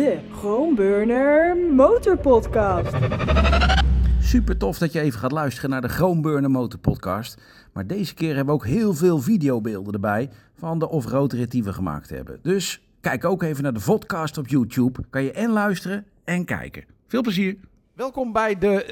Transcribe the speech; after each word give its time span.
de 0.00 0.18
Groenburner 0.32 1.56
Motorpodcast. 1.74 2.94
Super 4.20 4.56
tof 4.56 4.78
dat 4.78 4.92
je 4.92 5.00
even 5.00 5.20
gaat 5.20 5.32
luisteren 5.32 5.70
naar 5.70 5.80
de 5.80 5.88
Groenburner 5.88 6.50
Motor 6.50 6.78
Podcast. 6.78 7.40
Maar 7.72 7.86
deze 7.86 8.14
keer 8.14 8.36
hebben 8.36 8.46
we 8.54 8.60
ook 8.60 8.66
heel 8.66 8.94
veel 8.94 9.18
videobeelden 9.18 9.92
erbij 9.92 10.30
van 10.58 10.78
de 10.78 10.88
off-road 10.88 11.32
rit 11.32 11.50
die 11.50 11.64
we 11.64 11.72
gemaakt 11.72 12.10
hebben. 12.10 12.38
Dus 12.42 12.82
kijk 13.00 13.24
ook 13.24 13.42
even 13.42 13.62
naar 13.62 13.72
de 13.72 13.80
vodcast 13.80 14.38
op 14.38 14.48
YouTube. 14.48 15.00
Kan 15.10 15.22
je 15.22 15.32
en 15.32 15.50
luisteren 15.50 16.04
en 16.24 16.44
kijken. 16.44 16.84
Veel 17.06 17.22
plezier. 17.22 17.56
Welkom 17.94 18.32
bij 18.32 18.58
de 18.58 18.84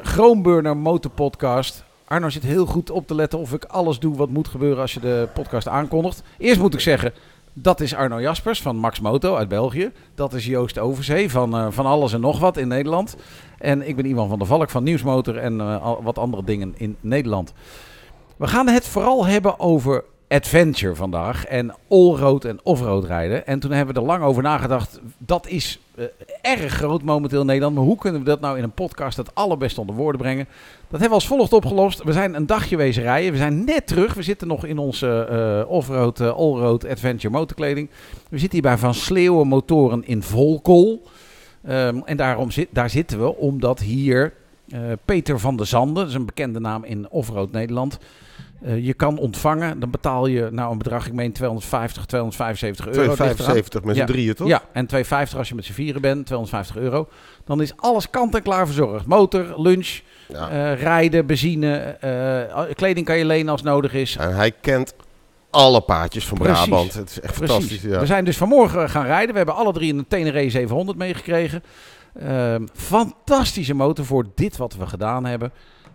36e 0.00 0.02
Groenburner 0.02 0.76
Motor 0.76 1.10
Podcast. 1.10 1.84
Arno 2.04 2.28
zit 2.28 2.42
heel 2.42 2.66
goed 2.66 2.90
op 2.90 3.06
te 3.06 3.14
letten 3.14 3.38
of 3.38 3.52
ik 3.52 3.64
alles 3.64 3.98
doe 3.98 4.16
wat 4.16 4.28
moet 4.28 4.48
gebeuren 4.48 4.80
als 4.80 4.94
je 4.94 5.00
de 5.00 5.28
podcast 5.34 5.68
aankondigt. 5.68 6.22
Eerst 6.38 6.60
moet 6.60 6.74
ik 6.74 6.80
zeggen, 6.80 7.12
dat 7.52 7.80
is 7.80 7.94
Arno 7.94 8.20
Jaspers 8.20 8.62
van 8.62 8.76
Max 8.76 9.00
Moto 9.00 9.36
uit 9.36 9.48
België. 9.48 9.92
Dat 10.14 10.32
is 10.32 10.46
Joost 10.46 10.78
Overzee 10.78 11.30
van, 11.30 11.56
eh, 11.56 11.66
van 11.70 11.86
alles 11.86 12.12
en 12.12 12.20
nog 12.20 12.38
wat 12.38 12.56
in 12.56 12.68
Nederland. 12.68 13.16
En 13.58 13.88
ik 13.88 13.96
ben 13.96 14.06
Ivan 14.06 14.28
van 14.28 14.38
der 14.38 14.46
Valk 14.46 14.70
van 14.70 14.82
Nieuwsmotor 14.82 15.36
en 15.36 15.60
eh, 15.60 15.92
wat 16.02 16.18
andere 16.18 16.44
dingen 16.44 16.74
in 16.76 16.96
Nederland. 17.00 17.52
We 18.36 18.46
gaan 18.46 18.68
het 18.68 18.86
vooral 18.86 19.26
hebben 19.26 19.60
over 19.60 20.04
adventure 20.32 20.94
vandaag 20.94 21.46
en 21.46 21.74
allroad 21.88 22.44
en 22.44 22.60
offroad 22.62 23.04
rijden. 23.04 23.46
En 23.46 23.58
toen 23.58 23.70
hebben 23.70 23.94
we 23.94 24.00
er 24.00 24.06
lang 24.06 24.22
over 24.22 24.42
nagedacht. 24.42 25.00
Dat 25.18 25.46
is 25.46 25.80
eh, 25.94 26.04
erg 26.42 26.72
groot 26.72 27.02
momenteel 27.02 27.40
in 27.40 27.46
Nederland. 27.46 27.74
Maar 27.74 27.84
hoe 27.84 27.98
kunnen 27.98 28.20
we 28.20 28.26
dat 28.26 28.40
nou 28.40 28.56
in 28.58 28.62
een 28.62 28.72
podcast 28.72 29.16
het 29.16 29.34
allerbeste 29.34 29.80
onder 29.80 29.94
woorden 29.94 30.20
brengen? 30.20 30.44
Dat 30.80 31.00
hebben 31.00 31.08
we 31.08 31.14
als 31.14 31.26
volgt 31.26 31.52
opgelost. 31.52 32.02
We 32.02 32.12
zijn 32.12 32.34
een 32.34 32.46
dagje 32.46 32.76
wezen 32.76 33.02
rijden. 33.02 33.32
We 33.32 33.38
zijn 33.38 33.64
net 33.64 33.86
terug. 33.86 34.14
We 34.14 34.22
zitten 34.22 34.48
nog 34.48 34.64
in 34.64 34.78
onze 34.78 35.26
eh, 35.30 35.70
offroad, 35.70 36.20
eh, 36.20 36.30
allroad 36.30 36.88
adventure 36.88 37.32
motorkleding. 37.32 37.88
We 38.28 38.38
zitten 38.38 38.58
hier 38.58 38.68
bij 38.68 38.78
Van 38.78 38.94
Sleeuwen 38.94 39.48
Motoren 39.48 40.06
in 40.06 40.22
Volkol. 40.22 41.06
Ehm, 41.64 42.00
en 42.04 42.16
daarom 42.16 42.50
zit, 42.50 42.68
daar 42.70 42.90
zitten 42.90 43.20
we 43.20 43.36
omdat 43.36 43.80
hier 43.80 44.32
Peter 45.04 45.38
van 45.38 45.56
der 45.56 45.66
Zanden, 45.66 45.94
dat 45.94 46.08
is 46.08 46.14
een 46.14 46.26
bekende 46.26 46.60
naam 46.60 46.84
in 46.84 47.10
offroad 47.10 47.52
Nederland, 47.52 47.98
eh, 48.64 48.84
je 48.86 48.94
kan 48.94 49.18
ontvangen. 49.18 49.80
Dan 49.80 49.90
betaal 49.90 50.26
je 50.26 50.48
nou 50.50 50.72
een 50.72 50.78
bedrag, 50.78 51.06
ik 51.06 51.12
meen 51.12 51.32
250, 51.32 52.04
275 52.06 52.86
euro. 52.86 52.98
Het 53.00 53.08
ligt 53.08 53.18
eraan. 53.20 53.34
275 53.34 53.84
met 53.84 53.94
z'n 53.94 54.00
Ja. 54.00 54.06
drieën, 54.06 54.34
toch? 54.34 54.48
Ja, 54.48 54.62
en 54.72 54.86
250 54.86 55.38
als 55.38 55.48
je 55.48 55.54
met 55.54 55.64
z'n 55.64 55.72
vieren 55.72 56.00
bent, 56.00 56.26
250 56.26 56.76
euro. 56.76 57.08
Dan 57.44 57.60
is 57.62 57.72
alles 57.76 58.10
kant 58.10 58.34
en 58.34 58.42
klaar 58.42 58.66
verzorgd. 58.66 59.06
Motor, 59.06 59.54
lunch, 59.56 60.00
Ja. 60.28 60.48
eh, 60.50 60.80
rijden, 60.82 61.26
benzine, 61.26 61.76
eh, 61.76 62.74
kleding 62.74 63.06
kan 63.06 63.18
je 63.18 63.24
lenen 63.24 63.52
als 63.52 63.62
nodig 63.62 63.92
is. 63.94 64.16
En 64.16 64.34
hij 64.36 64.52
kent 64.60 64.94
alle 65.50 65.80
paadjes 65.80 66.26
van 66.26 66.38
Precies. 66.38 66.64
Brabant. 66.68 66.94
Het 66.94 67.10
is 67.10 67.20
echt 67.20 67.34
fantastisch. 67.34 67.66
Precies. 67.66 67.90
Ja. 67.90 67.98
We 68.00 68.06
zijn 68.06 68.24
dus 68.24 68.36
vanmorgen 68.36 68.90
gaan 68.90 69.04
rijden. 69.06 69.30
We 69.30 69.36
hebben 69.36 69.54
alle 69.54 69.72
drie 69.72 69.94
een 69.94 70.04
Tenere 70.08 70.50
700 70.50 70.98
meegekregen. 70.98 71.62
Ehm, 72.20 72.66
fantastische 72.74 73.74
motor 73.74 74.04
voor 74.04 74.24
dit 74.34 74.56
wat 74.56 74.74
we 74.76 74.86
gedaan 74.86 75.24
hebben. 75.24 75.52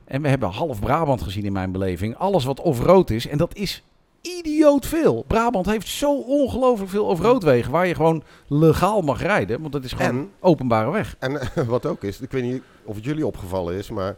En 0.08 0.22
we 0.22 0.28
hebben 0.28 0.50
half 0.50 0.80
Brabant 0.80 1.22
gezien 1.22 1.46
in 1.46 1.54
mijn 1.54 1.72
beleving. 1.72 2.18
Alles 2.18 2.46
wat 2.46 2.60
off-road 2.60 3.10
is. 3.10 3.28
En 3.28 3.38
dat 3.38 3.56
is 3.56 3.84
idioot 4.22 4.86
veel. 4.86 5.24
Brabant 5.28 5.66
heeft 5.66 5.88
zo 5.88 6.18
ongelooflijk 6.18 6.90
veel 6.90 7.06
off-road 7.06 7.44
wegen. 7.44 7.72
Waar 7.72 7.88
je 7.88 7.96
gewoon 7.96 8.24
legaal 8.48 9.02
mag 9.02 9.22
rijden. 9.22 9.62
Want 9.62 9.74
dat 9.74 9.84
is 9.84 9.92
gewoon 9.92 10.18
En, 10.18 10.32
openbare 10.40 10.92
weg. 10.92 11.16
en 11.20 11.40
wat 11.68 11.86
ook 11.86 12.04
is, 12.04 12.20
ik 12.22 12.32
weet 12.32 12.44
niet 12.44 12.62
of 12.84 12.96
het 12.96 13.04
jullie 13.04 13.26
opgevallen 13.26 13.76
is, 13.76 13.90
maar 13.90 14.16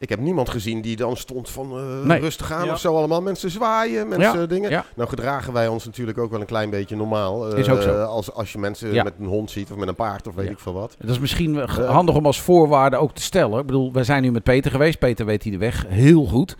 ik 0.00 0.08
heb 0.08 0.20
niemand 0.20 0.48
gezien 0.48 0.80
die 0.80 0.96
dan 0.96 1.16
stond 1.16 1.50
van 1.50 1.70
eh, 1.78 2.06
Nee. 2.06 2.20
rustig 2.20 2.52
aan 2.52 2.64
Ja. 2.66 2.72
of 2.72 2.78
zo. 2.78 2.96
Allemaal 2.96 3.22
mensen 3.22 3.50
zwaaien, 3.50 4.08
mensen 4.08 4.48
dingen. 4.48 4.70
ja. 4.70 4.84
Nou 4.96 5.08
gedragen 5.08 5.52
wij 5.52 5.68
ons 5.68 5.84
natuurlijk 5.84 6.18
ook 6.18 6.30
wel 6.30 6.40
een 6.40 6.46
klein 6.46 6.70
beetje 6.70 6.96
normaal. 6.96 7.52
eh, 7.52 7.58
Is 7.58 7.68
ook 7.68 7.82
zo. 7.82 8.02
Als, 8.02 8.32
als 8.32 8.52
je 8.52 8.58
mensen 8.58 8.92
Ja. 8.92 9.02
met 9.02 9.14
een 9.18 9.26
hond 9.26 9.50
ziet 9.50 9.70
of 9.70 9.76
met 9.76 9.88
een 9.88 9.94
paard 9.94 10.28
of 10.28 10.34
weet 10.34 10.46
Ja. 10.46 10.50
ik 10.52 10.58
veel 10.58 10.72
wat. 10.72 10.96
Dat 10.98 11.10
is 11.10 11.18
misschien 11.18 11.58
eh, 11.60 11.90
handig 11.90 12.14
om 12.14 12.26
als 12.26 12.40
voorwaarde 12.40 12.96
ook 12.96 13.14
te 13.14 13.22
stellen. 13.22 13.58
Ik 13.60 13.66
bedoel, 13.66 13.92
wij 13.92 14.04
zijn 14.04 14.22
nu 14.22 14.30
met 14.30 14.42
Peter 14.42 14.70
geweest. 14.70 14.98
Peter 14.98 15.26
weet 15.26 15.42
hier 15.42 15.52
de 15.52 15.58
weg 15.58 15.84
heel 15.88 16.24
goed. 16.26 16.56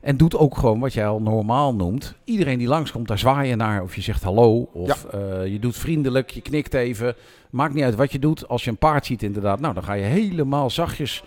En 0.00 0.16
doet 0.16 0.36
ook 0.36 0.56
gewoon 0.58 0.80
wat 0.80 0.92
jij 0.92 1.06
al 1.06 1.20
normaal 1.20 1.74
noemt. 1.74 2.14
Iedereen 2.24 2.58
die 2.58 2.68
langskomt, 2.68 3.08
daar 3.08 3.18
zwaai 3.18 3.48
je 3.48 3.56
naar. 3.56 3.82
Of 3.82 3.94
je 3.94 4.00
zegt 4.02 4.22
hallo. 4.22 4.68
Of 4.72 5.04
eh, 5.04 5.46
je 5.46 5.58
doet 5.58 5.76
vriendelijk, 5.76 6.30
je 6.30 6.40
knikt 6.40 6.74
even. 6.74 7.14
Maakt 7.50 7.74
niet 7.74 7.84
uit 7.84 7.94
wat 7.94 8.12
je 8.12 8.18
doet. 8.18 8.48
Als 8.48 8.64
je 8.64 8.70
een 8.70 8.76
paard 8.78 9.06
ziet 9.06 9.22
inderdaad, 9.22 9.60
nou 9.60 9.74
dan 9.74 9.82
ga 9.84 9.92
je 9.92 10.04
helemaal 10.04 10.70
zachtjes 10.70 11.24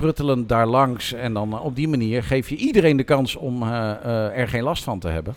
pruttelend 0.00 0.48
daar 0.48 0.66
langs. 0.66 1.12
En 1.12 1.32
dan 1.34 1.52
eh, 1.52 1.64
op 1.64 1.76
die 1.76 1.88
manier 1.88 2.22
geef 2.22 2.48
je 2.48 2.56
iedereen 2.56 2.96
de 2.96 3.04
kans 3.04 3.36
om 3.36 3.62
eh, 3.62 3.90
eh, 3.90 4.38
er 4.38 4.48
geen 4.48 4.62
last 4.62 4.82
van 4.84 4.98
te 4.98 5.08
hebben. 5.08 5.34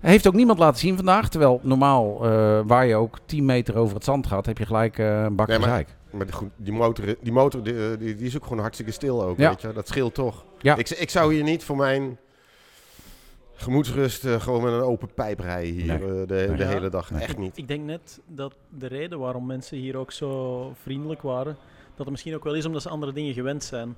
Hij 0.00 0.10
heeft 0.12 0.26
ook 0.26 0.34
niemand 0.34 0.58
laten 0.58 0.80
zien 0.80 0.96
vandaag. 0.96 1.28
Terwijl 1.28 1.60
normaal, 1.62 2.24
eh, 2.24 2.60
waar 2.66 2.86
je 2.86 2.94
ook 2.94 3.18
10 3.26 3.44
meter 3.44 3.76
over 3.76 3.94
het 3.94 4.04
zand 4.04 4.26
gaat, 4.26 4.46
heb 4.46 4.58
je 4.58 4.66
gelijk 4.66 4.98
eh, 4.98 5.22
een 5.22 5.34
bak 5.36 5.48
Nee, 5.48 5.58
maar-. 5.58 5.84
Maar 6.10 6.26
die, 6.56 6.72
motor, 6.72 7.04
die, 7.20 7.32
motor 7.32 7.62
die, 7.62 7.96
die, 7.96 8.14
die 8.16 8.26
is 8.26 8.36
ook 8.36 8.42
gewoon 8.42 8.58
hartstikke 8.58 8.92
stil 8.92 9.22
ook, 9.24 9.38
Ja. 9.38 9.48
weet 9.48 9.60
je. 9.60 9.72
Dat 9.72 9.88
scheelt 9.88 10.14
toch. 10.14 10.44
Ja. 10.60 10.76
Ik, 10.76 10.90
ik 10.90 11.10
zou 11.10 11.34
hier 11.34 11.42
niet 11.42 11.64
voor 11.64 11.76
mijn 11.76 12.18
gemoedsrust 13.54 14.26
gewoon 14.26 14.62
met 14.62 14.72
een 14.72 14.80
open 14.80 15.08
pijp 15.14 15.40
rijden 15.40 15.72
hier 15.72 15.86
Nee. 15.86 16.26
de, 16.26 16.34
Nee. 16.34 16.56
de 16.56 16.62
Ja. 16.62 16.68
hele 16.68 16.88
dag. 16.88 17.10
Nee. 17.10 17.22
Echt 17.22 17.38
niet. 17.38 17.56
Ik 17.56 17.68
denk 17.68 17.84
net 17.84 18.20
dat 18.26 18.54
de 18.68 18.86
reden 18.86 19.18
waarom 19.18 19.46
mensen 19.46 19.76
hier 19.78 19.96
ook 19.96 20.12
zo 20.12 20.72
vriendelijk 20.82 21.22
waren, 21.22 21.56
dat 21.96 21.98
het 22.06 22.10
misschien 22.10 22.34
ook 22.34 22.44
wel 22.44 22.54
is 22.54 22.64
omdat 22.66 22.82
ze 22.82 22.88
andere 22.88 23.12
dingen 23.12 23.34
gewend 23.34 23.64
zijn. 23.64 23.96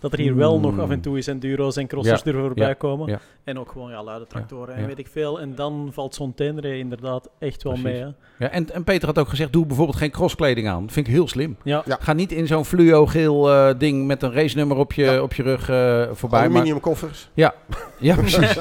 Dat 0.00 0.12
er 0.12 0.18
hier 0.18 0.36
wel 0.36 0.56
Mm. 0.56 0.62
nog 0.62 0.78
af 0.78 0.90
en 0.90 1.00
toe 1.00 1.16
eens 1.16 1.26
enduro's 1.26 1.76
en 1.76 1.86
crossers 1.86 2.22
Ja, 2.24 2.32
er 2.32 2.38
voorbij 2.40 2.66
ja, 2.68 2.72
komen. 2.74 3.08
ja. 3.08 3.20
En 3.44 3.58
ook 3.58 3.70
gewoon 3.72 3.90
ja, 3.90 4.02
luide 4.02 4.26
tractoren 4.26 4.68
Ja, 4.68 4.74
en 4.74 4.80
ja. 4.80 4.86
weet 4.86 4.98
ik 4.98 5.06
veel. 5.08 5.40
En 5.40 5.54
dan 5.54 5.88
valt 5.92 6.14
zo'n 6.14 6.34
Tenere 6.34 6.78
inderdaad 6.78 7.28
echt 7.38 7.62
wel 7.62 7.72
Precies. 7.72 7.90
mee. 7.92 8.00
Hè? 8.02 8.44
Ja, 8.44 8.50
en, 8.50 8.70
en 8.72 8.84
Peter 8.84 9.08
had 9.08 9.18
ook 9.18 9.28
gezegd, 9.28 9.52
doe 9.52 9.66
bijvoorbeeld 9.66 9.96
geen 9.98 10.10
crosskleding 10.10 10.68
aan. 10.68 10.90
Vind 10.90 11.06
ik 11.06 11.12
heel 11.12 11.28
slim. 11.28 11.56
Ja. 11.62 11.82
Ja. 11.86 11.96
Ga 12.00 12.12
niet 12.12 12.32
in 12.32 12.46
zo'n 12.46 12.64
fluo-geel 12.64 13.50
eh, 13.50 13.78
ding 13.78 14.06
met 14.06 14.22
een 14.22 14.32
racenummer 14.32 14.76
op 14.76 14.92
je, 14.92 15.02
Ja. 15.04 15.22
op 15.22 15.34
je 15.34 15.42
rug 15.42 15.68
eh, 15.68 16.02
voorbij. 16.12 16.38
Maar, 16.40 16.48
Aluminium 16.48 16.80
koffers. 16.80 17.28
ja, 17.34 17.54
precies. 17.98 18.52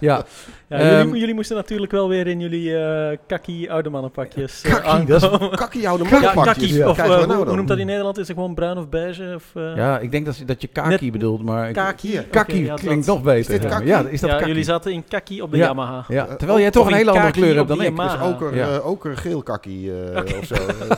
ja, 0.00 0.24
ja. 0.68 0.76
Ehm, 0.78 1.04
jullie, 1.06 1.18
jullie 1.20 1.34
moesten 1.34 1.56
natuurlijk 1.56 1.92
wel 1.92 2.08
weer 2.08 2.26
in 2.26 2.40
jullie 2.40 2.76
eh 2.78 3.16
kakkie 3.26 3.72
oude 3.72 3.90
mannenpakjes 3.90 4.62
eh, 4.62 4.72
Kakkie, 4.72 5.06
dat 5.06 5.22
is 5.22 5.48
kakkie 5.62 5.88
oude 5.88 6.04
mannenpakjes. 6.04 6.82
Of 6.84 6.96
nou 6.96 7.34
hoe, 7.34 7.54
noemt 7.56 7.68
dat 7.68 7.78
in 7.78 7.86
Nederland? 7.86 8.18
Is 8.18 8.28
het 8.28 8.36
gewoon 8.36 8.54
bruin 8.54 8.78
of 8.78 8.88
beige? 8.88 9.32
Of, 9.34 9.44
eh, 9.54 9.76
ja, 9.76 9.98
ik 9.98 10.10
denk 10.10 10.26
dat, 10.26 10.42
dat 10.46 10.60
je 10.62 10.68
kaki 10.68 11.12
bedoelt, 11.12 11.42
maar... 11.42 11.68
Ik, 11.68 11.74
Kaki. 11.74 12.20
Kaki 12.30 12.64
ja, 12.64 12.74
klinkt 12.74 13.06
dat- 13.06 13.14
nog 13.14 13.24
beter. 13.24 13.38
Is 13.38 13.46
dit 13.46 13.62
ja. 13.62 13.68
kaki? 13.68 13.86
Ja, 13.86 13.98
is 14.10 14.20
dat 14.20 14.30
ja, 14.30 14.36
kaki? 14.36 14.48
jullie 14.48 14.64
zaten 14.64 14.92
in 14.92 15.04
kakkie 15.08 15.42
op 15.42 15.50
de 15.50 15.56
Ja. 15.56 15.66
Yamaha. 15.66 16.04
Ja, 16.08 16.36
terwijl 16.36 16.60
jij 16.60 16.70
toch 16.70 16.86
een 16.86 16.92
hele 16.94 17.10
andere 17.10 17.26
kaki 17.26 17.40
kleur 17.40 17.56
hebt 17.56 17.68
dan 17.68 17.82
ik. 17.82 17.96
Dus 17.96 18.20
oker, 18.22 18.60
eh, 18.60 18.86
oker 18.86 19.16
geel 19.16 19.42
kakkie 19.42 19.92
eh, 20.12 20.38
of 20.38 20.46
zo. 20.46 20.54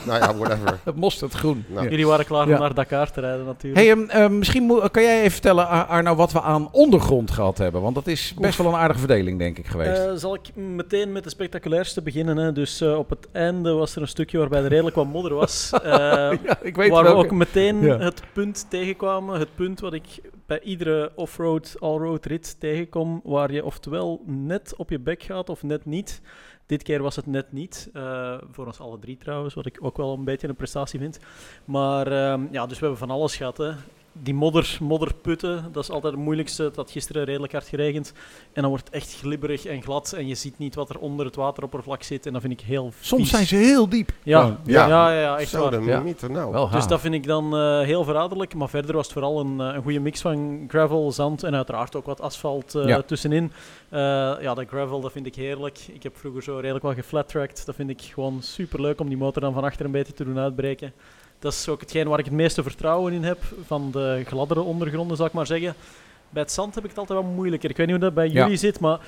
Nou 0.07 0.19
ja, 0.19 0.35
whatever. 0.35 0.79
Het 0.85 0.97
mosterdgroen. 0.97 1.65
Nou. 1.69 1.89
Jullie 1.89 2.07
waren 2.07 2.25
klaar 2.25 2.49
Ja. 2.49 2.55
om 2.55 2.61
naar 2.61 2.75
Dakar 2.75 3.11
te 3.11 3.21
rijden 3.21 3.45
natuurlijk. 3.45 3.83
Hey, 3.87 3.91
ehm, 3.91 4.09
ehm, 4.23 4.39
misschien 4.39 4.81
kan 4.91 5.03
jij 5.03 5.19
even 5.19 5.31
vertellen, 5.31 5.69
Ar- 5.69 5.85
Arno, 5.87 6.15
wat 6.15 6.33
we 6.33 6.41
aan 6.41 6.69
ondergrond 6.73 7.31
gehad 7.31 7.59
hebben. 7.59 7.83
Want 7.83 7.95
dat 7.95 8.07
is 8.07 8.35
best 8.41 8.59
wel 8.59 8.67
een 8.67 8.79
aardige 8.79 8.99
verdeling, 8.99 9.39
denk 9.39 9.58
ik, 9.58 9.58
geweest. 9.67 10.01
Eh, 10.03 10.13
zal 10.15 10.35
ik 10.35 10.55
meteen 10.57 11.13
met 11.13 11.25
de 11.25 11.31
spectaculairste 11.31 12.03
beginnen. 12.03 12.37
Hè? 12.37 12.53
Dus 12.53 12.81
eh, 12.81 12.99
op 12.99 13.11
het 13.11 13.29
einde 13.33 13.73
was 13.73 13.97
er 13.97 14.03
een 14.03 14.09
stukje 14.09 14.39
waarbij 14.39 14.63
er 14.63 14.69
redelijk 14.69 14.97
wat 14.97 15.07
modder 15.07 15.35
was. 15.35 15.71
Ja, 15.85 16.31
ik 16.63 16.77
weet 16.77 16.91
waar 16.91 17.05
we 17.05 17.11
ook 17.15 17.31
meteen 17.31 17.81
Ja. 17.81 17.99
het 17.99 18.23
punt 18.33 18.67
tegenkwamen. 18.71 19.39
Het 19.39 19.55
punt 19.55 19.81
wat 19.81 19.93
ik 19.93 20.21
bij 20.47 20.61
iedere 20.61 21.13
off-road, 21.15 21.77
all-road 21.79 22.25
rit 22.27 22.61
tegenkom. 22.61 23.21
Waar 23.25 23.53
je 23.53 23.65
oftewel 23.65 24.23
net 24.27 24.75
op 24.77 24.91
je 24.91 24.99
bek 24.99 25.23
gaat 25.23 25.49
of 25.49 25.63
net 25.63 25.85
niet. 25.85 26.21
Dit 26.67 26.83
keer 26.83 27.03
was 27.03 27.17
het 27.17 27.27
net 27.27 27.53
niet. 27.53 27.91
voor 28.51 28.67
ons 28.67 28.81
alle 28.81 28.99
drie 28.99 29.17
trouwens, 29.17 29.55
wat 29.55 29.67
ik 29.67 29.79
ook 29.81 29.97
wel 29.97 30.13
een 30.13 30.25
beetje 30.25 30.49
een 30.49 30.55
prestatie 30.57 30.99
vind. 31.01 31.19
Maar 31.65 32.07
ehm, 32.07 32.43
ja, 32.51 32.67
dus 32.67 32.79
we 32.79 32.87
hebben 32.87 33.07
van 33.07 33.11
alles 33.17 33.37
gehad. 33.37 33.57
Hè. 33.57 33.71
Die 34.23 34.35
modder, 34.35 34.77
modderputten, 34.81 35.69
dat 35.73 35.83
is 35.83 35.91
altijd 35.91 36.13
het 36.13 36.23
moeilijkste. 36.23 36.63
Het 36.63 36.77
had 36.77 36.91
gisteren 36.91 37.25
redelijk 37.25 37.53
hard 37.53 37.69
geregend. 37.69 38.13
En 38.53 38.61
dan 38.63 38.71
wordt 38.71 38.85
het 38.85 38.95
echt 38.95 39.15
glibberig 39.21 39.65
en 39.65 39.83
glad. 39.83 40.13
En 40.13 40.27
je 40.27 40.35
ziet 40.35 40.59
niet 40.59 40.75
wat 40.75 40.91
er 40.91 40.99
onder 40.99 41.27
het 41.27 41.37
wateroppervlak 41.37 42.03
zit. 42.03 42.27
En 42.27 42.33
dat 42.33 42.41
vind 42.41 42.53
ik 42.53 42.61
heel 42.61 42.93
Soms 43.01 43.31
zijn 43.31 43.47
ze 43.47 43.57
heel 43.57 43.89
diep. 43.89 44.11
Ja, 44.23 44.41
Gewoon, 44.41 44.57
ja, 44.65 44.87
ja. 44.87 45.11
ja, 45.13 45.21
ja, 45.21 45.39
echt 45.39 45.51
Zo, 45.51 45.71
waar. 45.71 45.83
Ja. 45.83 46.01
meter 46.01 46.31
nou. 46.31 46.53
Wel 46.53 46.71
Dus 46.71 46.87
dat 46.87 47.01
vind 47.01 47.15
ik 47.15 47.27
dan 47.27 47.57
eh, 47.57 47.81
heel 47.81 48.05
verraderlijk. 48.05 48.55
Maar 48.55 48.69
verder 48.69 48.95
was 48.95 49.05
het 49.05 49.13
vooral 49.13 49.41
een, 49.41 49.61
eh, 49.61 49.75
een 49.75 49.83
goede 49.83 50.01
mix 50.01 50.21
van 50.21 50.65
gravel, 50.69 51.13
zand 51.13 51.43
en 51.43 51.55
uiteraard 51.55 51.97
ook 51.97 52.07
wat 52.07 52.21
asfalt 52.21 52.75
eh, 52.75 52.87
Ja. 52.87 53.03
tussenin. 53.03 53.53
Eh, 53.89 54.01
ja, 54.41 54.55
dat 54.55 54.69
gravel 54.69 55.01
dat 55.01 55.13
vind 55.13 55.27
ik 55.27 55.35
heerlijk. 55.35 55.79
Ik 55.93 56.03
heb 56.03 56.17
vroeger 56.17 56.43
zo 56.43 56.57
redelijk 56.57 56.85
wel 56.85 56.95
geflat-tracked. 56.95 57.63
Dat 57.67 57.75
vind 57.75 57.91
ik 57.91 58.01
gewoon 58.03 58.43
super 58.43 58.81
leuk 58.81 59.01
om 59.01 59.09
die 59.09 59.17
motor 59.17 59.43
dan 59.43 59.53
van 59.53 59.65
achter 59.65 59.85
een 59.85 59.91
beetje 59.93 60.13
te 60.13 60.25
doen 60.25 60.39
uitbreken. 60.39 60.93
Dat 61.39 61.53
is 61.53 61.69
ook 61.69 61.81
hetgeen 61.81 62.09
waar 62.09 62.19
ik 62.19 62.25
het 62.25 62.35
meeste 62.35 62.63
vertrouwen 62.63 63.13
in 63.13 63.25
heb 63.25 63.39
van 63.67 63.91
de 63.91 64.23
gladdere 64.27 64.61
ondergronden, 64.61 65.17
zal 65.17 65.27
ik 65.27 65.33
maar 65.33 65.47
zeggen. 65.47 65.75
Bij 66.31 66.43
het 66.43 66.53
zand 66.53 66.75
heb 66.75 66.85
ik 66.85 66.91
het 66.91 66.99
altijd 66.99 67.19
wat 67.19 67.29
moeilijker. 67.35 67.71
Ik 67.71 67.77
weet 67.77 67.87
niet 67.87 67.95
hoe 67.97 68.05
dat 68.05 68.15
bij 68.15 68.29
Ja. 68.29 68.43
jullie 68.43 68.57
zit, 68.57 68.81
maar 68.81 68.99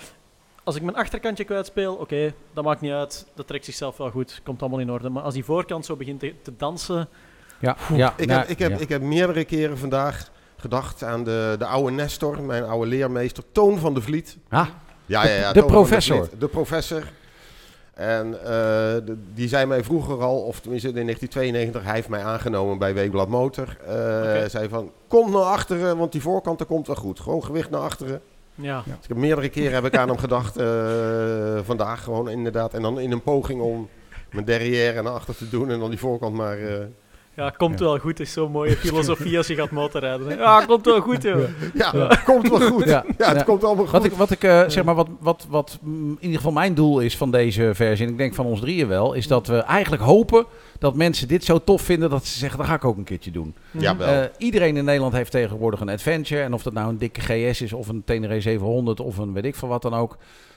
als 0.64 0.76
ik 0.76 0.82
mijn 0.82 0.96
achterkantje 0.96 1.44
kwijtspeel, 1.44 1.94
oké, 1.94 2.32
dat 2.52 2.64
maakt 2.64 2.80
niet 2.80 2.92
uit. 2.92 3.26
Dat 3.34 3.46
trekt 3.46 3.64
zichzelf 3.64 3.96
wel 3.96 4.10
goed, 4.10 4.40
komt 4.44 4.60
allemaal 4.60 4.78
in 4.80 4.90
orde. 4.90 5.08
Maar 5.08 5.22
als 5.22 5.34
die 5.34 5.44
voorkant 5.44 5.84
zo 5.84 5.96
begint 5.96 6.20
te, 6.20 6.34
te 6.42 6.52
dansen, 6.56 7.08
Ja, 7.58 7.76
ja, 7.94 8.14
Ik, 8.16 8.26
nou, 8.26 8.40
heb, 8.40 8.48
ik, 8.48 8.58
heb, 8.58 8.70
ja. 8.70 8.76
ik 8.78 8.88
heb 8.88 9.02
meerdere 9.02 9.44
keren 9.44 9.78
vandaag 9.78 10.30
gedacht 10.56 11.02
aan 11.02 11.24
de, 11.24 11.54
de 11.58 11.64
oude 11.66 11.90
Nestor, 11.90 12.42
mijn 12.42 12.64
oude 12.64 12.86
leermeester, 12.86 13.44
Toon 13.52 13.78
van 13.78 13.94
de 13.94 14.00
Vliet. 14.00 14.36
Ah, 14.48 14.66
Ja, 15.06 15.24
ja, 15.26 15.34
ja, 15.34 15.52
De 15.52 15.64
professor. 15.64 16.26
Vliet, 16.26 16.40
de 16.40 16.48
professor. 16.48 17.02
En 18.00 18.44
eh, 18.44 19.14
die 19.34 19.48
zei 19.48 19.66
mij 19.66 19.84
vroeger 19.84 20.22
al, 20.22 20.40
of 20.40 20.60
tenminste 20.60 20.88
in 20.88 20.94
1992, 20.94 21.84
hij 21.84 21.94
heeft 21.94 22.08
mij 22.08 22.24
aangenomen 22.24 22.78
bij 22.78 22.94
Weeblad 22.94 23.28
Motor. 23.28 23.76
Eh 23.86 23.94
Oké. 23.94 24.48
Zei 24.48 24.68
van, 24.68 24.90
kom 25.08 25.30
naar 25.30 25.42
achteren, 25.42 25.96
want 25.96 26.12
die 26.12 26.20
voorkant 26.20 26.66
komt 26.66 26.86
wel 26.86 26.96
goed. 26.96 27.20
Gewoon 27.20 27.44
gewicht 27.44 27.70
naar 27.70 27.80
achteren. 27.80 28.20
Ja. 28.54 28.82
Dus 28.84 28.94
ik 28.94 29.08
heb 29.08 29.16
meerdere 29.16 29.48
keren 29.48 29.72
heb 29.72 29.84
ik 29.84 29.96
aan 29.96 30.08
hem 30.08 30.18
gedacht, 30.18 30.56
eh, 30.56 30.66
vandaag 31.62 32.04
gewoon 32.04 32.28
inderdaad. 32.30 32.74
En 32.74 32.82
dan 32.82 33.00
in 33.00 33.12
een 33.12 33.22
poging 33.22 33.60
om 33.60 33.88
mijn 34.30 34.44
derrière 34.44 35.02
naar 35.02 35.12
achter 35.12 35.36
te 35.36 35.48
doen 35.48 35.70
en 35.70 35.78
dan 35.78 35.90
die 35.90 35.98
voorkant 35.98 36.34
maar... 36.34 36.58
ja, 37.40 37.50
komt 37.50 37.80
wel 37.80 37.98
goed. 37.98 38.20
is 38.20 38.32
zo'n 38.32 38.50
mooie 38.50 38.76
filosofie 38.86 39.36
als 39.36 39.46
je 39.46 39.54
gaat 39.54 39.70
motorrijden. 39.70 40.26
hè. 40.28 40.34
Ja, 40.34 40.64
komt 40.66 40.84
wel 40.84 41.00
goed, 41.00 41.22
joh. 41.22 41.40
ja, 41.74 42.18
komt 42.24 42.48
wel 42.48 42.60
goed. 42.60 42.84
Ja, 42.84 43.04
Ja. 43.18 43.28
het 43.28 43.36
Ja. 43.36 43.42
komt 43.42 43.64
allemaal 43.64 43.84
goed. 43.84 43.92
Wat 43.92 44.04
ik, 44.04 44.12
wat 44.12 44.30
ik 44.30 44.44
eh, 44.44 44.62
zeg 44.66 44.84
maar, 44.84 44.94
wat, 44.94 45.08
wat, 45.20 45.46
wat 45.50 45.78
in 45.84 46.16
ieder 46.20 46.36
geval 46.36 46.52
mijn 46.52 46.74
doel 46.74 47.00
is 47.00 47.16
van 47.16 47.30
deze 47.30 47.70
versie, 47.74 48.06
en 48.06 48.12
ik 48.12 48.18
denk 48.18 48.34
van 48.34 48.46
ons 48.46 48.60
drieën 48.60 48.88
wel, 48.88 49.12
is 49.12 49.26
dat 49.26 49.46
we 49.46 49.56
eigenlijk 49.58 50.02
hopen 50.02 50.44
dat 50.78 50.94
mensen 50.94 51.28
dit 51.28 51.44
zo 51.44 51.58
tof 51.64 51.82
vinden 51.82 52.10
dat 52.10 52.26
ze 52.26 52.38
zeggen, 52.38 52.58
dat 52.58 52.66
ga 52.68 52.74
ik 52.74 52.84
ook 52.84 52.96
een 52.96 53.04
keertje 53.04 53.30
doen. 53.30 53.54
Ja, 53.70 53.96
wel. 53.96 54.08
Eh, 54.08 54.24
iedereen 54.38 54.76
in 54.76 54.84
Nederland 54.84 55.12
heeft 55.12 55.30
tegenwoordig 55.30 55.80
een 55.80 55.88
Adventure. 55.88 56.42
En 56.42 56.52
of 56.54 56.62
dat 56.62 56.72
nou 56.72 56.88
een 56.88 56.98
dikke 56.98 57.20
GS 57.20 57.60
is, 57.60 57.72
of 57.72 57.88
een 57.88 58.02
Tenere 58.04 58.40
700, 58.40 59.00
of 59.00 59.18
een 59.18 59.32
weet 59.32 59.44
ik 59.44 59.54
veel 59.54 59.68
wat 59.68 59.82
dan 59.82 59.94
ook. 59.94 60.16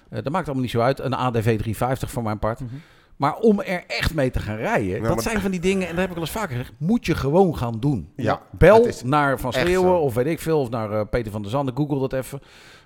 Eh, 0.09 0.23
dat 0.23 0.31
maakt 0.31 0.45
allemaal 0.45 0.61
niet 0.63 0.71
zo 0.71 0.79
uit. 0.79 0.99
Een 0.99 1.13
ADV 1.15 1.43
350 1.43 2.11
voor 2.11 2.23
mijn 2.23 2.39
part. 2.39 2.59
Mhm. 2.59 2.69
Maar 3.17 3.35
om 3.35 3.59
er 3.61 3.83
echt 3.87 4.13
mee 4.13 4.31
te 4.31 4.39
gaan 4.39 4.55
rijden, 4.55 5.01
Ja, 5.01 5.07
dat 5.07 5.23
zijn 5.23 5.41
van 5.41 5.51
die 5.51 5.59
dingen, 5.59 5.83
en 5.87 5.89
dat 5.93 5.99
heb 6.01 6.09
ik 6.09 6.15
al 6.15 6.21
eens 6.21 6.31
vaker 6.31 6.49
gezegd, 6.49 6.71
moet 6.77 7.05
je 7.05 7.15
gewoon 7.15 7.57
gaan 7.57 7.79
doen. 7.79 8.09
Ja, 8.15 8.41
Bel 8.51 8.87
naar 9.05 9.39
Van 9.39 9.53
Schreeuwen 9.53 9.99
of 9.99 10.13
weet 10.13 10.25
ik 10.25 10.39
veel, 10.39 10.59
of 10.59 10.69
naar 10.69 10.91
eh, 10.91 11.01
Peter 11.09 11.31
van 11.31 11.41
der 11.41 11.51
Zanden, 11.51 11.75
google 11.75 11.99
dat 11.99 12.13
even. 12.13 12.39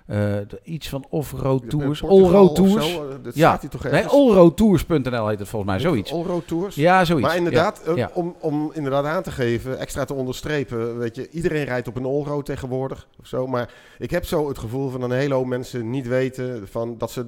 Eh, 0.06 0.34
iets 0.62 0.88
van 0.88 1.04
off-road 1.08 1.70
tours, 1.70 2.04
all-road 2.04 2.54
tours. 2.54 2.92
zo, 2.92 3.08
eh, 3.08 3.14
dat 3.22 3.34
Ja. 3.34 3.56
staat 3.56 3.70
toch 3.70 3.90
Nee, 3.90 4.06
allroadtours.nl 4.06 5.28
heet 5.28 5.38
het 5.38 5.48
volgens 5.48 5.70
mij, 5.70 5.80
zoiets. 5.80 6.12
Allroad 6.12 6.46
tours. 6.46 6.74
Ja, 6.74 7.04
zoiets. 7.04 7.26
Maar 7.28 7.36
inderdaad, 7.36 7.82
Ja, 7.86 7.94
ja. 7.96 8.10
Om, 8.14 8.34
om 8.40 8.70
inderdaad 8.74 9.04
aan 9.04 9.22
te 9.22 9.30
geven, 9.30 9.78
extra 9.78 10.04
te 10.04 10.14
onderstrepen, 10.14 10.98
weet 10.98 11.16
je, 11.16 11.30
iedereen 11.30 11.64
rijdt 11.64 11.88
op 11.88 11.96
een 11.96 12.04
allroad 12.04 12.44
tegenwoordig 12.46 13.08
of 13.20 13.26
zo. 13.26 13.46
Maar 13.46 13.70
ik 13.98 14.10
heb 14.10 14.24
zo 14.24 14.48
het 14.48 14.58
gevoel 14.58 14.90
van 14.90 15.02
een 15.02 15.10
hele 15.10 15.34
hoop 15.34 15.46
mensen 15.46 15.90
niet 15.90 16.06
weten 16.08 16.68
van 16.68 16.94
dat 16.98 17.10
ze 17.10 17.26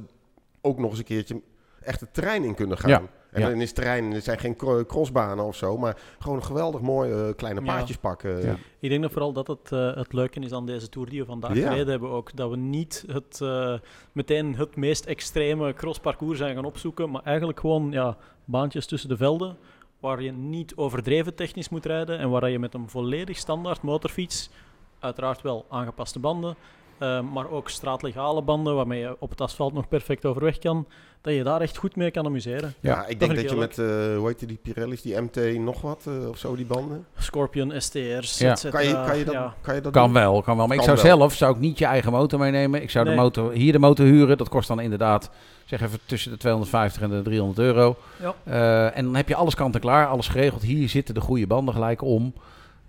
ook 0.61 0.79
nog 0.79 0.91
eens 0.91 0.99
een 0.99 1.05
keertje 1.05 1.41
echt 1.83 2.01
het 2.01 2.15
terrein 2.15 2.45
in 2.45 2.55
kunnen 2.55 2.79
gaan. 2.79 2.91
Ja, 2.91 3.03
En 3.31 3.41
ja. 3.41 3.49
dan 3.49 3.61
is 3.61 3.73
terrein, 3.73 4.13
er 4.13 4.21
zijn 4.21 4.39
geen 4.39 4.57
cro- 4.57 4.85
crossbanen 4.85 5.45
of 5.45 5.57
zo, 5.57 5.79
maar 5.79 5.97
gewoon 6.19 6.37
een 6.37 6.45
geweldig 6.45 6.81
mooi 6.81 7.13
eh, 7.13 7.35
kleine 7.37 7.61
Ja. 7.61 7.67
paadjes 7.67 7.97
pakken. 7.97 8.43
Ja. 8.43 8.57
Ik 8.81 8.89
denk 8.91 9.03
dat 9.03 9.11
vooral 9.13 9.33
dat 9.33 9.47
het, 9.47 9.73
eh, 9.73 9.95
het 9.95 10.13
leuke 10.13 10.41
is 10.41 10.53
aan 10.53 10.67
deze 10.67 10.89
tour 10.89 11.09
die 11.11 11.21
we 11.21 11.27
vandaag 11.27 11.55
Ja. 11.57 11.69
gereden 11.69 11.89
hebben 11.91 12.11
ook. 12.11 12.37
Dat 12.37 12.51
we 12.51 12.57
niet 12.57 13.05
het, 13.07 13.41
eh, 13.41 13.75
meteen 14.13 14.57
het 14.57 14.77
meest 14.77 15.05
extreme 15.05 15.73
crossparcours 15.75 16.39
zijn 16.39 16.55
gaan 16.55 16.65
opzoeken, 16.65 17.11
maar 17.11 17.23
eigenlijk 17.25 17.61
gewoon 17.61 17.91
ja, 17.91 18.17
baantjes 18.45 18.87
tussen 18.87 19.09
de 19.09 19.17
velden 19.17 19.57
waar 20.01 20.23
je 20.23 20.33
niet 20.33 20.73
overdreven 20.77 21.35
technisch 21.35 21.69
moet 21.69 21.87
rijden 21.87 22.19
en 22.19 22.31
waar 22.31 22.51
je 22.51 22.59
met 22.59 22.75
een 22.75 22.89
volledig 22.89 23.37
standaard 23.37 23.83
motorfiets, 23.83 24.51
uiteraard 24.99 25.43
wel 25.43 25.67
aangepaste 25.69 26.19
banden, 26.19 26.57
eh, 27.01 27.21
maar 27.33 27.51
ook 27.51 27.69
straatlegale 27.69 28.43
banden 28.43 28.75
waarmee 28.75 29.01
je 29.01 29.17
op 29.19 29.31
het 29.31 29.41
asfalt 29.41 29.73
nog 29.73 29.89
perfect 29.89 30.25
overweg 30.27 30.59
kan, 30.59 30.87
dat 31.23 31.35
je 31.35 31.43
daar 31.43 31.61
echt 31.61 31.77
goed 31.77 31.97
mee 31.97 32.11
kan 32.11 32.27
amuseren. 32.27 32.75
Ja, 32.81 32.91
Ja, 32.91 33.07
ik 33.07 33.19
denk 33.19 33.35
dat 33.35 33.45
ik 33.45 33.51
je 33.51 33.57
met, 33.57 33.79
eh, 33.79 33.87
hoe 34.17 34.27
heet 34.27 34.49
die, 34.49 34.59
Pirelli's, 34.63 35.03
die 35.03 35.21
MT 35.21 35.59
nog 35.59 35.81
wat 35.81 36.07
eh, 36.07 36.29
of 36.29 36.39
zo, 36.39 36.57
die 36.57 36.67
banden. 36.67 37.07
Scorpion, 37.19 37.73
STR's, 37.81 38.39
Ja. 38.39 38.55
Kan 38.71 38.87
je, 38.87 38.93
kan 39.07 39.19
je 39.19 39.25
dat, 39.25 39.35
Ja. 39.35 39.55
kan 39.61 39.75
je 39.75 39.81
dat 39.81 39.93
Kan 39.93 40.13
wel, 40.13 40.43
kan 40.43 40.57
wel. 40.57 40.67
Maar 40.67 40.77
ik 40.77 40.83
zou 40.83 40.97
wel. 40.97 41.05
zelf 41.05 41.35
zou 41.35 41.55
ik 41.55 41.61
niet 41.61 41.79
je 41.79 41.85
eigen 41.85 42.13
motor 42.13 42.39
meenemen. 42.39 42.83
Ik 42.83 42.91
zou 42.91 43.05
de 43.05 43.15
motor, 43.15 43.53
hier 43.53 43.73
de 43.73 43.79
motor 43.79 44.07
huren. 44.07 44.39
Dat 44.39 44.49
kost 44.49 44.69
dan 44.69 44.81
inderdaad, 44.81 45.31
zeg 45.65 45.81
even 45.81 45.99
tussen 46.07 46.31
de 46.31 46.37
250 46.37 47.03
en 47.03 47.11
de 47.11 47.23
300 47.23 47.59
euro. 47.59 47.97
Ja. 48.21 48.35
Eh, 48.45 48.97
en 48.99 49.05
dan 49.05 49.15
heb 49.17 49.29
je 49.29 49.35
alles 49.35 49.55
kant 49.55 49.75
en 49.75 49.81
klaar, 49.81 50.07
alles 50.07 50.29
geregeld. 50.29 50.63
Hier 50.63 50.89
zitten 50.89 51.15
de 51.15 51.21
goede 51.21 51.47
banden 51.47 51.75
gelijk 51.75 52.03
om. 52.03 52.35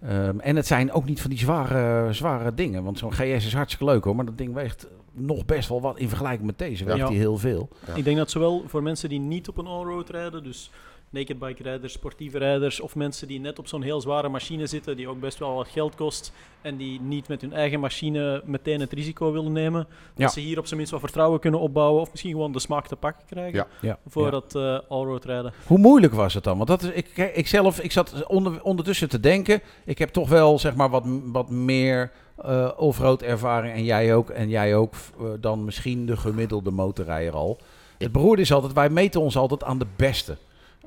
Ehm, 0.02 0.40
en 0.40 0.56
het 0.56 0.68
zijn 0.68 0.92
ook 0.92 1.06
niet 1.06 1.22
van 1.22 1.30
die 1.30 1.40
zware, 1.40 2.14
zware 2.14 2.54
dingen. 2.54 2.84
Want 2.84 2.98
zo'n 2.98 3.14
GS 3.14 3.46
is 3.46 3.54
hartstikke 3.54 3.86
leuk 3.94 4.04
hoor. 4.04 4.16
Maar 4.16 4.26
dat 4.26 4.38
ding 4.38 4.54
weegt 4.54 4.88
nog 5.14 5.46
best 5.46 5.70
wel 5.70 5.82
wat 5.82 6.00
in 6.00 6.08
vergelijking 6.08 6.46
met 6.46 6.58
deze. 6.58 6.86
Weegt 6.86 6.98
Ja. 6.98 7.08
die 7.08 7.18
heel 7.18 7.38
veel. 7.38 7.70
Ja. 7.88 7.94
Ik 7.94 8.04
denk 8.04 8.18
dat 8.18 8.32
zowel 8.32 8.64
voor 8.68 8.84
mensen 8.84 9.10
die 9.10 9.20
niet 9.20 9.48
op 9.48 9.58
een 9.58 9.66
allroad 9.68 10.10
rijden, 10.10 10.44
dus 10.44 10.72
naked 11.12 11.40
bike 11.40 11.64
rijders, 11.64 11.94
sportieve 11.94 12.38
rijders, 12.38 12.80
of 12.80 12.96
mensen 12.96 13.28
die 13.28 13.40
net 13.40 13.60
op 13.60 13.68
zo'n 13.68 13.82
heel 13.82 14.02
zware 14.02 14.30
machine 14.30 14.68
zitten, 14.68 14.96
die 14.96 15.08
ook 15.08 15.20
best 15.20 15.40
wel 15.40 15.54
wat 15.54 15.68
geld 15.68 15.96
kost, 15.96 16.34
en 16.62 16.78
die 16.78 17.02
niet 17.02 17.28
met 17.28 17.42
hun 17.42 17.54
eigen 17.54 17.80
machine 17.80 18.42
meteen 18.46 18.80
het 18.80 18.94
risico 18.94 19.32
willen 19.32 19.52
nemen, 19.52 19.88
Ja. 20.16 20.24
dat 20.24 20.34
ze 20.34 20.40
hier 20.40 20.58
op 20.58 20.66
zijn 20.66 20.76
minst 20.78 20.92
wat 20.92 21.02
vertrouwen 21.02 21.40
kunnen 21.40 21.60
opbouwen, 21.60 22.02
of 22.02 22.12
misschien 22.12 22.32
gewoon 22.32 22.52
de 22.52 22.60
smaak 22.60 22.88
te 22.88 22.96
pakken 22.96 23.26
krijgen 23.28 23.54
Ja. 23.54 23.68
Ja. 23.82 23.98
voor 24.08 24.32
dat 24.32 24.56
eh 24.56 24.80
allroad 24.90 25.26
rijden. 25.26 25.54
Hoe 25.68 25.78
moeilijk 25.78 26.14
was 26.14 26.34
het 26.34 26.44
dan? 26.44 26.58
Want 26.58 26.68
dat 26.70 26.84
is, 26.84 26.90
ik, 26.90 27.18
ik 27.34 27.48
zelf, 27.48 27.80
ik 27.80 27.92
zat 27.92 28.26
onder, 28.28 28.64
ondertussen 28.64 29.10
te 29.10 29.20
denken. 29.20 29.62
Ik 29.86 29.98
heb 29.98 30.10
toch 30.10 30.30
wel 30.30 30.60
zeg 30.60 30.76
maar 30.76 30.90
wat, 30.90 31.04
wat 31.24 31.50
meer 31.50 32.12
eh 32.38 32.72
offroad 32.78 33.22
ervaring. 33.22 33.74
En 33.74 33.84
jij 33.84 34.16
ook. 34.16 34.30
En 34.30 34.50
jij 34.50 34.76
ook 34.76 34.94
eh, 35.20 35.26
dan 35.40 35.66
misschien 35.66 36.06
de 36.06 36.18
gemiddelde 36.18 36.72
motorrijder 36.72 37.34
al. 37.34 37.58
Het 37.98 38.12
beroerde 38.12 38.42
is 38.42 38.52
altijd, 38.54 38.74
wij 38.74 38.90
meten 38.90 39.22
ons 39.22 39.38
altijd 39.38 39.64
aan 39.64 39.80
de 39.80 39.88
beste. 39.96 40.38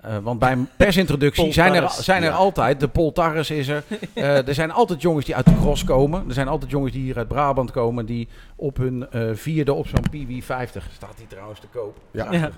Eh, 0.04 0.18
want 0.18 0.38
bij 0.38 0.52
een 0.52 0.68
persintroductie 0.76 1.52
zijn 1.52 1.74
er, 1.74 1.90
zijn 1.90 2.22
er 2.22 2.28
Ja. 2.28 2.34
altijd, 2.34 2.80
de 2.80 2.88
Poltarres 2.88 3.50
is 3.50 3.68
er. 3.68 3.82
Eh, 4.14 4.48
er 4.48 4.54
zijn 4.54 4.70
altijd 4.70 5.02
jongens 5.02 5.24
die 5.26 5.36
uit 5.36 5.44
de 5.44 5.56
cross 5.56 5.84
komen. 5.84 6.24
Er 6.28 6.34
zijn 6.34 6.48
altijd 6.48 6.70
jongens 6.70 6.92
die 6.92 7.02
hier 7.02 7.16
uit 7.16 7.28
Brabant 7.28 7.70
komen. 7.70 8.06
Die 8.06 8.28
op 8.56 8.76
hun 8.76 9.10
eh, 9.10 9.30
vierde 9.32 9.72
op 9.72 9.86
zo'n 9.88 10.04
PW50, 10.10 10.92
staat 10.92 11.16
die 11.16 11.26
trouwens 11.28 11.60
te 11.60 11.66
koop. 11.66 11.96
Ja. 12.10 12.32
Ja. 12.32 12.50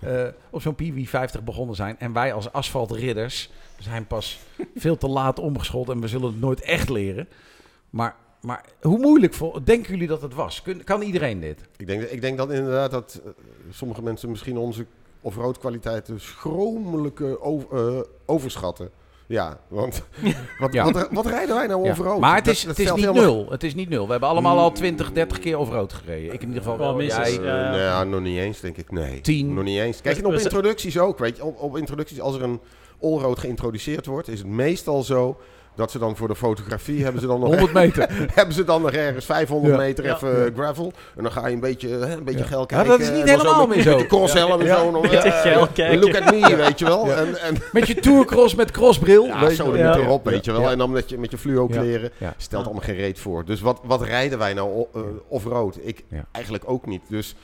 eh, 0.00 0.28
op 0.50 0.62
zo'n 0.62 0.74
PW50 0.82 1.42
begonnen 1.44 1.76
zijn. 1.76 1.98
En 1.98 2.12
wij 2.12 2.32
als 2.32 2.52
asfaltridders 2.52 3.50
zijn 3.78 4.06
pas 4.06 4.38
veel 4.74 4.96
te 4.96 5.08
laat 5.08 5.38
omgeschoold 5.38 5.88
en 5.88 6.00
we 6.00 6.08
zullen 6.08 6.26
het 6.30 6.40
nooit 6.40 6.60
echt 6.60 6.88
leren. 6.88 7.28
Maar, 7.90 8.14
maar 8.40 8.64
hoe 8.80 8.98
moeilijk 8.98 9.34
voor, 9.34 9.60
denken 9.64 9.90
jullie 9.92 10.08
dat 10.08 10.22
het 10.22 10.34
was? 10.34 10.62
Kun, 10.62 10.84
kan 10.84 11.02
iedereen 11.02 11.40
dit? 11.40 11.60
Ik 11.76 11.86
denk, 11.86 12.02
ik 12.02 12.20
denk 12.20 12.36
dat 12.38 12.50
inderdaad 12.52 12.90
dat 12.90 13.20
sommige 13.70 14.02
mensen 14.02 14.30
misschien 14.30 14.56
onze 14.56 14.86
off-road 15.22 15.58
kwaliteiten 15.58 16.20
schromelijke 16.20 17.40
over, 17.40 17.96
eh, 17.96 18.02
overschatten. 18.26 18.90
Ja, 19.26 19.58
want 19.68 20.02
wat, 20.58 20.72
Ja. 20.72 20.90
Wat, 20.92 21.08
wat 21.10 21.26
rijden 21.26 21.54
wij 21.56 21.66
nou 21.66 21.84
Ja. 21.84 21.90
off-road? 21.90 22.20
Maar 22.20 22.34
het 22.36 22.46
is, 22.48 22.60
dat 22.64 22.76
het 22.76 22.86
is 22.86 22.92
niet 22.94 23.04
helemaal- 23.04 23.22
nul. 23.34 23.46
Het 23.50 23.62
is 23.62 23.74
niet 23.74 23.88
nul. 23.88 24.04
We 24.04 24.10
hebben 24.10 24.28
allemaal 24.28 24.58
al 24.58 24.72
20, 24.72 25.12
30 25.12 25.38
keer 25.38 25.58
off-road 25.58 25.92
gereden. 25.92 26.32
Ik 26.34 26.40
in 26.42 26.48
ieder 26.48 26.62
geval 26.62 26.78
Wel. 26.78 27.02
Jij, 27.02 27.36
Eh, 27.38 27.42
nou 27.44 27.76
ja, 27.78 28.04
nog 28.04 28.20
niet 28.20 28.38
eens, 28.38 28.60
denk 28.60 28.76
ik. 28.76 28.90
Nee. 28.90 29.20
Tien. 29.20 29.54
Nog 29.54 29.64
niet 29.64 29.78
eens. 29.78 30.00
Kijk, 30.00 30.18
en 30.18 30.26
op 30.26 30.32
introducties 30.32 30.98
ook. 30.98 31.18
Weet 31.18 31.36
je, 31.36 31.44
op, 31.44 31.60
op 31.60 31.76
introducties, 31.76 32.20
als 32.20 32.34
er 32.34 32.42
een 32.42 32.60
allroad 33.00 33.38
geïntroduceerd 33.38 34.06
wordt, 34.06 34.28
is 34.28 34.38
het 34.38 34.48
meestal 34.48 35.02
zo 35.02 35.36
dat 35.74 35.90
ze 35.90 35.98
dan 35.98 36.16
voor 36.16 36.28
de 36.28 36.36
fotografie 36.36 37.02
hebben 37.02 37.20
ze 37.20 37.26
dan 37.26 37.40
nog, 37.40 37.48
100 37.48 37.72
meter. 37.72 38.08
hebben 38.34 38.54
ze 38.54 38.64
dan 38.64 38.82
nog 38.82 38.90
ergens 38.90 39.24
500 39.24 39.74
Ja. 39.74 39.80
meter 39.80 40.04
Ja. 40.04 40.14
even 40.14 40.46
eh, 40.46 40.54
gravel. 40.54 40.92
En 41.16 41.22
dan 41.22 41.32
ga 41.32 41.46
je 41.46 41.54
een 41.54 41.60
beetje, 41.60 41.88
hè, 41.88 42.12
een 42.16 42.24
beetje 42.24 42.40
Ja. 42.40 42.46
geil 42.46 42.60
Ja, 42.60 42.66
kijken. 42.66 42.88
dat 42.88 43.00
is 43.00 43.10
niet 43.10 43.24
helemaal 43.30 43.66
met- 43.66 43.74
meer 43.76 43.84
zo. 43.84 43.90
Met 43.90 43.98
de 43.98 44.06
crosshelm 44.06 44.60
en 44.60 44.66
Ja. 44.66 44.76
zo. 44.76 44.90
nog, 44.90 45.02
Beetje 45.02 45.18
eh, 45.18 45.40
geil 45.40 45.66
kijken. 45.72 45.98
Look 45.98 46.16
at 46.16 46.24
me, 46.34 46.56
weet 46.56 46.78
je 46.78 46.84
wel. 46.84 47.06
Ja. 47.06 47.14
En, 47.14 47.40
en, 47.40 47.56
Met 47.72 47.86
je 47.86 47.94
tourcross 47.94 48.54
met 48.54 48.70
crossbril. 48.70 49.24
ja, 49.26 49.40
weet 49.40 49.48
je 49.50 49.56
zo 49.56 49.72
er 49.72 49.78
Ja. 49.78 49.96
erop, 49.96 50.24
weet 50.24 50.44
je 50.44 50.52
wel. 50.52 50.60
Ja. 50.60 50.70
En 50.70 50.78
dan 50.78 50.90
met 50.90 51.08
je, 51.08 51.18
met 51.18 51.30
je 51.30 51.38
fluo 51.38 51.66
kleren. 51.66 52.10
Ja. 52.18 52.34
Stelt 52.36 52.62
Ja. 52.62 52.68
allemaal 52.70 52.86
geen 52.88 52.96
reet 52.96 53.18
voor. 53.18 53.44
Dus 53.44 53.60
wat, 53.60 53.80
wat 53.84 54.02
rijden 54.02 54.38
wij 54.38 54.54
nou 54.54 54.86
eh, 54.94 55.00
off-road? 55.28 55.78
Ik 55.82 56.04
Ja. 56.08 56.24
eigenlijk 56.32 56.64
ook 56.66 56.86
niet. 56.86 57.02
Dus 57.08 57.34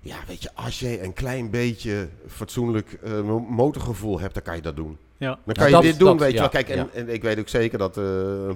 ja, 0.00 0.16
weet 0.26 0.42
je, 0.42 0.50
als 0.54 0.78
je 0.80 1.02
een 1.02 1.12
klein 1.12 1.50
beetje 1.50 2.08
fatsoenlijk 2.28 2.98
eh, 3.04 3.20
mo- 3.20 3.38
motorgevoel 3.48 4.20
hebt, 4.20 4.34
dan 4.34 4.42
kan 4.42 4.56
je 4.56 4.62
dat 4.62 4.76
doen. 4.76 4.98
Ja. 5.18 5.28
Dan 5.28 5.38
Ja, 5.44 5.52
kan 5.52 5.66
je 5.66 5.72
dat- 5.72 5.82
dit 5.82 5.98
doen, 5.98 6.08
dat- 6.08 6.18
weet 6.18 6.28
je 6.30 6.34
ja, 6.34 6.40
wel. 6.40 6.50
Kijk, 6.50 6.68
en, 6.68 6.76
ja. 6.76 6.88
en 6.92 7.08
ik 7.08 7.22
weet 7.22 7.38
ook 7.38 7.48
zeker 7.48 7.78
dat 7.78 7.96
eh, 7.96 8.04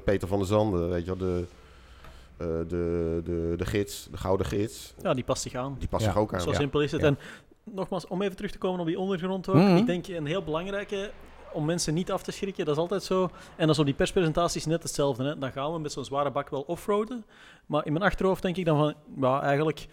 Peter 0.05 0.29
van 0.29 0.39
der 0.39 0.47
Zanden, 0.47 0.89
weet 0.89 1.05
je 1.05 1.17
wel, 1.17 1.29
de, 1.29 1.45
eh, 2.37 2.47
de, 2.69 3.21
de, 3.25 3.55
de 3.57 3.67
gids, 3.67 4.09
de 4.11 4.17
gouden 4.17 4.47
gids, 4.47 4.95
ja, 5.03 5.15
die 5.15 5.25
past 5.25 5.43
zich 5.43 5.55
aan. 5.55 5.77
die 5.79 5.89
past 5.89 6.05
Ja. 6.05 6.11
zich 6.13 6.21
ook 6.21 6.35
aan. 6.35 6.41
Zo 6.41 6.51
Ja. 6.51 6.57
simpel 6.57 6.81
is 6.83 6.93
het. 6.93 7.01
Ja. 7.01 7.07
En 7.07 7.19
nogmaals, 7.65 8.07
om 8.07 8.23
even 8.23 8.37
terug 8.37 8.51
te 8.51 8.59
komen 8.59 8.81
op 8.81 8.87
die 8.87 8.99
ondergrond 8.99 9.49
ook. 9.49 9.55
Mhm. 9.57 9.77
Ik 9.77 9.87
denk 9.87 10.07
een 10.07 10.27
heel 10.27 10.43
belangrijke 10.43 11.11
om 11.53 11.65
mensen 11.65 11.95
niet 11.95 12.13
af 12.13 12.23
te 12.23 12.31
schrikken, 12.33 12.65
dat 12.65 12.75
is 12.75 12.81
altijd 12.81 13.03
zo. 13.03 13.23
En 13.57 13.67
dat 13.67 13.71
is 13.71 13.79
op 13.79 13.85
die 13.85 13.95
perspresentaties 13.95 14.67
net 14.67 14.83
hetzelfde. 14.83 15.25
Hè. 15.25 15.39
Dan 15.39 15.53
gaan 15.53 15.73
we 15.73 15.79
met 15.79 15.93
zo'n 15.93 16.05
zware 16.05 16.31
bak 16.31 16.49
wel 16.49 16.65
offroaden. 16.67 17.25
Maar 17.67 17.87
in 17.87 17.93
mijn 17.93 18.05
achterhoofd 18.05 18.43
denk 18.43 18.57
ik 18.57 18.65
dan 18.65 18.79
van, 18.79 18.95
ja, 19.21 19.43
eigenlijk 19.43 19.87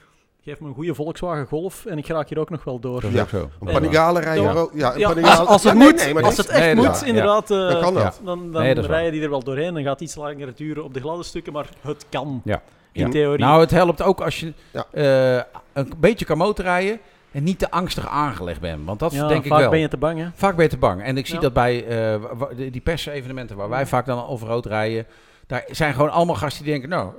geef 0.49 0.59
me 0.59 0.67
een 0.67 0.73
goede 0.73 0.95
Volkswagen 0.95 1.45
Golf 1.47 1.85
en 1.85 1.97
ik 1.97 2.07
raak 2.07 2.29
hier 2.29 2.39
ook 2.39 2.49
nog 2.49 2.63
wel 2.63 2.79
door. 2.79 3.03
Ja. 3.11 3.25
zo. 3.25 3.49
Een 3.59 3.71
Panigale 3.73 4.19
rijden 4.19 4.43
Ja. 4.43 4.67
Ja, 4.73 4.93
een 4.93 4.99
Ja, 4.99 5.07
Panigale- 5.07 5.39
als, 5.39 5.47
als 5.47 5.63
het 5.63 5.73
nee, 5.73 5.87
moet, 5.87 5.95
nee, 5.95 6.13
maar 6.13 6.23
als 6.23 6.35
dat 6.35 6.45
het 6.45 6.55
echt 6.55 6.65
nee, 6.65 6.75
moet, 6.85 7.03
inderdaad, 7.05 7.51
eh, 7.51 7.57
Dan 7.69 7.81
kan 7.81 7.93
dat. 7.93 8.19
dan, 8.23 8.51
dan 8.51 8.61
Nee, 8.61 8.73
dat 8.75 8.83
is 8.83 8.89
waar. 8.89 8.97
rij 8.97 9.05
je 9.05 9.11
die 9.11 9.21
er 9.21 9.29
wel 9.29 9.43
doorheen. 9.43 9.73
Dan 9.73 9.83
gaat 9.83 10.01
iets 10.01 10.15
langer 10.15 10.55
duren 10.55 10.83
op 10.83 10.93
de 10.93 10.99
gladde 10.99 11.23
stukken, 11.23 11.53
maar 11.53 11.69
het 11.81 12.05
kan. 12.09 12.41
Ja. 12.43 12.61
In 12.91 13.05
Ja. 13.05 13.09
theorie. 13.11 13.45
Nou, 13.45 13.59
het 13.61 13.71
helpt 13.71 14.01
ook 14.01 14.21
als 14.21 14.39
je 14.39 14.53
Ja. 14.71 14.85
eh, 14.91 15.43
een 15.73 15.93
beetje 15.97 16.25
kan 16.25 16.37
motorrijden 16.37 16.99
en 17.31 17.43
niet 17.43 17.59
te 17.59 17.71
angstig 17.71 18.07
aangelegd 18.07 18.59
bent. 18.61 18.85
Want 18.85 18.99
dat 18.99 19.11
ja, 19.13 19.27
denk 19.27 19.43
ik 19.43 19.49
vaak 19.51 19.59
wel. 19.59 19.69
ben 19.69 19.79
je 19.79 19.87
te 19.87 19.97
bang, 19.97 20.19
hè? 20.19 20.27
Vaak 20.33 20.55
ben 20.55 20.63
je 20.63 20.69
te 20.69 20.77
bang. 20.77 21.03
En 21.03 21.17
ik 21.17 21.25
zie 21.25 21.35
Ja. 21.35 21.41
dat 21.41 21.53
bij 21.53 21.85
eh, 21.85 22.21
wa- 22.37 22.49
die 22.55 22.81
persevenementen 22.81 23.55
waar 23.55 23.69
wij 23.69 23.85
vaak 23.85 24.05
dan 24.05 24.27
over 24.27 24.47
rood 24.47 24.65
rijden. 24.65 25.05
Daar 25.47 25.63
zijn 25.71 25.93
gewoon 25.93 26.09
allemaal 26.11 26.35
gasten 26.35 26.63
die 26.63 26.71
denken, 26.73 26.89
nou, 26.89 27.11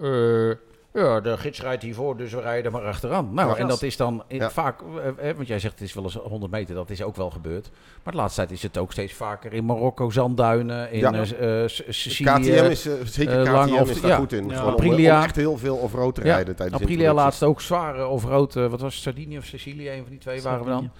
eh, 0.50 0.56
Ja, 0.92 1.20
de 1.20 1.36
gids 1.36 1.60
rijdt 1.60 1.82
hiervoor, 1.82 2.16
dus 2.16 2.32
we 2.32 2.40
rijden 2.40 2.64
er 2.64 2.70
maar 2.78 2.86
achteraan. 2.88 3.34
Nou, 3.34 3.48
Ja. 3.50 3.56
en 3.56 3.66
dat 3.68 3.82
is 3.82 3.96
dan 3.96 4.22
Ja. 4.28 4.50
vaak, 4.50 4.80
eh, 5.18 5.28
eh, 5.30 5.36
want 5.36 5.48
jij 5.48 5.58
zegt 5.58 5.78
het 5.78 5.88
is 5.88 5.94
wel 5.94 6.04
eens 6.04 6.14
100 6.14 6.52
meter, 6.52 6.74
dat 6.74 6.90
is 6.90 7.02
ook 7.02 7.16
wel 7.16 7.30
gebeurd. 7.30 7.70
Maar 8.02 8.12
de 8.12 8.18
laatste 8.18 8.40
tijd 8.40 8.52
is 8.52 8.62
het 8.62 8.78
ook 8.78 8.92
steeds 8.92 9.12
vaker 9.12 9.52
in 9.52 9.64
Marokko, 9.64 10.10
zandduinen, 10.10 10.92
in 10.92 10.98
Ja. 10.98 11.12
eh, 11.12 11.62
eh, 11.62 11.68
S- 11.68 11.82
Sicilië. 11.88 12.40
KTM 12.40 12.70
is, 12.70 12.82
zeker 13.04 13.42
KTM 13.42 13.52
lang 13.52 13.80
of- 13.80 13.90
is 13.90 14.00
daar 14.00 14.10
ja. 14.10 14.16
goed 14.16 14.32
in. 14.32 14.48
Ja. 14.48 14.54
Gewoon 14.56 14.74
om- 14.74 14.80
Aprilia. 14.80 15.16
Om, 15.18 15.24
echt 15.24 15.36
heel 15.36 15.58
veel 15.58 15.76
off-road 15.76 16.14
te 16.14 16.24
Ja. 16.24 16.34
rijden 16.34 16.56
tijdens 16.56 16.78
de 16.78 16.84
Aprilia 16.84 17.14
laatst 17.14 17.42
ook 17.42 17.60
zware 17.60 18.06
of 18.06 18.24
rood, 18.24 18.56
eh, 18.56 18.66
wat 18.66 18.80
was 18.80 18.94
het, 18.94 19.02
Sardinië 19.02 19.38
of 19.38 19.44
Sicilië, 19.44 19.90
een 19.90 20.00
van 20.02 20.10
die 20.10 20.18
twee 20.18 20.42
waren 20.42 20.64
we 20.64 20.70
dan. 20.70 20.90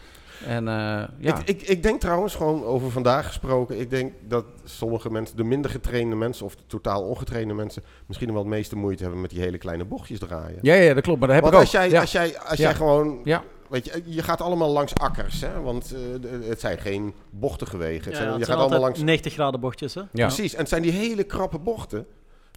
En 0.46 0.68
eh, 0.68 0.74
ja, 1.18 1.38
Ik, 1.38 1.38
ik, 1.44 1.62
ik 1.62 1.82
denk 1.82 2.00
trouwens, 2.00 2.34
gewoon 2.34 2.64
over 2.64 2.90
vandaag 2.90 3.26
gesproken, 3.26 3.80
ik 3.80 3.90
denk 3.90 4.12
dat 4.28 4.44
sommige 4.64 5.10
mensen, 5.10 5.36
de 5.36 5.44
minder 5.44 5.70
getrainde 5.70 6.16
mensen 6.16 6.44
of 6.46 6.56
de 6.56 6.62
totaal 6.66 7.02
ongetrainde 7.02 7.54
mensen, 7.54 7.82
misschien 8.06 8.28
wel 8.32 8.38
het 8.38 8.48
meeste 8.48 8.76
moeite 8.76 9.02
hebben 9.02 9.20
met 9.20 9.30
die 9.30 9.40
hele 9.40 9.58
kleine 9.58 9.84
bochtjes 9.84 10.18
draaien. 10.18 10.58
ja, 10.62 10.74
ja, 10.74 10.94
dat 10.94 11.02
klopt, 11.02 11.18
maar 11.18 11.28
dat 11.28 11.36
heb 11.42 11.52
Want 11.52 11.54
ik 11.54 11.60
ook. 11.60 11.66
als 11.66 11.82
jij, 11.82 11.90
ja. 11.90 12.00
als 12.00 12.12
jij, 12.12 12.38
als 12.38 12.58
Ja. 12.58 12.64
jij 12.64 12.74
gewoon, 12.74 13.20
Ja. 13.24 13.42
weet 13.68 13.84
je, 13.84 14.02
je 14.04 14.22
gaat 14.22 14.40
allemaal 14.40 14.70
langs 14.70 14.94
akkers, 14.94 15.40
hè, 15.40 15.60
want 15.60 15.94
eh, 16.22 16.30
het 16.48 16.60
zijn 16.60 16.78
geen 16.78 17.14
bochtige 17.30 17.76
wegen. 17.76 18.04
Het 18.04 18.12
Ja, 18.12 18.16
zijn, 18.18 18.28
het 18.28 18.38
je 18.38 18.44
zijn 18.44 18.56
gaat 18.56 18.66
allemaal 18.66 18.84
langs, 18.84 19.02
90 19.02 19.32
graden 19.32 19.60
bochtjes, 19.60 19.94
hè? 19.94 20.00
Ja. 20.12 20.26
precies, 20.26 20.52
en 20.52 20.58
het 20.60 20.68
zijn 20.68 20.82
die 20.82 20.92
hele 20.92 21.24
krappe 21.24 21.58
bochten. 21.58 22.06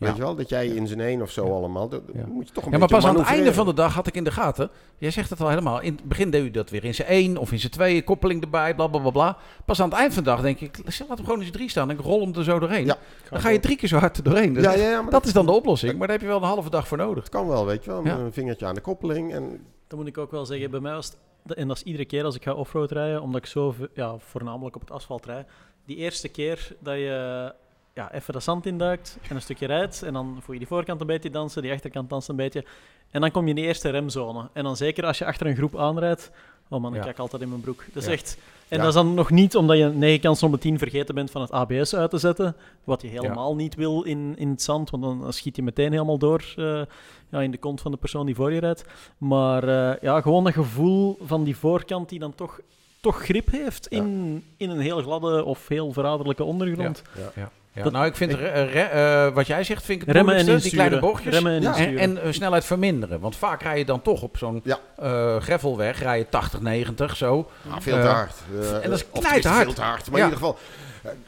Ja. 0.04 0.10
Weet 0.10 0.18
je 0.18 0.24
wel, 0.24 0.36
dat 0.36 0.50
jij 0.50 0.68
in 0.68 0.88
zijn 0.88 1.00
één 1.00 1.22
of 1.22 1.32
zo 1.32 1.56
allemaal, 1.56 1.90
dat, 1.90 2.02
moet 2.28 2.48
je 2.48 2.54
toch 2.54 2.66
een 2.66 2.72
Ja, 2.72 2.78
maar 2.78 2.88
beetje 2.88 2.96
pas 2.96 3.06
aan 3.06 3.16
het 3.18 3.26
einde 3.28 3.54
van 3.54 3.66
de 3.66 3.74
dag 3.74 3.94
had 3.94 4.08
ik 4.08 4.16
in 4.16 4.24
de 4.24 4.32
gaten. 4.32 4.70
Jij 4.98 5.12
zegt 5.12 5.30
het 5.30 5.42
al 5.42 5.50
helemaal. 5.50 5.82
In 5.82 5.94
het 5.96 6.04
begin 6.04 6.30
deed 6.30 6.44
u 6.44 6.52
dat 6.52 6.70
weer 6.70 6.84
in 6.86 6.94
zijn 6.96 7.08
één 7.08 7.38
of 7.38 7.52
in 7.52 7.60
zijn 7.60 7.72
twee, 7.72 8.04
koppeling 8.04 8.42
erbij, 8.42 8.76
bla 8.76 8.88
bla 8.88 9.00
bla 9.00 9.10
bla. 9.12 9.38
Pas 9.66 9.82
aan 9.82 9.90
het 9.90 9.98
eind 9.98 10.14
van 10.14 10.24
de 10.24 10.30
dag 10.30 10.42
denk 10.42 10.60
ik, 10.60 10.78
laat 11.08 11.18
hem 11.18 11.26
gewoon 11.26 11.40
eens 11.42 11.52
drie 11.52 11.70
staan 11.70 11.90
en 11.90 11.98
ik 11.98 12.02
rol 12.06 12.22
hem 12.22 12.34
er 12.36 12.44
zo 12.44 12.60
doorheen. 12.60 12.86
Ja. 12.86 12.98
Dan 13.30 13.40
ga 13.42 13.50
je 13.50 13.60
drie 13.60 13.76
keer 13.78 13.90
zo 13.90 13.98
hard 13.98 14.18
er 14.18 14.24
doorheen. 14.24 14.54
Dat, 14.54 14.64
Ja, 14.64 14.72
is- 14.74 14.82
ja, 14.82 15.02
dat 15.10 15.26
is 15.26 15.34
dan 15.34 15.46
de 15.46 15.52
oplossing, 15.52 15.92
maar 15.98 16.08
daar 16.08 16.16
heb 16.18 16.22
je 16.26 16.32
wel 16.32 16.42
een 16.42 16.48
halve 16.48 16.70
dag 16.70 16.88
voor 16.88 16.98
nodig. 16.98 17.24
Het 17.24 17.32
kan 17.34 17.48
wel, 17.48 17.66
weet 17.66 17.84
je 17.84 17.90
wel, 17.90 18.06
een 18.06 18.34
vingertje 18.34 18.66
aan 18.66 18.76
de 18.76 18.82
koppeling 18.82 19.34
en 19.34 19.66
Dat 19.88 20.00
moet 20.00 20.08
ik 20.08 20.18
ook 20.18 20.32
wel 20.32 20.46
zeggen. 20.46 20.72
Bij 20.72 20.80
mij 20.80 20.94
was 20.94 21.06
het, 21.06 21.58
en 21.58 21.68
dat 21.68 21.78
is 21.78 21.84
iedere 21.84 22.06
keer 22.06 22.24
als 22.24 22.36
ik 22.36 22.44
ga 22.44 22.54
offroad 22.54 22.92
rijden, 22.92 23.22
omdat 23.22 23.42
ik 23.42 23.48
zo 23.48 23.76
ja, 23.94 24.16
voornamelijk 24.18 24.76
op 24.76 24.82
het 24.82 24.92
asfalt 24.92 25.26
rijd. 25.26 25.48
Die 25.86 25.96
eerste 25.98 26.28
keer 26.30 26.76
dat 26.80 26.96
je 26.96 27.54
ja, 27.94 28.14
even 28.14 28.34
de 28.34 28.40
zand 28.40 28.66
induikt 28.66 29.18
en 29.30 29.36
een 29.36 29.42
stukje 29.42 29.66
rijdt, 29.66 30.04
en 30.04 30.14
dan 30.14 30.38
voel 30.42 30.54
je 30.54 30.60
die 30.60 30.68
voorkant 30.68 31.02
een 31.02 31.08
beetje 31.08 31.30
dansen, 31.30 31.62
die 31.62 31.72
achterkant 31.72 32.10
danst 32.10 32.30
een 32.30 32.36
beetje. 32.36 32.66
En 33.12 33.22
dan 33.22 33.32
kom 33.32 33.44
je 33.44 33.50
in 33.50 33.56
de 33.56 33.62
eerste 33.62 33.90
remzone. 33.90 34.50
En 34.54 34.64
dan 34.64 34.78
zeker 34.78 35.06
als 35.06 35.18
je 35.18 35.26
achter 35.26 35.48
een 35.48 35.56
groep 35.56 35.78
aanrijdt, 35.78 36.32
oh 36.70 36.82
man, 36.82 36.92
ik 36.92 36.98
Ja. 37.00 37.04
kijk 37.06 37.20
altijd 37.20 37.42
in 37.42 37.50
mijn 37.50 37.62
broek. 37.62 37.86
Dat 37.94 38.04
is 38.04 38.06
Ja. 38.06 38.14
echt... 38.14 38.38
En 38.68 38.78
Ja. 38.80 38.86
dat 38.86 38.88
is 38.96 39.02
dan 39.02 39.14
nog 39.14 39.30
niet 39.30 39.56
omdat 39.56 39.78
je 39.78 39.86
9 39.86 40.20
kansen 40.22 40.54
op 40.54 40.62
10 40.62 40.78
vergeten 40.78 41.16
bent 41.16 41.32
van 41.32 41.42
het 41.42 41.52
ABS 41.52 41.96
uit 41.96 42.10
te 42.10 42.18
zetten, 42.18 42.56
wat 42.84 43.02
je 43.02 43.08
helemaal 43.08 43.56
niet 43.56 43.76
wil 43.76 44.04
in, 44.04 44.34
in 44.38 44.50
het 44.50 44.62
zand, 44.62 44.90
want 44.90 45.04
dan, 45.04 45.22
dan 45.22 45.34
schiet 45.34 45.56
je 45.56 45.64
meteen 45.64 45.92
helemaal 45.92 46.18
door 46.18 46.54
eh, 46.56 46.82
ja, 47.30 47.42
in 47.42 47.52
de 47.52 47.58
kont 47.58 47.82
van 47.82 47.92
de 47.92 47.98
persoon 47.98 48.26
die 48.26 48.36
voor 48.36 48.54
je 48.54 48.60
rijdt. 48.60 48.86
Maar 49.18 49.64
eh, 49.68 50.02
ja, 50.02 50.22
gewoon 50.22 50.44
dat 50.44 50.54
gevoel 50.54 51.18
van 51.22 51.44
die 51.44 51.58
voorkant 51.58 52.10
die 52.10 52.20
dan 52.20 52.36
toch, 52.36 52.60
toch 53.02 53.24
grip 53.24 53.52
heeft 53.52 53.88
in, 53.88 54.44
in 54.58 54.70
een 54.70 54.80
heel 54.80 55.02
gladde 55.02 55.44
of 55.44 55.68
heel 55.68 55.92
verraderlijke 55.92 56.44
ondergrond. 56.44 57.02
Ja. 57.36 57.52
Dat- 57.74 57.92
nou, 57.92 58.06
ik 58.06 58.16
vind 58.16 58.34
re- 58.34 58.46
eh, 58.48 58.74
re- 58.74 59.26
eh, 59.28 59.34
wat 59.34 59.48
jij 59.48 59.64
zegt, 59.64 59.84
vind 59.86 60.02
ik 60.02 60.08
het 60.08 60.16
Remmen 60.16 60.36
en 60.36 60.58
die 60.58 60.72
kleine 60.72 61.00
bochtjes. 61.00 61.34
Remmen 61.34 61.52
en 61.54 61.62
Ja. 61.62 61.76
En, 61.98 62.22
eh, 62.22 62.32
snelheid 62.32 62.66
verminderen. 62.66 63.20
Want 63.20 63.36
vaak 63.36 63.62
rij 63.62 63.78
je 63.78 63.86
dan 63.86 64.02
toch 64.02 64.22
op 64.22 64.38
zo'n 64.38 64.62
Ja. 64.64 64.80
eh, 64.98 65.36
gravelweg, 65.42 66.00
rij 66.00 66.18
je 66.18 66.30
80, 66.30 66.62
90 66.62 67.16
zo. 67.18 67.50
Ja, 67.70 67.82
veel 67.82 68.02
te 68.02 68.08
hard. 68.08 68.34
En 68.82 68.90
dat 68.90 69.00
is 69.00 69.06
knijterhard. 69.20 69.64
Veel 69.64 69.74
te 69.74 69.82
hard. 69.82 70.10
Maar 70.12 70.20
Ja. 70.20 70.26
in 70.26 70.32
ieder 70.34 70.48
geval, 70.48 70.58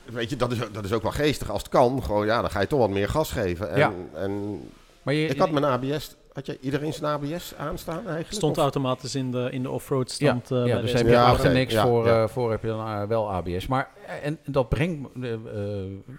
weet 0.06 0.30
je, 0.30 0.36
dat 0.36 0.52
is, 0.52 0.58
dat 0.72 0.86
is 0.86 0.94
ook 0.94 1.02
wel 1.02 1.12
geestig. 1.12 1.50
Als 1.52 1.62
het 1.62 1.72
kan, 1.72 2.04
gewoon, 2.04 2.26
ja, 2.26 2.42
dan 2.42 2.50
ga 2.50 2.60
je 2.60 2.68
toch 2.68 2.80
wat 2.80 2.90
meer 2.90 3.10
gas 3.10 3.32
geven. 3.32 3.72
En, 3.72 3.78
Ja. 3.78 3.92
en 4.14 4.62
Maar 5.04 5.14
je, 5.14 5.28
ik 5.28 5.40
had 5.40 5.52
mijn 5.52 5.66
ABS, 5.66 6.16
had 6.36 6.46
je 6.46 6.58
iedereen 6.62 6.94
zijn 6.94 7.12
ABS 7.12 7.54
aanstaan 7.58 7.98
eigenlijk? 7.98 8.32
Stond 8.34 8.58
Of- 8.58 8.64
automatisch 8.64 9.16
in 9.16 9.32
de, 9.32 9.48
in 9.52 9.64
de 9.64 9.70
offroad 9.70 10.12
stand. 10.12 10.52
eh, 10.52 10.58
ja, 10.58 10.64
bij 10.64 10.74
dus 10.74 10.82
deze 10.82 10.98
heb 10.98 11.06
je 11.06 11.12
Ja, 11.12 11.26
achter 11.26 11.52
niks 11.52 11.74
Ja, 11.74 11.84
voor, 11.88 12.06
ja. 12.08 12.22
eh, 12.24 12.28
voor 12.30 12.52
heb 12.52 12.62
je 12.62 12.68
dan 12.68 12.88
eh, 12.88 13.04
wel 13.04 13.32
ABS. 13.32 13.68
Maar 13.68 13.90
en 14.24 14.40
dat 14.46 14.70
brengt 14.70 15.10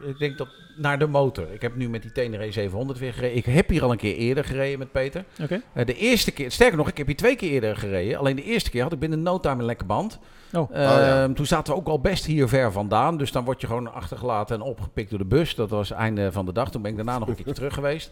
ik 0.06 0.18
denk 0.18 0.38
dat 0.38 0.48
naar 0.76 0.98
de 0.98 1.06
motor. 1.06 1.52
Ik 1.52 1.62
heb 1.62 1.76
nu 1.76 1.88
met 1.88 2.02
die 2.02 2.12
Tenere 2.12 2.52
700 2.52 2.98
weer 2.98 3.12
gereden. 3.12 3.36
Ik 3.36 3.44
heb 3.44 3.68
hier 3.68 3.82
al 3.82 3.90
een 3.90 3.96
keer 3.96 4.14
eerder 4.16 4.44
gereden 4.44 4.78
met 4.78 4.92
Peter. 4.92 5.24
Oké. 5.42 5.62
De 5.84 5.94
eerste 5.96 6.30
keer, 6.30 6.50
sterker 6.50 6.76
nog, 6.76 6.88
ik 6.88 6.96
heb 6.98 7.06
hier 7.06 7.16
twee 7.16 7.36
keer 7.36 7.50
eerder 7.50 7.76
gereden. 7.76 8.18
Alleen 8.18 8.36
de 8.36 8.42
eerste 8.44 8.70
keer 8.70 8.82
had 8.82 8.92
ik 8.92 8.98
binnen 8.98 9.22
no 9.22 9.40
time 9.40 9.58
een 9.58 9.64
lekke 9.64 9.84
band. 9.84 10.18
Oh. 10.52 10.70
Eh, 10.74 10.82
ja. 10.82 11.32
Toen 11.32 11.46
zaten 11.46 11.72
we 11.72 11.78
ook 11.78 11.88
al 11.88 12.00
best 12.00 12.24
hier 12.26 12.48
ver 12.48 12.72
vandaan. 12.72 13.16
Dus 13.16 13.32
dan 13.32 13.44
word 13.44 13.60
je 13.60 13.66
gewoon 13.66 13.92
achtergelaten 13.92 14.56
en 14.56 14.62
opgepikt 14.62 15.10
door 15.10 15.18
de 15.18 15.24
bus. 15.24 15.54
Dat 15.54 15.70
was 15.70 15.88
het 15.88 15.98
einde 15.98 16.32
van 16.32 16.46
de 16.46 16.52
dag. 16.52 16.70
Toen 16.70 16.82
ben 16.82 16.90
ik 16.90 16.96
daarna 16.96 17.18
nog 17.18 17.28
een 17.28 17.34
keertje 17.34 17.54
terug 17.54 17.74
geweest. 17.74 18.10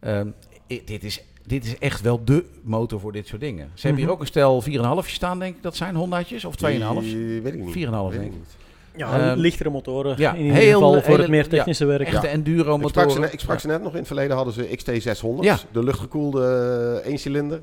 Ehm, 0.00 0.28
dit, 0.66 1.04
is, 1.04 1.22
dit 1.46 1.64
is 1.64 1.78
echt 1.78 2.00
wel 2.00 2.24
de 2.24 2.44
motor 2.62 3.00
voor 3.00 3.12
dit 3.12 3.26
soort 3.26 3.40
dingen. 3.40 3.70
Ze 3.74 3.80
hebben 3.86 3.96
hier 3.96 4.04
Mhm. 4.04 4.14
ook 4.14 4.20
een 4.20 4.26
stel 4.26 4.60
4,5 4.62 5.08
staan, 5.10 5.38
denk 5.38 5.56
ik. 5.56 5.62
Dat 5.62 5.76
zijn 5.76 5.94
Hondaatjes? 5.94 6.44
Of 6.44 6.54
2,5? 6.56 7.00
Die 7.00 7.40
weet 7.42 7.54
ik 7.54 7.60
niet. 7.60 7.72
4,5 7.72 8.12
Weet 8.12 8.20
ik 8.24 8.30
denk 8.30 8.32
ik. 8.32 8.38
niet. 8.38 8.56
Ja, 8.96 9.30
Ehm, 9.30 9.38
lichtere 9.38 9.70
motoren. 9.70 10.14
ja, 10.18 10.34
in 10.34 10.42
ieder 10.44 10.56
heel- 10.56 10.72
geval 10.72 10.92
voor 10.92 11.02
hele- 11.02 11.18
het 11.22 11.30
meer 11.30 11.42
ja, 11.42 11.48
technische 11.48 11.84
werk. 11.84 12.08
Echte 12.08 12.26
enduro 12.28 12.74
Ik 12.74 12.78
sprak, 12.78 12.92
ze 12.92 13.00
motoren. 13.00 13.20
net, 13.20 13.32
ik 13.32 13.40
sprak 13.40 13.60
ze 13.60 13.66
net 13.66 13.82
nog 13.82 13.92
in 13.92 13.98
het 13.98 14.06
verleden 14.06 14.36
hadden 14.36 14.54
ze 14.54 14.62
XT600, 14.76 15.44
Ja. 15.44 15.58
de 15.72 15.84
luchtgekoelde 15.84 17.00
eh, 17.04 17.10
eencilinder. 17.10 17.62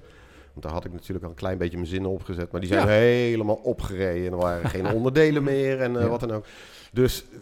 Want 0.53 0.65
daar 0.65 0.71
had 0.71 0.85
ik 0.85 0.91
natuurlijk 0.93 1.23
al 1.23 1.29
een 1.29 1.35
klein 1.35 1.57
beetje 1.57 1.77
mijn 1.77 1.89
zinnen 1.89 2.11
opgezet. 2.11 2.51
Maar 2.51 2.61
die 2.61 2.69
zijn 2.69 2.81
Ja. 2.87 2.93
helemaal 2.93 3.55
opgereden. 3.63 4.25
En 4.25 4.31
er 4.31 4.37
waren 4.37 4.69
geen 4.69 4.91
onderdelen 4.97 5.43
meer 5.43 5.81
en 5.81 5.95
eh, 5.95 6.01
Ja. 6.01 6.07
wat 6.07 6.19
dan 6.19 6.31
ook. 6.31 6.45
Dus 6.93 7.23
eh, 7.31 7.37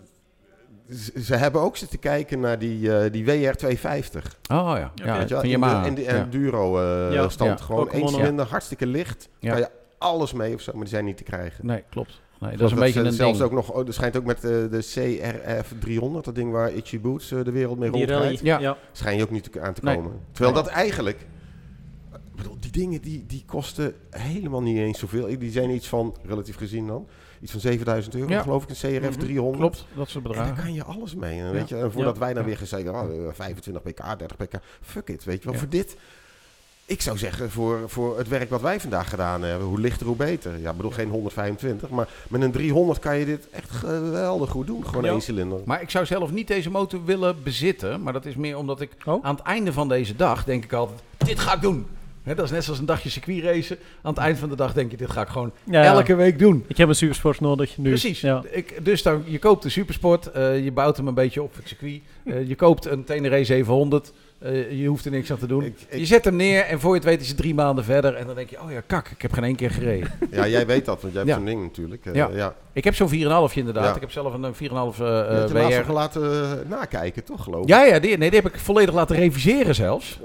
ze- 1.19 1.35
hebben 1.35 1.61
ook 1.61 1.77
zitten 1.77 1.99
kijken 1.99 2.39
naar 2.39 2.59
die, 2.59 2.97
eh, 2.97 3.11
die 3.11 3.25
WR250. 3.25 4.37
Oh 4.51 4.73
ja, 4.77 4.91
ja 4.95 5.17
Weet 5.17 5.27
je 5.29 5.33
wel, 5.33 5.43
in 5.43 5.49
de- 5.49 5.49
Yamaha. 5.49 5.85
in 5.85 5.95
de 5.95 6.01
Ja. 6.01 6.07
enduro 6.09 6.79
eh, 6.79 7.13
Ja. 7.13 7.29
stand. 7.29 7.59
Ja. 7.59 7.65
Gewoon 7.65 7.91
één 7.91 8.03
mono. 8.03 8.17
cilinder, 8.17 8.45
hartstikke 8.45 8.85
licht. 8.87 9.29
Ja. 9.39 9.49
Kan 9.51 9.59
je 9.59 9.69
alles 9.97 10.33
mee 10.33 10.53
of 10.53 10.61
zo, 10.61 10.71
maar 10.71 10.81
die 10.81 10.89
zijn 10.89 11.05
niet 11.05 11.17
te 11.17 11.23
krijgen. 11.23 11.65
Nee, 11.65 11.83
klopt. 11.89 12.21
Nee, 12.39 12.57
dat 12.57 12.67
is 12.67 12.71
een 12.71 12.79
beetje 12.79 12.99
een 12.99 13.11
zelfs 13.13 13.37
ding. 13.37 13.49
ook 13.49 13.55
nog, 13.55 13.71
oh, 13.71 13.87
er 13.87 13.93
schijnt 13.93 14.17
ook 14.17 14.25
met 14.25 14.35
eh, 14.37 14.41
de 14.51 14.79
CRF 14.79 15.73
300, 15.79 16.25
dat 16.25 16.35
ding 16.35 16.51
waar 16.51 16.71
Itchy 16.71 16.99
Boots 16.99 17.27
de 17.29 17.51
wereld 17.51 17.79
mee 17.79 17.89
rondrijdt. 17.89 18.39
Ja. 18.41 18.59
Ja. 18.59 18.77
schijn 18.91 19.17
je 19.17 19.23
ook 19.23 19.29
niet 19.31 19.51
te- 19.51 19.61
aan 19.61 19.73
te 19.73 19.83
Nee. 19.83 19.95
komen. 19.95 20.11
Terwijl 20.31 20.53
Nee. 20.55 20.63
dat 20.63 20.71
eigenlijk... 20.71 21.19
ik 22.13 22.35
bedoel, 22.35 22.57
die 22.59 22.71
dingen 22.71 23.01
die, 23.01 23.23
die 23.27 23.43
kosten 23.45 23.93
helemaal 24.09 24.61
niet 24.61 24.77
eens 24.77 24.99
zoveel. 24.99 25.37
Die 25.39 25.51
zijn 25.51 25.69
iets 25.69 25.87
van, 25.87 26.15
relatief 26.25 26.55
gezien 26.55 26.87
dan, 26.87 27.07
iets 27.45 27.51
van 27.51 27.61
7000 27.61 28.15
euro, 28.15 28.29
Ja. 28.29 28.41
geloof 28.41 28.63
ik, 28.63 28.69
een 28.69 28.75
CRF 28.75 29.09
Mhm. 29.15 29.19
300. 29.25 29.57
Klopt, 29.59 29.85
dat 29.95 30.09
soort 30.09 30.25
En 30.25 30.31
daar 30.31 30.39
bedragen. 30.41 30.63
kan 30.63 30.73
je 30.73 30.83
alles 30.83 31.15
mee. 31.15 31.39
En, 31.39 31.51
weet 31.51 31.69
je, 31.69 31.75
en 31.77 31.91
voordat 31.91 32.17
wij 32.17 32.33
dan 32.33 32.41
Ja. 32.41 32.47
weer 32.47 32.57
gezegd 32.57 32.87
oh, 32.89 32.99
eh, 33.27 33.33
25 33.33 33.83
pk, 33.83 34.17
30 34.19 34.37
pk, 34.37 34.53
fuck 34.81 35.09
it, 35.09 35.23
weet 35.23 35.43
je 35.43 35.49
wel. 35.49 35.59
Voor 35.59 35.69
dit, 35.69 35.95
ik 36.85 37.01
zou 37.01 37.17
zeggen, 37.17 37.51
voor, 37.51 37.79
voor 37.89 38.17
het 38.17 38.27
werk 38.27 38.49
wat 38.49 38.61
wij 38.61 38.79
vandaag 38.79 39.09
gedaan 39.09 39.41
hebben, 39.43 39.67
hoe 39.67 39.79
lichter, 39.79 40.07
hoe 40.07 40.15
beter. 40.15 40.59
Ja, 40.59 40.69
ik 40.71 40.75
bedoel 40.75 40.91
geen 40.91 41.09
125, 41.09 41.89
maar 41.89 42.07
met 42.29 42.41
een 42.41 42.51
300 42.51 42.99
kan 42.99 43.17
je 43.17 43.25
dit 43.25 43.47
echt 43.49 43.71
geweldig 43.71 44.49
goed 44.49 44.67
doen. 44.67 44.85
Gewoon 44.87 45.03
Ja. 45.03 45.11
één 45.11 45.21
cilinder. 45.21 45.59
Maar 45.65 45.81
ik 45.81 45.89
zou 45.89 46.05
zelf 46.05 46.31
niet 46.31 46.47
deze 46.47 46.69
motor 46.69 47.05
willen 47.05 47.43
bezitten. 47.43 48.01
Maar 48.03 48.13
dat 48.13 48.25
is 48.25 48.35
meer 48.35 48.57
omdat 48.57 48.81
ik 48.81 48.91
Oh. 49.05 49.25
aan 49.25 49.35
het 49.35 49.43
einde 49.43 49.73
van 49.73 49.87
deze 49.87 50.15
dag 50.15 50.43
denk 50.43 50.63
ik 50.63 50.73
altijd, 50.73 50.99
dit 51.17 51.39
ga 51.39 51.53
ik 51.55 51.61
doen. 51.61 51.85
Dat 52.33 52.45
is 52.45 52.51
net 52.51 52.63
zoals 52.63 52.79
een 52.79 52.85
dagje 52.85 53.09
circuitracen. 53.09 53.77
Aan 54.01 54.11
het 54.11 54.21
eind 54.21 54.37
van 54.37 54.49
de 54.49 54.55
dag 54.55 54.73
denk 54.73 54.91
je, 54.91 54.97
dit 54.97 55.09
ga 55.09 55.21
ik 55.21 55.27
gewoon 55.27 55.51
Ja, 55.63 55.83
elke 55.83 56.15
week 56.15 56.39
doen. 56.39 56.63
Ik 56.67 56.77
heb 56.77 56.87
een 56.87 56.95
supersport 56.95 57.39
nodig 57.39 57.77
nu. 57.77 57.89
Precies. 57.89 58.21
Ja. 58.21 58.43
Ik, 58.51 58.85
dus 58.85 59.03
dan, 59.03 59.23
je 59.25 59.39
koopt 59.39 59.63
een 59.63 59.71
supersport, 59.71 60.31
eh, 60.31 60.63
je 60.63 60.71
bouwt 60.71 60.97
hem 60.97 61.07
een 61.07 61.13
beetje 61.13 61.43
op 61.43 61.55
het 61.55 61.67
circuit. 61.67 62.01
eh, 62.25 62.47
je 62.47 62.55
koopt 62.55 62.85
een 62.85 63.03
Tenere 63.03 63.43
700, 63.43 64.13
eh, 64.39 64.71
je 64.81 64.87
hoeft 64.87 65.05
er 65.05 65.11
niks 65.11 65.31
aan 65.31 65.37
te 65.37 65.47
doen. 65.47 65.63
Ik- 65.63 65.75
ik- 65.89 65.99
je 65.99 66.05
zet 66.05 66.25
hem 66.25 66.35
neer 66.35 66.61
en 66.61 66.79
voor 66.79 66.89
je 66.89 66.95
het 66.99 67.05
weet 67.09 67.21
is 67.21 67.27
het 67.27 67.37
drie 67.37 67.53
maanden 67.53 67.83
verder. 67.83 68.15
En 68.15 68.25
dan 68.25 68.35
denk 68.35 68.49
je, 68.49 68.61
oh 68.61 68.71
ja, 68.71 68.81
kak, 68.87 69.07
ik 69.09 69.21
heb 69.21 69.33
geen 69.33 69.43
één 69.43 69.55
keer 69.55 69.71
gereden. 69.71 70.11
Ja, 70.31 70.47
jij 70.47 70.65
weet 70.65 70.85
dat, 70.85 71.01
want 71.01 71.13
jij 71.13 71.21
hebt 71.21 71.27
Ja. 71.33 71.35
zo'n 71.35 71.45
ding 71.45 71.61
natuurlijk. 71.61 72.05
Eh, 72.05 72.13
Ja. 72.13 72.29
ja. 72.33 72.55
ik 72.73 72.83
heb 72.83 72.95
zo'n 72.95 73.09
4,5 73.09 73.55
inderdaad. 73.55 73.83
Ja. 73.85 73.95
Ik 73.95 74.01
heb 74.01 74.11
zelf 74.11 74.33
een 74.33 74.53
4,5 74.55 74.99
eh 74.99 75.05
Je 75.07 75.49
eh, 75.53 75.69
je 75.69 75.83
WR. 75.83 75.91
laten 75.91 76.63
nakijken, 76.69 77.23
toch 77.23 77.43
geloof 77.43 77.61
ik? 77.63 77.69
Ja, 77.69 77.83
ja 77.83 77.99
die, 77.99 78.17
nee, 78.17 78.29
die 78.31 78.39
heb 78.41 78.53
ik 78.53 78.59
volledig 78.59 78.93
laten 78.93 79.15
reviseren 79.15 79.75
zelfs. 79.75 80.19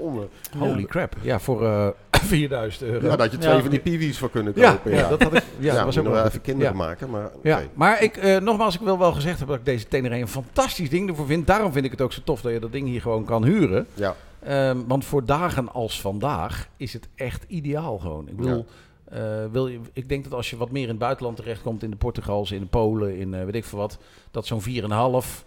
Holy 0.57 0.83
crap. 0.85 1.15
Ja, 1.21 1.39
voor 1.39 1.93
4000 2.25 2.83
euro. 2.83 3.03
Ja, 3.03 3.09
dat 3.09 3.19
had 3.19 3.31
je 3.31 3.37
twee 3.37 3.53
Ja. 3.55 3.61
van 3.61 3.69
die 3.69 3.79
PV's 3.79 4.17
voor 4.17 4.29
kunnen 4.29 4.53
Ja, 4.55 4.71
kopen. 4.71 4.91
ja, 4.91 5.09
dat 5.09 5.23
had 5.23 5.33
ik. 5.33 5.43
Ja, 5.59 5.65
Ja, 5.71 5.73
dat 5.75 5.85
was 5.85 5.97
ook 5.97 6.03
nog 6.03 6.13
wel 6.13 6.25
even 6.25 6.41
kinderen 6.41 6.71
Ja. 6.71 6.77
maken, 6.77 7.09
maar 7.09 7.31
Ja, 7.43 7.61
maar 7.73 8.03
ik, 8.03 8.17
eh, 8.17 8.37
nogmaals, 8.37 8.75
ik 8.75 8.81
wil 8.81 8.97
wel 8.97 9.11
gezegd 9.13 9.37
hebben 9.37 9.57
dat 9.57 9.67
ik 9.67 9.73
deze 9.73 9.87
Tenere 9.87 10.15
een 10.17 10.27
fantastisch 10.27 10.89
ding 10.89 11.09
ervoor 11.09 11.25
vind. 11.25 11.47
Daarom 11.47 11.71
vind 11.71 11.85
ik 11.85 11.91
het 11.91 12.01
ook 12.01 12.13
zo 12.13 12.21
tof 12.23 12.41
dat 12.41 12.51
je 12.51 12.59
dat 12.59 12.71
ding 12.71 12.87
hier 12.87 13.01
gewoon 13.01 13.25
kan 13.25 13.43
huren. 13.43 13.87
Ja. 13.93 14.15
Ehm, 14.43 14.77
want 14.87 15.05
voor 15.05 15.25
dagen 15.25 15.71
als 15.73 16.01
vandaag 16.01 16.67
is 16.77 16.93
het 16.93 17.07
echt 17.15 17.45
ideaal 17.47 17.97
gewoon. 17.97 18.27
Ik 18.27 18.35
bedoel, 18.37 18.65
eh, 19.05 19.19
wil 19.51 19.67
je, 19.67 19.79
ik 19.93 20.09
denk 20.09 20.23
dat 20.23 20.33
als 20.33 20.49
je 20.49 20.57
wat 20.57 20.71
meer 20.71 20.83
in 20.83 20.89
het 20.89 20.97
buitenland 20.97 21.35
terechtkomt, 21.37 21.83
in 21.83 21.89
de 21.89 21.95
Portugals, 21.95 22.51
in 22.51 22.59
de 22.59 22.65
Polen, 22.65 23.17
in 23.17 23.33
eh, 23.33 23.43
weet 23.45 23.55
ik 23.55 23.65
veel 23.65 23.79
wat, 23.79 23.97
dat 24.31 24.45
zo'n 24.45 24.61
4,5 24.61 25.45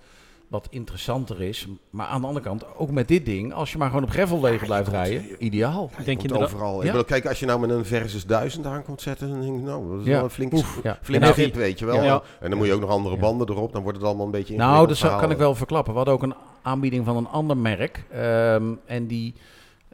wat 0.55 0.67
interessanter 0.71 1.43
is. 1.43 1.69
Maar 1.91 2.07
aan 2.07 2.21
de 2.21 2.27
andere 2.27 2.45
kant, 2.45 2.65
ook 2.77 2.91
met 2.91 3.09
dit 3.09 3.25
ding, 3.25 3.53
als 3.53 3.73
je 3.73 3.79
maar 3.79 3.89
gewoon 3.89 4.05
op 4.05 4.11
gravelwegen 4.11 4.67
blijft 4.67 4.89
rijden, 4.89 5.45
ideaal. 5.45 5.91
Denk 6.05 6.23
inderdaad- 6.23 6.47
overal. 6.47 6.73
Ja. 6.75 6.81
Ik 6.81 6.87
bedoel, 6.87 7.05
kijk, 7.05 7.27
als 7.27 7.41
je 7.41 7.47
nou 7.47 7.61
met 7.61 7.71
een 7.71 7.85
Versus 7.85 8.27
1000 8.27 8.67
aankomt 8.67 9.03
zetten, 9.03 9.29
dan 9.31 9.41
denk 9.41 9.57
ik, 9.57 9.63
nou, 9.63 9.91
dat 9.91 10.01
is 10.01 10.07
Ja. 10.07 10.13
wel 10.13 10.25
een 10.25 10.31
flink, 10.31 10.53
Oef, 10.53 10.81
ja. 10.83 10.99
flink 11.03 11.23
Nou, 11.23 11.51
weet 11.55 11.79
je 11.79 11.85
wel. 11.87 12.03
Ja. 12.03 12.23
En 12.41 12.49
dan 12.51 12.59
moet 12.59 12.67
je 12.67 12.73
ook 12.73 12.81
nog 12.81 12.91
andere 12.91 13.15
Ja. 13.15 13.21
banden 13.21 13.49
erop, 13.49 13.73
dan 13.73 13.83
wordt 13.83 13.99
het 13.99 14.07
allemaal 14.07 14.27
een 14.27 14.33
beetje 14.33 14.57
Nou, 14.57 14.87
dat 14.87 14.99
kan 15.01 15.31
ik 15.31 15.37
wel 15.39 15.55
verklappen. 15.55 15.91
We 15.93 15.97
hadden 15.99 16.15
ook 16.15 16.23
een 16.23 16.35
aanbieding 16.63 17.05
van 17.05 17.17
een 17.17 17.29
ander 17.29 17.57
merk. 17.57 18.05
ehm, 18.11 18.73
en 18.87 19.07
die 19.07 19.35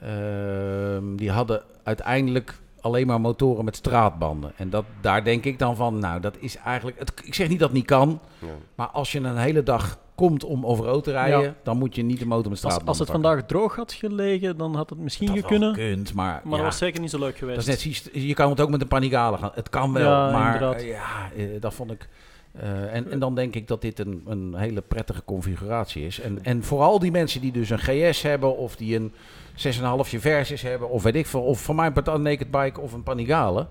ehm, 0.02 1.16
die 1.16 1.30
hadden 1.30 1.62
uiteindelijk 1.82 2.58
alleen 2.80 3.06
maar 3.06 3.20
motoren 3.20 3.64
met 3.64 3.76
straatbanden. 3.76 4.52
En 4.56 4.70
dat, 4.70 4.84
daar 5.00 5.24
denk 5.24 5.44
ik 5.44 5.58
dan 5.58 5.76
van, 5.76 5.98
nou, 5.98 6.20
dat 6.20 6.36
is 6.38 6.56
eigenlijk... 6.56 6.98
Het, 6.98 7.12
ik 7.24 7.34
zeg 7.34 7.48
niet 7.48 7.58
dat 7.58 7.68
het 7.68 7.76
niet 7.76 7.86
kan, 7.86 8.20
Ja. 8.38 8.46
maar 8.74 8.86
als 8.86 9.12
je 9.12 9.18
een 9.20 9.36
hele 9.36 9.62
dag 9.62 9.98
komt 10.28 10.44
om 10.44 10.66
over 10.66 10.84
rood 10.84 11.04
te 11.04 11.10
rijden, 11.10 11.40
Ja. 11.40 11.54
dan 11.62 11.78
moet 11.78 11.94
je 11.94 12.02
niet 12.02 12.18
de 12.18 12.26
motor 12.26 12.50
met 12.50 12.64
Als, 12.64 12.74
het 12.74 12.84
pakken. 12.84 13.06
vandaag 13.06 13.44
droog 13.46 13.76
had 13.76 13.92
gelegen, 13.92 14.56
dan 14.56 14.74
had 14.74 14.90
het 14.90 14.98
misschien 14.98 15.34
Dat 15.34 15.44
kunnen. 15.46 15.76
wel 15.76 15.86
kunt, 15.88 16.14
maar, 16.14 16.40
Maar 16.44 16.50
ja, 16.50 16.56
dat 16.56 16.60
was 16.66 16.78
zeker 16.78 17.00
niet 17.00 17.10
zo 17.10 17.18
leuk 17.18 17.36
geweest. 17.38 17.58
dat 17.66 17.66
is 17.68 17.84
net 17.84 17.98
zoiets- 18.02 18.26
je 18.26 18.34
kan 18.34 18.50
het 18.50 18.60
ook 18.60 18.70
met 18.70 18.80
een 18.80 18.88
panigale 18.88 19.36
gaan. 19.38 19.50
Het 19.54 19.68
kan 19.68 19.92
wel, 19.92 20.10
Ja, 20.10 20.30
maar 20.30 20.62
eh, 20.74 20.88
ja, 20.88 21.30
eh, 21.36 21.44
dat 21.60 21.74
vond 21.74 21.90
ik... 21.90 22.08
eh, 22.52 22.94
en, 22.94 23.10
en 23.10 23.18
dan 23.18 23.34
denk 23.34 23.54
ik 23.54 23.68
dat 23.68 23.80
dit 23.82 23.98
een, 23.98 24.22
een 24.26 24.54
hele 24.56 24.80
prettige 24.80 25.22
configuratie 25.24 26.06
is. 26.06 26.20
En, 26.20 26.38
en 26.44 26.62
vooral 26.62 26.98
die 26.98 27.10
mensen 27.10 27.40
die 27.40 27.52
dus 27.52 27.70
een 27.70 27.78
GS 27.78 28.22
hebben 28.22 28.56
of 28.56 28.76
die 28.76 28.96
een 28.96 29.12
6,5 29.54 30.18
Versus 30.20 30.62
hebben 30.62 30.88
of 30.90 31.02
weet 31.02 31.14
ik 31.14 31.26
veel, 31.26 31.42
of 31.42 31.62
van 31.62 31.76
mijn 31.76 31.92
part 31.92 32.08
een 32.08 32.22
Naked 32.22 32.50
Bike 32.50 32.80
of 32.80 32.92
een 32.92 33.02
Panigale. 33.02 33.66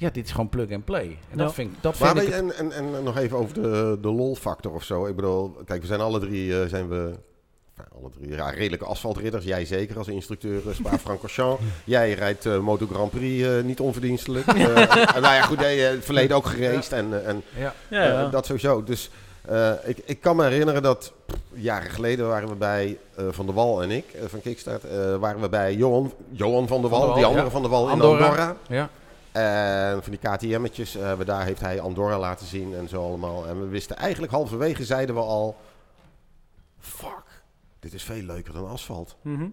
Ja, 0.00 0.10
dit 0.10 0.24
is 0.24 0.30
gewoon 0.30 0.48
plug 0.48 0.72
and 0.72 0.84
play. 0.84 1.18
En 1.30 1.38
dat 1.38 1.54
vind, 1.54 1.70
ik- 1.72 1.82
dat 1.82 1.98
Maar 1.98 2.16
vind 2.16 2.28
ik... 2.28 2.34
en, 2.34 2.52
en, 2.56 2.72
en 2.72 3.02
nog 3.02 3.16
even 3.18 3.36
over 3.38 3.54
de, 3.54 3.98
de 4.00 4.08
lol-factor 4.08 4.72
of 4.72 4.82
zo. 4.84 5.06
Ik 5.06 5.16
bedoel, 5.16 5.56
kijk, 5.64 5.80
we 5.80 5.86
zijn 5.86 6.00
alle 6.00 6.18
drie 6.20 6.60
eh, 6.62 6.68
zijn 6.68 6.88
we, 6.88 6.94
nou, 7.76 7.88
alle 8.00 8.10
drie 8.18 8.28
ja, 8.36 8.50
redelijke 8.50 8.84
asfaltridders. 8.84 9.44
Jij 9.44 9.64
zeker 9.64 9.98
als 9.98 10.08
instructeur 10.08 10.60
uh, 10.66 10.74
Spa-Francorchamps. 10.74 11.62
Jij 11.84 12.12
rijdt 12.12 12.46
eh, 12.46 12.58
Moto 12.58 12.86
Grand 12.92 13.10
Prix 13.10 13.46
eh, 13.48 13.62
niet 13.64 13.80
onverdienstelijk. 13.80 14.46
Eh, 14.56 14.64
nou 15.14 15.34
ja, 15.34 15.42
goed, 15.42 15.58
nee, 15.60 15.84
eh, 15.86 15.90
het 15.90 16.04
verleden 16.04 16.36
ook 16.36 16.46
geraced 16.46 16.92
en, 16.92 17.20
eh, 17.22 17.28
en 17.28 17.42
ja. 17.56 17.74
ja, 17.88 18.02
ja. 18.04 18.24
eh, 18.24 18.30
dat 18.30 18.46
sowieso. 18.46 18.84
Dus 18.84 19.10
eh, 19.44 19.70
ik, 19.84 19.98
ik 20.04 20.20
kan 20.20 20.36
me 20.36 20.42
herinneren 20.44 20.82
dat 20.82 21.12
pff, 21.26 21.38
jaren 21.54 21.90
geleden 21.90 22.28
waren 22.28 22.48
we 22.48 22.54
bij 22.54 22.98
eh, 23.16 23.24
Van 23.30 23.46
der 23.46 23.54
Wal 23.54 23.82
en 23.82 23.90
ik 23.90 24.04
eh, 24.12 24.22
van 24.26 24.40
Kickstart. 24.40 24.84
eh, 24.84 25.16
waren 25.16 25.40
we 25.40 25.48
bij 25.48 25.74
Johan, 25.74 26.12
Johan 26.30 26.66
van 26.68 26.80
der 26.80 26.90
Wal, 26.90 27.00
Van 27.00 27.08
der 27.08 27.14
Wal, 27.14 27.14
die 27.16 27.24
andere 27.24 27.44
ja. 27.44 27.50
Van 27.50 27.62
der 27.62 27.70
Wal 27.70 27.84
in 27.86 27.90
Andorra. 27.92 28.24
Andorra. 28.26 28.56
ja. 28.68 28.90
En 29.32 30.02
van 30.02 30.12
die 30.12 30.30
KTM'tjes, 30.30 30.96
eh, 30.96 31.12
we 31.12 31.24
daar 31.24 31.44
heeft 31.44 31.60
hij 31.60 31.80
Andorra 31.80 32.18
laten 32.18 32.46
zien 32.46 32.74
en 32.74 32.88
zo 32.88 33.02
allemaal. 33.02 33.46
En 33.46 33.60
we 33.60 33.66
wisten 33.66 33.96
eigenlijk 33.96 34.32
halverwege 34.32 34.84
zeiden 34.84 35.14
we 35.14 35.20
al... 35.20 35.56
Fuck, 36.78 37.42
dit 37.80 37.94
is 37.94 38.02
veel 38.02 38.22
leuker 38.22 38.52
dan 38.52 38.68
asfalt. 38.68 39.16
Mhm. 39.22 39.48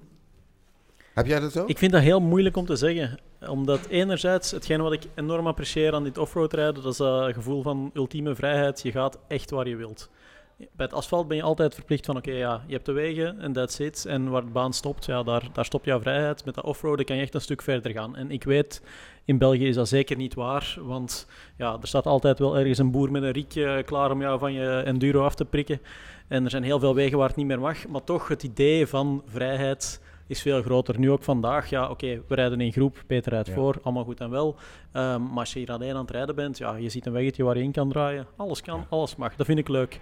Heb 1.13 1.25
jij 1.25 1.39
dat 1.39 1.58
ook? 1.58 1.70
Ik 1.70 1.77
vind 1.77 1.91
dat 1.91 2.01
heel 2.01 2.20
moeilijk 2.20 2.58
om 2.58 2.65
te 2.65 2.75
zeggen. 2.75 3.20
Omdat 3.48 3.86
enerzijds, 3.86 4.51
hetgeen 4.51 4.82
wat 4.82 4.94
ik 4.94 5.03
enorm 5.15 5.48
apprecieer 5.48 5.94
aan 5.94 6.03
dit 6.03 6.17
offroad 6.17 6.53
rijden, 6.53 6.84
dat 6.84 6.91
is 6.91 6.98
dat 6.98 7.34
gevoel 7.34 7.62
van 7.62 7.91
ultieme 7.94 8.36
vrijheid. 8.36 8.82
Je 8.82 8.91
gaat 8.91 9.17
echt 9.27 9.50
waar 9.50 9.67
je 9.67 9.75
wilt. 9.75 10.10
Bij 10.57 10.67
het 10.85 10.93
asfalt 10.93 11.27
ben 11.27 11.38
je 11.38 11.43
altijd 11.43 11.74
verplicht 11.75 12.05
van, 12.05 12.17
oké, 12.17 12.31
ja, 12.31 12.63
je 12.67 12.74
hebt 12.74 12.85
de 12.85 12.91
wegen 12.91 13.39
en 13.39 13.53
that's 13.53 13.79
it. 13.79 14.05
En 14.05 14.29
waar 14.29 14.45
de 14.45 14.51
baan 14.51 14.74
stopt, 14.74 15.05
ja, 15.05 15.24
daar, 15.24 15.47
daar 15.53 15.65
stopt 15.65 15.85
jouw 15.85 16.00
vrijheid. 16.00 16.45
Met 16.45 16.55
dat 16.55 16.63
offroaden 16.63 17.05
kan 17.05 17.15
je 17.15 17.21
echt 17.21 17.33
een 17.33 17.41
stuk 17.41 17.62
verder 17.62 17.91
gaan. 17.91 18.15
En 18.15 18.31
ik 18.31 18.43
weet, 18.43 18.81
in 19.25 19.38
België 19.38 19.67
is 19.67 19.75
dat 19.75 19.88
zeker 19.88 20.17
niet 20.17 20.33
waar. 20.33 20.77
Want 20.81 21.27
ja, 21.57 21.77
er 21.81 21.88
staat 21.88 22.05
altijd 22.05 22.39
wel 22.39 22.57
ergens 22.57 22.77
een 22.77 22.91
boer 22.91 23.12
met 23.12 23.24
een 23.24 23.31
rietje 23.31 23.83
klaar 23.85 24.12
om 24.12 24.21
jou 24.21 24.39
van 24.39 24.53
je 24.53 24.81
enduro 24.85 25.24
af 25.24 25.35
te 25.35 25.45
prikken. 25.45 25.81
En 26.27 26.43
er 26.43 26.50
zijn 26.50 26.63
heel 26.63 26.79
veel 26.79 26.95
wegen 26.95 27.17
waar 27.17 27.27
het 27.27 27.38
niet 27.38 27.45
meer 27.47 27.59
mag. 27.59 27.88
Maar 27.88 28.03
toch, 28.03 28.27
het 28.27 28.43
idee 28.43 28.88
van 28.88 29.24
vrijheid 29.25 30.01
is 30.27 30.41
veel 30.41 30.62
groter. 30.62 31.00
Nu 31.00 31.12
ook 31.12 31.24
vandaag, 31.24 31.69
ja, 31.69 31.89
oké, 31.89 32.21
we 32.27 32.35
rijden 32.35 32.62
in 32.62 32.71
groep, 32.71 33.03
Peter 33.07 33.31
rijdt 33.31 33.47
Ja. 33.47 33.53
voor, 33.53 33.75
allemaal 33.83 34.03
goed 34.03 34.19
en 34.19 34.29
wel. 34.29 34.55
Ehm, 34.91 35.24
maar 35.24 35.39
als 35.39 35.53
je 35.53 35.59
hier 35.59 35.71
alleen 35.71 35.93
aan 35.95 36.01
het 36.01 36.12
rijden 36.12 36.35
bent, 36.35 36.57
ja, 36.57 36.75
je 36.75 36.89
ziet 36.89 37.05
een 37.05 37.13
weggetje 37.13 37.43
waar 37.43 37.57
je 37.57 37.63
in 37.63 37.71
kan 37.71 37.89
draaien. 37.89 38.27
Alles 38.35 38.62
kan, 38.62 38.79
Ja. 38.79 38.85
alles 38.89 39.15
mag. 39.15 39.35
Dat 39.35 39.45
vind 39.45 39.59
ik 39.59 39.67
leuk. 39.67 40.00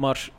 Maar 0.00 0.30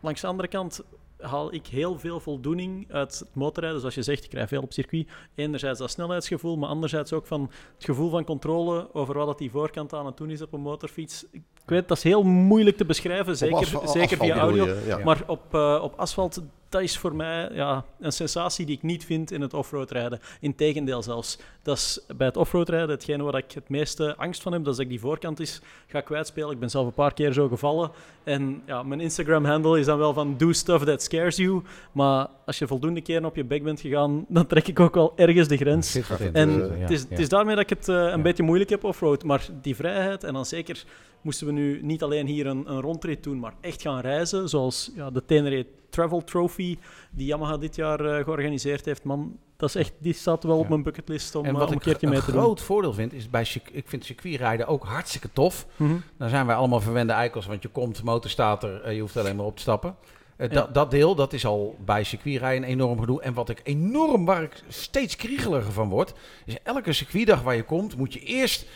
langs 0.00 0.20
de 0.20 0.26
andere 0.26 0.48
kant 0.48 0.82
haal 1.20 1.54
ik 1.54 1.66
heel 1.66 1.98
veel 1.98 2.20
voldoening 2.20 2.92
uit 2.92 3.18
het 3.18 3.34
motorrijden. 3.34 3.80
Zoals 3.80 3.94
je 3.94 4.02
zegt, 4.02 4.24
ik 4.24 4.32
rij 4.32 4.48
veel 4.48 4.62
op 4.62 4.72
circuit. 4.72 5.08
Enerzijds 5.34 5.78
dat 5.78 5.90
snelheidsgevoel, 5.90 6.56
maar 6.56 6.68
anderzijds 6.68 7.12
ook 7.12 7.26
van 7.26 7.50
het 7.74 7.84
gevoel 7.84 8.10
van 8.10 8.24
controle 8.24 8.94
over 8.94 9.14
wat 9.14 9.26
dat 9.26 9.38
die 9.38 9.50
voorkant 9.50 9.94
aan 9.94 10.06
het 10.06 10.16
doen 10.16 10.30
is 10.30 10.42
op 10.42 10.52
een 10.52 10.60
motorfiets. 10.60 11.26
Ik 11.32 11.42
weet, 11.64 11.88
dat 11.88 11.96
is 11.96 12.02
heel 12.02 12.22
moeilijk 12.22 12.76
te 12.76 12.84
beschrijven, 12.84 13.36
zeker, 13.36 13.66
zeker 13.66 13.82
asfalt 13.82 14.08
via 14.08 14.38
audio. 14.38 14.64
je, 14.64 14.82
ja. 14.86 14.98
Ja. 14.98 15.04
Maar 15.04 15.22
op, 15.26 15.54
eh, 15.54 15.80
op 15.82 15.94
asfalt, 15.96 16.42
dat 16.68 16.82
is 16.82 16.98
voor 16.98 17.14
mij 17.16 17.48
ja, 17.52 17.84
een 18.00 18.12
sensatie 18.12 18.66
die 18.66 18.76
ik 18.76 18.82
niet 18.82 19.04
vind 19.04 19.30
in 19.30 19.40
het 19.40 19.54
offroad 19.54 19.90
rijden. 19.90 20.20
Integendeel 20.40 21.02
zelfs. 21.02 21.38
Dat 21.62 21.76
is 21.76 22.00
bij 22.16 22.26
het 22.26 22.36
offroad 22.36 22.68
rijden 22.68 22.88
hetgene 22.90 23.22
waar 23.22 23.36
ik 23.36 23.52
het 23.52 23.68
meeste 23.68 24.16
angst 24.16 24.42
van 24.42 24.52
heb. 24.52 24.60
Dat 24.64 24.70
is 24.70 24.76
dat 24.76 24.84
ik 24.86 24.90
die 24.92 25.00
voorkant 25.00 25.40
is 25.40 25.60
ga 25.86 26.00
kwijtspelen. 26.00 26.50
Ik 26.50 26.58
ben 26.58 26.70
zelf 26.70 26.86
een 26.86 26.92
paar 26.92 27.14
keer 27.14 27.32
zo 27.32 27.48
gevallen. 27.48 27.90
En 28.24 28.62
ja, 28.66 28.82
mijn 28.82 29.00
Instagram-handle 29.00 29.78
is 29.78 29.86
dan 29.86 29.98
wel 29.98 30.12
van 30.12 30.36
do 30.36 30.52
stuff 30.52 30.84
that 30.84 31.02
scares 31.02 31.36
you. 31.36 31.62
Maar 31.92 32.26
als 32.46 32.58
je 32.58 32.66
voldoende 32.66 33.00
keren 33.00 33.24
op 33.24 33.36
je 33.36 33.44
bek 33.44 33.62
bent 33.62 33.80
gegaan, 33.80 34.24
dan 34.28 34.46
trek 34.46 34.68
ik 34.68 34.80
ook 34.80 34.94
wel 34.94 35.12
ergens 35.16 35.48
de 35.48 35.56
grens. 35.56 35.94
En 36.32 36.70
Eh, 36.72 36.80
het, 36.80 36.90
is, 36.90 37.00
ja. 37.02 37.06
het 37.08 37.18
is 37.18 37.28
daarmee 37.28 37.54
dat 37.54 37.70
ik 37.70 37.78
het 37.78 37.88
eh, 37.88 37.94
een 37.94 38.02
Ja. 38.16 38.18
beetje 38.22 38.42
moeilijk 38.42 38.70
heb 38.70 38.84
offroad. 38.84 39.24
Maar 39.24 39.46
die 39.62 39.76
vrijheid, 39.76 40.24
en 40.24 40.32
dan 40.32 40.46
zeker 40.46 40.84
moesten 41.20 41.46
we 41.46 41.52
nu 41.52 41.82
niet 41.82 42.02
alleen 42.02 42.26
hier 42.26 42.46
een, 42.46 42.70
een 42.70 42.80
rondrit 42.80 43.22
doen, 43.22 43.38
maar 43.38 43.54
echt 43.60 43.82
gaan 43.82 44.00
reizen. 44.00 44.48
Zoals 44.48 44.90
ja, 44.94 45.10
de 45.10 45.24
Tenere 45.24 45.66
Travel 45.90 46.24
Trophy, 46.24 46.78
die 47.10 47.26
Yamaha 47.26 47.56
dit 47.56 47.76
jaar 47.76 48.00
eh, 48.00 48.24
georganiseerd 48.24 48.84
heeft. 48.84 49.04
Man, 49.04 49.38
dat 49.56 49.68
is 49.68 49.74
echt, 49.74 49.92
die 49.98 50.12
staat 50.12 50.44
wel 50.44 50.58
op 50.58 50.68
mijn 50.68 50.82
bucketlist 50.82 51.34
om, 51.34 51.44
En 51.44 51.50
eh, 51.52 51.56
wat 51.58 51.66
om 51.66 51.72
een 51.72 51.78
ik 51.78 51.84
keertje 51.84 52.06
een 52.06 52.12
mee 52.12 52.22
te 52.22 52.32
doen. 52.32 52.40
groot 52.40 52.60
voordeel 52.62 52.92
vind, 52.92 53.12
is 53.12 53.30
bij 53.30 53.46
ik 53.72 53.88
vind 53.88 54.04
circuitrijden 54.04 54.66
ook 54.66 54.84
hartstikke 54.84 55.28
tof. 55.32 55.66
Mhm. 55.76 55.96
Dan 56.18 56.28
zijn 56.28 56.46
wij 56.46 56.56
allemaal 56.56 56.80
verwende 56.80 57.12
eikels, 57.12 57.46
want 57.46 57.62
je 57.62 57.68
komt, 57.68 58.02
motor 58.02 58.30
staat 58.30 58.62
er, 58.62 58.82
eh, 58.82 58.94
je 58.94 59.00
hoeft 59.00 59.16
alleen 59.16 59.36
maar 59.36 59.46
op 59.46 59.56
te 59.56 59.62
stappen. 59.62 59.96
Eh, 60.36 60.48
Ja. 60.48 60.54
dat, 60.54 60.74
dat 60.74 60.90
deel, 60.90 61.14
dat 61.14 61.32
is 61.32 61.46
al 61.46 61.76
bij 61.84 62.04
circuitrijden 62.04 62.62
een 62.62 62.68
enorm 62.68 63.00
gedoe. 63.00 63.22
En 63.22 63.34
wat 63.34 63.48
ik 63.48 63.60
enorm, 63.64 64.24
waar 64.24 64.42
ik 64.42 64.62
steeds 64.68 65.16
kriegeliger 65.16 65.72
van 65.72 65.88
word, 65.88 66.12
is 66.44 66.56
elke 66.62 66.92
circuitdag 66.92 67.42
waar 67.42 67.56
je 67.56 67.62
komt, 67.64 67.96
moet 67.96 68.12
je 68.12 68.20
eerst 68.20 68.66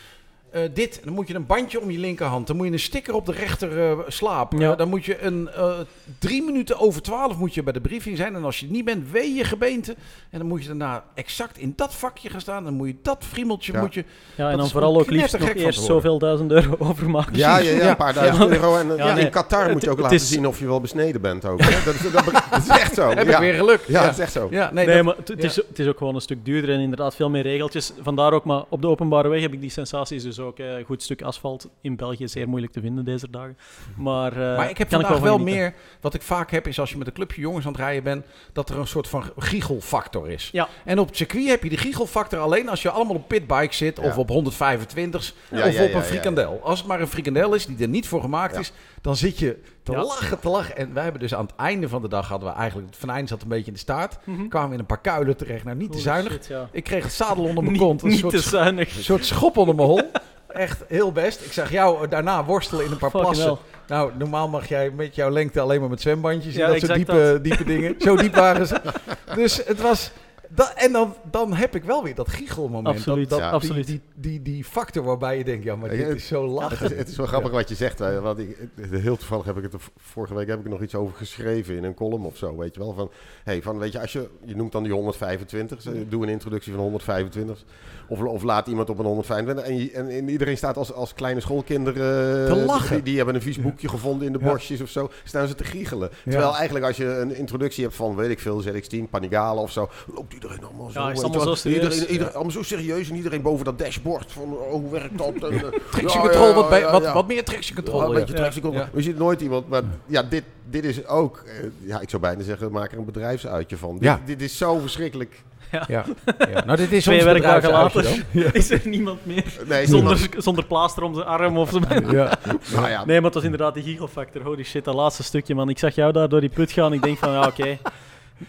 eh, 0.52 0.62
dit. 0.74 1.00
Dan 1.04 1.12
moet 1.12 1.28
je 1.28 1.34
een 1.34 1.46
bandje 1.46 1.80
om 1.80 1.90
je 1.90 1.98
linkerhand. 1.98 2.46
Dan 2.46 2.56
moet 2.56 2.66
je 2.66 2.72
een 2.72 2.78
sticker 2.78 3.14
op 3.14 3.26
de 3.26 3.32
rechter 3.32 3.90
eh, 3.90 3.98
slaap. 4.08 4.52
Ja. 4.52 4.70
Eh, 4.72 4.76
dan 4.78 4.88
moet 4.88 5.04
je 5.04 5.22
een 5.22 5.48
eh, 5.56 5.72
drie 6.18 6.42
minuten 6.42 6.78
over 6.78 7.02
twaalf 7.02 7.36
moet 7.36 7.54
je 7.54 7.62
bij 7.62 7.72
de 7.72 7.80
briefing 7.80 8.16
zijn. 8.16 8.34
En 8.34 8.44
als 8.44 8.58
je 8.58 8.64
het 8.66 8.74
niet 8.74 8.84
bent, 8.84 9.10
wee 9.10 9.34
je 9.34 9.44
gebeente. 9.44 9.94
En 10.30 10.38
dan 10.38 10.46
moet 10.48 10.60
je 10.62 10.66
daarna 10.66 11.04
exact 11.14 11.58
in 11.58 11.72
dat 11.76 11.94
vakje 11.94 12.28
gaan 12.30 12.40
staan. 12.40 12.64
Dan 12.64 12.74
moet 12.74 12.86
je 12.88 12.94
dat 13.02 13.24
friemeltje, 13.28 13.72
Ja. 13.72 13.80
moet 13.80 13.94
je... 13.94 14.04
Ja, 14.34 14.50
en 14.50 14.56
dan 14.58 14.68
vooral 14.68 14.98
ook 15.00 15.10
liefst 15.10 15.38
nog 15.38 15.48
eerst 15.54 15.82
zoveel 15.82 16.18
duizend 16.18 16.50
euro 16.52 16.76
overmaken. 16.90 17.36
Ja, 17.36 17.58
ja, 17.58 17.70
ja, 17.70 17.76
Ja. 17.76 17.90
een 17.90 17.96
paar 17.96 18.14
duizend 18.14 18.48
Ja. 18.50 18.56
euro. 18.56 18.76
En 18.76 18.86
Ja, 18.88 18.94
ja, 19.06 19.14
nee. 19.14 19.24
in 19.24 19.30
Qatar 19.30 19.70
moet 19.70 19.82
je 19.82 19.86
ook 19.90 19.92
het 19.96 20.02
laten 20.02 20.16
is- 20.16 20.28
zien 20.28 20.46
of 20.46 20.58
je 20.58 20.66
wel 20.66 20.80
besneden 20.80 21.20
bent 21.20 21.44
ook. 21.44 21.60
hè. 21.62 21.84
Dat, 21.84 21.94
is, 21.94 22.00
dat, 22.12 22.24
dat 22.50 22.62
is 22.62 22.68
echt 22.68 22.94
zo. 22.94 23.08
Heb 23.08 23.26
ja. 23.26 23.32
ik 23.34 23.38
weer 23.38 23.54
geluk. 23.54 23.80
ja, 23.86 24.02
het 24.02 24.12
is 24.12 24.18
echt 24.18 24.32
zo. 24.32 24.48
Ja, 24.50 24.70
nee, 24.72 24.86
Nee, 24.86 24.96
dat- 24.96 25.04
maar 25.04 25.16
het, 25.24 25.44
is, 25.44 25.56
het 25.56 25.78
is 25.78 25.86
ook 25.86 25.98
gewoon 25.98 26.14
een 26.14 26.20
stuk 26.20 26.44
duurder 26.44 26.74
en 26.74 26.80
inderdaad 26.80 27.14
veel 27.14 27.30
meer 27.30 27.42
regeltjes. 27.42 27.92
Vandaar 28.02 28.32
ook, 28.32 28.44
maar 28.44 28.62
op 28.68 28.80
de 28.82 28.88
openbare 28.88 29.28
weg 29.28 29.40
heb 29.40 29.52
ik 29.52 29.60
die 29.60 29.70
sensaties 29.70 30.22
dus 30.22 30.38
ook. 30.42 30.58
eh, 30.58 30.76
Een 30.78 30.84
goed 30.84 31.02
stuk 31.02 31.22
asfalt 31.22 31.68
in 31.80 31.96
België 31.96 32.28
zeer 32.28 32.48
moeilijk 32.48 32.72
te 32.72 32.80
vinden 32.80 33.04
deze 33.04 33.30
dagen. 33.30 33.56
Maar, 33.96 34.32
eh, 34.32 34.56
Maar 34.56 34.70
ik 34.70 34.78
heb 34.78 34.90
vandaag 34.90 35.10
van 35.12 35.20
wel 35.22 35.38
meer, 35.38 35.74
wat 36.00 36.14
ik 36.14 36.22
vaak 36.22 36.50
heb, 36.50 36.66
is 36.66 36.80
als 36.80 36.90
je 36.90 36.96
met 36.98 37.06
een 37.06 37.12
clubje 37.12 37.40
jongens 37.40 37.66
aan 37.66 37.72
het 37.72 37.80
rijden 37.80 38.02
bent, 38.02 38.26
dat 38.52 38.68
er 38.70 38.78
een 38.78 38.86
soort 38.86 39.08
van 39.08 39.24
giechelfactor 39.36 40.30
is. 40.30 40.48
Ja. 40.52 40.68
En 40.84 40.98
op 40.98 41.06
het 41.06 41.16
circuit 41.16 41.48
heb 41.48 41.62
je 41.62 41.68
die 41.68 41.78
giechelfactor 41.78 42.38
alleen 42.38 42.68
als 42.68 42.82
je 42.82 42.90
allemaal 42.90 43.14
op 43.14 43.28
pitbike 43.28 43.74
zit, 43.74 43.96
Ja. 43.96 44.02
of 44.02 44.18
op 44.18 44.28
125's, 44.28 45.34
Ja, 45.50 45.66
of 45.66 45.74
ja, 45.74 45.82
op 45.82 45.88
een 45.88 45.96
ja. 45.96 46.02
frikandel. 46.02 46.60
Als 46.62 46.78
het 46.78 46.88
maar 46.88 47.00
een 47.00 47.06
frikandel 47.08 47.54
is 47.54 47.66
die 47.66 47.78
er 47.78 47.88
niet 47.88 48.08
voor 48.08 48.20
gemaakt 48.20 48.54
Ja. 48.54 48.60
is, 48.60 48.72
dan 49.00 49.16
zit 49.16 49.38
je 49.38 49.58
te 49.82 49.92
Ja. 49.92 50.02
lachen, 50.04 50.40
te 50.40 50.48
lachen. 50.48 50.76
En 50.76 50.94
wij 50.94 51.02
hebben 51.02 51.20
dus 51.20 51.34
aan 51.34 51.44
het 51.46 51.54
einde 51.56 51.88
van 51.88 52.02
de 52.02 52.08
dag, 52.08 52.28
hadden 52.28 52.48
we 52.48 52.54
eigenlijk, 52.54 52.88
het 52.88 52.98
venijn 52.98 53.28
zat 53.28 53.42
een 53.42 53.48
beetje 53.48 53.66
in 53.66 53.72
de 53.72 53.78
staart, 53.78 54.18
Mhm. 54.24 54.48
kwamen 54.48 54.68
we 54.68 54.74
in 54.74 54.80
een 54.80 54.86
paar 54.86 55.00
kuilen 55.00 55.36
terecht, 55.36 55.64
nou 55.64 55.76
niet 55.76 55.92
te 55.92 55.98
zuinig. 55.98 56.32
shit, 56.32 56.46
ja. 56.46 56.68
Ik 56.72 56.84
kreeg 56.84 57.02
het 57.02 57.12
zadel 57.12 57.44
onder 57.44 57.62
mijn 57.62 57.72
Niet, 57.76 57.82
kont, 57.82 58.02
een 58.02 58.08
niet 58.08 58.18
soort, 58.18 58.32
te 58.34 58.40
zuinig. 58.40 58.96
een 58.96 59.02
soort 59.02 59.24
schop 59.24 59.56
onder 59.56 59.74
mijn 59.74 59.88
hol. 59.88 60.00
Echt 60.52 60.84
heel 60.88 61.12
best. 61.12 61.40
Ik 61.40 61.52
zag 61.52 61.70
jou 61.70 62.08
daarna 62.08 62.44
worstelen 62.44 62.84
in 62.84 62.90
een 62.90 62.98
paar 62.98 63.10
Fucking 63.10 63.32
plassen. 63.32 63.58
Nou, 63.86 64.10
normaal 64.18 64.48
mag 64.48 64.68
jij 64.68 64.90
met 64.90 65.14
jouw 65.14 65.30
lengte 65.30 65.60
alleen 65.60 65.80
maar 65.80 65.88
met 65.88 66.00
zwembandjes. 66.00 66.54
Ja, 66.54 66.66
en 66.66 66.72
dat 66.72 66.80
soort 66.80 66.94
diepe, 66.94 67.12
dat. 67.12 67.44
diepe 67.44 67.64
dingen. 67.64 67.94
Zo 67.98 68.16
diep 68.16 68.34
waren 68.34 68.66
ze. 68.66 68.80
Dus 69.34 69.64
het 69.64 69.80
was... 69.80 70.10
Dat, 70.54 70.72
en 70.76 70.92
dan, 70.92 71.14
dan 71.30 71.52
heb 71.54 71.74
ik 71.74 71.84
wel 71.84 72.02
weer 72.02 72.14
dat 72.14 72.28
giechelmoment. 72.28 72.86
Absoluut, 72.96 73.28
Dat, 73.28 73.38
dat, 73.38 73.38
Ja. 73.38 73.44
die, 73.44 73.54
absoluut. 73.54 73.86
Die, 73.86 74.00
die, 74.14 74.42
die 74.42 74.64
factor 74.64 75.04
waarbij 75.04 75.38
je 75.38 75.44
denkt, 75.44 75.64
ja, 75.64 75.76
maar 75.76 75.90
Ja, 75.90 75.96
dit 75.96 76.06
het- 76.06 76.16
is 76.16 76.26
zo 76.26 76.42
Het 76.42 76.52
lachen. 76.52 76.90
is, 76.90 76.96
het 76.98 77.08
is 77.08 77.16
wel 77.16 77.26
grappig 77.26 77.50
wat 77.50 77.68
je 77.68 77.74
zegt. 77.74 77.98
hè, 77.98 78.20
Want 78.20 78.38
ik, 78.38 78.56
heel 78.90 79.16
toevallig 79.16 79.44
heb 79.44 79.56
ik 79.56 79.62
het 79.62 79.72
er, 79.72 79.80
vorige 79.96 80.34
week 80.34 80.48
heb 80.48 80.58
ik 80.58 80.64
er 80.64 80.70
nog 80.70 80.82
iets 80.82 80.94
over 80.94 81.16
geschreven 81.16 81.76
in 81.76 81.84
een 81.84 81.94
column 81.94 82.24
of 82.24 82.36
zo. 82.36 82.56
Weet 82.56 82.74
je 82.74 82.80
wel? 82.80 82.94
Van, 82.94 83.10
hey, 83.44 83.62
van, 83.62 83.78
weet 83.78 83.92
je, 83.92 84.00
als 84.00 84.12
je, 84.12 84.28
je 84.44 84.56
noemt 84.56 84.72
dan 84.72 84.82
die 84.82 84.92
125, 84.92 85.86
eh, 85.86 85.92
doe 86.08 86.22
een 86.22 86.28
introductie 86.28 86.72
van 86.72 86.80
125. 86.82 87.64
Of, 88.08 88.20
of 88.22 88.42
laat 88.42 88.66
iemand 88.66 88.90
op 88.90 88.98
een 88.98 89.04
125. 89.04 89.64
En, 89.64 89.76
je, 89.78 89.90
en, 89.92 90.08
en 90.08 90.28
iedereen 90.28 90.56
staat 90.56 90.76
als, 90.76 90.92
als 90.92 91.14
kleine 91.14 91.40
schoolkinderen. 91.40 92.46
Te 92.54 92.60
eh, 92.60 92.66
lachen. 92.66 92.94
Die, 92.94 93.02
die 93.04 93.16
hebben 93.16 93.34
een 93.34 93.42
vies 93.42 93.60
boekje 93.60 93.88
gevonden 93.88 94.26
in 94.26 94.32
de 94.32 94.38
Ja. 94.38 94.50
bosjes 94.52 94.80
of 94.80 94.88
zo. 94.88 95.10
Staan 95.24 95.48
ze 95.48 95.54
te 95.54 95.64
giechelen. 95.64 96.10
Terwijl 96.24 96.54
eigenlijk 96.56 96.84
als 96.86 96.96
je 96.96 97.04
een 97.06 97.34
introductie 97.36 97.84
hebt 97.84 97.96
van, 97.96 98.16
weet 98.16 98.30
ik 98.30 98.38
veel, 98.40 98.62
ZX10, 98.62 99.10
Panigale 99.10 99.60
of 99.60 99.70
zo. 99.70 99.88
Loopt 100.14 100.41
iedereen 100.42 100.64
allemaal 100.64 100.90
zo. 100.90 101.00
Ja, 101.00 101.10
is 101.10 101.22
allemaal 101.22 101.40
zo 101.40 101.54
serieus. 101.54 101.82
Iedereen, 101.82 102.00
iedereen, 102.00 102.26
Ja. 102.26 102.32
allemaal 102.34 102.52
zo 102.52 102.62
serieus 102.62 103.10
en 103.10 103.16
iedereen 103.16 103.42
boven 103.42 103.64
dat 103.64 103.78
dashboard. 103.78 104.32
Van, 104.32 104.42
oh, 104.56 104.70
hoe 104.70 104.90
werkt 104.90 105.18
dat? 105.18 105.34
En, 105.34 105.52
eh, 105.52 105.60
Traction 105.90 106.22
ja, 106.22 106.28
control, 106.28 106.48
ja, 106.48 106.54
wat, 106.54 106.68
bij- 106.68 106.80
ja, 106.80 106.92
wat, 106.92 107.02
ja. 107.02 107.12
wat 107.12 107.26
meer 107.26 107.44
traction 107.44 107.76
Ja, 107.76 107.82
control. 107.82 108.08
een 108.08 108.14
beetje 108.14 108.34
ja. 108.34 108.40
traction 108.40 108.62
control. 108.62 108.84
Ja. 108.84 108.90
We 108.92 109.02
zien 109.02 109.16
nooit 109.16 109.40
iemand, 109.40 109.68
maar 109.68 109.82
ja, 110.06 110.22
dit, 110.22 110.44
dit 110.70 110.84
is 110.84 111.06
ook, 111.06 111.42
eh, 111.46 111.52
ja, 111.88 112.00
ik 112.00 112.10
zou 112.10 112.22
bijna 112.22 112.42
zeggen, 112.42 112.72
maak 112.72 112.92
er 112.92 112.98
een 112.98 113.04
bedrijfsuitje 113.04 113.76
van. 113.76 113.92
Dit, 113.94 114.02
Ja. 114.02 114.20
dit 114.24 114.42
is 114.42 114.56
zo 114.58 114.78
verschrikkelijk 114.78 115.42
Ja. 115.70 115.84
Ja. 115.88 116.04
ja. 116.52 116.64
Nou, 116.64 116.76
dit 116.76 116.92
is 116.92 117.02
Twee 117.02 117.16
ons 117.16 117.24
werkdagen 117.24 117.70
later 117.70 118.24
is 118.52 118.70
er 118.70 118.80
niemand 118.84 119.26
meer 119.26 119.44
Nee, 119.68 119.86
zonder, 119.86 120.28
zonder 120.38 120.64
plaaster 120.66 121.02
om 121.02 121.14
zijn 121.14 121.26
arm 121.26 121.58
of 121.58 121.70
zijn... 121.70 122.10
Ja. 122.10 122.38
Nou 122.74 122.88
ja, 122.88 123.04
Nee, 123.04 123.16
maar 123.16 123.24
het 123.24 123.34
was 123.34 123.42
inderdaad 123.44 123.74
die 123.74 123.82
gigafactor. 123.82 124.42
Holy 124.42 124.64
shit, 124.64 124.84
dat 124.84 124.94
laatste 124.94 125.22
stukje, 125.22 125.54
man. 125.54 125.68
Ik 125.68 125.78
zag 125.78 125.94
jou 125.94 126.12
daar 126.12 126.28
door 126.28 126.40
die 126.40 126.48
put 126.50 126.72
gaan. 126.72 126.92
Ik 126.92 127.02
denk 127.02 127.18
van, 127.18 127.32
ja, 127.32 127.46
oké. 127.46 127.78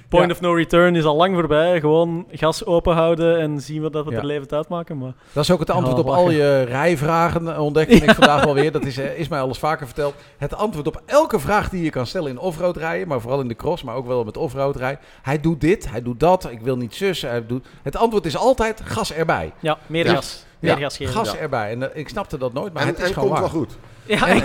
Point 0.09 0.25
Ja. 0.27 0.31
of 0.33 0.41
no 0.41 0.53
return 0.53 0.95
is 0.95 1.03
al 1.03 1.15
lang 1.15 1.35
voorbij. 1.35 1.79
Gewoon 1.79 2.25
gas 2.31 2.65
open 2.65 2.93
houden 2.95 3.39
en 3.39 3.59
zien 3.61 3.81
we 3.81 3.89
dat 3.89 4.05
we 4.05 4.11
Ja. 4.11 4.17
er 4.17 4.25
levend 4.25 4.53
uitmaken. 4.53 4.97
Maar 4.97 5.13
Dat 5.31 5.43
is 5.43 5.51
ook 5.51 5.59
het 5.59 5.69
antwoord 5.69 5.99
op 5.99 6.07
al 6.09 6.29
je 6.31 6.61
rijvragen, 6.63 7.59
ontdekte 7.59 7.95
ik 7.95 8.11
vandaag 8.11 8.43
wel 8.45 8.53
weer. 8.53 8.71
Dat 8.71 8.85
is, 8.85 8.97
eh, 8.97 9.19
is 9.19 9.27
mij 9.27 9.39
al 9.39 9.47
eens 9.47 9.59
vaker 9.59 9.85
verteld. 9.85 10.13
Het 10.37 10.55
antwoord 10.55 10.87
op 10.87 11.01
elke 11.05 11.39
vraag 11.39 11.69
die 11.69 11.83
je 11.83 11.89
kan 11.89 12.05
stellen 12.07 12.29
in 12.29 12.37
offroad 12.39 12.77
rijden, 12.77 13.07
maar 13.07 13.21
vooral 13.21 13.39
in 13.41 13.47
de 13.47 13.55
cross, 13.55 13.83
maar 13.83 13.95
ook 13.95 14.07
wel 14.07 14.23
met 14.23 14.37
offroad 14.37 14.75
rijden. 14.75 14.99
Hij 15.21 15.39
doet 15.39 15.61
dit, 15.61 15.89
hij 15.89 16.01
doet 16.01 16.19
dat, 16.19 16.47
ik 16.51 16.61
wil 16.61 16.75
niet 16.77 16.95
zussen. 16.95 17.29
Hij 17.29 17.45
doet... 17.45 17.65
Het 17.83 17.95
antwoord 17.97 18.25
is 18.25 18.37
altijd 18.37 18.81
gas 18.83 19.13
erbij. 19.13 19.53
ja, 19.59 19.77
meer 19.87 20.05
Ja. 20.05 20.13
gas. 20.13 20.45
Meer 20.59 20.71
Ja, 20.71 20.77
gas 20.77 20.97
geven. 20.97 21.13
gas 21.13 21.31
Ja. 21.31 21.37
erbij. 21.37 21.71
En 21.71 21.91
eh, 21.93 21.99
ik 21.99 22.09
snapte 22.09 22.37
dat 22.37 22.53
nooit, 22.53 22.73
maar 22.73 22.81
en, 22.81 22.87
het 22.87 22.97
is 22.99 23.07
en 23.07 23.13
gewoon 23.13 23.29
komt 23.29 23.39
waar. 23.41 23.51
wel 23.51 23.59
goed. 23.59 23.77
Ja, 24.05 24.27
ik 24.27 24.43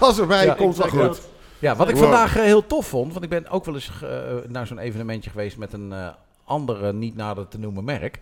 Als 0.00 0.18
erbij 0.20 0.44
Ja, 0.44 0.54
komt 0.54 0.76
wel 0.76 0.88
goed. 0.88 1.20
Ja, 1.62 1.76
wat 1.76 1.88
ik 1.88 1.94
Wow. 1.94 2.04
vandaag 2.04 2.36
eh, 2.36 2.42
heel 2.42 2.66
tof 2.66 2.86
vond, 2.86 3.12
want 3.12 3.24
ik 3.24 3.30
ben 3.30 3.48
ook 3.48 3.64
wel 3.64 3.74
eens 3.74 3.90
eh, 4.02 4.08
naar 4.48 4.66
zo'n 4.66 4.78
evenementje 4.78 5.30
geweest 5.30 5.56
met 5.56 5.72
een 5.72 5.92
eh, 5.92 6.08
andere, 6.44 6.92
niet 6.92 7.16
nader 7.16 7.48
te 7.48 7.58
noemen 7.58 7.84
merk. 7.84 8.20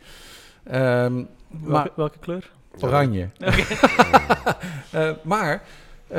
Ehm, 0.64 1.14
maar 1.16 1.26
welke, 1.72 1.90
welke 1.96 2.18
kleur? 2.18 2.50
oranje. 2.80 3.28
Eh, 4.90 5.10
maar 5.22 5.52
eh, 6.08 6.16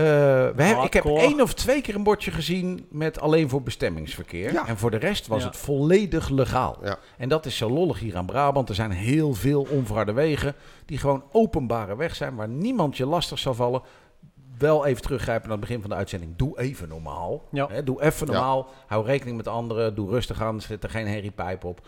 we 0.55 0.63
hebben, 0.63 0.83
ik 0.85 0.93
heb 0.93 1.05
één 1.05 1.41
of 1.41 1.53
twee 1.53 1.81
keer 1.81 1.95
een 1.95 2.03
bordje 2.03 2.31
gezien 2.31 2.85
met 2.89 3.19
alleen 3.19 3.49
voor 3.49 3.61
bestemmingsverkeer. 3.61 4.53
Ja. 4.53 4.67
En 4.67 4.77
voor 4.77 4.91
de 4.91 4.97
rest 4.97 5.27
was 5.27 5.41
Ja. 5.41 5.47
het 5.47 5.57
volledig 5.57 6.29
legaal. 6.29 6.77
Ja. 6.83 6.97
En 7.17 7.29
dat 7.29 7.45
is 7.45 7.57
zo 7.57 7.69
lollig 7.69 7.99
hier 7.99 8.17
aan 8.17 8.25
Brabant. 8.25 8.69
Er 8.69 8.75
zijn 8.75 8.91
heel 8.91 9.33
veel 9.33 9.67
onverharde 9.69 10.13
wegen 10.13 10.55
die 10.85 10.97
gewoon 10.97 11.23
openbare 11.31 11.95
weg 11.95 12.15
zijn, 12.15 12.35
waar 12.35 12.47
niemand 12.47 12.97
je 12.97 13.05
lastig 13.05 13.39
zal 13.39 13.53
vallen. 13.53 13.81
Wel 14.61 14.85
even 14.85 15.01
teruggrijpen 15.01 15.49
naar 15.49 15.57
het 15.57 15.67
begin 15.67 15.81
van 15.81 15.89
de 15.89 15.95
uitzending. 15.95 16.35
Doe 16.35 16.59
even 16.59 16.87
normaal. 16.89 17.43
Ja. 17.51 17.67
Hè, 17.69 17.83
doe 17.83 18.01
even 18.01 18.27
Ja. 18.27 18.33
normaal. 18.33 18.67
Hou 18.87 19.05
rekening 19.05 19.37
met 19.37 19.47
anderen. 19.47 19.95
Doe 19.95 20.09
rustig 20.09 20.41
aan. 20.41 20.61
Zet 20.61 20.83
er 20.83 20.89
geen 20.89 21.07
herriepijp 21.07 21.63
op. 21.63 21.87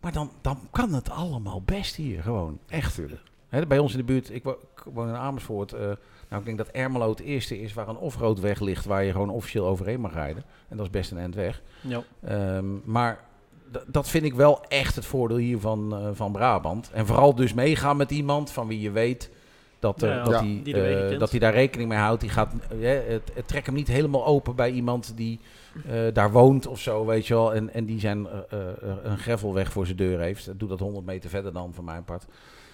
Maar 0.00 0.12
dan, 0.12 0.30
dan 0.40 0.58
kan 0.70 0.92
het 0.92 1.10
allemaal 1.10 1.62
best 1.62 1.94
hier. 1.96 2.22
Gewoon. 2.22 2.58
Echt. 2.68 3.00
Hè, 3.48 3.66
bij 3.66 3.78
ons 3.78 3.92
in 3.92 3.98
de 3.98 4.04
buurt, 4.04 4.30
ik 4.30 4.42
wo- 4.44 4.58
ik 4.76 4.82
woon 4.92 5.08
in 5.08 5.14
Amersfoort. 5.14 5.72
eh, 5.72 5.80
nou, 5.80 6.40
ik 6.40 6.44
denk 6.44 6.58
dat 6.58 6.68
Ermelo 6.68 7.10
het 7.10 7.20
eerste 7.20 7.60
is 7.60 7.72
waar 7.74 7.88
een 7.88 7.96
offroad 7.96 8.40
weg 8.40 8.60
ligt. 8.60 8.84
Waar 8.84 9.04
je 9.04 9.12
gewoon 9.12 9.30
officieel 9.30 9.66
overheen 9.66 10.00
mag 10.00 10.12
rijden. 10.12 10.44
En 10.68 10.76
dat 10.76 10.86
is 10.86 10.92
best 10.92 11.10
een 11.10 11.18
eind 11.18 11.34
weg. 11.34 11.62
Ja. 11.80 12.02
Ehm, 12.24 12.64
maar 12.84 13.20
dat 13.86 14.08
vind 14.08 14.24
ik 14.24 14.34
wel 14.34 14.60
echt 14.68 14.94
het 14.96 15.04
voordeel 15.06 15.36
hier 15.36 15.58
van, 15.60 15.96
eh, 15.96 16.08
van 16.12 16.32
Brabant. 16.32 16.90
En 16.92 17.06
vooral 17.06 17.34
dus 17.34 17.54
meegaan 17.54 17.96
met 17.96 18.10
iemand 18.10 18.50
van 18.50 18.66
wie 18.68 18.80
je 18.80 18.90
weet 18.90 19.30
dat, 19.82 20.02
eh, 20.02 20.08
Ja, 20.08 20.22
dat, 20.22 20.32
Ja. 20.32 20.38
hij, 20.42 20.60
Die 20.64 20.82
eh, 20.82 21.18
dat 21.18 21.30
hij 21.30 21.38
daar 21.38 21.52
rekening 21.52 21.88
mee 21.88 21.98
houdt. 21.98 22.20
Die 22.20 22.30
gaat, 22.30 22.52
het, 22.80 23.30
het 23.34 23.48
trekt 23.48 23.66
hem 23.66 23.74
niet 23.74 23.88
helemaal 23.88 24.26
open 24.26 24.54
bij 24.54 24.70
iemand 24.70 25.12
die 25.16 25.40
eh, 25.88 26.00
daar 26.12 26.32
woont 26.32 26.66
of 26.66 26.80
zo, 26.80 27.06
weet 27.06 27.26
je 27.26 27.34
wel. 27.34 27.54
En, 27.54 27.72
en 27.74 27.84
die 27.84 28.00
zijn 28.00 28.26
een 29.02 29.18
gravelweg 29.18 29.72
voor 29.72 29.84
zijn 29.86 29.96
deur 29.96 30.20
heeft. 30.20 30.58
Doe 30.58 30.68
dat 30.68 30.78
100 30.80 31.06
meter 31.06 31.30
verder 31.30 31.52
dan 31.52 31.74
van 31.74 31.84
mijn 31.84 32.04
part. 32.04 32.24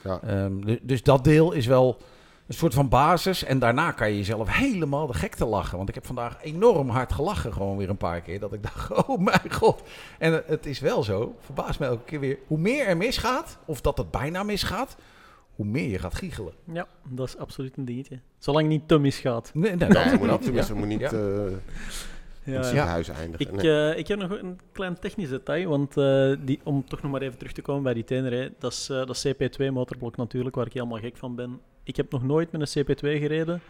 Ja. 0.05 0.21
Ehm, 0.23 0.61
du- 0.61 0.79
dus 0.83 1.03
dat 1.03 1.25
deel 1.25 1.53
is 1.53 1.67
wel 1.67 1.97
een 2.47 2.55
soort 2.55 2.75
van 2.75 2.89
basis. 2.89 3.45
En 3.45 3.59
daarna 3.59 3.91
kan 3.93 4.11
je 4.11 4.17
jezelf 4.17 4.57
helemaal 4.57 5.07
de 5.07 5.15
gek 5.15 5.35
te 5.35 5.45
lachen. 5.47 5.77
Want 5.77 5.89
ik 5.89 5.95
heb 5.95 6.07
vandaag 6.07 6.37
enorm 6.43 6.89
hard 6.89 7.13
gelachen, 7.13 7.53
gewoon 7.53 7.77
weer 7.77 7.89
een 7.91 7.97
paar 7.97 8.21
keer. 8.21 8.41
Dat 8.41 8.53
ik 8.53 8.63
dacht, 8.63 8.93
oh 9.09 9.19
mijn 9.19 9.53
god. 9.53 9.83
En 10.19 10.33
het- 10.33 10.47
het 10.47 10.67
is 10.67 10.81
wel 10.81 11.03
zo, 11.03 11.35
verbaast 11.41 11.79
me 11.81 11.87
elke 11.87 12.05
keer 12.05 12.21
weer. 12.21 12.39
Hoe 12.47 12.59
meer 12.59 12.87
er 12.87 12.97
misgaat, 12.97 13.59
of 13.65 13.81
dat 13.81 13.99
het 13.99 14.11
bijna 14.11 14.43
misgaat, 14.43 14.97
hoe 15.59 15.67
meer 15.67 15.89
je 15.91 15.99
gaat 15.99 16.15
giechelen. 16.15 16.53
ja, 16.73 16.87
dat 17.09 17.27
is 17.29 17.37
absoluut 17.37 17.77
een 17.77 17.85
dingetje. 17.85 18.19
Zolang 18.39 18.65
het 18.65 18.73
niet 18.79 18.89
te 18.89 18.99
misgaat. 18.99 19.51
Nee, 19.55 19.63
nee, 19.77 19.89
Nee, 19.89 20.05
dat, 20.05 20.19
moet 20.19 20.67
ja. 20.69 20.75
moet 20.75 20.87
niet 20.87 21.01
Ja. 21.01 21.11
eh, 21.11 21.19
in 22.45 22.55
het 22.55 22.63
Ja, 22.63 22.63
ziekenhuis 22.63 23.09
eindigen. 23.09 23.47
Ik, 23.55 23.63
Nee. 23.63 23.91
eh, 23.93 23.99
ik 23.99 24.09
heb 24.09 24.19
nog 24.19 24.31
een 24.31 24.59
klein 24.73 24.99
technisch 24.99 25.29
detail, 25.29 25.69
want 25.69 25.97
eh, 25.97 26.33
die, 26.41 26.61
om 26.65 26.85
toch 26.89 27.03
nog 27.03 27.13
maar 27.13 27.23
even 27.23 27.39
terug 27.39 27.53
te 27.53 27.63
komen 27.63 27.83
bij 27.83 27.95
die 27.95 28.05
tenere, 28.05 28.53
dat 28.59 28.73
is, 28.73 28.89
eh, 28.91 28.97
dat 28.97 29.11
is 29.25 29.27
CP2 29.29 29.71
motorblok 29.73 30.17
natuurlijk, 30.17 30.55
waar 30.57 30.67
ik 30.67 30.73
helemaal 30.73 30.99
gek 30.99 31.17
van 31.17 31.35
ben. 31.35 31.61
Ik 31.83 31.97
heb 31.97 32.11
nog 32.11 32.23
nooit 32.23 32.53
met 32.53 32.61
een 32.77 32.85
CP2 32.85 33.19
gereden, 33.19 33.61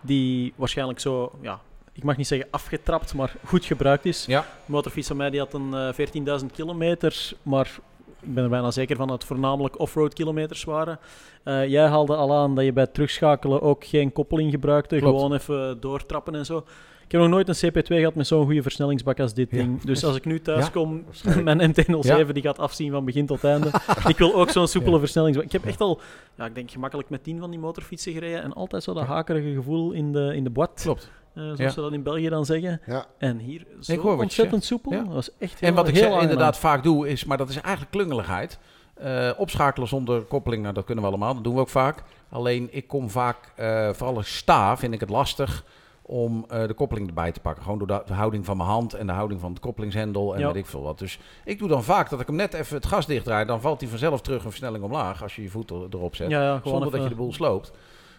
die 0.00 0.52
waarschijnlijk 0.56 1.00
zo, 1.00 1.32
ja, 1.40 1.60
ik 1.92 2.02
mag 2.04 2.16
niet 2.16 2.26
zeggen 2.26 2.48
afgetrapt, 2.50 3.14
maar 3.14 3.34
goed 3.44 3.64
gebruikt 3.64 4.04
is. 4.04 4.26
Ja. 4.26 4.40
De 4.40 4.72
motorfiets 4.72 5.08
van 5.08 5.16
mij 5.16 5.30
die 5.30 5.40
had 5.40 5.54
een 5.54 5.74
eh, 5.74 6.40
14.000 6.40 6.46
kilometer, 6.52 7.32
maar 7.42 7.78
ik 8.22 8.34
ben 8.34 8.44
er 8.44 8.50
bijna 8.50 8.70
zeker 8.70 8.96
van 8.96 9.06
dat 9.08 9.16
het 9.18 9.26
voornamelijk 9.26 9.78
offroad 9.78 10.14
kilometers 10.14 10.64
waren. 10.64 10.98
Eh, 11.44 11.66
jij 11.68 11.86
haalde 11.86 12.16
al 12.16 12.34
aan 12.34 12.54
dat 12.54 12.64
je 12.64 12.72
bij 12.72 12.82
het 12.82 12.94
terugschakelen 12.94 13.62
ook 13.62 13.84
geen 13.84 14.12
koppeling 14.12 14.50
gebruikte, 14.50 14.96
Klopt. 14.96 15.16
gewoon 15.16 15.34
even 15.34 15.80
doortrappen 15.80 16.34
en 16.34 16.44
zo. 16.46 16.64
Ik 17.04 17.18
heb 17.18 17.20
nog 17.20 17.30
nooit 17.30 17.48
een 17.48 17.70
CP2 17.70 17.96
gehad 17.98 18.14
met 18.14 18.26
zo'n 18.26 18.44
goede 18.44 18.62
versnellingsbak 18.62 19.20
als 19.20 19.34
dit 19.34 19.50
Ja. 19.50 19.56
ding. 19.56 19.80
Dus 19.80 20.04
als 20.04 20.16
ik 20.16 20.24
nu 20.24 20.40
thuis 20.40 20.64
Ja. 20.64 20.70
kom, 20.70 21.04
mijn 21.44 21.70
MT-07 21.70 22.26
Ja. 22.26 22.32
die 22.32 22.42
gaat 22.42 22.58
afzien 22.58 22.90
van 22.90 23.04
begin 23.04 23.26
tot 23.26 23.44
einde. 23.44 23.70
ik 24.08 24.18
wil 24.18 24.34
ook 24.34 24.50
zo'n 24.50 24.68
soepele 24.68 24.98
versnellingsbak. 24.98 25.46
Ik 25.46 25.52
heb 25.52 25.64
echt 25.64 25.80
al, 25.80 26.00
ja, 26.36 26.46
ik 26.46 26.54
denk 26.54 26.70
gemakkelijk 26.70 27.10
met 27.10 27.24
10 27.24 27.38
van 27.38 27.50
die 27.50 27.58
motorfietsen 27.58 28.12
gereden 28.12 28.42
en 28.42 28.52
altijd 28.52 28.82
zo 28.82 28.94
dat 28.94 29.04
hakerige 29.04 29.52
gevoel 29.54 29.92
in 29.92 30.12
de, 30.12 30.32
in 30.34 30.44
de 30.44 30.50
boîte, 30.50 30.82
Klopt. 30.82 31.10
Eh, 31.34 31.42
zoals 31.42 31.58
Ja. 31.58 31.68
ze 31.70 31.80
dat 31.80 31.92
in 31.92 32.02
België 32.02 32.28
dan 32.28 32.44
zeggen. 32.44 32.80
Ja. 32.86 33.06
En 33.18 33.38
hier 33.38 33.66
zo 33.80 33.92
Ik 33.92 33.98
hoor 33.98 34.06
wat 34.10 34.16
je 34.18 34.22
ontzettend 34.22 34.64
soepel. 34.64 34.92
Ja. 34.92 35.02
Dat 35.02 35.12
was 35.12 35.30
echt 35.38 35.60
heel 35.60 35.68
En 35.68 35.74
wat 35.74 35.88
ik 35.88 35.94
heel 35.96 36.20
inderdaad 36.20 36.58
vaak 36.58 36.82
doe, 36.82 37.08
is, 37.08 37.24
maar 37.24 37.36
dat 37.38 37.48
is 37.48 37.60
eigenlijk 37.60 37.90
klungeligheid. 37.92 38.58
Eh, 38.94 39.30
opschakelen 39.36 39.88
zonder 39.88 40.22
koppeling, 40.22 40.62
nou, 40.62 40.74
dat 40.74 40.84
kunnen 40.84 41.04
we 41.04 41.10
allemaal. 41.10 41.34
Dat 41.34 41.44
doen 41.44 41.54
we 41.54 41.60
ook 41.60 41.68
vaak. 41.68 42.02
Alleen 42.30 42.68
ik 42.70 42.86
kom 42.88 43.10
vaak, 43.10 43.36
eh, 43.56 43.90
vooral 43.92 44.16
als 44.16 44.36
sta, 44.36 44.76
vind 44.76 44.94
ik 44.94 45.00
het 45.00 45.10
lastig 45.10 45.64
om 46.02 46.44
eh, 46.48 46.66
de 46.66 46.74
koppeling 46.74 47.06
erbij 47.08 47.32
te 47.32 47.40
pakken. 47.40 47.62
Gewoon 47.62 47.78
door 47.78 47.86
de, 47.86 48.02
de 48.06 48.12
houding 48.12 48.44
van 48.44 48.56
mijn 48.56 48.68
hand 48.68 48.94
en 48.94 49.06
de 49.06 49.12
houding 49.12 49.40
van 49.40 49.50
het 49.50 49.60
koppelingshendel 49.60 50.34
en 50.34 50.40
Ja. 50.40 50.46
weet 50.46 50.56
ik 50.56 50.66
veel 50.66 50.82
wat. 50.82 50.98
Dus 50.98 51.18
ik 51.44 51.58
doe 51.58 51.68
dan 51.68 51.84
vaak 51.84 52.10
dat 52.10 52.20
ik 52.20 52.26
hem 52.26 52.36
net 52.36 52.54
even 52.54 52.76
het 52.76 52.86
gas 52.86 53.06
dichtdraai. 53.06 53.44
Dan 53.44 53.60
valt 53.60 53.80
hij 53.80 53.88
vanzelf 53.90 54.20
terug 54.20 54.44
een 54.44 54.50
versnelling 54.50 54.84
omlaag 54.84 55.22
als 55.22 55.36
je 55.36 55.42
je 55.42 55.48
voet 55.50 55.70
er- 55.70 55.86
erop 55.90 56.16
zet. 56.16 56.30
Ja, 56.30 56.42
ja, 56.42 56.56
gewoon 56.56 56.72
zonder 56.72 56.90
dat 56.90 57.02
je 57.02 57.08
de 57.08 57.14
boel 57.14 57.32
sloopt. 57.32 57.72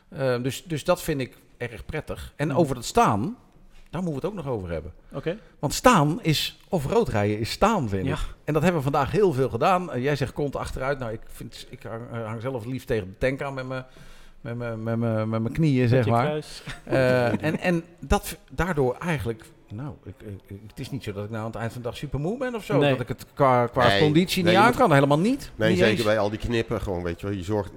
Eh, 0.09 0.41
dus, 0.41 0.63
dus 0.63 0.83
dat 0.83 1.01
vind 1.01 1.21
ik 1.21 1.37
erg 1.71 1.85
prettig. 1.85 2.33
En 2.35 2.47
Mhm. 2.47 2.57
over 2.57 2.75
dat 2.75 2.85
staan, 2.85 3.37
daar 3.89 4.03
moeten 4.03 4.21
we 4.21 4.27
het 4.27 4.37
ook 4.37 4.45
nog 4.45 4.53
over 4.55 4.69
hebben. 4.69 4.93
Oké. 5.13 5.37
Want 5.59 5.73
staan 5.73 6.21
is, 6.21 6.59
of 6.69 6.85
roodrijden 6.85 7.39
is 7.39 7.51
staan, 7.51 7.89
vind 7.89 8.05
Ja. 8.05 8.17
En 8.43 8.53
dat 8.53 8.63
hebben 8.63 8.81
we 8.83 8.89
vandaag 8.91 9.11
heel 9.11 9.33
veel 9.33 9.49
gedaan. 9.49 9.91
Eh, 9.91 10.03
jij 10.03 10.15
zegt 10.15 10.33
kont 10.33 10.55
achteruit. 10.55 10.99
Nou, 10.99 11.11
ik, 11.11 11.19
vind, 11.27 11.67
ik 11.69 11.83
hang, 11.83 12.01
eh, 12.11 12.25
hang 12.25 12.41
zelf 12.41 12.65
liefst 12.65 12.87
tegen 12.87 13.07
de 13.07 13.17
tank 13.17 13.41
aan 13.41 13.53
met 13.53 13.67
mijn, 13.67 13.85
met 14.41 14.57
mijn, 14.57 14.83
met 14.83 14.97
mijn, 14.97 15.29
met 15.29 15.41
mijn 15.41 15.53
knieën, 15.53 15.87
zeg 15.87 15.97
Met 15.97 16.05
je 16.05 16.11
maar. 16.11 16.25
kruis. 16.25 16.63
Eh, 16.83 17.43
en 17.43 17.59
en 17.69 17.83
dat, 17.99 18.37
daardoor 18.51 18.95
eigenlijk... 18.99 19.43
Nou, 19.69 19.93
ik, 20.03 20.13
ik- 20.47 20.59
het 20.67 20.79
is 20.79 20.89
niet 20.91 21.03
zo 21.03 21.13
dat 21.13 21.23
ik 21.23 21.29
nou 21.29 21.41
aan 21.41 21.47
het 21.51 21.59
eind 21.59 21.71
van 21.73 21.81
de 21.81 21.87
dag 21.87 21.97
super 21.97 22.19
moe 22.19 22.37
ben 22.37 22.55
of 22.55 22.63
zo. 22.65 22.77
Nee. 22.77 22.91
Dat 22.91 22.99
ik 22.99 23.07
het 23.07 23.25
qua, 23.33 23.67
qua 23.67 23.87
Nee, 23.87 23.99
conditie 24.01 24.43
nee, 24.43 24.51
niet 24.53 24.61
aan 24.61 24.67
moet- 24.67 24.77
kan. 24.77 24.93
Helemaal 24.93 25.19
niet. 25.19 25.51
Nee, 25.55 25.69
Niet 25.69 25.77
zeker 25.77 25.93
eens. 25.93 26.03
bij 26.03 26.19
al 26.19 26.29
die 26.29 26.39
knippen 26.39 26.81
gewoon, 26.81 27.03
weet 27.03 27.19
je 27.21 27.27
wel. 27.27 27.35
Je 27.35 27.43
zorgt, 27.43 27.71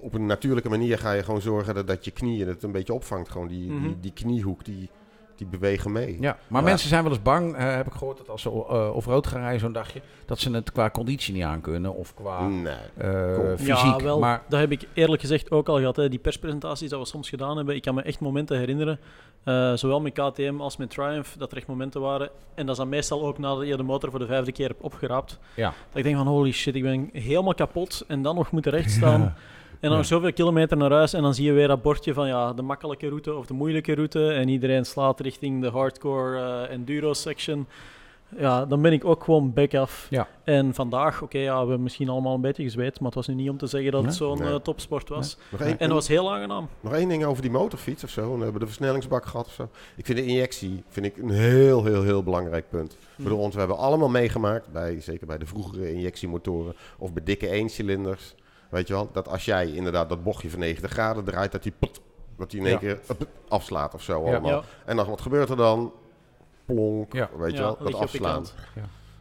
op, 0.00 0.14
een 0.14 0.26
natuurlijke 0.26 0.68
manier 0.68 0.98
ga 0.98 1.12
je 1.12 1.22
gewoon 1.22 1.40
zorgen 1.40 1.74
dat, 1.74 1.86
dat 1.86 2.04
je 2.04 2.10
knieën 2.10 2.48
het 2.48 2.62
een 2.62 2.72
beetje 2.72 2.92
opvangt. 2.94 3.30
Gewoon 3.30 3.48
die, 3.48 3.70
Mhm. 3.72 3.82
die, 3.82 3.96
die 4.00 4.12
kniehoek, 4.12 4.64
die, 4.64 4.88
die 5.36 5.46
bewegen 5.46 5.92
mee. 5.92 6.16
Ja, 6.20 6.36
maar 6.48 6.60
Ja. 6.62 6.66
mensen 6.68 6.88
zijn 6.88 7.02
wel 7.02 7.12
eens 7.12 7.22
bang, 7.22 7.54
eh, 7.56 7.74
heb 7.74 7.86
ik 7.86 7.92
gehoord, 7.92 8.18
dat 8.18 8.28
als 8.28 8.42
ze 8.42 8.48
uh, 8.48 8.90
of 8.94 9.06
rood 9.06 9.26
gaan 9.26 9.40
rijden 9.40 9.60
zo'n 9.60 9.72
dagje, 9.72 10.00
dat 10.26 10.38
ze 10.38 10.50
het 10.50 10.72
qua 10.72 10.90
conditie 10.90 11.34
niet 11.34 11.42
aan 11.42 11.60
kunnen 11.60 11.94
of 11.94 12.14
qua 12.14 12.48
Nee. 12.48 12.74
eh, 12.96 13.10
Cool. 13.34 13.56
fysiek. 13.56 13.76
Ja, 13.76 13.96
wel, 13.96 14.18
Maar 14.18 14.42
dat 14.48 14.60
heb 14.60 14.70
ik 14.70 14.88
eerlijk 14.94 15.20
gezegd 15.20 15.50
ook 15.50 15.68
al 15.68 15.78
gehad. 15.78 15.96
Hè. 15.96 16.08
Die 16.08 16.18
perspresentaties 16.18 16.90
dat 16.90 17.00
we 17.00 17.06
soms 17.06 17.28
gedaan 17.28 17.56
hebben, 17.56 17.74
ik 17.74 17.82
kan 17.82 17.94
me 17.94 18.02
echt 18.02 18.20
momenten 18.20 18.58
herinneren, 18.58 18.98
eh, 19.44 19.72
zowel 19.74 20.00
met 20.00 20.12
KTM 20.12 20.54
als 20.60 20.76
met 20.76 20.90
Triumph, 20.90 21.34
dat 21.38 21.50
er 21.50 21.56
echt 21.56 21.66
momenten 21.66 22.00
waren. 22.00 22.28
En 22.54 22.66
dat 22.66 22.74
is 22.74 22.80
dan 22.80 22.88
meestal 22.88 23.26
ook 23.26 23.38
nadat 23.38 23.66
je 23.66 23.76
de 23.76 23.82
motor 23.82 24.10
voor 24.10 24.18
de 24.18 24.26
vijfde 24.26 24.52
keer 24.52 24.68
hebt 24.68 24.80
opgeraapt. 24.82 25.38
Ja. 25.54 25.66
Dat 25.88 25.96
ik 25.98 26.02
denk 26.04 26.16
van, 26.16 26.26
holy 26.26 26.52
shit, 26.52 26.74
ik 26.74 26.82
ben 26.82 27.08
helemaal 27.12 27.54
kapot 27.54 28.04
en 28.08 28.22
dan 28.22 28.34
nog 28.34 28.50
moeten 28.50 28.72
rechtstaan. 28.78 29.34
En 29.82 29.88
dan 29.88 29.90
Ja. 29.90 29.96
nog 29.96 30.06
zoveel 30.06 30.32
kilometer 30.32 30.76
naar 30.76 30.90
huis 30.92 31.12
en 31.12 31.22
dan 31.22 31.34
zie 31.34 31.44
je 31.44 31.52
weer 31.52 31.68
dat 31.68 31.82
bordje 31.82 32.14
van 32.14 32.26
ja, 32.26 32.52
de 32.52 32.62
makkelijke 32.62 33.08
route 33.08 33.34
of 33.34 33.46
de 33.46 33.54
moeilijke 33.54 33.94
route. 33.94 34.28
En 34.32 34.48
iedereen 34.48 34.84
slaat 34.86 35.20
richting 35.20 35.62
de 35.62 35.68
hardcore 35.68 36.38
eh, 36.66 36.72
enduro 36.74 37.12
section. 37.12 37.66
Ja, 38.38 38.64
dan 38.66 38.82
ben 38.82 38.92
ik 38.92 39.04
ook 39.04 39.24
gewoon 39.24 39.52
back 39.52 39.74
af. 39.74 40.06
Ja. 40.10 40.28
En 40.44 40.74
vandaag, 40.74 41.22
oké, 41.22 41.38
ja, 41.38 41.52
we 41.52 41.58
hebben 41.58 41.82
misschien 41.82 42.08
allemaal 42.08 42.34
een 42.34 42.40
beetje 42.40 42.62
gezweet, 42.62 42.96
maar 42.98 43.06
het 43.06 43.14
was 43.14 43.26
nu 43.26 43.34
niet 43.34 43.50
om 43.50 43.56
te 43.56 43.66
zeggen 43.66 43.92
dat 43.92 44.04
het 44.04 44.14
zo'n 44.14 44.38
Nee. 44.38 44.48
eh, 44.52 44.54
topsport 44.54 45.08
was. 45.08 45.36
En 45.58 45.76
dat 45.78 45.88
was 45.90 46.08
heel 46.08 46.32
aangenaam. 46.32 46.68
nog 46.80 46.92
één 46.92 47.08
ding 47.08 47.24
over 47.24 47.42
die 47.42 47.50
motorfiets 47.50 48.04
of 48.04 48.10
zo. 48.10 48.36
We 48.36 48.42
hebben 48.42 48.60
de 48.60 48.66
versnellingsbak 48.66 49.26
gehad 49.26 49.46
of 49.46 49.52
zo. 49.52 49.68
Ik 49.96 50.06
vind 50.06 50.18
de 50.18 50.24
injectie 50.26 50.82
vind 50.88 51.06
ik 51.06 51.16
een 51.16 51.30
heel, 51.30 51.84
heel, 51.84 52.02
heel 52.02 52.22
belangrijk 52.22 52.68
punt. 52.70 52.96
Bedoel, 53.16 53.38
want 53.38 53.52
we 53.52 53.58
hebben 53.58 53.78
allemaal 53.78 54.08
meegemaakt, 54.08 54.72
bij, 54.72 55.00
zeker 55.00 55.26
bij 55.26 55.38
de 55.38 55.46
vroegere 55.46 55.92
injectiemotoren 55.92 56.74
of 56.98 57.12
bij 57.12 57.24
dikke 57.24 57.48
eencilinders. 57.48 58.34
Weet 58.72 58.86
je 58.86 58.92
wel, 58.92 59.08
dat 59.12 59.28
als 59.28 59.44
jij 59.44 59.66
inderdaad 59.70 60.08
dat 60.08 60.22
bochtje 60.24 60.50
van 60.50 60.58
90 60.58 60.90
graden 60.90 61.24
draait, 61.24 61.52
dat 61.52 61.62
die, 61.62 61.72
pot, 61.78 62.00
dat 62.36 62.50
die 62.50 62.60
in 62.60 62.66
één 62.66 62.74
Ja. 62.74 62.78
keer 62.80 63.00
up, 63.10 63.26
afslaat 63.48 63.94
of 63.94 64.02
zo 64.02 64.24
allemaal. 64.24 64.50
Ja, 64.50 64.62
En 64.84 64.96
dan 64.96 65.06
wat 65.06 65.20
gebeurt 65.20 65.50
er 65.50 65.56
dan? 65.56 65.92
Plonk, 66.64 67.12
Ja. 67.12 67.28
weet 67.36 67.50
je 67.50 67.56
ja, 67.56 67.62
wel, 67.62 67.76
dat 67.78 67.94
afslaan. 67.94 68.32
kant. 68.32 68.54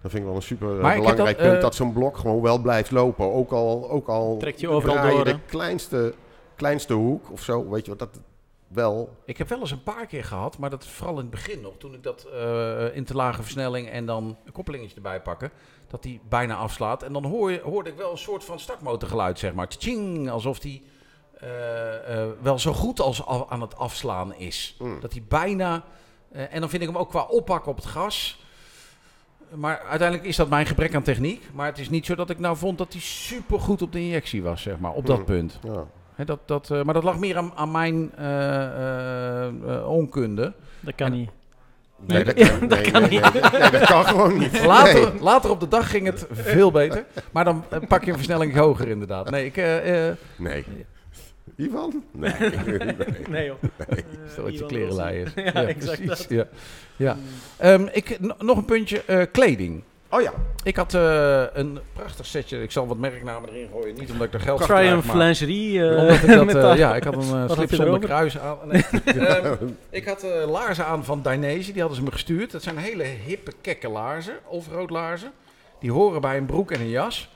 Dat 0.01 0.11
vind 0.11 0.23
ik 0.23 0.23
wel 0.29 0.35
een 0.35 0.41
super 0.41 0.75
eh, 0.75 0.81
Maar 0.81 0.95
belangrijk 0.97 1.37
dat, 1.37 1.45
punt. 1.45 1.55
eh, 1.55 1.61
dat 1.61 1.75
zo'n 1.75 1.93
blok 1.93 2.17
gewoon 2.17 2.41
wel 2.41 2.57
blijft 2.59 2.91
lopen. 2.91 3.31
Ook 3.33 3.51
al, 3.51 3.89
ook 3.89 4.07
al 4.07 4.37
Trekt 4.37 4.59
je 4.59 4.67
overal 4.69 4.95
draai 4.95 5.09
je 5.17 5.23
door, 5.23 5.33
de 5.33 5.39
kleinste, 5.45 6.13
kleinste 6.55 6.93
hoek 6.93 7.31
of 7.31 7.41
zo. 7.43 7.69
Weet 7.69 7.85
je 7.85 7.89
wat, 7.95 7.99
dat 7.99 8.19
wel... 8.67 9.15
Ik 9.25 9.37
heb 9.37 9.49
wel 9.49 9.59
eens 9.59 9.71
een 9.71 9.83
paar 9.83 10.05
keer 10.05 10.23
gehad, 10.23 10.57
maar 10.57 10.69
dat 10.69 10.83
is 10.83 10.89
vooral 10.89 11.15
in 11.15 11.21
het 11.21 11.29
begin 11.29 11.61
nog. 11.61 11.73
Toen 11.77 11.93
ik 11.93 12.03
dat 12.03 12.23
eh, 12.33 12.95
in 12.95 13.03
te 13.05 13.15
lage 13.15 13.41
versnelling 13.41 13.89
en 13.89 14.05
dan 14.05 14.37
een 14.45 14.51
koppelingetje 14.51 14.95
erbij 14.95 15.21
pakken. 15.21 15.51
Dat 15.91 16.03
die 16.03 16.19
bijna 16.29 16.55
afslaat. 16.55 17.03
En 17.03 17.13
dan 17.13 17.25
hoor 17.25 17.51
je, 17.51 17.61
hoorde 17.61 17.89
ik 17.89 17.95
wel 17.97 18.11
een 18.11 18.17
soort 18.17 18.43
van 18.43 18.59
startmotorgeluid, 18.59 19.39
zeg 19.39 19.53
maar. 19.53 19.67
Tjing, 19.67 20.29
alsof 20.29 20.59
die 20.59 20.83
eh, 21.39 22.21
eh, 22.23 22.29
wel 22.41 22.59
zo 22.59 22.73
goed 22.73 22.99
als 22.99 23.25
al 23.25 23.49
aan 23.49 23.61
het 23.61 23.77
afslaan 23.77 24.33
is. 24.35 24.75
Mm. 24.79 24.99
Dat 24.99 25.11
hij 25.11 25.23
bijna... 25.27 25.83
eh, 26.31 26.53
en 26.53 26.59
dan 26.59 26.69
vind 26.69 26.81
ik 26.81 26.87
hem 26.87 26.97
ook 26.97 27.09
qua 27.09 27.21
oppakken 27.21 27.71
op 27.71 27.77
het 27.77 27.85
gas... 27.85 28.39
Maar 29.55 29.79
uiteindelijk 29.79 30.27
is 30.29 30.35
dat 30.35 30.49
mijn 30.49 30.65
gebrek 30.65 30.95
aan 30.95 31.01
techniek. 31.03 31.49
Maar 31.53 31.65
het 31.65 31.77
is 31.79 31.89
niet 31.89 32.05
zo 32.05 32.15
dat 32.15 32.29
ik 32.29 32.39
nou 32.39 32.57
vond 32.57 32.77
dat 32.77 32.91
hij 32.93 33.01
super 33.01 33.59
goed 33.59 33.81
op 33.81 33.91
de 33.91 33.99
injectie 33.99 34.43
was, 34.43 34.61
zeg 34.61 34.79
maar. 34.79 34.91
Op 34.91 35.05
dat 35.05 35.17
Mm. 35.17 35.25
punt. 35.25 35.59
Ja. 35.63 35.85
Hè, 36.15 36.25
dat, 36.25 36.39
dat, 36.45 36.69
eh, 36.71 36.81
maar 36.83 36.93
dat 36.93 37.03
lag 37.03 37.19
meer 37.19 37.37
aan, 37.37 37.51
aan 37.55 37.71
mijn 37.71 38.11
eh, 38.15 38.25
eh, 38.65 39.47
eh, 39.47 39.89
onkunde. 39.89 40.53
Dat 40.79 40.95
kan 40.95 41.07
En- 41.07 41.13
niet. 41.13 41.29
Nee, 42.07 42.23
dat 42.23 42.37
Ja, 42.39 42.47
kan, 42.47 42.67
dat 42.67 42.79
nee, 42.81 42.91
kan 42.91 43.01
nee, 43.01 43.09
niet. 43.09 43.33
nee, 43.33 43.59
nee, 43.59 43.71
dat 43.71 43.85
kan 43.85 44.05
gewoon 44.05 44.37
niet. 44.37 44.65
Later, 44.65 44.93
Nee. 45.13 45.21
later 45.21 45.49
op 45.49 45.59
de 45.59 45.67
dag 45.67 45.89
ging 45.89 46.05
het 46.05 46.25
veel 46.31 46.71
beter. 46.71 47.05
Maar 47.31 47.43
dan 47.45 47.63
eh, 47.69 47.79
pak 47.87 48.03
je 48.03 48.09
een 48.11 48.15
versnelling 48.17 48.55
hoger 48.55 48.87
inderdaad. 48.87 49.29
Nee, 49.29 49.45
ik... 49.45 49.57
eh 49.57 50.07
eh 50.09 50.15
Nee. 50.37 50.65
Ivan? 51.57 52.03
Nee. 52.11 52.33
nee. 52.65 52.95
Nee 53.29 53.45
joh. 53.45 53.55
stel 54.31 54.43
dat 54.43 54.57
je 54.57 54.65
is. 54.65 54.71
Wilson. 54.77 55.03
Ja, 55.35 55.53
exact 55.63 56.07
dat. 56.07 56.25
Ja. 56.29 56.47
Ja. 56.95 57.17
Ehm, 57.57 57.87
ik, 57.91 58.17
nog 58.39 58.57
een 58.57 58.65
puntje, 58.65 59.03
eh, 59.05 59.21
kleding. 59.31 59.83
Oh 60.11 60.21
ja. 60.21 60.31
Ik 60.63 60.75
had 60.75 60.93
eh, 60.93 61.43
een 61.53 61.79
prachtig 61.93 62.25
setje. 62.25 62.61
Ik 62.61 62.71
zal 62.71 62.87
wat 62.87 62.97
merknamen 62.97 63.49
erin 63.49 63.67
gooien. 63.71 63.95
Niet 63.99 64.11
omdat 64.11 64.27
ik 64.27 64.33
er 64.33 64.39
geld 64.39 64.57
voor 64.57 64.67
Triumph 64.75 65.01
krijg, 65.01 65.05
maar 65.15 65.25
lingerie. 65.25 65.89
eh, 65.89 65.97
omdat 66.01 66.15
ik 66.15 66.27
dat, 66.35 66.47
eh, 66.55 66.61
dat- 66.61 66.77
ja, 66.77 66.95
ik 66.95 67.03
had 67.03 67.13
een 67.13 67.43
eh, 67.47 67.49
slip 67.49 67.73
zonder 67.73 67.99
kruis 67.99 68.39
aan. 68.39 68.57
Nee. 68.65 68.83
Ehm, 69.27 69.55
ik 69.89 70.05
had 70.05 70.23
eh, 70.23 70.49
laarzen 70.51 70.85
aan 70.85 71.03
van 71.05 71.21
Dainese. 71.21 71.71
Die 71.71 71.79
hadden 71.81 71.97
ze 71.99 72.03
me 72.03 72.11
gestuurd. 72.11 72.51
Dat 72.51 72.63
zijn 72.63 72.77
hele 72.77 73.03
hippe, 73.03 73.51
kekke 73.61 73.89
laarzen. 73.89 74.33
Offroad 74.47 74.89
laarzen. 74.89 75.31
Die 75.79 75.91
horen 75.91 76.21
bij 76.21 76.37
een 76.37 76.45
broek 76.45 76.71
en 76.71 76.79
een 76.79 76.89
jas. 76.89 77.29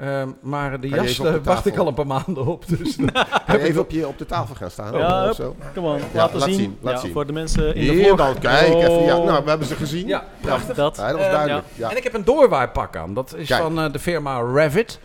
Ehm, 0.00 0.28
maar 0.40 0.80
de 0.80 0.88
je 0.88 0.94
jas 0.94 1.18
op 1.20 1.26
de 1.26 1.32
eh, 1.32 1.44
wacht 1.44 1.66
ik 1.66 1.76
al 1.76 1.86
een 1.86 1.94
paar 1.94 2.06
maanden 2.06 2.46
op. 2.46 2.64
Dus 2.68 2.96
even 3.46 3.80
op, 3.80 3.90
je, 3.90 4.06
op 4.06 4.18
de 4.18 4.26
tafel 4.26 4.54
gaan 4.54 4.70
staan? 4.70 4.96
Ja, 4.98 5.28
of 5.28 5.36
zo? 5.36 5.56
Come 5.74 5.86
on, 5.88 5.96
Ja, 5.98 6.04
laten 6.12 6.38
laat 6.38 6.48
zien. 6.48 6.58
zien, 6.58 6.78
laat 6.80 6.94
ja, 6.94 7.00
zien. 7.00 7.12
Voor 7.12 7.26
de 7.26 7.32
mensen 7.32 7.74
in 7.74 7.86
de 7.86 7.92
Hier 7.92 8.16
dan, 8.16 8.38
kijk 8.38 8.74
even. 8.74 9.02
Ja, 9.02 9.16
Oh. 9.16 9.24
nou, 9.26 9.42
we 9.44 9.48
hebben 9.48 9.66
ze 9.68 9.74
gezien. 9.74 10.06
ja, 10.06 10.24
prachtig. 10.40 10.76
Dat. 10.76 10.96
Ja, 10.96 11.06
dat 11.08 11.16
was 11.16 11.26
Eh, 11.26 11.32
duidelijk. 11.32 11.66
Ja. 11.74 11.90
En 11.90 11.96
ik 11.96 12.02
heb 12.02 12.14
een 12.14 12.24
doorwaaipak 12.24 12.96
aan. 12.96 13.14
Dat 13.14 13.34
is 13.36 13.46
Kijk. 13.48 13.62
van 13.62 13.80
eh, 13.80 13.92
de 13.92 13.98
firma 13.98 14.40
Revit. 14.54 14.98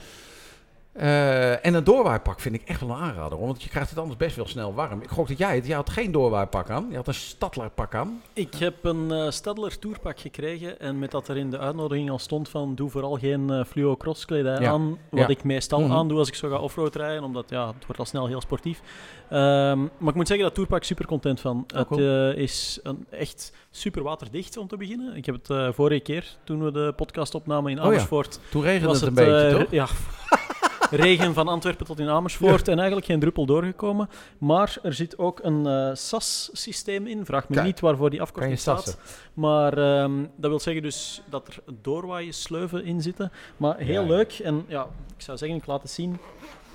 Eh, 0.96 1.66
en 1.66 1.74
een 1.74 1.84
doorwaaipak 1.84 2.40
vind 2.40 2.56
ik 2.56 2.62
echt 2.66 2.80
wel 2.82 2.90
een 2.90 2.96
aanrader. 3.02 3.40
Want 3.40 3.64
je 3.64 3.70
krijgt 3.70 3.90
het 3.90 4.00
anders 4.00 4.18
best 4.18 4.36
wel 4.36 4.48
snel 4.48 4.74
warm. 4.74 5.02
Ik 5.02 5.10
gok 5.10 5.28
dat 5.28 5.38
jij 5.38 5.56
het... 5.56 5.66
Jij 5.68 5.76
had 5.76 5.90
geen 5.90 6.12
doorwaaipak 6.12 6.70
aan. 6.70 6.88
Je 6.90 6.96
had 6.96 7.08
een 7.08 7.14
Stadler-pak 7.14 7.96
aan. 7.96 8.22
Ik 8.34 8.54
heb 8.56 8.74
een 8.84 9.12
eh 9.12 9.30
Stadler 9.30 9.80
Tourpak 9.80 10.20
gekregen 10.20 10.80
en 10.80 11.00
met 11.00 11.12
dat 11.12 11.28
er 11.28 11.38
in 11.38 11.50
de 11.50 11.60
uitnodiging 11.60 12.10
al 12.10 12.20
stond 12.20 12.50
van 12.50 12.76
doe 12.76 12.90
vooral 12.90 13.18
geen 13.18 13.50
eh 13.50 13.64
fluo 13.66 13.98
crosskledij 13.98 14.60
Ja. 14.62 14.72
aan, 14.72 14.98
wat 15.10 15.20
Ja. 15.20 15.28
ik 15.28 15.44
meestal 15.44 15.80
Mhm. 15.80 15.92
aandoe 15.92 16.18
als 16.18 16.28
ik 16.28 16.36
zo 16.36 16.50
ga 16.50 16.58
offroad 16.58 16.96
rijden, 16.96 17.24
omdat 17.24 17.50
ja, 17.50 17.68
het 17.68 17.86
wordt 17.86 18.00
al 18.00 18.06
snel 18.06 18.28
heel 18.28 18.42
sportief. 18.42 18.82
Ehm, 19.30 19.80
maar 19.80 20.10
ik 20.10 20.16
moet 20.16 20.28
zeggen 20.28 20.46
dat 20.46 20.56
Tourpak 20.56 20.84
super 20.84 21.06
content 21.06 21.40
van. 21.42 21.64
het 21.74 21.88
cool. 21.88 22.32
is 22.32 22.80
een, 22.84 23.06
echt 23.10 23.54
super 23.72 24.04
waterdicht 24.04 24.58
om 24.58 24.68
te 24.68 24.78
beginnen. 24.78 25.16
Ik 25.16 25.26
heb 25.26 25.36
het 25.48 25.76
vorige 25.76 26.00
keer 26.02 26.36
toen 26.44 26.64
we 26.64 26.72
de 26.72 26.94
podcast 26.96 27.36
opnamen 27.36 27.72
in 27.72 27.78
Oh 27.78 27.84
ja. 27.84 27.90
Amersfoort. 27.90 28.40
Toen 28.52 28.62
regende 28.62 28.88
was 28.88 29.02
het 29.02 29.18
een 29.18 29.24
het 29.26 29.42
beetje, 29.44 29.58
toch? 29.64 29.72
Ja. 29.72 29.88
Regen 30.92 31.34
van 31.34 31.48
Antwerpen 31.48 31.86
tot 31.86 32.00
in 32.00 32.10
Amersfoort 32.10 32.68
en 32.68 32.76
eigenlijk 32.78 33.06
geen 33.08 33.20
druppel 33.20 33.46
doorgekomen. 33.46 34.10
Maar 34.38 34.78
er 34.84 34.94
zit 34.94 35.18
ook 35.18 35.40
een 35.44 35.68
eh, 35.68 35.90
SAS-systeem 35.94 37.08
in. 37.08 37.26
Vraag 37.26 37.50
me 37.50 37.56
Kijk. 37.56 37.68
niet 37.68 37.80
waarvoor 37.80 38.10
die 38.10 38.20
Kan 38.20 38.28
afkorting 38.28 38.54
je 38.56 38.62
staat. 38.62 38.98
Maar 39.34 39.78
ehm, 39.78 40.26
dat 40.36 40.50
wil 40.50 40.60
zeggen 40.60 40.84
dus 40.84 41.22
dat 41.30 41.48
er 41.48 41.58
doorwaaien 41.82 42.34
sleuven 42.34 42.86
in 42.86 43.02
zitten. 43.02 43.32
Maar 43.58 43.78
heel 43.78 43.94
Ja, 43.94 44.02
ja. 44.02 44.08
leuk. 44.08 44.32
En 44.34 44.66
ja, 44.68 44.88
ik 45.18 45.22
zou 45.22 45.38
zeggen, 45.38 45.58
ik 45.58 45.66
laat 45.66 45.82
het 45.82 45.92
zien. 45.92 46.12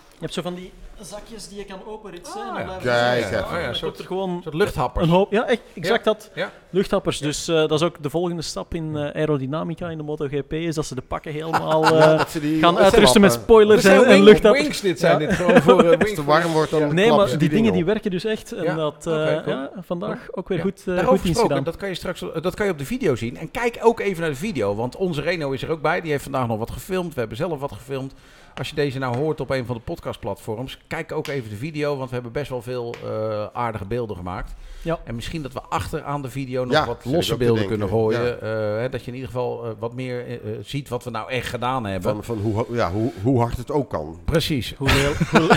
Je 0.08 0.26
hebt 0.26 0.32
zo 0.32 0.42
van 0.42 0.54
die 0.54 0.72
zakjes 1.04 1.48
die 1.48 1.58
je 1.58 1.64
kan 1.64 1.78
openritsen. 1.86 2.40
Ah, 2.50 2.60
en 2.60 2.66
dan 2.66 2.78
Kijk 2.78 3.24
even. 3.24 3.44
Oh 3.44 3.50
ja, 3.50 3.68
een 3.68 3.80
komt 3.80 3.98
er 3.98 4.04
gewoon 4.04 4.30
Een 4.30 4.42
soort 4.42 4.54
luchthappers. 4.54 5.06
een 5.06 5.12
hoop. 5.12 5.32
Ja, 5.32 5.46
echt, 5.46 5.60
exact 5.74 6.04
dat. 6.04 6.30
Ja. 6.34 6.50
Luchthappers. 6.70 7.18
Dus 7.18 7.48
eh, 7.48 7.54
dat 7.56 7.72
is 7.72 7.82
ook 7.82 8.02
de 8.02 8.10
volgende 8.10 8.42
stap 8.42 8.74
in 8.74 8.96
eh, 8.96 9.20
aerodynamica 9.20 9.88
in 9.88 9.96
de 9.96 10.02
MotoGP. 10.02 10.52
Is 10.52 10.74
dat 10.74 10.86
ze 10.86 10.94
de 10.94 11.02
pakken 11.02 11.32
helemaal 11.32 11.84
eh, 11.84 12.24
die 12.40 12.58
gaan 12.60 12.78
uitrusten 12.78 13.20
met 13.20 13.32
spoilers 13.32 13.84
en, 13.84 14.04
en 14.04 14.22
luchthappers. 14.22 14.62
Wings 14.62 14.80
dit 14.80 14.98
zijn 14.98 15.20
Ja. 15.20 15.26
dit 15.26 15.36
gewoon 15.36 15.62
voor 15.62 15.84
uh, 15.84 15.90
Als 16.00 16.08
het 16.08 16.14
te 16.14 16.24
warm 16.24 16.52
wordt, 16.52 16.70
dan 16.70 16.94
Nee, 16.94 17.12
maar 17.12 17.38
die 17.38 17.48
dingen 17.48 17.72
die 17.72 17.84
werken 17.84 18.10
dus 18.10 18.24
echt. 18.24 18.52
En 18.52 18.64
Ja, 18.64 18.74
dat 18.74 19.06
eh, 19.06 19.12
oké, 19.12 19.40
cool. 19.44 19.56
ja, 19.56 19.70
vandaag 19.80 20.18
ook 20.30 20.48
weer 20.48 20.58
Ja. 20.58 20.64
goed, 20.64 20.72
goed 20.84 20.84
Daarover 20.84 21.08
dienst 21.08 21.26
gesproken, 21.26 21.48
gedaan. 21.48 21.64
dat 21.64 21.76
kan 21.76 21.88
je 21.88 21.94
straks 21.94 22.24
dat 22.42 22.54
kan 22.54 22.66
je 22.66 22.72
op 22.72 22.78
de 22.78 22.84
video 22.84 23.14
zien. 23.16 23.36
En 23.36 23.50
kijk 23.50 23.78
ook 23.82 24.00
even 24.00 24.20
naar 24.20 24.30
de 24.30 24.36
video, 24.36 24.74
want 24.74 24.96
onze 24.96 25.20
Reno 25.20 25.50
is 25.50 25.62
er 25.62 25.70
ook 25.70 25.82
bij. 25.82 26.00
Die 26.00 26.10
heeft 26.10 26.22
vandaag 26.22 26.46
nog 26.46 26.58
wat 26.58 26.70
gefilmd. 26.70 27.14
We 27.14 27.20
hebben 27.20 27.36
zelf 27.38 27.60
wat 27.60 27.72
gefilmd. 27.72 28.14
Als 28.60 28.68
je 28.68 28.74
deze 28.74 28.98
nou 28.98 29.16
hoort 29.16 29.40
op 29.40 29.50
een 29.50 29.66
van 29.66 29.74
de 29.76 29.82
podcastplatforms, 29.82 30.78
kijk 30.86 31.12
ook 31.12 31.26
even 31.26 31.50
de 31.50 31.56
video, 31.56 31.96
want 31.96 32.08
we 32.08 32.14
hebben 32.14 32.32
best 32.32 32.50
wel 32.50 32.62
veel 32.62 32.94
eh, 33.04 33.46
aardige 33.52 33.84
beelden 33.84 34.16
gemaakt. 34.16 34.54
Ja. 34.82 34.98
En 35.04 35.14
misschien 35.14 35.42
dat 35.42 35.52
we 35.52 35.60
achter 35.60 36.02
aan 36.02 36.22
de 36.22 36.30
video 36.30 36.64
nog 36.64 36.72
Ja, 36.72 36.86
wat 36.86 37.04
losse 37.04 37.36
beelden 37.36 37.66
kunnen 37.66 37.88
gooien. 37.88 38.42
Eh, 38.42 38.48
hè, 38.80 38.88
dat 38.88 39.00
je 39.00 39.06
in 39.06 39.14
ieder 39.14 39.30
geval 39.30 39.64
eh, 39.64 39.70
wat 39.78 39.94
meer 39.94 40.40
ziet 40.62 40.88
wat 40.88 41.04
we 41.04 41.10
nou 41.10 41.30
echt 41.30 41.48
gedaan 41.48 41.84
hebben. 41.86 42.12
Van, 42.14 42.24
van 42.24 42.38
hoe, 42.38 42.66
ja, 42.70 42.90
hoe, 42.92 43.12
hoe 43.22 43.40
hard 43.40 43.56
het 43.56 43.70
ook 43.70 43.90
kan. 43.90 44.20
Precies. 44.24 44.74
Hoeveel, 44.76 45.12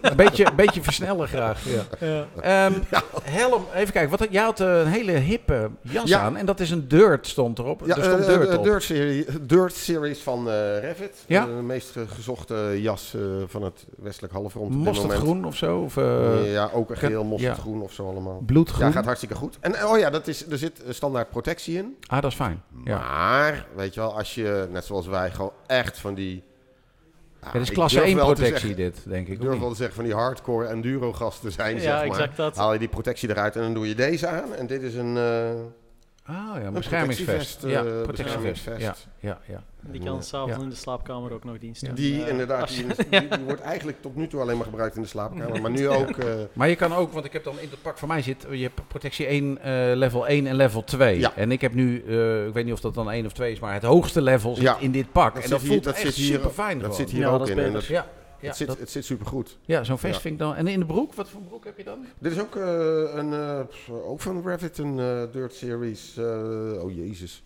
Een 0.00 0.16
beetje, 0.16 0.46
een 0.46 0.56
beetje 0.56 0.82
versnellen 0.82 1.28
graag. 1.28 1.64
Ja. 1.68 2.06
ja. 2.06 2.26
Ehm, 2.66 2.72
Helm, 3.22 3.64
even 3.74 3.92
kijken. 3.92 4.10
Wat, 4.10 4.18
had- 4.20 4.32
jij 4.32 4.42
had 4.42 4.60
een 4.60 4.86
hele 4.86 5.12
hippe 5.12 5.70
jas 5.80 6.08
Ja. 6.08 6.20
aan 6.20 6.36
en 6.36 6.46
dat 6.46 6.60
is 6.60 6.70
een 6.70 6.88
Dirt 6.88 7.26
stond 7.26 7.58
erop. 7.58 7.82
Ja, 7.86 7.96
er 7.96 8.04
stond 8.04 8.26
Dirt 8.26 8.50
de 8.50 8.58
op. 8.58 8.64
Dirt, 8.64 8.82
serie, 8.82 9.26
Dirt 9.40 9.74
Series 9.74 10.18
van 10.18 10.50
eh 10.50 10.78
Revit. 10.80 11.24
Ja. 11.26 11.44
De 11.44 11.50
meest 11.52 11.94
gezochte 12.26 12.82
jas 12.82 13.14
eh, 13.14 13.20
van 13.46 13.62
het 13.62 13.86
westelijk 13.96 14.32
halfrond 14.32 14.66
op 14.66 14.72
dit 14.72 14.78
moment. 14.84 14.96
Mosterdgroen 15.02 15.44
of 15.44 15.56
zo? 15.56 15.78
Of, 15.78 15.96
eh, 15.96 16.52
ja, 16.52 16.70
ook 16.72 16.90
een 16.90 16.96
ge- 16.96 17.06
geel 17.06 17.24
mosterdgroen 17.24 17.82
of 17.82 17.92
zo 17.92 18.08
allemaal. 18.08 18.42
bloedgroen? 18.46 18.86
Ja, 18.86 18.92
gaat 18.92 19.04
hartstikke 19.04 19.34
goed. 19.34 19.56
En 19.60 19.84
oh 19.86 19.98
ja, 19.98 20.10
dat 20.10 20.26
is, 20.26 20.50
er 20.50 20.58
zit 20.58 20.82
standaard 20.88 21.30
protectie 21.30 21.76
in. 21.76 21.96
Ah, 22.06 22.22
dat 22.22 22.30
is 22.30 22.36
fijn. 22.36 22.62
Ja. 22.84 22.98
Maar, 22.98 23.66
weet 23.76 23.94
je 23.94 24.00
wel, 24.00 24.16
als 24.16 24.34
je, 24.34 24.68
net 24.70 24.84
zoals 24.84 25.06
wij, 25.06 25.30
gewoon 25.30 25.52
echt 25.66 25.98
van 25.98 26.14
die... 26.14 26.42
Ja, 27.42 27.52
dit 27.52 27.62
is 27.62 27.68
ik 27.68 27.74
klasse 27.74 27.96
durf 27.96 28.08
1 28.08 28.16
wel 28.16 28.26
te 28.26 28.32
protectie 28.34 28.66
zeggen- 28.76 28.84
dit, 28.92 29.04
denk 29.08 29.26
ik. 29.26 29.32
Ik 29.32 29.40
durf 29.40 29.58
wel 29.58 29.70
te 29.70 29.76
zeggen 29.76 29.94
van 29.94 30.04
die 30.04 30.14
hardcore 30.14 30.66
enduro 30.66 31.12
gasten 31.12 31.52
zijn, 31.52 31.74
Ja, 31.76 31.80
zeg 31.82 31.92
maar. 31.92 32.04
exact 32.04 32.36
dat. 32.36 32.56
Haal 32.56 32.72
je 32.72 32.78
die 32.78 32.88
protectie 32.88 33.28
eruit 33.30 33.56
en 33.56 33.62
dan 33.62 33.74
doe 33.74 33.88
je 33.88 33.94
deze 33.94 34.26
aan. 34.26 34.54
En 34.54 34.66
dit 34.66 34.82
is 34.82 34.94
een... 34.94 35.16
eh, 35.16 35.50
Ah 36.28 36.34
ja, 36.34 36.60
een 36.66 36.72
beschermingsvest. 36.72 37.58
protectievest, 37.60 37.64
eh, 37.64 37.70
ja. 37.70 37.82
Ja, 38.00 38.06
beschermingsvest. 38.06 39.06
ja, 39.20 39.38
ja. 39.48 39.62
Die 39.80 40.00
kan 40.04 40.22
s'avonds 40.22 40.56
Ja. 40.56 40.62
in 40.62 40.68
de 40.68 40.74
slaapkamer 40.74 41.32
ook 41.32 41.44
nog 41.44 41.58
dienst 41.58 41.84
doen. 41.86 41.94
Die 41.94 42.22
Eh, 42.22 42.28
inderdaad, 42.28 42.68
die, 42.68 42.86
je- 42.86 42.94
die, 43.10 43.28
die 43.28 43.44
wordt 43.44 43.60
eigenlijk 43.60 44.02
tot 44.02 44.16
nu 44.16 44.26
toe 44.26 44.40
alleen 44.40 44.56
maar 44.56 44.64
gebruikt 44.66 44.96
in 44.96 45.02
de 45.02 45.08
slaapkamer. 45.08 45.60
Maar 45.60 45.70
nu 45.70 45.88
ook... 45.88 46.10
eh, 46.10 46.34
Maar 46.52 46.68
je 46.68 46.76
kan 46.76 46.92
ook, 46.94 47.12
want 47.12 47.24
ik 47.24 47.32
heb 47.32 47.44
dan 47.44 47.58
in 47.60 47.68
het 47.70 47.82
pak 47.82 47.98
van 47.98 48.08
mij 48.08 48.22
zit, 48.22 48.46
je 48.50 48.62
hebt 48.62 48.88
protectie 48.88 49.26
1, 49.26 49.58
eh, 49.62 49.72
level 49.96 50.28
1 50.28 50.46
en 50.46 50.54
level 50.56 50.84
2. 50.84 51.18
Ja. 51.18 51.32
En 51.36 51.52
ik 51.52 51.60
heb 51.60 51.74
nu, 51.74 52.04
eh, 52.08 52.46
ik 52.46 52.52
weet 52.52 52.64
niet 52.64 52.74
of 52.74 52.80
dat 52.80 52.94
dan 52.94 53.10
1 53.10 53.26
of 53.26 53.32
2 53.32 53.52
is, 53.52 53.58
maar 53.58 53.72
het 53.72 53.82
hoogste 53.82 54.22
level 54.22 54.54
zit 54.54 54.64
Ja. 54.64 54.76
in 54.80 54.90
dit 54.92 55.12
pak. 55.12 55.34
Dat 55.34 55.42
en 55.42 55.42
zit 55.42 55.50
dat 55.50 55.60
hier- 55.60 55.70
voelt 55.70 55.84
dat 55.84 55.94
echt 55.94 56.02
zit 56.04 56.14
hier- 56.14 56.34
super 56.34 56.50
fijn 56.50 56.78
dat 56.78 56.96
zit 56.96 57.10
hier 57.10 57.20
Ja, 57.20 57.26
ook 57.28 57.38
dat 57.38 57.48
is 57.48 57.54
in. 57.64 57.72
Dat, 57.72 57.84
Ja, 57.86 58.06
ja, 58.46 58.52
het, 58.52 58.58
zit, 58.58 58.66
dat- 58.66 58.78
het 58.78 58.90
zit 58.90 59.04
super 59.04 59.26
goed. 59.26 59.58
ja 59.64 59.84
zo'n 59.84 59.98
vest 59.98 60.14
Ja. 60.14 60.20
vind 60.20 60.34
ik 60.34 60.40
dan. 60.40 60.54
En 60.54 60.66
in 60.66 60.80
de 60.80 60.86
broek, 60.86 61.14
wat 61.14 61.28
voor 61.28 61.40
broek 61.40 61.64
heb 61.64 61.76
je 61.78 61.84
dan? 61.84 61.98
Dit 62.18 62.32
is 62.32 62.40
ook, 62.40 62.56
eh, 62.56 62.62
een, 63.14 63.32
eh, 63.32 63.60
ook 64.10 64.20
van 64.20 64.42
Revit, 64.46 64.78
een 64.78 64.98
eh, 64.98 65.22
Dirt 65.32 65.54
Series. 65.54 66.16
eh, 66.16 66.24
oh 66.82 66.94
jezus, 66.96 67.42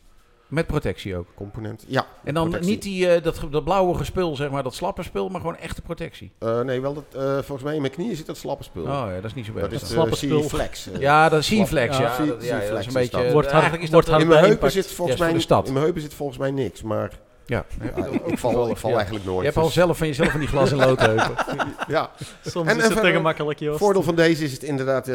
Met 0.48 0.66
protectie 0.66 1.16
ook. 1.16 1.26
component. 1.34 1.84
Ja. 1.86 2.06
En 2.24 2.34
dan 2.34 2.42
protectie. 2.44 2.70
niet 2.72 2.82
die, 2.82 3.08
eh, 3.08 3.22
dat, 3.22 3.40
dat 3.50 3.64
blauwe 3.64 3.94
gespul, 3.94 4.36
zeg 4.36 4.50
maar, 4.50 4.62
dat 4.62 4.74
slappe 4.74 5.02
spul, 5.02 5.28
maar 5.28 5.40
gewoon 5.40 5.56
echte 5.56 5.82
protectie. 5.82 6.32
Eh, 6.38 6.60
nee, 6.60 6.80
wel 6.80 6.94
dat, 6.94 7.04
eh, 7.14 7.32
volgens 7.32 7.62
mij 7.62 7.74
in 7.74 7.80
mijn 7.80 7.92
knieën 7.92 8.16
zit 8.16 8.26
dat 8.26 8.36
slappe 8.36 8.62
spul. 8.64 8.82
Oh 8.82 8.88
ja, 8.88 9.14
dat 9.14 9.24
is 9.24 9.34
niet 9.34 9.46
zo 9.46 9.52
dat 9.52 9.68
best. 9.70 9.82
is 9.82 9.88
slappe 9.88 10.16
spul. 10.16 10.40
C-Flex. 10.40 10.90
eh. 10.92 11.00
ja, 11.00 11.28
dat 11.28 11.38
is 11.40 11.48
C-Flex, 11.48 11.96
Ja, 11.98 12.16
dat, 12.26 12.44
ja, 12.44 12.60
ja, 12.62 12.70
dat 12.70 12.78
is 12.78 12.86
een 12.86 12.92
beetje... 12.92 13.22
dat. 13.22 13.32
Wordt 13.32 13.46
hard- 13.50 13.52
eigenlijk 13.52 13.82
is 13.82 13.90
wordt 13.90 14.06
dat 14.06 14.14
hard 14.16 14.26
in, 14.26 14.30
een- 14.34 14.40
mijn 14.40 14.50
heupen 14.52 14.70
zit 14.70 14.86
volgens 14.86 15.18
mij, 15.18 15.28
in 15.30 15.72
mijn 15.72 15.84
heupen 15.84 16.00
zit 16.02 16.14
volgens 16.14 16.38
mij 16.38 16.50
niks, 16.50 16.82
maar 16.82 17.18
Ja, 17.50 17.64
ja, 17.96 18.06
ik 18.26 18.38
val, 18.38 18.70
ik 18.70 18.76
val 18.76 18.90
Ja. 18.90 18.96
eigenlijk 18.96 19.24
nooit. 19.26 19.38
Je 19.38 19.44
hebt 19.44 19.56
al 19.56 19.64
dus- 19.64 19.72
zelf 19.74 19.98
van 19.98 20.06
jezelf 20.06 20.30
van 20.30 20.40
die 20.40 20.48
glas- 20.48 20.70
en 20.72 20.76
loodheupen. 20.78 21.34
ja. 21.88 22.10
Soms 22.44 22.68
En- 22.68 22.76
is 22.76 22.76
en 22.76 22.78
het 22.78 22.86
te 22.86 22.92
verder- 22.92 23.12
gemakkelijk, 23.12 23.58
Joost. 23.58 23.78
voordeel 23.78 24.02
van 24.02 24.14
deze 24.14 24.44
is 24.44 24.52
het 24.52 24.62
inderdaad 24.62 25.08
eh, 25.08 25.14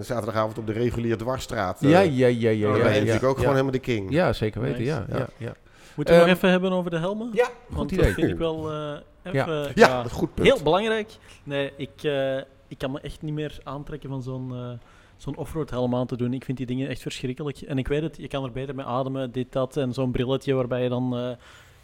zaterdagavond 0.00 0.58
op 0.58 0.66
de 0.66 0.72
reguliere 0.72 1.16
dwarsstraat. 1.16 1.82
eh, 1.82 1.90
Ja, 1.90 2.00
ja, 2.00 2.26
ja, 2.26 2.26
ja. 2.26 2.50
ja, 2.50 2.60
dan 2.72 2.72
ben 2.72 2.88
je 2.88 2.94
ja, 2.94 2.98
natuurlijk 2.98 3.24
ook 3.24 3.30
ja. 3.30 3.38
gewoon 3.38 3.50
helemaal 3.52 3.72
de 3.72 3.78
king. 3.78 4.10
Ja, 4.10 4.32
zeker 4.32 4.60
weten, 4.60 4.78
Nice. 4.78 4.90
ja. 4.92 5.04
ja. 5.08 5.16
Ja. 5.18 5.26
ja. 5.36 5.52
Moeten 5.94 6.14
we 6.14 6.20
nog 6.20 6.28
Ehm, 6.28 6.36
even 6.36 6.50
hebben 6.50 6.72
over 6.72 6.90
de 6.90 6.98
helmen? 6.98 7.30
Ja, 7.32 7.44
goed 7.44 7.76
Want 7.76 7.90
idee. 7.92 8.04
dat 8.04 8.14
vind 8.14 8.30
ik 8.30 8.38
wel 8.38 8.70
eh, 8.72 8.92
even... 9.22 9.54
Ja, 9.74 9.88
ja, 9.88 10.04
goed 10.10 10.34
punt. 10.34 10.46
Heel 10.48 10.62
belangrijk. 10.62 11.10
Nee, 11.44 11.72
ik, 11.76 11.90
eh, 12.02 12.36
ik 12.68 12.78
kan 12.78 12.90
me 12.90 13.00
echt 13.00 13.22
niet 13.22 13.34
meer 13.34 13.58
aantrekken 13.62 14.08
van 14.08 14.22
zo'n 14.22 14.52
eh, 14.52 14.68
zo'n 15.16 15.36
offroad 15.36 15.70
helm 15.70 15.94
aan 15.94 16.06
te 16.06 16.16
doen. 16.16 16.32
Ik 16.34 16.44
vind 16.44 16.56
die 16.58 16.66
dingen 16.66 16.88
echt 16.88 17.02
verschrikkelijk. 17.02 17.60
En 17.60 17.78
ik 17.78 17.88
weet 17.88 18.02
het, 18.02 18.16
je 18.16 18.28
kan 18.28 18.44
er 18.44 18.52
beter 18.52 18.74
mee 18.74 18.86
ademen, 18.86 19.32
dit, 19.32 19.52
dat. 19.52 19.76
En 19.76 19.92
zo'n 19.92 20.10
brilletje 20.10 20.54
waarbij 20.54 20.82
je 20.82 20.88
dan 20.88 21.16
eh, 21.16 21.30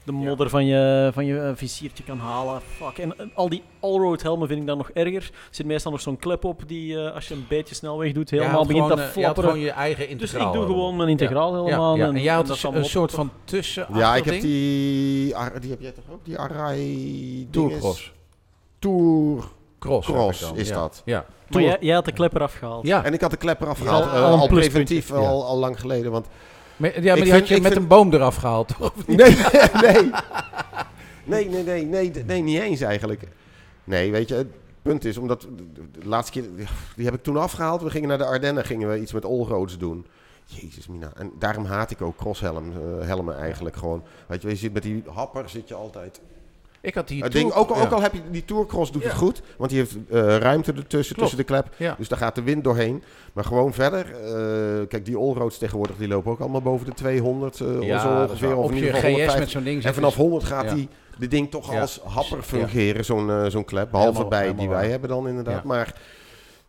de 0.07 0.12
modder 0.12 0.49
van 0.51 0.66
je, 0.66 1.11
van 1.12 1.25
je 1.27 1.38
eh, 1.40 1.51
viziertje 1.55 2.05
kan 2.05 2.19
halen. 2.19 2.61
Fuck. 2.77 2.99
En, 2.99 3.19
en 3.19 3.31
al 3.35 3.49
die 3.49 3.62
allroad 3.81 4.23
helmen 4.23 4.49
vind 4.49 4.61
ik 4.61 4.66
dan 4.66 4.77
nog 4.77 4.90
erger. 4.90 5.23
Er 5.23 5.31
zit 5.51 5.66
meestal 5.66 5.92
nog 5.92 6.01
zo'n 6.01 6.16
klep 6.16 6.45
op 6.45 6.62
die, 6.66 6.99
eh, 7.05 7.14
als 7.14 7.29
je 7.29 7.35
een 7.35 7.45
beetje 7.49 7.75
snelweg 7.75 8.12
doet, 8.12 8.31
helemaal 8.31 8.66
begint 8.66 8.85
gewoon, 8.85 8.88
te 8.99 9.03
eh, 9.03 9.14
je 9.14 9.14
had 9.14 9.23
flapperen. 9.23 9.51
gewoon 9.51 9.64
je 9.64 9.71
eigen 9.71 10.03
Dus 10.05 10.11
integraal. 10.11 10.47
ik 10.47 10.53
doe 10.53 10.62
helm. 10.64 10.75
gewoon 10.77 10.97
mijn 10.97 11.09
integraal 11.09 11.57
Ja, 11.57 11.62
helemaal. 11.64 11.99
En 11.99 12.23
jij 12.23 12.35
had 12.35 12.47
dus 12.47 12.62
een 12.62 12.85
soort 12.85 13.11
van 13.11 13.31
tussen. 13.45 13.87
Ja, 13.95 14.16
ik 14.16 14.25
heb 14.25 14.40
die... 14.40 15.37
Ar- 15.37 15.61
Die 15.61 15.71
heb 15.71 15.81
jij 15.81 15.92
toch 15.92 16.05
ook? 16.12 16.25
Die 16.25 16.38
Arai... 16.38 17.49
Tourcross. 17.51 18.12
Tour 18.79 19.45
Cross, 19.79 20.07
Cross 20.07 20.53
is 20.55 20.69
ja. 20.69 20.75
dat. 20.75 21.03
Ja. 21.05 21.25
Maar 21.49 21.62
jij, 21.62 21.77
jij 21.81 21.95
had 21.95 22.05
de 22.05 22.12
klepper 22.12 22.42
afgehaald. 22.42 22.87
Ja. 22.87 23.05
En 23.05 23.12
ik 23.12 23.21
had 23.21 23.31
de 23.31 23.37
klepper 23.37 23.69
afgehaald. 23.69 24.05
Ja, 24.05 24.12
eh, 24.14 24.40
al 24.40 24.47
preventief, 24.49 25.09
Ja. 25.09 25.14
al, 25.14 25.45
al 25.47 25.59
lang 25.59 25.81
geleden. 25.81 26.11
Want 26.12 26.27
Maar, 26.77 27.03
ja, 27.03 27.15
maar 27.15 27.23
die 27.23 27.33
vind- 27.33 27.39
had 27.39 27.49
je 27.49 27.55
met 27.61 27.73
vind- 27.73 27.83
een 27.83 27.89
boom 27.89 28.12
eraf 28.12 28.37
gehaald, 28.37 28.69
toch? 28.79 28.93
Nee, 29.07 29.17
nee. 29.83 30.11
Nee, 31.25 31.49
nee, 31.49 31.62
nee, 31.65 31.85
nee, 31.85 32.11
d- 32.11 32.27
nee, 32.27 32.43
niet 32.43 32.61
eens 32.61 32.81
eigenlijk. 32.81 33.23
Nee, 33.85 34.11
weet 34.12 34.29
je, 34.29 34.35
het 34.35 34.47
punt 34.83 35.05
is, 35.05 35.17
omdat 35.19 35.41
de, 35.41 35.49
laatste 36.09 36.41
keer, 36.41 36.51
die 36.97 37.05
heb 37.05 37.15
ik 37.15 37.23
toen 37.23 37.37
afgehaald. 37.37 37.83
We 37.83 37.91
gingen 37.91 38.09
naar 38.09 38.19
de 38.19 38.25
Ardennen, 38.25 38.65
gingen 38.65 38.91
we 38.91 39.01
iets 39.01 39.12
met 39.12 39.25
allroads 39.25 39.79
doen. 39.79 40.07
Jezus, 40.45 40.87
Mina. 40.89 41.11
En 41.17 41.33
daarom 41.39 41.65
haat 41.65 41.91
ik 41.91 42.01
ook 42.01 42.17
crosshelm, 42.17 42.73
eh, 42.73 43.07
helmen 43.07 43.37
eigenlijk 43.39 43.77
gewoon. 43.77 44.03
Weet 44.27 44.43
je, 44.43 44.49
je 44.49 44.57
zit 44.57 44.73
met 44.73 44.83
die 44.83 45.03
happer, 45.12 45.49
zit 45.49 45.69
je 45.69 45.75
altijd. 45.75 46.21
Ik 46.81 46.95
had 46.95 47.09
die 47.09 47.29
ding, 47.29 47.53
ook, 47.53 47.71
al, 47.71 47.77
ja. 47.77 47.83
ook 47.83 47.91
al 47.91 48.03
heb 48.03 48.12
je 48.12 48.21
die 48.31 48.45
Tourcross 48.45 48.93
doet 48.93 49.03
Ja. 49.03 49.09
het 49.09 49.17
goed, 49.19 49.43
want 49.57 49.71
die 49.71 49.79
heeft 49.79 49.97
eh, 50.11 50.37
ruimte 50.37 50.73
ertussen, 50.73 51.15
Klopt. 51.17 51.31
tussen 51.31 51.37
de 51.39 51.45
klep. 51.45 51.69
Ja. 51.77 51.95
Dus 51.99 52.09
daar 52.09 52.19
gaat 52.19 52.35
de 52.35 52.43
wind 52.43 52.65
doorheen. 52.65 53.03
Maar 53.33 53.45
gewoon 53.45 53.73
verder, 53.75 54.07
eh, 54.15 54.87
kijk, 54.89 55.05
die 55.05 55.17
allroads 55.17 55.59
tegenwoordig, 55.59 55.97
die 55.97 56.09
lopen 56.09 56.31
ook 56.33 56.41
allemaal 56.41 56.62
boven 56.62 56.87
de 56.87 56.93
200, 56.93 57.61
eh 57.61 57.83
Ja, 57.83 58.01
zo 58.01 58.09
ongeveer. 58.23 58.57
Of 58.57 58.65
Op 58.65 58.71
in 58.71 58.77
je 58.77 58.83
ieder 58.85 58.95
geval 58.95 59.11
GS 59.11 59.17
150. 59.17 59.39
met 59.39 59.51
zo'n 59.51 59.65
ding 59.65 59.85
En 59.85 59.95
vanaf 59.95 60.11
is- 60.11 60.17
100 60.17 60.45
gaat 60.45 60.65
ja. 60.65 60.75
die 60.75 60.89
de 61.19 61.29
ding 61.29 61.51
toch 61.51 61.73
Ja. 61.73 61.81
als 61.81 62.01
happer 62.05 62.37
Ja. 62.37 62.43
fungeren, 62.43 63.05
zo'n 63.05 63.31
eh, 63.31 63.45
zo'n 63.47 63.65
klep. 63.65 63.91
Behalve 63.91 64.11
Helemaal- 64.12 64.29
bij 64.31 64.39
helemaal 64.41 64.61
die 64.61 64.69
wij 64.73 64.81
waar. 64.81 64.91
hebben 64.91 65.09
dan 65.09 65.29
inderdaad. 65.29 65.55
Ja. 65.62 65.69
Maar 65.69 65.95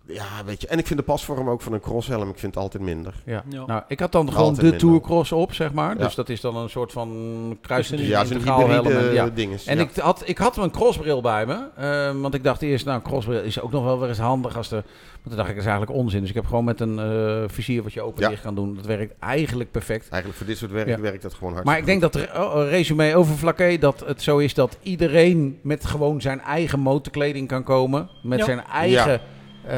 ja, 0.07 0.25
weet 0.45 0.61
je. 0.61 0.67
En 0.67 0.77
ik 0.79 0.87
vind 0.87 0.99
de 0.99 1.05
pasvorm 1.05 1.49
ook 1.49 1.61
van 1.61 1.73
een 1.73 1.79
crosshelm, 1.79 2.29
ik 2.29 2.39
vind 2.39 2.53
het 2.53 2.63
altijd 2.63 2.83
minder. 2.83 3.13
Ja. 3.25 3.43
Ja. 3.49 3.65
Nou, 3.65 3.81
ik 3.87 3.99
had 3.99 4.11
dan 4.11 4.31
gewoon 4.31 4.53
de 4.53 4.61
minder. 4.61 4.79
Tourcross 4.79 5.31
op, 5.31 5.53
zeg 5.53 5.73
maar. 5.73 5.97
Ja. 5.97 6.03
Dus 6.03 6.15
dat 6.15 6.29
is 6.29 6.41
dan 6.41 6.55
een 6.55 6.69
soort 6.69 6.91
van 6.91 7.57
kruis 7.61 7.89
Ja, 7.89 8.25
hybride 8.25 8.93
en- 8.97 9.13
ja. 9.13 9.29
dinges. 9.33 9.65
En 9.65 9.77
ja. 9.77 9.83
ik, 9.83 9.95
had, 9.95 10.21
ik 10.25 10.37
had 10.37 10.57
een 10.57 10.71
crossbril 10.71 11.21
bij 11.21 11.45
me. 11.45 11.57
ehm, 11.77 12.19
want 12.19 12.33
ik 12.33 12.43
dacht 12.43 12.61
eerst, 12.61 12.85
nou, 12.85 13.01
crossbril 13.01 13.41
is 13.41 13.61
ook 13.61 13.71
nog 13.71 13.83
wel 13.83 13.99
weer 13.99 14.09
eens 14.09 14.17
handig. 14.17 14.57
Als 14.57 14.69
de, 14.69 14.75
maar 14.75 14.83
toen 15.27 15.35
dacht 15.35 15.47
ik, 15.49 15.55
dat 15.55 15.63
is 15.63 15.69
eigenlijk 15.69 15.99
onzin. 15.99 16.19
Dus 16.19 16.29
ik 16.29 16.35
heb 16.35 16.45
gewoon 16.45 16.63
met 16.63 16.79
een 16.79 16.99
eh 16.99 17.43
vizier 17.47 17.83
wat 17.83 17.93
je 17.93 18.01
open 18.01 18.21
Ja. 18.23 18.29
dicht 18.29 18.41
kan 18.41 18.55
doen. 18.55 18.75
Dat 18.75 18.85
werkt 18.85 19.13
eigenlijk 19.19 19.71
perfect. 19.71 20.09
Eigenlijk 20.09 20.37
voor 20.37 20.47
dit 20.47 20.57
soort 20.57 20.71
werk 20.71 20.87
Ja. 20.87 20.99
werkt 20.99 21.21
dat 21.21 21.33
gewoon 21.33 21.53
hard. 21.53 21.65
Maar 21.65 21.77
ik 21.77 21.85
denk 21.85 22.01
dat, 22.01 22.15
er, 22.15 22.29
oh, 22.43 22.69
resume 22.69 23.15
over 23.15 23.37
Vlakke, 23.37 23.77
dat 23.79 24.03
het 24.05 24.21
zo 24.21 24.37
is 24.37 24.53
dat 24.53 24.77
iedereen 24.81 25.59
met 25.61 25.85
gewoon 25.85 26.21
zijn 26.21 26.41
eigen 26.41 26.79
motorkleding 26.79 27.47
kan 27.47 27.63
komen. 27.63 28.09
Met 28.23 28.39
Ja. 28.39 28.45
zijn 28.45 28.63
eigen 28.65 29.21
eh, 29.67 29.75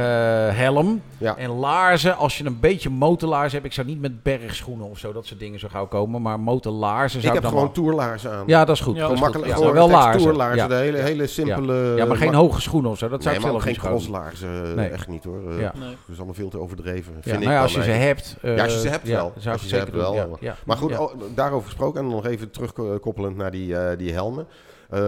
helm. 0.58 1.02
Ja. 1.18 1.36
En 1.38 1.50
laarzen, 1.50 2.18
als 2.18 2.38
je 2.38 2.46
een 2.46 2.60
beetje 2.60 2.90
motorlaarzen 2.90 3.52
hebt. 3.54 3.66
Ik 3.66 3.74
zou 3.74 3.88
niet 3.88 4.02
met 4.02 4.24
bergschoenen 4.24 4.90
of 4.90 4.98
zo, 5.00 5.14
dat 5.14 5.26
soort 5.26 5.40
dingen 5.40 5.60
zo 5.60 5.68
gauw 5.72 5.86
komen. 5.88 6.22
Maar 6.22 6.40
motorlaarzen 6.40 7.18
Ik 7.20 7.24
zou 7.26 7.34
heb 7.34 7.44
dan 7.44 7.52
gewoon 7.52 7.72
wel- 7.74 7.84
tourlaarzen 7.84 8.32
aan. 8.32 8.44
Ja, 8.48 8.66
dat 8.66 8.76
is 8.76 8.82
goed. 8.82 8.96
Ja, 8.96 9.08
dat 9.08 9.10
gewoon 9.10 9.16
is 9.18 9.22
makkelijk, 9.34 9.52
goed. 9.52 9.60
Ja, 9.64 9.68
gewoon 9.70 9.90
wel 9.90 10.36
laarzen. 10.36 10.70
de 10.70 10.76
hele, 10.76 10.98
hele 10.98 11.28
simpele... 11.28 11.94
ja, 11.96 12.06
maar 12.06 12.18
geen 12.18 12.34
hoge 12.34 12.62
schoenen 12.62 12.92
of 12.92 12.98
zo. 12.98 13.10
Dat 13.10 13.24
zou 13.24 13.36
Nee, 13.36 13.44
ik 13.46 13.50
zelf 13.52 13.64
geen 13.64 13.78
crosslaarzen, 13.78 14.76
Nee. 14.76 14.90
echt 14.90 15.08
niet 15.08 15.24
hoor. 15.24 15.52
Eh, 15.52 15.60
Ja. 15.60 15.74
Nee. 15.80 15.90
Dat 15.90 15.98
is 16.12 16.16
allemaal 16.18 16.34
veel 16.34 16.50
te 16.50 16.60
overdreven, 16.60 17.14
Ja, 17.16 17.22
vind 17.22 17.26
nou 17.36 17.42
ik 17.42 17.50
ja, 17.52 17.62
als 17.62 17.74
je 17.74 17.84
ze 17.84 17.90
hebt. 17.92 18.36
eh, 18.42 18.56
Ja, 18.56 18.64
als 18.64 18.74
je 18.74 18.80
ze 18.80 18.88
hebt 18.90 19.08
ja, 19.08 19.16
wel. 19.16 19.34
zou 19.38 19.54
Als 19.54 19.64
ik 19.64 19.70
je 19.70 19.76
ze 19.76 19.82
zeker 19.82 20.04
hebt 20.04 20.16
wel. 20.16 20.40
Maar 20.66 20.78
goed, 20.78 20.98
oh, 20.98 21.14
daarover 21.36 21.66
gesproken 21.68 22.00
en 22.02 22.06
dan 22.06 22.16
nog 22.16 22.26
even 22.26 22.52
terugkoppelend 22.52 23.38
naar 23.38 23.52
die, 23.52 23.78
eh, 23.78 23.98
die 23.98 24.14
helmen. 24.14 24.48
Eh, 24.90 25.00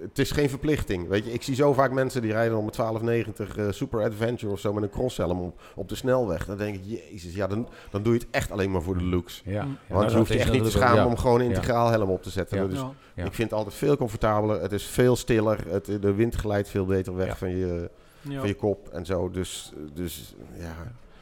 het 0.00 0.18
is 0.18 0.30
geen 0.30 0.48
verplichting. 0.48 1.08
Weet 1.08 1.24
je, 1.24 1.32
ik 1.32 1.42
zie 1.42 1.54
zo 1.54 1.72
vaak 1.72 1.90
mensen 1.92 2.22
die 2.22 2.32
rijden 2.32 2.58
om 2.58 2.64
een 2.66 2.70
1290 2.72 3.56
eh, 3.56 3.64
Super 3.70 4.02
Adventure 4.04 4.52
of 4.52 4.60
zo 4.60 4.72
met 4.72 4.82
een 4.82 4.90
crosshelm 4.90 5.40
op, 5.40 5.60
op 5.74 5.88
de 5.88 5.94
snelweg. 5.94 6.46
Dan 6.46 6.56
denk 6.56 6.74
ik, 6.74 6.82
jezus, 7.10 7.34
ja, 7.34 7.46
dan, 7.46 7.68
dan 7.90 8.02
doe 8.02 8.12
je 8.12 8.18
het 8.18 8.28
echt 8.30 8.50
alleen 8.50 8.70
maar 8.70 8.82
voor 8.82 8.98
de 8.98 9.04
looks. 9.04 9.42
Ja. 9.44 9.52
Ja, 9.52 9.58
Want 9.88 10.00
nou, 10.00 10.10
je 10.10 10.16
hoeft 10.16 10.32
je 10.32 10.38
echt 10.38 10.52
niet 10.52 10.64
te 10.64 10.70
schamen 10.70 10.96
ja. 11.02 11.06
om 11.06 11.16
gewoon 11.16 11.40
een 11.40 11.46
integraal 11.46 11.90
helm 11.90 12.10
op 12.10 12.22
te 12.22 12.30
zetten. 12.30 12.58
Ja. 12.62 12.66
Dus. 12.66 12.78
Ik 13.24 13.34
vind 13.34 13.50
het 13.50 13.58
altijd 13.58 13.74
veel 13.74 13.96
comfortabeler. 13.96 14.62
Het 14.62 14.72
is 14.72 14.84
veel 14.84 15.16
stiller. 15.16 15.58
Het, 15.68 15.86
de 16.00 16.14
wind 16.14 16.34
glijdt 16.34 16.68
veel 16.68 16.84
beter 16.86 17.16
weg 17.16 17.26
Ja. 17.26 17.36
van, 17.36 17.56
je, 17.56 17.90
Ja. 18.20 18.38
van 18.38 18.48
je 18.48 18.54
kop 18.54 18.88
en 18.88 19.06
zo. 19.06 19.30
Dus, 19.30 19.72
dus 19.94 20.34
ja, 20.58 20.74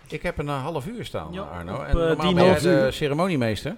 Ik 0.08 0.22
heb 0.22 0.38
een 0.38 0.48
eh, 0.48 0.62
half 0.62 0.86
uur 0.86 1.04
staan, 1.04 1.32
Ja, 1.32 1.42
Arno. 1.42 1.74
op, 1.74 1.80
En 1.84 1.96
normaal 1.96 2.26
die 2.26 2.34
ben 2.34 2.44
jij 2.44 2.60
de 2.60 2.90
ceremoniemeester. 2.90 3.76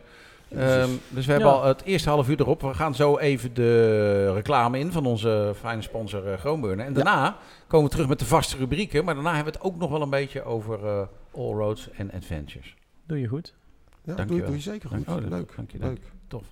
Ehm, 0.57 0.89
dus 1.09 1.27
we 1.27 1.33
hebben 1.33 1.51
Ja. 1.51 1.57
al 1.57 1.65
het 1.65 1.83
eerste 1.83 2.09
half 2.09 2.29
uur 2.29 2.41
erop. 2.41 2.61
We 2.63 2.75
gaan 2.75 2.95
zo 2.95 3.19
even 3.19 3.55
de 3.55 4.33
reclame 4.33 4.79
in 4.79 4.93
van 4.93 5.07
onze 5.07 5.53
fijne 5.61 5.83
sponsor 5.83 6.27
uh, 6.33 6.39
Groenburner. 6.39 6.87
En 6.87 6.93
daarna 6.93 7.37
komen 7.67 7.87
we 7.87 7.93
terug 7.93 8.09
met 8.09 8.19
de 8.19 8.25
vaste 8.25 8.57
rubrieken. 8.57 9.05
Maar 9.05 9.15
daarna 9.15 9.35
hebben 9.35 9.53
we 9.53 9.59
het 9.59 9.69
ook 9.69 9.77
nog 9.79 9.91
wel 9.91 10.03
een 10.03 10.11
beetje 10.11 10.43
over 10.45 10.87
eh 10.87 11.01
all 11.35 11.53
roads 11.53 11.89
en 11.91 12.13
adventures. 12.13 12.75
Doe 13.07 13.21
je 13.21 13.27
goed. 13.27 13.55
ja 13.91 13.97
doe, 14.05 14.15
Dankjewel. 14.17 14.47
doe 14.47 14.55
je 14.57 14.63
zeker 14.63 14.89
goed. 14.89 15.07
Dank- 15.07 15.19
oh, 15.25 15.31
leuk, 15.31 15.53
dank 15.57 15.71
je, 15.71 15.79
leuk. 15.79 15.87
dank 15.87 15.99
Tof. 16.29 16.43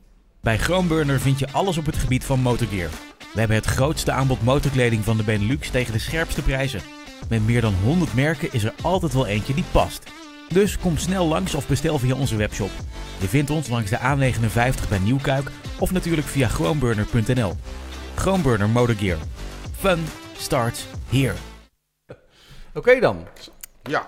Bij 0.40 0.58
Groenburner 0.58 1.20
vind 1.20 1.38
je 1.38 1.52
alles 1.52 1.78
op 1.78 1.86
het 1.86 1.96
gebied 1.96 2.24
van 2.24 2.40
motorgear. 2.40 2.90
We 3.32 3.38
hebben 3.38 3.56
het 3.56 3.66
grootste 3.66 4.12
aanbod 4.12 4.42
motorkleding 4.42 5.04
van 5.04 5.16
de 5.16 5.22
Benelux 5.24 5.70
tegen 5.70 5.92
de 5.92 5.98
scherpste 5.98 6.42
prijzen. 6.42 6.80
Met 7.28 7.46
meer 7.46 7.60
dan 7.60 7.74
100 7.84 8.14
merken 8.14 8.52
is 8.52 8.64
er 8.64 8.74
altijd 8.82 9.12
wel 9.12 9.26
eentje 9.26 9.54
die 9.54 9.64
past. 9.72 10.10
Dus 10.48 10.78
kom 10.78 10.96
snel 10.96 11.26
langs 11.26 11.54
of 11.54 11.66
bestel 11.68 11.98
via 11.98 12.14
onze 12.14 12.36
webshop. 12.36 12.70
Je 13.18 13.28
vindt 13.28 13.50
ons 13.50 13.68
langs 13.68 13.90
de 13.90 13.96
A59 13.98 14.88
bij 14.88 14.98
Nieuwkuik 14.98 15.50
of 15.78 15.90
natuurlijk 15.92 16.26
via 16.26 16.48
groenburner.nl. 16.48 17.52
Groenburner 18.14 18.68
Motorgear. 18.68 19.18
Fun 19.78 20.04
starts 20.36 20.86
here. 21.08 21.34
Oké 22.74 23.00
dan. 23.00 23.26
Ja, 23.82 24.06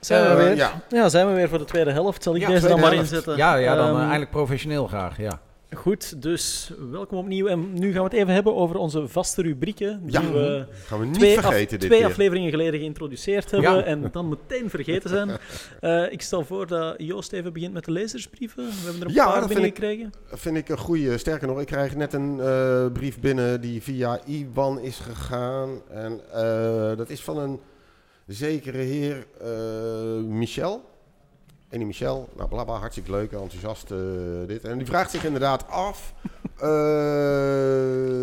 Zijn 0.00 0.22
we 0.22 0.28
Eh, 0.28 0.36
weer? 0.36 0.56
ja. 0.56 0.80
Ja. 0.88 1.08
zijn 1.08 1.26
we 1.26 1.32
weer 1.32 1.48
voor 1.48 1.58
de 1.58 1.64
tweede 1.64 1.90
helft. 1.92 2.22
Zal 2.22 2.34
ik 2.34 2.40
Ja, 2.40 2.48
deze 2.48 2.68
dan 2.68 2.80
maar 2.80 2.94
inzetten? 2.94 3.36
Ja, 3.36 3.54
ja 3.54 3.74
dan 3.74 3.86
eh, 3.88 3.92
Ehm, 3.92 4.00
eindelijk 4.00 4.30
professioneel 4.30 4.86
graag. 4.86 5.16
Ja. 5.18 5.40
Goed, 5.76 6.22
dus 6.22 6.70
welkom 6.90 7.18
opnieuw. 7.18 7.46
En 7.46 7.72
nu 7.78 7.92
gaan 7.92 7.98
we 8.02 8.08
het 8.08 8.12
even 8.18 8.34
hebben 8.34 8.54
over 8.56 8.76
onze 8.76 9.08
vaste 9.08 9.42
rubrieken. 9.42 10.00
Die 10.02 10.12
Ja. 10.12 10.30
we 10.32 10.66
gaan 10.84 10.98
we 11.00 11.04
niet 11.06 11.14
twee, 11.14 11.36
af- 11.38 11.44
vergeten 11.44 11.78
dit 11.78 11.88
twee 11.88 12.00
keer. 12.00 12.08
afleveringen 12.08 12.50
geleden 12.50 12.80
geïntroduceerd 12.80 13.50
hebben 13.50 13.70
Ja. 13.76 13.82
en 13.84 14.08
dan 14.12 14.28
meteen 14.28 14.70
vergeten 14.70 15.10
zijn. 15.10 15.30
Eh, 15.80 16.12
ik 16.12 16.22
stel 16.22 16.44
voor 16.44 16.66
dat 16.66 16.94
Joost 16.98 17.32
even 17.32 17.52
begint 17.52 17.72
met 17.72 17.84
de 17.84 17.90
lezersbrieven. 17.90 18.64
We 18.66 18.72
hebben 18.84 19.00
er 19.00 19.06
een 19.06 19.12
Ja, 19.14 19.24
paar 19.24 19.34
dat 19.34 19.42
ik- 19.42 19.48
binnengekregen. 19.48 20.12
vind 20.32 20.56
ik 20.56 20.68
een 20.68 20.78
goede. 20.78 21.18
Sterker 21.18 21.48
nog, 21.48 21.60
ik 21.60 21.66
krijg 21.66 21.96
net 21.96 22.12
een 22.12 22.40
eh, 22.40 22.86
brief 22.92 23.20
binnen 23.20 23.60
die 23.60 23.82
via 23.82 24.20
IBAN 24.26 24.80
is 24.80 24.98
gegaan. 24.98 25.80
En 25.90 26.20
eh, 26.32 26.96
dat 26.96 27.10
is 27.10 27.20
van 27.20 27.38
een 27.38 27.60
zekere 28.26 28.78
heer 28.78 29.26
Michel. 30.24 30.84
En 31.68 31.78
die 31.78 31.86
Michel, 31.86 32.28
nou 32.36 32.48
blabla, 32.48 32.78
hartstikke 32.78 33.10
leuk, 33.10 33.32
enthousiast 33.32 33.90
eh, 33.90 33.98
dit. 34.46 34.64
En 34.64 34.78
die 34.78 34.86
vraagt 34.86 35.10
zich 35.10 35.24
inderdaad 35.24 35.68
af... 35.68 36.14
eh, 36.56 36.68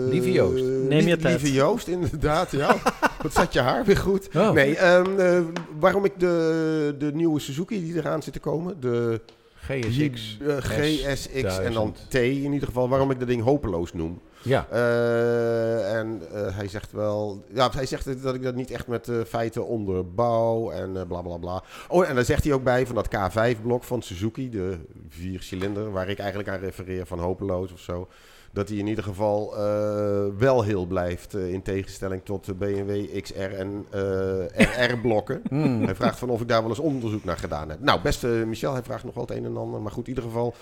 Lieve 0.10 0.31
Joost. 0.31 0.63
Neem 0.63 1.08
je 1.08 1.17
tijd. 1.17 1.41
Lieve 1.41 1.55
Joost, 1.55 1.88
inderdaad, 1.88 2.51
ja. 2.51 2.75
Wat 3.21 3.34
zat 3.34 3.53
je 3.53 3.60
haar 3.60 3.86
weer 3.86 3.97
goed. 3.97 4.29
Oh. 4.36 4.51
Nee, 4.51 4.77
ehm, 4.77 5.19
eh, 5.19 5.41
waarom 5.79 6.05
ik 6.05 6.19
de, 6.19 6.95
de 6.99 7.12
nieuwe 7.13 7.39
Suzuki 7.39 7.81
die 7.84 7.95
eraan 7.95 8.23
zit 8.23 8.34
te 8.34 8.39
komen, 8.39 8.79
de 8.79 9.21
GSX. 9.55 10.38
GSX 10.60 11.60
en 11.60 11.73
dan 11.73 11.93
1000. 11.93 12.10
T 12.10 12.15
in 12.15 12.53
ieder 12.53 12.67
geval, 12.67 12.89
waarom 12.89 13.12
ik 13.12 13.19
dat 13.19 13.27
ding 13.27 13.43
hopeloos 13.43 13.93
noem. 13.93 14.21
Ja. 14.45 14.67
Eh, 14.69 15.97
en 15.97 16.21
eh, 16.34 16.55
hij 16.58 16.67
zegt 16.67 16.91
wel, 16.91 17.45
ja, 17.53 17.69
hij 17.71 17.86
zegt 17.86 18.23
dat 18.23 18.36
ik 18.36 18.43
dat 18.43 18.55
niet 18.55 18.71
echt 18.71 18.88
met 18.88 19.08
eh, 19.08 19.15
feiten 19.27 19.67
onderbouw 19.67 20.71
en 20.71 20.97
eh, 20.97 21.08
bla 21.08 21.21
bla 21.21 21.38
bla. 21.38 21.63
Oh, 21.88 22.10
en 22.10 22.15
daar 22.15 22.25
zegt 22.25 22.43
hij 22.43 22.54
ook 22.54 22.63
bij 22.63 22.85
van 22.85 22.96
dat 22.96 23.08
K5-blok 23.08 23.83
van 23.83 24.02
Suzuki, 24.02 24.50
de 24.50 24.77
viercilinder, 25.10 25.91
waar 25.91 26.10
ik 26.10 26.19
eigenlijk 26.19 26.50
aan 26.50 26.60
refereer 26.60 27.06
van 27.06 27.19
hopeloos 27.19 27.71
of 27.71 27.79
zo. 27.79 28.08
Dat 28.56 28.69
hij 28.69 28.77
in 28.77 28.87
ieder 28.87 29.03
geval 29.03 29.58
eh, 29.58 30.25
wel 30.37 30.63
heel 30.63 30.85
blijft 30.85 31.33
eh, 31.33 31.53
in 31.53 31.62
tegenstelling 31.62 32.21
tot 32.23 32.45
de 32.45 32.53
BMW 32.53 33.21
XR 33.21 33.39
en 33.39 33.85
eh, 33.89 34.87
RR-blokken. 34.87 35.41
Hmm. 35.56 35.83
Hij 35.83 35.95
vraagt 35.95 36.19
van 36.19 36.29
of 36.29 36.41
ik 36.41 36.47
daar 36.47 36.62
wel 36.62 36.69
eens 36.69 36.79
onderzoek 36.79 37.23
naar 37.23 37.37
gedaan 37.37 37.69
heb. 37.69 37.79
Nou, 37.79 38.01
beste 38.01 38.27
Michel, 38.27 38.73
hij 38.73 38.83
vraagt 38.83 39.03
nog 39.03 39.13
wel 39.13 39.23
het 39.23 39.35
een 39.37 39.45
en 39.45 39.58
ander. 39.58 39.81
Maar 39.81 39.91
goed, 39.91 40.08
in 40.08 40.10
ieder 40.10 40.23
geval, 40.23 40.56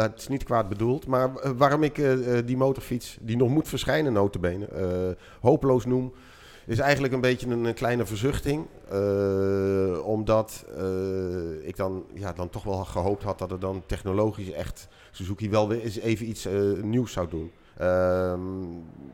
het 0.00 0.18
is 0.18 0.28
niet 0.28 0.44
kwaad 0.44 0.68
bedoeld. 0.68 1.06
Maar 1.06 1.56
waarom 1.56 1.82
ik 1.82 2.02
die 2.44 2.56
motorfiets, 2.56 3.18
die 3.20 3.36
nog 3.36 3.48
moet 3.48 3.68
verschijnen 3.68 4.12
notabene, 4.12 4.66
eh 4.66 5.24
hopeloos 5.40 5.84
noem... 5.84 6.12
is 6.68 6.78
eigenlijk 6.78 7.12
een 7.12 7.20
beetje 7.20 7.48
een, 7.48 7.64
een 7.64 7.74
kleine 7.74 8.06
verzuchting. 8.06 8.66
Eh, 8.90 10.06
omdat 10.06 10.64
eh, 10.76 11.68
ik 11.68 11.76
dan, 11.76 12.04
ja, 12.14 12.32
dan 12.32 12.50
toch 12.50 12.64
wel 12.64 12.84
gehoopt 12.84 13.22
had 13.22 13.38
dat 13.38 13.50
er 13.50 13.60
dan 13.60 13.82
technologisch 13.86 14.50
echt... 14.50 14.88
Suzuki 15.10 15.50
wel 15.50 15.68
weer 15.68 15.80
eens 15.80 15.98
even 15.98 16.28
iets 16.28 16.44
eh, 16.44 16.60
nieuws 16.82 17.12
zou 17.12 17.28
doen. 17.28 17.50
Ehm, 17.76 18.40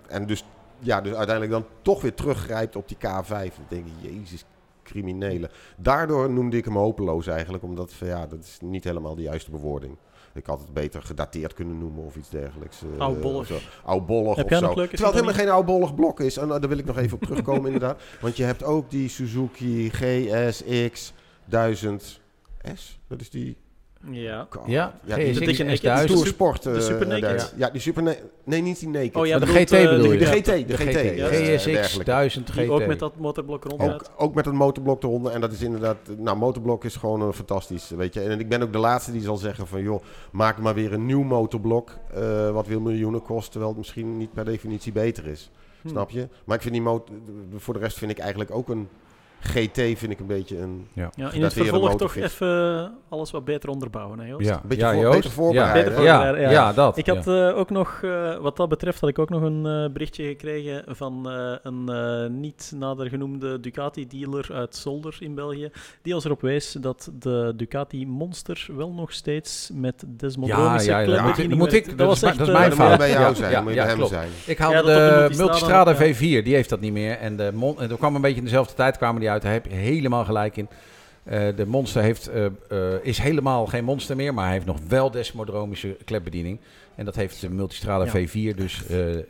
en 0.06 0.26
dus, 0.26 0.44
ja, 0.78 1.00
dus 1.00 1.14
uiteindelijk 1.14 1.50
dan 1.50 1.66
toch 1.82 2.00
weer 2.00 2.14
teruggrijpt 2.14 2.76
op 2.76 2.88
die 2.88 2.96
K5. 2.96 3.28
Dan 3.28 3.66
denk 3.68 3.86
ik, 3.86 4.12
jezus 4.12 4.44
criminelen. 4.82 5.50
Daardoor 5.76 6.30
noemde 6.30 6.56
ik 6.56 6.64
hem 6.64 6.76
hopeloos 6.76 7.26
eigenlijk, 7.26 7.64
omdat 7.64 7.92
ja, 8.00 8.26
dat 8.26 8.38
is 8.38 8.58
niet 8.60 8.84
helemaal 8.84 9.14
de 9.14 9.22
juiste 9.22 9.50
bewoording. 9.50 9.96
Ik 10.34 10.46
had 10.46 10.60
het 10.60 10.72
beter 10.72 11.02
gedateerd 11.02 11.54
kunnen 11.54 11.78
noemen 11.78 12.04
of 12.04 12.16
iets 12.16 12.30
dergelijks. 12.30 12.82
eh, 12.82 12.98
Oudbollig. 12.98 13.40
of 13.40 13.46
zo. 13.46 13.58
Oudbollig 13.84 14.36
Heb 14.36 14.44
of 14.52 14.58
zo. 14.58 14.66
Terwijl 14.74 14.88
het 14.88 15.12
helemaal 15.12 15.34
geen 15.34 15.48
oudbollig 15.48 15.94
blok 15.94 16.20
is. 16.20 16.36
En 16.36 16.44
eh, 16.50 16.60
daar 16.60 16.68
wil 16.68 16.78
ik 16.78 16.84
nog 16.84 16.98
even 16.98 17.16
op 17.16 17.22
terugkomen 17.22 17.66
inderdaad. 17.72 18.02
Want 18.20 18.36
je 18.36 18.44
hebt 18.44 18.62
ook 18.64 18.90
die 18.90 19.08
Suzuki 19.08 19.90
GSX 19.90 21.12
1000S. 21.50 22.98
Dat 23.08 23.20
is 23.20 23.30
die... 23.30 23.56
Ja. 24.10 24.48
Ja, 24.66 24.94
Ja, 25.04 25.16
die- 25.16 25.32
dikke 25.40 25.62
S1000. 25.62 25.82
naked. 25.82 26.06
Tour 26.06 26.26
Sport. 26.26 26.62
de 26.62 26.70
eh, 26.70 26.80
Super 26.80 27.06
Naked? 27.06 27.22
daar. 27.22 27.50
Ja, 27.56 27.70
die 27.70 27.80
Super 27.80 28.16
Nee, 28.44 28.62
niet 28.62 28.78
die 28.78 28.88
Naked. 28.88 29.14
Oh 29.16 29.26
ja, 29.26 29.38
de 29.38 29.46
GT 29.46 29.70
bedoel 29.70 30.12
je? 30.12 30.18
de. 30.18 30.26
GT. 30.26 30.44
De 30.68 30.76
GT. 30.76 31.20
GSX 31.30 31.64
dergelijke. 31.64 32.04
1000 32.04 32.50
GT. 32.50 32.56
Die 32.56 32.70
ook 32.70 32.86
met 32.86 32.98
dat 32.98 33.16
motorblok 33.16 33.64
rondrijdt. 33.64 33.94
Ook, 33.94 34.22
ook 34.22 34.34
met 34.34 34.46
een 34.46 34.56
motorblok 34.56 35.02
eronder. 35.02 35.32
En 35.32 35.40
dat 35.40 35.52
is 35.52 35.62
inderdaad... 35.62 35.96
Nou, 36.18 36.36
motorblok 36.36 36.84
is 36.84 36.96
gewoon 36.96 37.20
een 37.20 37.32
fantastisch, 37.32 37.90
weet 37.90 38.14
je. 38.14 38.20
En 38.20 38.38
ik 38.40 38.48
ben 38.48 38.62
ook 38.62 38.72
de 38.72 38.78
laatste 38.78 39.12
die 39.12 39.22
zal 39.22 39.36
zeggen 39.36 39.66
van... 39.66 39.82
joh, 39.82 40.02
maak 40.32 40.58
maar 40.58 40.74
weer 40.74 40.92
een 40.92 41.06
nieuw 41.06 41.22
motorblok... 41.22 41.96
eh, 42.14 42.50
wat 42.50 42.66
wil 42.66 42.80
miljoenen 42.80 43.22
kost... 43.22 43.50
terwijl 43.50 43.70
het 43.70 43.78
misschien 43.80 44.16
niet 44.16 44.32
per 44.32 44.44
definitie 44.44 44.92
beter 44.92 45.26
is. 45.26 45.50
Hm. 45.82 45.88
Snap 45.88 46.10
je? 46.10 46.28
Maar 46.44 46.56
ik 46.56 46.62
vind 46.62 46.74
die 46.74 46.82
motor... 46.82 47.14
Voor 47.56 47.74
de 47.74 47.80
rest 47.80 47.98
vind 47.98 48.10
ik 48.10 48.18
eigenlijk 48.18 48.50
ook 48.50 48.68
een... 48.68 48.88
GT 49.44 49.74
vind 49.98 50.10
ik 50.10 50.20
een 50.20 50.26
beetje 50.26 50.58
een... 50.60 50.86
Ja, 50.92 51.10
in 51.32 51.42
het 51.42 51.52
vervolg 51.52 51.96
toch 51.96 52.16
even 52.16 52.92
alles 53.08 53.30
wat 53.30 53.44
beter 53.44 53.68
onderbouwen, 53.68 54.18
hè 54.18 54.26
Joost? 54.26 54.46
Ja, 54.46 54.54
Een 54.54 54.60
beetje 54.68 54.84
ja, 54.84 54.92
voor- 54.92 55.02
Joost. 55.02 55.16
beter 55.16 55.30
voorbereiden. 55.30 55.82
Ja, 55.82 55.88
Beter 55.88 56.04
ja, 56.04 56.14
voorbereiden, 56.14 56.54
ja. 56.54 56.66
ja, 56.68 56.72
dat. 56.72 56.96
Ik 56.98 57.06
had 57.06 57.26
eh, 57.26 57.58
ook 57.58 57.70
nog, 57.70 58.00
eh, 58.02 58.36
wat 58.36 58.56
dat 58.56 58.68
betreft, 58.68 59.00
had 59.00 59.08
ik 59.10 59.18
ook 59.18 59.28
nog 59.28 59.42
een 59.42 59.66
eh, 59.66 59.92
berichtje 59.92 60.24
gekregen 60.24 60.84
van 60.86 61.30
eh, 61.30 61.52
een 61.62 61.88
eh, 61.88 62.30
niet 62.30 62.72
nader 62.76 63.08
genoemde 63.08 63.60
Ducati-dealer 63.60 64.46
uit 64.52 64.76
Zolder 64.76 65.16
in 65.20 65.34
België, 65.34 65.70
die 66.02 66.14
ons 66.14 66.24
erop 66.24 66.40
wees 66.40 66.72
dat 66.80 67.10
de 67.18 67.52
Ducati 67.56 68.06
Monster 68.06 68.66
wel 68.76 68.92
nog 68.92 69.12
steeds 69.12 69.70
met 69.74 70.04
desmodromische 70.06 70.90
Ja, 70.90 70.98
ja, 70.98 71.06
ja. 71.06 71.12
klembediening 71.12 71.58
Moet 71.60 71.72
ik- 71.72 71.98
dat 71.98 72.12
is 72.12 72.20
mijn- 72.20 72.32
echt, 72.32 72.38
dat 72.46 72.48
is 72.48 72.54
eh, 72.54 72.60
mijn 72.60 72.72
fout. 72.72 72.98
bij 72.98 73.10
jou 73.10 73.22
Ja, 73.28 73.34
zijn. 73.34 73.50
ja, 73.50 73.60
moet 73.60 73.68
je 73.70 73.74
ja, 73.76 73.80
bij 73.80 73.88
hem 73.90 73.98
klopt. 73.98 74.12
zijn. 74.12 74.28
Ik 74.46 74.58
haalde 74.58 74.76
Ja, 74.76 74.82
dat 74.82 74.96
op 74.96 74.98
de 74.98 75.36
Multistrada, 75.36 75.44
Multistrada 75.44 75.90
ja. 76.04 76.14
V4, 76.40 76.44
die 76.44 76.54
heeft 76.54 76.68
dat 76.68 76.80
niet 76.80 76.92
meer. 76.92 77.16
En 77.18 77.36
de 77.36 77.50
Mon 77.54 77.80
en 77.80 77.90
er 77.90 77.96
kwam 77.96 78.14
een 78.14 78.20
beetje 78.20 78.38
in 78.38 78.44
dezelfde 78.44 78.74
tijd 78.74 78.96
kwamen 78.96 79.20
die 79.20 79.30
uit. 79.34 79.42
Daar 79.42 79.52
heb 79.52 79.66
je 79.66 79.74
helemaal 79.74 80.24
gelijk 80.24 80.56
in. 80.56 80.68
Eh, 81.24 81.56
de 81.56 81.66
Monster 81.66 82.02
heeft, 82.02 82.26
eh, 82.26 82.44
eh, 82.44 82.52
is 83.02 83.18
helemaal 83.18 83.66
geen 83.66 83.84
Monster 83.84 84.16
meer, 84.16 84.34
maar 84.34 84.44
hij 84.44 84.52
heeft 84.52 84.66
nog 84.66 84.78
wel 84.88 85.10
desmodromische 85.10 85.96
klepbediening. 86.04 86.60
En 86.94 87.04
dat 87.04 87.14
heeft 87.14 87.40
de 87.40 87.50
Multistrada 87.50 88.04
Ja. 88.04 88.10
V4 88.10 88.56
dus 88.56 88.82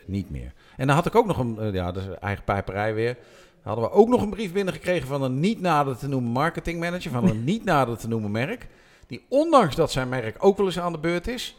niet 0.05 0.31
meer. 0.31 0.53
En 0.77 0.87
dan 0.87 0.97
had 0.97 1.07
ik 1.07 1.15
ook 1.15 1.27
nog 1.27 1.39
een, 1.39 1.73
ja, 1.73 1.93
dat 1.93 2.03
is 2.03 2.09
eigen 2.21 2.45
pijperij 2.45 2.95
weer. 2.95 3.17
Hadden 3.63 3.85
we 3.85 3.91
ook 3.91 4.09
nog 4.09 4.23
een 4.23 4.31
brief 4.31 4.53
binnengekregen 4.53 5.07
van 5.07 5.23
een 5.23 5.41
niet 5.41 5.61
nader 5.61 5.97
te 5.97 6.09
noemen 6.09 6.31
marketingmanager, 6.31 7.11
van 7.11 7.29
een 7.29 7.45
niet 7.55 7.65
nader 7.65 7.97
te 7.97 8.09
noemen 8.09 8.31
merk. 8.31 8.67
Die 9.07 9.25
ondanks 9.29 9.75
dat 9.75 9.93
zijn 9.93 10.09
merk 10.09 10.37
ook 10.39 10.57
wel 10.57 10.67
eens 10.67 10.79
aan 10.79 10.93
de 10.93 10.99
beurt 10.99 11.29
is, 11.29 11.57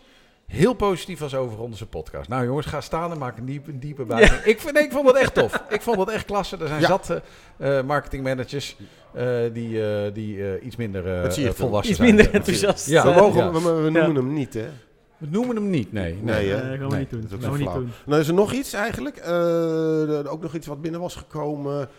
heel 0.47 0.73
positief 0.73 1.19
was 1.19 1.35
over 1.35 1.59
onze 1.59 1.85
podcast. 1.87 2.29
Nou 2.29 2.45
jongens, 2.45 2.65
ga 2.65 2.81
staan 2.81 3.11
en 3.11 3.17
maak 3.17 3.37
een 3.37 3.45
diepe, 3.45 3.71
een 3.71 3.79
diepe 3.79 4.03
buiging. 4.05 4.41
Ik, 4.41 4.71
nee, 4.73 4.83
ik 4.83 4.91
vond 4.91 5.07
het 5.07 5.15
echt 5.15 5.33
tof. 5.33 5.63
Ik 5.69 5.81
vond 5.81 5.97
het 5.99 6.09
echt 6.09 6.25
klasse. 6.25 6.57
Er 6.57 6.67
zijn 6.67 6.81
Ja. 6.81 6.87
zat 6.87 7.21
eh, 7.57 7.77
eh, 7.77 7.85
marketingmanagers 7.85 8.75
eh, 9.13 9.25
die, 9.53 9.85
eh, 10.05 10.13
die 10.13 10.43
eh, 10.53 10.65
iets 10.65 10.75
minder 10.75 11.03
Dat 11.23 11.33
zie 11.33 11.43
je 11.43 11.53
veel. 11.53 11.65
volwassen 11.65 11.89
iets 11.91 12.01
zijn. 12.01 12.15
minder 12.15 12.33
enthousiast. 12.33 12.87
Ja, 12.87 13.03
We, 13.03 13.21
mogen, 13.21 13.43
Ja. 13.43 13.51
we, 13.51 13.59
we 13.81 13.89
noemen 13.89 14.15
hem 14.15 14.33
niet, 14.33 14.53
hè? 14.53 14.69
We 15.17 15.27
noemen 15.29 15.55
hem 15.55 15.69
niet, 15.69 15.91
nee. 15.91 16.13
Nee, 16.21 16.49
gaan 16.51 16.69
we 16.79 16.85
Nee, 16.87 16.99
niet 16.99 17.09
doen. 17.09 17.21
dat 17.21 17.29
is 17.29 17.35
ook 17.35 17.41
gaan 17.41 17.51
we 17.51 17.57
zo 17.57 17.63
niet 17.63 17.73
doen. 17.73 17.91
Nou, 18.05 18.21
is 18.21 18.27
er 18.27 18.33
nog 18.33 18.51
iets 18.53 18.73
eigenlijk? 18.73 19.17
Eh, 19.17 20.09
er- 20.09 20.29
ook 20.29 20.41
nog 20.41 20.55
iets 20.55 20.67
wat 20.67 20.81
binnen 20.81 21.01
was 21.01 21.15
gekomen. 21.15 21.89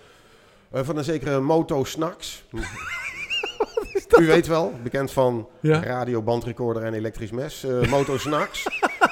eh, 0.70 0.80
van 0.84 0.97
een 0.97 1.05
zekere 1.05 1.40
Moto 1.40 1.84
Snacks. 1.84 2.44
U 4.18 4.26
weet 4.26 4.46
wel, 4.46 4.72
bekend 4.82 5.11
van 5.12 5.48
Ja. 5.61 5.80
radio, 5.82 6.22
bandrecorder 6.22 6.82
en 6.82 6.94
elektrisch 6.94 7.30
mes. 7.30 7.64
eh, 7.64 7.88
Moto 7.90 8.16
Snacks. 8.18 8.66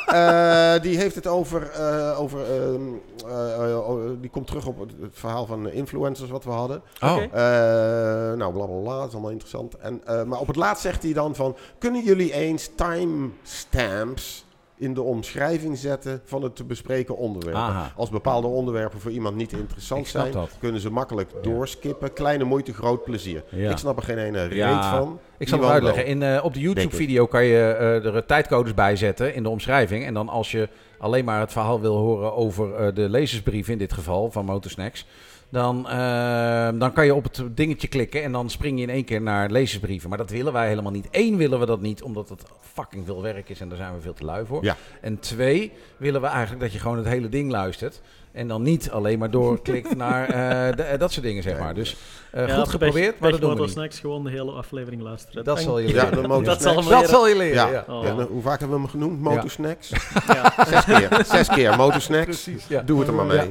Eh, 0.06 0.74
die 0.80 0.96
heeft 0.98 1.14
het 1.14 1.26
over. 1.26 1.70
eh, 1.70 2.20
over 2.20 2.40
ehm, 2.40 2.82
eh, 3.26 3.70
eh, 3.72 3.88
oh, 3.88 4.10
die 4.20 4.30
komt 4.30 4.46
terug 4.46 4.66
op 4.66 4.78
het, 4.80 4.90
verhaal 5.10 5.46
van 5.46 5.70
influencers 5.70 6.30
wat 6.30 6.44
we 6.44 6.50
hadden. 6.50 6.82
Oh, 7.02 7.12
Oké. 7.12 7.22
Eh, 7.22 8.36
nou, 8.36 8.52
bla 8.52 8.66
bla 8.66 8.80
bla, 8.82 8.98
dat 8.98 9.06
is 9.06 9.12
allemaal 9.12 9.30
interessant. 9.30 9.76
En, 9.76 10.00
eh, 10.04 10.22
maar 10.22 10.38
op 10.40 10.46
het 10.46 10.56
laatst 10.56 10.82
zegt 10.82 11.02
hij 11.02 11.12
dan 11.12 11.34
van... 11.34 11.56
Kunnen 11.78 12.02
jullie 12.04 12.32
eens 12.32 12.70
timestamps 12.74 14.43
in 14.76 14.94
de 14.94 15.02
omschrijving 15.02 15.78
zetten 15.78 16.20
van 16.24 16.42
het 16.42 16.56
te 16.56 16.64
bespreken 16.64 17.16
onderwerp? 17.16 17.56
Aha. 17.56 17.92
Als 17.96 18.10
bepaalde 18.10 18.46
onderwerpen 18.46 19.00
voor 19.00 19.10
iemand 19.10 19.36
niet 19.36 19.52
interessant 19.52 20.08
zijn... 20.08 20.32
dat. 20.32 20.50
kunnen 20.58 20.80
ze 20.80 20.90
makkelijk 20.90 21.30
doorskippen. 21.42 22.12
Kleine 22.12 22.44
moeite, 22.44 22.74
groot 22.74 23.04
plezier. 23.04 23.44
Ja. 23.48 23.70
Ik 23.70 23.76
snap 23.76 23.96
er 23.96 24.02
geen 24.02 24.18
ene 24.18 24.54
Ja, 24.54 24.74
reet 24.74 24.84
van. 24.84 25.18
Ik 25.38 25.48
zal 25.48 25.58
het 25.58 25.68
uitleggen. 25.68 26.06
In, 26.06 26.22
eh, 26.22 26.44
op 26.44 26.54
de. 26.54 26.60
YouTube-video 26.60 27.26
kan 27.26 27.44
je 27.44 27.76
eh, 27.78 28.14
er 28.14 28.26
tijdcodes 28.26 28.74
bij 28.74 28.96
zetten 28.96 29.34
in 29.34 29.42
de 29.42 29.48
omschrijving. 29.48 30.04
En 30.04 30.14
dan 30.14 30.28
als 30.28 30.50
je 30.50 30.68
alleen 30.98 31.24
maar 31.24 31.40
het 31.40 31.52
verhaal 31.52 31.80
wil 31.80 31.96
horen 31.96 32.34
over 32.34 32.74
eh, 32.74 32.94
de 32.94 33.08
lezersbrief 33.08 33.68
in 33.68 33.78
dit 33.78 33.92
geval 33.92 34.30
van 34.30 34.44
Motorsnacks... 34.44 35.06
Dan, 35.54 35.88
eh, 35.88 36.68
dan 36.74 36.92
kan 36.92 37.04
je 37.04 37.14
op 37.14 37.24
het 37.24 37.42
dingetje 37.56 37.88
klikken 37.88 38.22
en 38.22 38.32
dan 38.32 38.50
spring 38.50 38.76
je 38.78 38.82
in 38.82 38.90
één 38.90 39.04
keer 39.04 39.22
naar 39.22 39.50
lezersbrieven. 39.50 40.08
Maar 40.08 40.18
dat 40.18 40.30
willen 40.30 40.52
wij 40.52 40.68
helemaal 40.68 40.92
niet. 40.92 41.08
Eén 41.10 41.36
willen 41.36 41.60
we 41.60 41.66
dat 41.66 41.80
niet, 41.80 42.02
omdat 42.02 42.28
het 42.28 42.42
fucking 42.72 43.06
veel 43.06 43.22
werk 43.22 43.48
is 43.48 43.60
en 43.60 43.68
daar 43.68 43.76
zijn 43.78 43.94
we 43.94 44.00
veel 44.00 44.12
te 44.12 44.24
lui 44.24 44.46
voor. 44.46 44.64
Ja. 44.64 44.76
En 45.00 45.18
twee 45.18 45.72
willen 45.96 46.20
we 46.20 46.26
eigenlijk 46.26 46.60
dat 46.62 46.72
je 46.72 46.78
gewoon 46.78 46.96
het 46.96 47.06
hele 47.06 47.28
ding 47.28 47.50
luistert. 47.50 48.00
En 48.32 48.48
dan 48.48 48.62
niet 48.62 48.90
alleen 48.90 49.18
maar 49.18 49.30
doorklikt 49.30 49.96
naar 50.04 50.28
eh, 50.28 50.76
de- 50.76 50.82
eh, 50.82 50.98
dat 50.98 51.12
soort 51.12 51.26
dingen, 51.26 51.42
zeg 51.42 51.58
maar. 51.58 51.74
Dus 51.74 51.96
eh, 52.30 52.46
Ja, 52.48 52.54
goed 52.56 52.68
geprobeerd, 52.68 53.18
maar 53.18 53.30
dat 53.30 53.40
doen 53.40 53.54
we 53.54 53.60
niet. 53.60 53.70
Snacks 53.70 54.00
gewoon 54.00 54.24
de 54.24 54.30
hele 54.30 54.50
aflevering 54.52 55.02
luisteren. 55.02 55.44
Dat 55.44 55.60
zal 55.60 55.78
je 55.78 55.88
Ja, 55.88 56.08
leren. 56.10 56.44
Dat 56.44 56.62
zal 56.62 56.82
Dat 56.84 57.08
zal 57.08 57.28
je 57.28 57.36
leren, 57.36 57.54
Ja. 57.54 57.84
ja. 57.86 57.94
Oh. 57.94 58.04
Ja, 58.04 58.14
hoe 58.26 58.42
vaak 58.42 58.58
hebben 58.58 58.76
we 58.76 58.82
hem 58.82 58.90
genoemd? 58.90 59.20
Motorsnacks? 59.20 59.92
Ja. 60.26 60.52
Zes 60.66 60.84
keer. 60.84 61.24
Zes 61.26 61.48
keer 61.48 61.76
Motorsnacks. 61.76 62.48
Doe 62.84 62.98
het 62.98 63.08
er 63.08 63.14
maar 63.14 63.26
mee. 63.26 63.50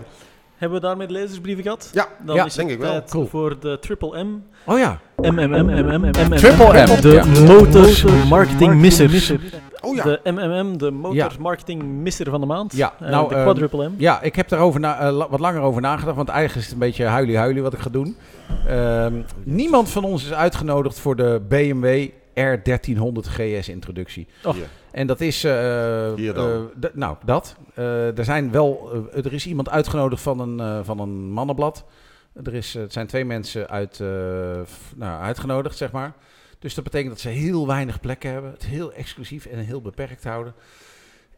Ja. 0.54 0.70
Hebben 0.70 0.82
we 0.82 0.88
daarmee 0.88 1.08
de 1.08 1.14
lezersbrieven 1.14 1.64
gehad? 1.64 1.90
Ja, 1.94 2.08
Dan 2.26 2.36
Ja, 2.36 2.46
is 2.46 2.54
denk 2.54 2.70
het 2.70 2.78
ik 2.78 2.84
wel. 2.84 2.92
tijd 2.92 3.10
Cool. 3.10 3.28
voor 3.28 3.60
de 3.60 3.78
Triple 3.82 4.24
M. 4.24 4.44
Oh 4.66 4.78
ja. 4.80 5.00
MMM, 5.16 5.50
MMM, 5.50 6.00
MMM. 6.02 6.12
Triple 6.36 6.84
M, 6.98 7.02
De 7.02 7.10
ja. 7.12 7.26
Motors 7.54 8.04
Marketing 8.30 8.74
Misser. 8.76 9.40
Oh 9.82 9.96
ja. 9.96 10.04
De 10.04 10.20
MMM, 10.24 10.78
de 10.78 10.92
Motors 10.92 11.34
Ja. 11.34 11.40
Marketing 11.40 11.84
Misser 11.84 12.30
van 12.30 12.40
de 12.40 12.46
maand. 12.46 12.74
Ja, 12.76 12.94
Eh, 13.00 13.10
nou, 13.10 13.30
de 13.30 13.36
ehm, 13.36 13.44
Quadruple 13.44 13.90
M. 13.90 13.94
Ja, 13.98 14.22
ik 14.22 14.36
heb 14.36 14.48
daarover 14.50 14.84
eh, 14.84 15.26
wat 15.30 15.40
langer 15.40 15.62
over 15.62 15.82
nagedacht, 15.82 16.16
want 16.16 16.30
eigenlijk 16.30 16.60
is 16.60 16.64
het 16.66 16.74
een 16.74 16.88
beetje 16.88 17.06
huilie-huilie 17.06 17.62
wat 17.62 17.74
ik 17.74 17.80
ga 17.80 17.90
doen. 17.90 18.18
Ehm, 18.68 19.14
niemand 19.44 19.90
van 19.90 20.04
ons 20.04 20.24
is 20.26 20.34
uitgenodigd 20.34 21.00
voor 21.00 21.16
de 21.16 21.42
BMW 21.48 22.08
R1300 22.34 23.28
GS 23.30 23.70
introductie. 23.70 24.28
Och. 24.44 24.56
En 24.94 25.08
dat 25.08 25.22
is... 25.22 25.44
eh, 25.44 26.14
Hier 26.14 26.34
dan. 26.34 26.70
eh, 26.82 26.90
nou, 26.94 27.18
dat. 27.26 27.56
Eh, 27.74 28.18
er 28.18 28.26
zijn 28.26 28.52
wel... 28.52 28.92
er 29.14 29.34
is 29.34 29.48
iemand 29.48 29.70
uitgenodigd 29.70 30.22
van 30.22 30.40
een, 30.40 30.86
van 30.86 31.00
een 31.00 31.32
mannenblad. 31.32 31.86
Er 32.44 32.54
is, 32.54 32.74
het 32.74 32.94
zijn 32.94 33.08
twee 33.08 33.26
mensen 33.26 33.70
uit, 33.70 33.94
f- 34.66 34.94
nou, 34.96 35.22
uitgenodigd, 35.22 35.78
zeg 35.78 35.92
maar. 35.92 36.14
Dus 36.60 36.74
dat 36.74 36.84
betekent 36.84 37.10
dat 37.12 37.20
ze 37.20 37.30
heel 37.30 37.68
weinig 37.68 38.00
plekken 38.00 38.32
hebben. 38.32 38.52
Het 38.52 38.66
heel 38.66 38.94
exclusief 38.94 39.46
en 39.46 39.58
heel 39.60 39.82
beperkt 39.82 40.24
houden. 40.24 40.54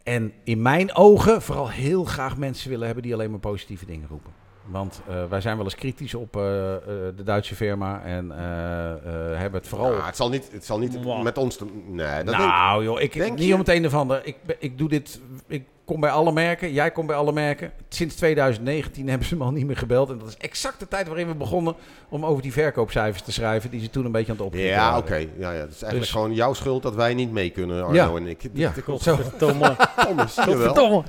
En 0.04 0.34
in 0.44 0.62
mijn 0.62 0.96
ogen 0.96 1.42
vooral 1.42 1.70
heel 1.70 2.04
graag 2.04 2.38
mensen 2.38 2.70
willen 2.70 2.86
hebben 2.86 3.04
die 3.04 3.14
alleen 3.14 3.30
maar 3.32 3.40
positieve 3.40 3.86
dingen 3.86 4.08
roepen. 4.08 4.32
Want 4.66 5.02
eh, 5.08 5.24
wij 5.30 5.42
zijn 5.42 5.56
wel 5.56 5.66
eens 5.66 5.76
kritisch 5.76 6.14
op 6.14 6.36
eh, 6.36 6.76
eh, 6.76 6.82
de 7.16 7.24
Duitse 7.24 7.56
firma 7.56 8.02
en 8.02 8.32
eh, 8.32 8.92
eh, 8.92 9.00
hebben 9.40 9.60
het 9.60 9.70
vooral... 9.70 9.92
Ja, 9.92 10.06
het 10.06 10.16
zal 10.16 10.30
niet, 10.30 10.52
het 10.52 10.66
zal 10.66 10.80
niet 10.80 11.24
met 11.24 11.38
ons... 11.38 11.58
Te, 11.58 11.66
nee, 11.88 12.24
dat 12.24 12.38
denk 12.38 12.50
nou 12.50 12.84
joh, 12.84 13.02
ik, 13.02 13.14
denk 13.14 13.38
niet 13.38 13.48
je? 13.48 13.54
om 13.54 13.60
het 13.60 13.70
een 13.70 13.86
of 13.86 13.94
ander. 13.94 14.22
Ik, 14.26 14.38
ik 14.60 14.78
doe 14.78 14.90
dit, 14.90 15.22
ik 15.48 15.64
kom 15.86 16.00
bij 16.00 16.10
alle 16.10 16.32
merken, 16.32 16.74
jij 16.74 16.92
komt 16.92 17.08
bij 17.08 17.16
alle 17.16 17.32
merken. 17.34 17.72
Sinds 17.90 18.16
2019 18.16 19.10
hebben 19.10 19.28
ze 19.28 19.36
me 19.36 19.44
al 19.44 19.52
niet 19.52 19.66
meer 19.66 19.78
gebeld. 19.78 20.10
En 20.10 20.18
dat 20.18 20.28
is 20.28 20.38
exact 20.38 20.80
de 20.80 20.88
tijd 20.88 21.08
waarin 21.08 21.28
we 21.28 21.36
begonnen 21.36 21.76
om 22.10 22.26
over 22.26 22.42
die 22.42 22.52
verkoopcijfers 22.54 23.22
te 23.24 23.32
schrijven, 23.32 23.70
die 23.70 23.82
ze 23.82 23.90
toen 23.90 24.06
een 24.06 24.12
beetje 24.12 24.32
aan 24.32 24.38
het 24.38 24.46
opkrikken 24.46 24.74
Ja, 24.74 24.98
oké. 24.98 25.16
Ja, 25.16 25.26
ja. 25.38 25.48
Het 25.52 25.54
is 25.54 25.82
eigenlijk 25.82 26.00
Dus- 26.00 26.10
gewoon 26.12 26.34
jouw 26.34 26.54
schuld 26.54 26.84
dat 26.84 26.96
wij 26.96 27.14
niet 27.14 27.32
mee 27.32 27.50
kunnen, 27.50 27.84
Arno 27.84 27.94
Ja. 27.96 28.10
en 28.16 28.28
ik. 28.28 28.42
Ja, 28.54 28.72
klopt. 28.86 29.02
Zo. 29.04 29.18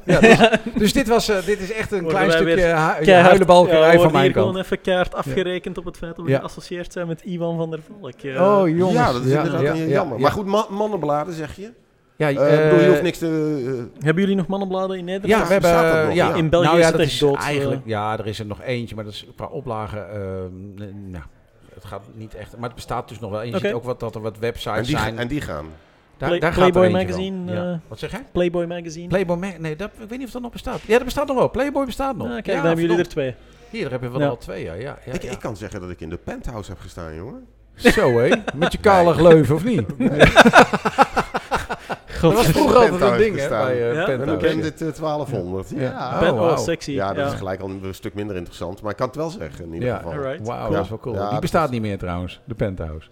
Ja, 0.05 0.21
dus, 0.21 0.49
dus 0.75 0.93
dit, 0.93 1.09
was, 1.09 1.29
eh, 1.29 1.37
dit 1.47 1.61
is 1.61 1.73
echt 1.73 1.93
een 1.93 2.03
Worden 2.03 2.19
klein 2.21 2.31
stukje 2.33 2.55
hu- 2.55 2.61
Keihard- 3.05 3.27
huilenbalkerij 3.27 3.93
ja, 3.95 4.01
van 4.01 4.13
mijn 4.13 4.33
kant. 4.33 4.47
gewoon 4.47 4.63
even 4.63 4.81
keihard 4.81 5.15
afgerekend 5.15 5.79
op 5.79 5.85
het 5.85 5.97
feit 5.97 6.17
dat 6.17 6.25
we 6.25 6.35
geassocieerd 6.35 6.93
zijn 6.93 7.07
met 7.07 7.23
Iwan 7.23 7.57
van 7.57 7.71
der 7.71 7.81
Valk. 8.01 8.13
Eh, 8.23 8.59
Oh 8.61 8.69
jongens. 8.69 8.93
Ja, 8.93 9.13
dat 9.13 9.25
is 9.25 9.33
inderdaad 9.33 9.61
ja, 9.63 9.75
jammer. 9.75 10.17
ja. 10.17 10.23
Maar 10.23 10.33
goed, 10.33 10.47
ma- 10.47 10.67
mannenbladen 10.71 11.35
zeg 11.35 11.57
je? 11.57 11.71
Ja, 12.17 12.29
ik 12.29 12.35
bedoel, 12.37 12.79
je 12.79 12.85
eh, 12.85 12.89
hoeft 12.89 13.03
niks 13.03 13.19
te... 13.19 13.27
eh, 13.97 14.05
Hebben 14.05 14.23
jullie 14.23 14.37
nog 14.39 14.47
mannenbladen 14.47 14.99
in 14.99 15.05
Nederland? 15.05 15.43
Ja, 15.43 15.47
we 15.47 15.53
hebben 15.53 16.05
nog? 16.07 16.15
ja, 16.15 16.29
Ja. 16.29 16.35
In 16.35 16.49
België 16.49 16.67
nou, 16.67 16.79
is 16.79 16.85
ja, 16.85 16.89
het 16.91 16.99
dat 16.99 17.07
is 17.07 17.19
dood, 17.19 17.37
Eigenlijk, 17.43 17.83
ja, 17.85 18.19
er 18.19 18.27
is 18.27 18.39
er 18.39 18.47
nog 18.47 18.63
eentje, 18.63 18.95
maar 18.95 19.05
dat 19.05 19.13
is 19.13 19.27
qua 19.37 19.47
oplagen. 19.47 20.11
ehm, 20.11 20.75
nee, 20.75 20.93
nou, 20.93 21.25
het 21.75 21.85
gaat 21.85 22.03
niet 22.15 22.35
echt. 22.35 22.53
Maar 22.57 22.65
het 22.67 22.75
bestaat 22.75 23.09
dus 23.09 23.21
nog 23.21 23.31
wel. 23.31 23.41
En 23.43 23.51
je 23.51 23.59
ziet 23.59 23.73
ook 23.73 23.85
wat, 23.85 24.01
dat 24.01 24.15
er 24.15 24.21
wat 24.21 24.35
en, 24.35 24.41
websites 24.41 24.87
die, 24.87 24.99
zijn. 24.99 25.19
en 25.19 25.29
die 25.29 25.41
gaan. 25.41 25.67
daar, 26.17 26.29
Play- 26.29 26.41
daar 26.41 26.53
gaat 26.53 26.73
Playboy. 26.73 26.93
Magazine, 27.03 27.53
Ja. 27.53 27.81
Wat 27.89 27.99
zeg 27.99 28.11
jij? 28.11 28.25
Playboy 28.33 28.65
Magazine. 28.65 29.09
Playboy 29.09 29.55
Nee, 29.59 29.77
dat, 29.77 29.91
ik 29.99 30.09
weet 30.09 30.19
niet 30.19 30.27
of 30.27 30.33
dat 30.33 30.43
nog 30.43 30.53
bestaat. 30.53 30.81
Ja, 30.87 30.95
dat 30.95 31.05
bestaat 31.05 31.27
nog 31.27 31.37
wel. 31.37 31.51
Playboy 31.51 31.85
bestaat 31.85 32.17
nog. 32.17 32.27
Ah, 32.27 32.33
kijk, 32.33 32.47
dan 32.47 32.67
hebben 32.67 32.85
jullie 32.85 32.99
er 32.99 33.09
twee. 33.09 33.35
Hier, 33.71 33.83
daar 33.83 33.91
hebben 33.91 34.13
we 34.13 34.19
Ja. 34.19 34.27
al 34.29 34.37
twee, 34.37 34.65
ja. 34.65 34.73
ja, 34.73 34.99
ja, 35.07 35.13
ik, 35.13 35.23
ja. 35.23 35.31
ik 35.31 35.39
kan 35.39 35.57
zeggen 35.57 35.81
dat 35.81 35.91
ik 35.91 36.01
in 36.01 36.11
de 36.11 36.17
penthouse 36.25 36.71
heb 36.71 36.81
gestaan, 36.81 37.15
jongen. 37.15 37.47
Zo, 37.75 38.19
hé. 38.19 38.31
Met 38.55 38.73
je 38.73 38.79
kale 38.79 39.13
gleuven, 39.15 39.55
of 39.55 39.65
niet? 39.65 39.85
Dat 42.29 42.35
was 42.35 42.47
vroeger 42.47 42.77
altijd 42.77 43.01
een 43.01 43.19
ding, 43.19 43.39
hè, 43.39 43.49
bij 43.49 43.91
eh, 43.91 44.63
dit 44.63 44.83
eh, 44.83 44.89
1200. 45.01 45.71
Ja, 45.77 46.31
Oh, 46.33 46.59
sexy. 46.59 46.91
ja, 46.93 47.07
dat 47.13 47.17
ja. 47.27 47.33
is 47.33 47.39
gelijk 47.39 47.61
al 47.61 47.69
een 47.69 47.95
stuk 47.95 48.15
minder 48.15 48.37
interessant. 48.37 48.83
Maar 48.83 48.91
ik 48.91 48.97
kan 48.97 49.07
het 49.07 49.17
wel 49.17 49.31
zeggen, 49.31 49.65
in 49.65 49.73
ieder 49.75 49.89
Ja. 49.89 49.97
geval. 49.97 50.13
Wauw, 50.43 50.69
Ja. 50.71 50.75
dat 50.75 50.83
is 50.85 50.89
wel 50.89 50.99
cool. 50.99 51.15
Ja, 51.15 51.31
Die 51.31 51.39
bestaat 51.39 51.65
is- 51.65 51.71
niet 51.71 51.81
meer 51.81 51.99
trouwens, 51.99 52.41
de 52.45 52.55
penthouse. 52.55 53.09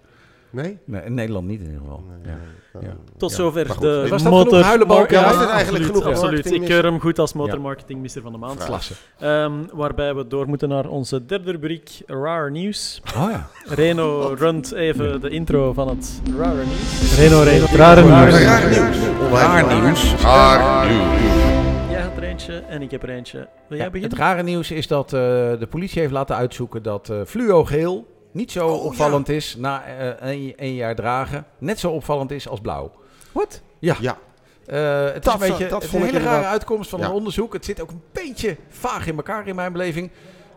Nee? 0.54 0.78
Nee, 0.84 1.02
in 1.04 1.14
Nederland 1.14 1.46
niet 1.46 1.60
in 1.60 1.66
ieder 1.66 1.80
geval. 1.80 2.02
Nee, 2.08 2.32
Ja. 2.32 2.38
nee. 2.38 2.52
Ja. 2.80 2.94
Tot 3.16 3.32
zover 3.32 3.80
de 3.80 4.06
was 4.08 4.22
dat 4.22 4.32
motor... 4.32 4.48
genoeg 4.50 4.64
huilenbalk? 4.64 5.10
Ja, 5.10 5.28
dit 5.28 5.48
eigenlijk 5.48 5.52
absoluut, 5.84 5.86
genoeg 5.86 6.06
absoluut. 6.06 6.52
Ik 6.52 6.60
keur 6.64 6.82
hem 6.84 7.00
goed 7.00 7.18
als 7.18 7.32
motormarketingmister 7.32 8.22
van 8.22 8.32
de 8.32 8.38
maand. 8.38 8.64
Klasse. 8.64 8.94
Ehm, 9.18 9.52
waarbij 9.72 10.14
we 10.14 10.26
door 10.26 10.48
moeten 10.48 10.68
naar 10.68 10.88
onze 10.88 11.26
derde 11.26 11.50
rubriek, 11.50 12.02
Rare 12.06 12.50
Nieuws. 12.50 13.02
Oh 13.16 13.30
ja. 13.30 13.46
Reno 13.68 14.34
runt 14.38 14.72
even 14.72 15.20
de 15.20 15.28
intro 15.30 15.72
van 15.72 15.88
het 15.88 16.20
Rare 16.38 16.64
Nieuws. 16.64 17.16
Reno, 17.18 17.40
Reno, 17.42 17.64
het 17.66 17.74
Rare 17.74 18.02
Nieuws. 18.02 18.40
nieuws. 18.40 19.02
Raar 19.30 19.82
nieuws. 19.82 20.14
Raar 20.22 20.86
nieuws. 20.90 21.90
Jij 21.90 22.00
had 22.02 22.16
er 22.16 22.22
eentje 22.22 22.54
en 22.54 22.82
ik 22.82 22.90
heb 22.90 23.02
er 23.02 23.08
eentje. 23.10 23.38
Wil 23.38 23.48
jij 23.68 23.76
Ja, 23.78 23.82
het 23.84 23.92
beginnen? 23.92 24.18
rare 24.18 24.42
nieuws 24.42 24.70
is 24.70 24.86
dat 24.86 25.12
eh, 25.12 25.20
de 25.58 25.66
politie 25.70 26.00
heeft 26.00 26.12
laten 26.12 26.36
uitzoeken 26.36 26.82
dat 26.82 27.08
eh 27.08 27.16
fluogeel 27.26 28.06
niet 28.34 28.52
zo 28.52 28.68
Oh, 28.68 28.84
opvallend 28.84 29.28
is 29.28 29.56
na 29.58 29.84
eh, 29.84 30.30
een, 30.32 30.52
een 30.56 30.74
jaar 30.74 30.94
dragen. 30.94 31.46
Net 31.58 31.78
zo 31.78 31.90
opvallend 31.90 32.30
is 32.30 32.48
als 32.48 32.60
blauw. 32.60 32.92
Wat? 33.32 33.60
Ja. 33.78 33.96
Ja. 34.00 34.18
Eh, 34.66 35.04
het 35.12 35.24
Dat 35.24 35.34
is 35.34 35.40
een 35.42 35.48
beetje 35.48 35.66
dat 35.68 35.82
het 35.82 35.92
een 35.92 35.98
hele 36.00 36.10
rare 36.12 36.24
inderdaad- 36.24 36.52
uitkomst 36.52 36.90
van 36.90 37.00
Ja. 37.00 37.06
een 37.06 37.12
onderzoek. 37.12 37.52
Het 37.52 37.64
zit 37.64 37.80
ook 37.80 37.90
een 37.90 38.02
beetje 38.12 38.56
vaag 38.68 39.06
in 39.06 39.16
elkaar 39.16 39.46
in 39.48 39.54
mijn 39.54 39.72
beleving. 39.72 40.10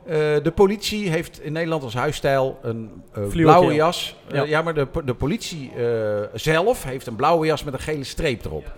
Eh, 0.05 0.13
de 0.43 0.51
politie 0.55 1.09
heeft 1.09 1.41
in 1.41 1.51
Nederland 1.51 1.84
als 1.84 1.93
huisstijl 1.93 2.59
een 2.61 3.03
eh, 3.13 3.28
blauwe 3.28 3.73
jas. 3.73 4.15
Eh, 4.28 4.36
Ja. 4.36 4.43
ja. 4.43 4.61
maar 4.61 4.73
de, 4.73 4.88
de 5.05 5.13
politie 5.13 5.71
eh, 5.78 6.21
zelf 6.34 6.84
heeft 6.84 7.07
een 7.07 7.15
blauwe 7.15 7.45
jas 7.45 7.63
met 7.63 7.73
een 7.73 7.80
gele 7.80 8.03
streep 8.03 8.45
erop. 8.45 8.71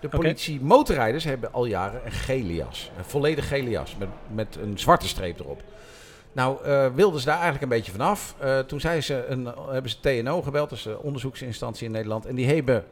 De 0.00 0.08
politie 0.08 0.60
motorrijders 0.60 1.24
hebben 1.24 1.52
al 1.52 1.64
jaren 1.64 2.00
een 2.04 2.12
gele 2.12 2.54
jas. 2.54 2.90
Een 2.98 3.04
volledig 3.04 3.48
gele 3.48 3.70
jas 3.70 3.96
met, 3.98 4.08
met 4.34 4.56
een 4.62 4.78
zwarte 4.78 5.08
streep 5.08 5.40
erop. 5.40 5.62
Nou, 6.34 6.64
eh, 6.64 6.86
wilden 6.94 7.20
ze 7.20 7.26
daar 7.26 7.34
eigenlijk 7.40 7.62
een 7.62 7.78
beetje 7.78 7.92
vanaf. 7.92 8.34
Eh 8.38 8.58
toen 8.58 8.80
zei 8.80 9.00
ze 9.00 9.26
een, 9.26 9.48
hebben 9.70 9.90
ze 9.90 10.00
TNO 10.00 10.42
gebeld, 10.42 10.70
dat 10.70 10.78
is 10.78 10.84
een 10.84 10.98
onderzoeksinstantie 10.98 11.86
in 11.86 11.92
Nederland. 11.92 12.26
En 12.26 12.34
die 12.34 12.46
hebben 12.46 12.84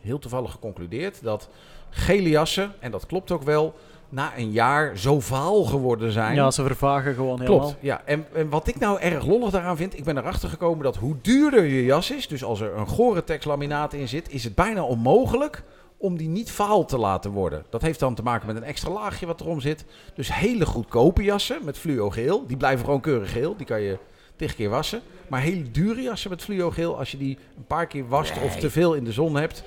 heel 0.00 0.18
toevallig 0.18 0.50
geconcludeerd 0.50 1.22
dat 1.22 1.48
gele 1.90 2.28
jassen, 2.28 2.72
en 2.78 2.90
dat 2.90 3.06
klopt 3.06 3.30
ook 3.30 3.42
wel, 3.42 3.74
na 4.08 4.36
een 4.36 4.50
jaar 4.50 4.98
zo 4.98 5.20
vaal 5.20 5.64
geworden 5.64 6.12
zijn. 6.12 6.34
Ja, 6.34 6.50
ze 6.50 6.62
vervagen 6.62 7.14
gewoon 7.14 7.40
helemaal. 7.40 7.60
Klopt, 7.60 7.76
ja. 7.80 8.02
En, 8.04 8.26
en 8.32 8.48
wat 8.48 8.68
ik 8.68 8.78
nou 8.78 9.00
erg 9.00 9.26
lollig 9.26 9.50
daaraan 9.50 9.76
vind, 9.76 9.98
ik 9.98 10.04
ben 10.04 10.18
erachter 10.18 10.48
gekomen 10.48 10.84
dat 10.84 10.96
hoe 10.96 11.16
duurder 11.22 11.64
je 11.64 11.84
jas 11.84 12.10
is, 12.10 12.28
dus 12.28 12.44
als 12.44 12.60
er 12.60 12.76
een 12.76 12.86
Gore-Tex 12.86 13.44
laminaat 13.44 13.92
in 13.92 14.08
zit, 14.08 14.30
is 14.30 14.44
het 14.44 14.54
bijna 14.54 14.82
onmogelijk 14.82 15.62
om 16.00 16.16
die 16.16 16.28
niet 16.28 16.50
vaal 16.50 16.84
te 16.84 16.98
laten 16.98 17.30
worden. 17.30 17.64
Dat 17.68 17.82
heeft 17.82 18.00
dan 18.00 18.14
te 18.14 18.22
maken 18.22 18.46
met 18.46 18.56
een 18.56 18.62
extra 18.62 18.90
laagje 18.90 19.26
wat 19.26 19.40
erom 19.40 19.60
zit. 19.60 19.84
Dus 20.14 20.34
hele 20.34 20.66
goedkope 20.66 21.22
jassen 21.22 21.64
met 21.64 21.78
fluogeel, 21.78 22.46
die 22.46 22.56
blijven 22.56 22.84
gewoon 22.84 23.00
keurig 23.00 23.32
geel, 23.32 23.56
die 23.56 23.66
kan 23.66 23.80
je 23.80 23.98
tig 24.36 24.54
keer 24.54 24.68
wassen. 24.68 25.00
Maar 25.28 25.40
hele 25.40 25.70
dure 25.70 26.02
jassen 26.02 26.30
met 26.30 26.42
fluogeel, 26.42 26.98
als 26.98 27.10
je 27.10 27.16
die 27.16 27.38
een 27.56 27.66
paar 27.66 27.86
keer 27.86 28.08
wast 28.08 28.42
of 28.42 28.56
te 28.56 28.70
veel 28.70 28.94
in 28.94 29.04
de 29.04 29.12
zon 29.12 29.36
hebt, 29.36 29.64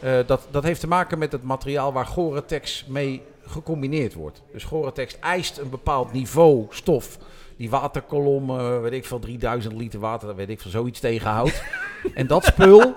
eh, 0.00 0.18
dat, 0.26 0.46
dat 0.50 0.62
heeft 0.62 0.80
te 0.80 0.86
maken 0.86 1.18
met 1.18 1.32
het 1.32 1.42
materiaal 1.42 1.92
waar 1.92 2.06
Gore-Tex 2.06 2.84
mee 2.86 3.22
gecombineerd 3.46 4.14
wordt. 4.14 4.42
Dus 4.52 4.64
Gore-Tex 4.64 5.18
eist 5.18 5.58
een 5.58 5.70
bepaald 5.70 6.12
niveau 6.12 6.66
stof. 6.70 7.18
Die 7.62 7.70
waterkolom, 7.70 8.50
eh, 8.50 8.80
weet 8.80 8.92
ik 8.92 9.04
veel, 9.06 9.18
3000 9.18 9.74
liter 9.74 10.00
water, 10.00 10.26
daar 10.26 10.36
weet 10.36 10.48
ik 10.48 10.60
veel, 10.60 10.70
zoiets 10.70 11.00
tegenhoudt. 11.00 11.62
en 12.14 12.26
dat 12.26 12.44
spul... 12.44 12.94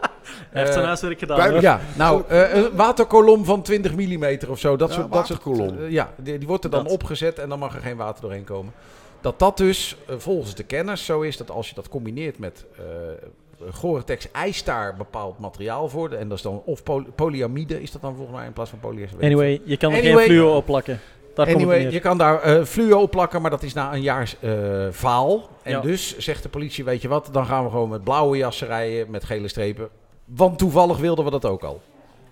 Zijn 0.54 0.68
eh, 0.68 0.84
huiswerk 0.84 1.20
gedaan. 1.20 1.52
hoor. 1.52 1.62
ja, 1.62 1.80
nou, 1.98 2.24
eh, 2.28 2.54
een 2.56 2.76
waterkolom 2.76 3.46
van 3.46 3.62
20 3.62 3.96
mm 3.96 4.38
of 4.50 4.60
zo. 4.60 4.76
Dat 4.76 4.90
Ja, 4.90 4.96
soort, 4.96 5.12
dat 5.12 5.28
soort 5.28 5.44
waterkolom. 5.44 5.78
eh, 5.84 5.92
ja, 5.92 6.14
die, 6.18 6.38
die 6.38 6.48
wordt 6.48 6.64
er 6.64 6.70
dan 6.70 6.84
Dat. 6.84 6.94
opgezet 6.94 7.40
en 7.40 7.50
dan 7.50 7.60
mag 7.60 7.76
er 7.76 7.82
geen 7.82 7.98
water 7.98 8.22
doorheen 8.22 8.44
komen. 8.44 8.74
Dat 9.22 9.40
dat 9.40 9.58
dus 9.58 9.96
volgens 10.18 10.56
de 10.56 10.64
kenners 10.64 11.06
zo 11.06 11.22
is 11.22 11.38
dat 11.38 11.52
als 11.52 11.70
je 11.70 11.76
dat 11.76 11.90
combineert 11.90 12.40
met 12.40 12.66
eh 12.78 12.84
Gore-Tex 13.72 14.32
eist 14.32 14.66
daar 14.66 14.96
bepaald 14.96 15.40
materiaal 15.40 15.90
voor. 15.90 16.10
En 16.12 16.28
dat 16.28 16.38
is 16.38 16.44
dan 16.44 16.62
of 16.66 16.84
poly- 16.84 17.10
polyamide 17.16 17.82
is 17.82 17.92
dat 17.92 18.02
dan 18.02 18.16
volgens 18.16 18.38
mij 18.38 18.46
in 18.46 18.54
plaats 18.54 18.70
van 18.70 18.80
polyester. 18.80 19.18
ik 19.20 19.24
Anyway, 19.26 19.62
je 19.64 19.78
kan 19.78 19.92
er 19.92 19.98
Anyway. 20.00 20.18
geen 20.26 20.26
fluo 20.36 20.56
op 20.56 20.66
plakken. 20.66 21.00
Daar 21.36 21.48
Anyway, 21.48 21.92
je 21.92 22.00
kan 22.00 22.18
daar 22.18 22.42
eh 22.42 22.64
fluo 22.64 23.02
op 23.02 23.12
plakken, 23.12 23.42
maar 23.42 23.52
dat 23.52 23.64
is 23.64 23.74
na 23.74 23.94
een 23.94 24.02
jaar 24.02 24.34
eh, 24.40 24.52
vaal. 24.92 25.50
En 25.64 25.72
Ja. 25.72 25.80
dus 25.80 26.18
zegt 26.18 26.44
de 26.44 26.50
politie, 26.50 26.84
weet 26.84 27.02
je 27.02 27.08
wat, 27.08 27.30
dan 27.32 27.46
gaan 27.46 27.64
we 27.64 27.70
gewoon 27.70 27.90
met 27.90 28.04
blauwe 28.04 28.38
jassen 28.38 28.68
rijden 28.68 29.12
met 29.12 29.24
gele 29.24 29.48
strepen. 29.48 29.90
Want 30.26 30.58
toevallig 30.58 30.98
wilden 30.98 31.26
we 31.26 31.32
dat 31.32 31.46
ook 31.46 31.64
al. 31.64 31.82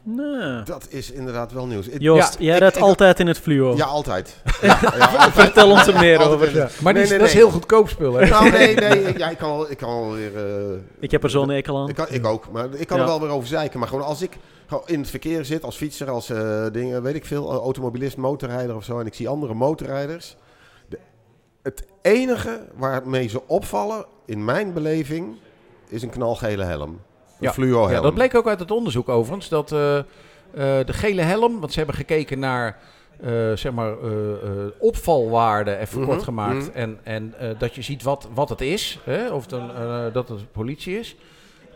Nee. 0.06 0.64
Dat 0.64 0.86
is 0.90 1.12
inderdaad 1.12 1.52
wel 1.52 1.66
nieuws. 1.66 1.88
Ik- 1.88 2.02
Joost, 2.02 2.36
Ja, 2.40 2.58
jij 2.58 2.68
ik- 2.68 2.78
altijd 2.78 3.20
in 3.20 3.28
het 3.28 3.40
fluo. 3.40 3.76
Ja, 3.76 3.86
altijd. 3.86 4.42
ja, 4.62 4.80
ja, 4.82 5.06
altijd. 5.06 5.32
Vertel 5.44 5.70
ons 5.72 5.88
er 5.88 6.00
meer 6.00 6.18
Altijd. 6.20 6.36
over. 6.56 6.72
Maar 6.84 6.94
Nee, 6.94 7.02
die 7.02 7.12
nee, 7.12 7.20
dat 7.20 7.28
is 7.28 7.34
heel 7.34 7.50
goedkoop 7.52 7.90
spul, 7.90 8.14
hè? 8.14 8.28
Nou, 8.30 8.50
nee, 8.58 8.76
nee. 8.76 9.18
Ja, 9.18 9.30
ik 9.30 9.38
kan 9.38 9.50
wel, 9.50 9.72
ik 9.72 9.78
kan 9.78 9.90
wel 10.02 10.12
weer... 10.14 10.36
eh, 10.72 10.78
Ik 11.00 11.12
heb 11.12 11.24
er 11.24 11.30
zo'n 11.30 11.50
ekel 11.52 11.78
aan. 11.78 11.90
Ik, 11.90 11.96
kan, 11.96 12.06
ik 12.10 12.26
ook, 12.26 12.52
maar 12.52 12.68
ik 12.74 12.88
kan 12.88 12.98
Ja. 12.98 13.04
er 13.04 13.10
wel 13.10 13.20
weer 13.22 13.30
over 13.30 13.48
zeiken. 13.48 13.80
Maar 13.80 13.88
gewoon 13.88 14.04
als 14.06 14.22
ik 14.22 14.38
gewoon 14.68 14.84
in 14.86 15.00
het 15.00 15.10
verkeer 15.10 15.46
zit, 15.46 15.64
als 15.64 15.76
fietser, 15.76 16.10
als 16.10 16.30
eh, 16.30 16.66
dingen, 16.72 17.02
weet 17.04 17.16
ik 17.16 17.26
veel, 17.26 17.52
eh, 17.52 17.58
automobilist, 17.58 18.18
motorrijder 18.18 18.76
of 18.76 18.84
zo, 18.84 19.00
en 19.00 19.06
ik 19.06 19.14
zie 19.14 19.28
andere 19.28 19.54
motorrijders. 19.54 20.36
De, 20.90 21.00
het 21.62 21.86
enige 22.02 22.60
waarmee 22.76 23.28
ze 23.28 23.42
opvallen, 23.48 24.06
in 24.26 24.46
mijn 24.46 24.74
beleving, 24.74 25.36
is 25.88 26.02
een 26.02 26.10
knalgele 26.10 26.64
helm. 26.64 27.00
Ja. 27.40 28.02
dat 28.02 28.14
bleek 28.14 28.36
ook 28.36 28.48
uit 28.48 28.60
het 28.60 28.72
onderzoek 28.72 29.10
overigens. 29.10 29.50
Dat 29.50 29.72
eh, 29.72 29.98
eh, 29.98 30.06
de 30.86 30.94
gele 30.94 31.22
helm, 31.22 31.60
want 31.60 31.72
ze 31.72 31.78
hebben 31.78 31.96
gekeken 31.96 32.40
naar 32.40 32.78
eh, 33.22 33.30
zeg 33.56 33.72
maar, 33.72 33.92
eh, 33.92 34.10
opvalwaarde, 34.80 35.78
even 35.78 36.00
Mhm, 36.00 36.10
kort 36.10 36.24
gemaakt. 36.24 36.68
mhm. 36.68 36.78
En, 36.78 37.00
en 37.04 37.34
dat 37.58 37.76
je 37.76 37.82
ziet 37.82 38.04
wat, 38.04 38.28
wat 38.34 38.50
het 38.50 38.62
is, 38.62 39.00
hè, 39.04 39.30
of 39.30 39.52
eh, 39.52 40.06
dat 40.14 40.30
het 40.30 40.52
politie 40.52 41.00
is. 41.00 41.16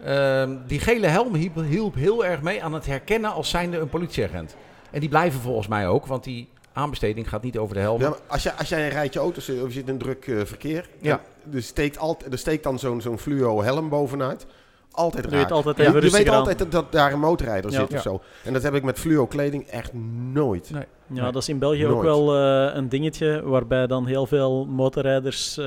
Ehm, 0.03 0.55
die 0.67 0.79
gele 0.79 1.07
helm 1.07 1.35
hielp, 1.35 1.55
hielp 1.55 1.95
heel 1.95 2.25
erg 2.25 2.41
mee 2.41 2.63
aan 2.63 2.73
het 2.73 2.85
herkennen 2.85 3.31
als 3.33 3.49
zijnde 3.49 3.77
een 3.77 3.89
politieagent. 3.89 4.55
En 4.91 4.99
die 4.99 5.09
blijven 5.09 5.39
volgens 5.41 5.67
mij 5.67 5.87
ook, 5.87 6.05
want 6.05 6.23
die 6.23 6.49
aanbesteding 6.73 7.29
gaat 7.29 7.43
niet 7.43 7.57
over 7.57 7.75
de 7.75 7.81
helm. 7.81 8.01
Ja, 8.01 8.15
als, 8.27 8.43
jij, 8.43 8.53
als 8.57 8.69
jij 8.69 8.83
een 8.83 8.89
rijtje 8.91 9.19
auto's 9.19 9.45
zit, 9.45 9.61
of 9.61 9.67
je 9.67 9.73
zit 9.73 9.87
in 9.87 9.97
druk 9.97 10.31
verkeer, 10.45 10.89
Ja. 11.01 11.21
er, 11.53 11.61
steekt 11.63 11.97
altijd, 11.97 12.31
er 12.31 12.37
steekt 12.39 12.63
dan 12.63 12.79
zo'n 12.79 13.01
zo'n 13.01 13.17
fluo 13.19 13.61
helm 13.63 13.89
bovenuit. 13.89 14.45
Altijd 14.91 15.23
Je 15.25 15.29
raak. 15.29 15.39
weet 15.39 15.51
altijd 15.51 15.77
Ja, 15.77 15.81
even 15.83 15.95
je 15.95 16.01
weet 16.01 16.09
rustiger 16.11 16.31
aan. 16.33 16.37
altijd 16.39 16.57
dat, 16.59 16.71
dat 16.71 16.91
daar 16.91 17.13
een 17.13 17.19
motorrijder 17.19 17.71
Ja. 17.71 17.79
zit 17.79 17.89
Ja. 17.89 17.95
of 17.97 18.01
zo. 18.01 18.21
En 18.43 18.53
dat 18.53 18.63
heb 18.63 18.73
ik 18.73 18.83
met 18.83 18.99
fluo 18.99 19.25
kleding 19.27 19.63
echt 19.67 19.93
nooit. 20.33 20.69
Nee. 20.71 20.83
Ja, 21.13 21.21
Nee. 21.21 21.31
dat 21.31 21.41
is 21.41 21.49
in 21.49 21.59
België 21.59 21.85
ook 21.87 22.01
wel 22.01 22.35
eh, 22.35 22.75
een 22.75 22.89
dingetje 22.89 23.41
waarbij 23.43 23.87
dan 23.87 24.05
heel 24.05 24.25
veel 24.25 24.65
motorrijders, 24.65 25.57
eh, 25.57 25.65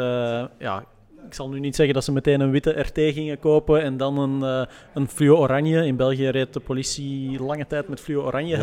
ja, 0.59 0.85
ik 1.27 1.35
zal 1.37 1.49
nu 1.49 1.61
niet 1.61 1.77
zeggen 1.77 1.95
dat 1.95 2.05
ze 2.05 2.13
meteen 2.13 2.41
een 2.41 2.51
witte 2.51 2.71
RT 2.81 2.95
gingen 2.99 3.39
kopen 3.39 3.83
en 3.83 3.97
dan 3.97 4.19
een, 4.19 4.43
eh 4.43 4.67
een 4.95 5.09
fluo 5.09 5.37
oranje. 5.37 5.87
In 5.87 5.97
België 5.97 6.29
reed 6.29 6.53
de 6.53 6.61
politie 6.61 7.43
lange 7.43 7.67
tijd 7.67 7.89
met 7.89 8.01
fluo 8.01 8.23
oranje 8.25 8.57
Ja. 8.57 8.63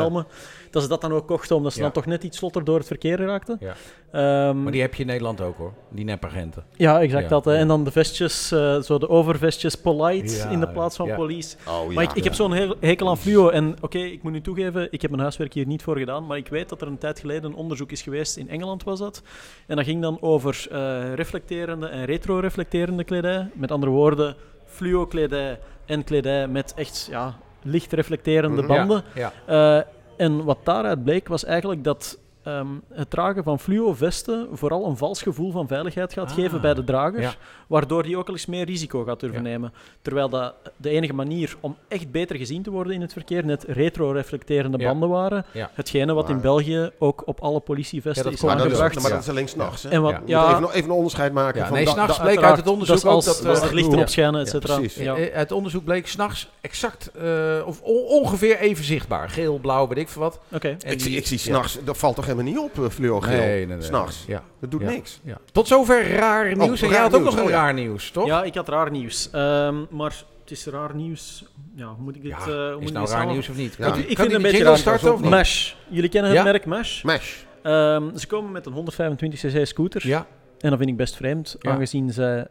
Dat 0.77 0.83
ze 0.85 0.89
dat 1.01 1.01
dan 1.11 1.19
ook 1.19 1.27
kochten 1.27 1.55
omdat 1.55 1.71
ze 1.71 1.77
Ja. 1.77 1.83
dan 1.83 1.93
toch 1.93 2.05
net 2.05 2.23
iets 2.23 2.37
vlotter 2.37 2.63
door 2.63 2.77
het 2.77 2.87
verkeer 2.87 3.17
raakten. 3.19 3.57
Ja. 3.59 3.73
Ehm, 4.11 4.63
Maar 4.63 4.71
die 4.71 4.81
heb 4.81 4.93
je 4.93 5.01
in 5.01 5.07
Nederland 5.07 5.41
ook 5.41 5.57
hoor, 5.57 5.73
die 5.89 6.05
nepagenten. 6.05 6.63
ja, 6.75 7.01
exact 7.01 7.23
Ja, 7.23 7.29
dat. 7.29 7.45
hè. 7.45 7.55
En 7.55 7.67
dan 7.67 7.83
de 7.83 7.91
vestjes, 7.91 8.51
eh, 8.51 8.79
zo 8.81 8.97
de 8.97 9.09
overvestjes 9.09 9.75
polite 9.75 10.35
Ja, 10.35 10.49
in 10.49 10.59
de 10.59 10.67
plaats 10.67 10.95
van 10.95 11.07
ja. 11.07 11.15
police. 11.15 11.55
Oh, 11.67 11.89
Maar 11.93 12.03
ik, 12.03 12.13
ik 12.13 12.23
heb 12.23 12.33
zo'n 12.33 12.53
heel- 12.53 12.75
hekel 12.79 13.09
aan 13.09 13.17
fluo. 13.17 13.49
En 13.49 13.75
oké, 13.81 13.97
ik 13.97 14.23
moet 14.23 14.31
nu 14.31 14.41
toegeven, 14.41 14.87
ik 14.91 15.01
heb 15.01 15.09
mijn 15.09 15.21
huiswerk 15.21 15.53
hier 15.53 15.65
niet 15.67 15.83
voor 15.83 15.97
gedaan. 15.97 16.25
Maar 16.25 16.37
ik 16.37 16.47
weet 16.47 16.69
dat 16.69 16.81
er 16.81 16.87
een 16.87 16.97
tijd 16.97 17.19
geleden 17.19 17.43
een 17.51 17.55
onderzoek 17.57 17.91
is 17.91 18.01
geweest. 18.01 18.37
In 18.37 18.49
Engeland 18.49 18.83
was 18.83 18.99
dat. 18.99 19.21
En 19.67 19.75
dat 19.75 19.85
ging 19.85 20.01
dan 20.01 20.17
over 20.21 20.67
eh, 20.71 21.13
reflecterende 21.13 21.87
en 21.87 22.05
retro-reflecterende 22.05 23.03
kledij. 23.03 23.49
Met 23.53 23.71
andere 23.71 23.91
woorden, 23.91 24.35
fluo-kledij 24.65 25.59
en 25.85 26.03
kledij 26.03 26.47
met 26.47 26.73
echt 26.75 27.07
ja, 27.11 27.35
licht 27.63 27.93
reflecterende 27.93 28.61
Mhm. 28.61 28.67
banden. 28.67 29.03
Ja, 29.15 29.31
ja. 29.47 29.77
Eh, 29.77 29.83
en 30.17 30.43
wat 30.43 30.57
daaruit 30.63 31.03
bleek 31.03 31.27
was 31.27 31.45
eigenlijk 31.45 31.83
dat 31.83 32.17
ehm, 32.47 32.67
het 32.93 33.09
dragen 33.09 33.43
van 33.43 33.59
fluo-vesten 33.59 34.47
vooral 34.51 34.85
een 34.85 34.97
vals 34.97 35.21
gevoel 35.21 35.51
van 35.51 35.67
veiligheid 35.67 36.13
gaat 36.13 36.29
Ah, 36.29 36.35
geven 36.35 36.61
bij 36.61 36.73
de 36.73 36.83
drager, 36.83 37.21
ja. 37.21 37.33
waardoor 37.67 38.03
die 38.03 38.17
ook 38.17 38.27
al 38.27 38.33
eens 38.33 38.45
meer 38.45 38.65
risico 38.65 39.03
gaat 39.03 39.19
durven 39.19 39.43
Ja. 39.43 39.49
nemen. 39.49 39.73
Terwijl 40.01 40.29
dat 40.29 40.53
de 40.77 40.89
enige 40.89 41.13
manier 41.13 41.55
om 41.59 41.75
echt 41.87 42.11
beter 42.11 42.35
gezien 42.35 42.61
te 42.63 42.71
worden 42.71 42.93
in 42.93 43.01
het 43.01 43.13
verkeer 43.13 43.45
net 43.45 43.63
retro-reflecterende 43.67 44.77
Ja. 44.77 44.87
banden 44.89 45.09
waren. 45.09 45.45
Ja. 45.53 45.69
Hetgene 45.73 46.13
wat 46.13 46.29
in 46.29 46.41
België 46.41 46.89
ook 46.99 47.21
op 47.25 47.39
alle 47.39 47.59
politievesten 47.59 48.23
Ja, 48.23 48.29
dat 48.29 48.33
is 48.33 48.39
dat, 48.45 48.49
aangebracht. 48.49 49.01
maar 49.01 49.11
dat 49.11 49.21
is 49.21 49.29
alleen 49.29 49.47
s'nachts. 49.47 49.83
En 49.85 50.01
wat, 50.01 50.15
Ja. 50.25 50.49
Even, 50.55 50.69
even 50.69 50.83
een 50.83 50.91
onderscheid 50.95 51.33
maken. 51.33 51.59
Ja, 51.61 51.67
van 51.67 51.75
nee, 51.75 51.87
s'nachts 51.87 52.19
bleek 52.19 52.41
uit 52.41 52.57
het 52.57 52.67
onderzoek 52.67 52.95
dat 52.95 53.05
is 53.05 53.09
als, 53.11 53.27
ook 53.27 53.35
dat... 53.37 53.45
als 53.45 53.57
eh, 53.57 53.63
het 53.63 53.73
licht 53.73 53.93
erop 53.93 54.07
schijnen, 54.09 54.41
et 54.41 54.49
cetera. 54.49 54.79
Ja. 54.95 55.15
Eh, 55.15 55.35
Het 55.35 55.51
onderzoek 55.51 55.83
bleek 55.83 56.07
s'nachts 56.07 56.49
exact, 56.61 57.11
eh, 57.11 57.23
of 57.65 57.81
on- 57.81 58.05
ongeveer 58.05 58.57
even 58.59 58.83
zichtbaar. 58.83 59.29
Geel, 59.29 59.57
blauw, 59.59 59.87
weet 59.87 59.97
ik 59.97 60.09
veel 60.09 60.21
wat. 60.21 60.39
Oké. 60.53 60.67
En 60.67 60.91
ik, 60.91 60.99
zie, 61.01 61.09
die- 61.09 61.17
ik 61.17 61.25
zie 61.27 61.37
ja. 61.37 61.43
s'nachts, 61.43 61.77
er 61.85 61.95
valt 61.95 62.15
toch 62.15 62.25
geen 62.25 62.35
helemaal 62.37 62.61
niet 62.63 62.71
op, 62.77 62.83
uh, 62.83 62.89
fluorgeel. 62.89 63.37
Nee, 63.37 63.65
nee, 63.65 63.75
nee. 63.77 63.85
S'nachts. 63.85 64.23
Ja. 64.27 64.43
Dat 64.59 64.71
doet 64.71 64.81
Ja. 64.81 64.89
niks. 64.89 65.19
Ja. 65.23 65.37
Tot 65.51 65.67
zover 65.67 66.09
raar 66.11 66.55
nieuws. 66.57 66.81
en 66.81 66.89
jij 66.89 66.99
had 67.01 67.15
ook 67.15 67.23
nog 67.23 67.37
een 67.37 67.43
Oh, 67.43 67.49
raar 67.49 67.73
nieuws, 67.73 68.11
toch? 68.11 68.25
Ja, 68.25 68.43
ik 68.43 68.55
had 68.55 68.67
raar 68.69 68.91
nieuws. 68.91 69.29
Ehm, 69.31 69.75
maar 69.89 70.23
het 70.41 70.51
is 70.51 70.65
raar 70.65 70.95
nieuws. 70.95 71.45
Ja, 71.75 71.85
hoe 71.87 72.03
moet 72.03 72.15
ik 72.15 72.21
dit... 72.21 72.31
Ja, 72.31 72.37
eh, 72.37 72.45
hoe 72.45 72.73
moet 72.73 72.83
is 72.83 72.91
nou 72.91 73.05
raar 73.07 73.17
samen- 73.17 73.31
nieuws 73.33 73.49
of 73.49 73.55
niet? 73.57 73.75
Ja. 73.77 73.93
Ik 73.93 74.05
vind 74.05 74.17
het 74.17 74.31
een 74.33 74.41
beetje 74.41 74.63
raar. 74.63 74.77
starten 74.77 75.13
of 75.13 75.21
niet? 75.21 75.29
Mesh. 75.29 75.73
Jullie 75.89 76.09
kennen 76.09 76.31
het 76.31 76.39
Ja? 76.39 76.45
merk 76.45 76.65
Mesh. 76.65 77.03
Mesh. 77.03 77.35
Ehm, 77.63 78.15
ze 78.17 78.27
komen 78.27 78.51
met 78.51 78.65
een 78.65 78.73
125cc 78.73 79.61
scooter. 79.67 80.07
Ja, 80.07 80.25
En 80.59 80.69
dat 80.69 80.77
vind 80.79 80.89
ik 80.91 80.97
best 80.97 81.15
vreemd, 81.15 81.55
Ja. 81.59 81.71
aangezien 81.71 82.11
ze 82.13 82.47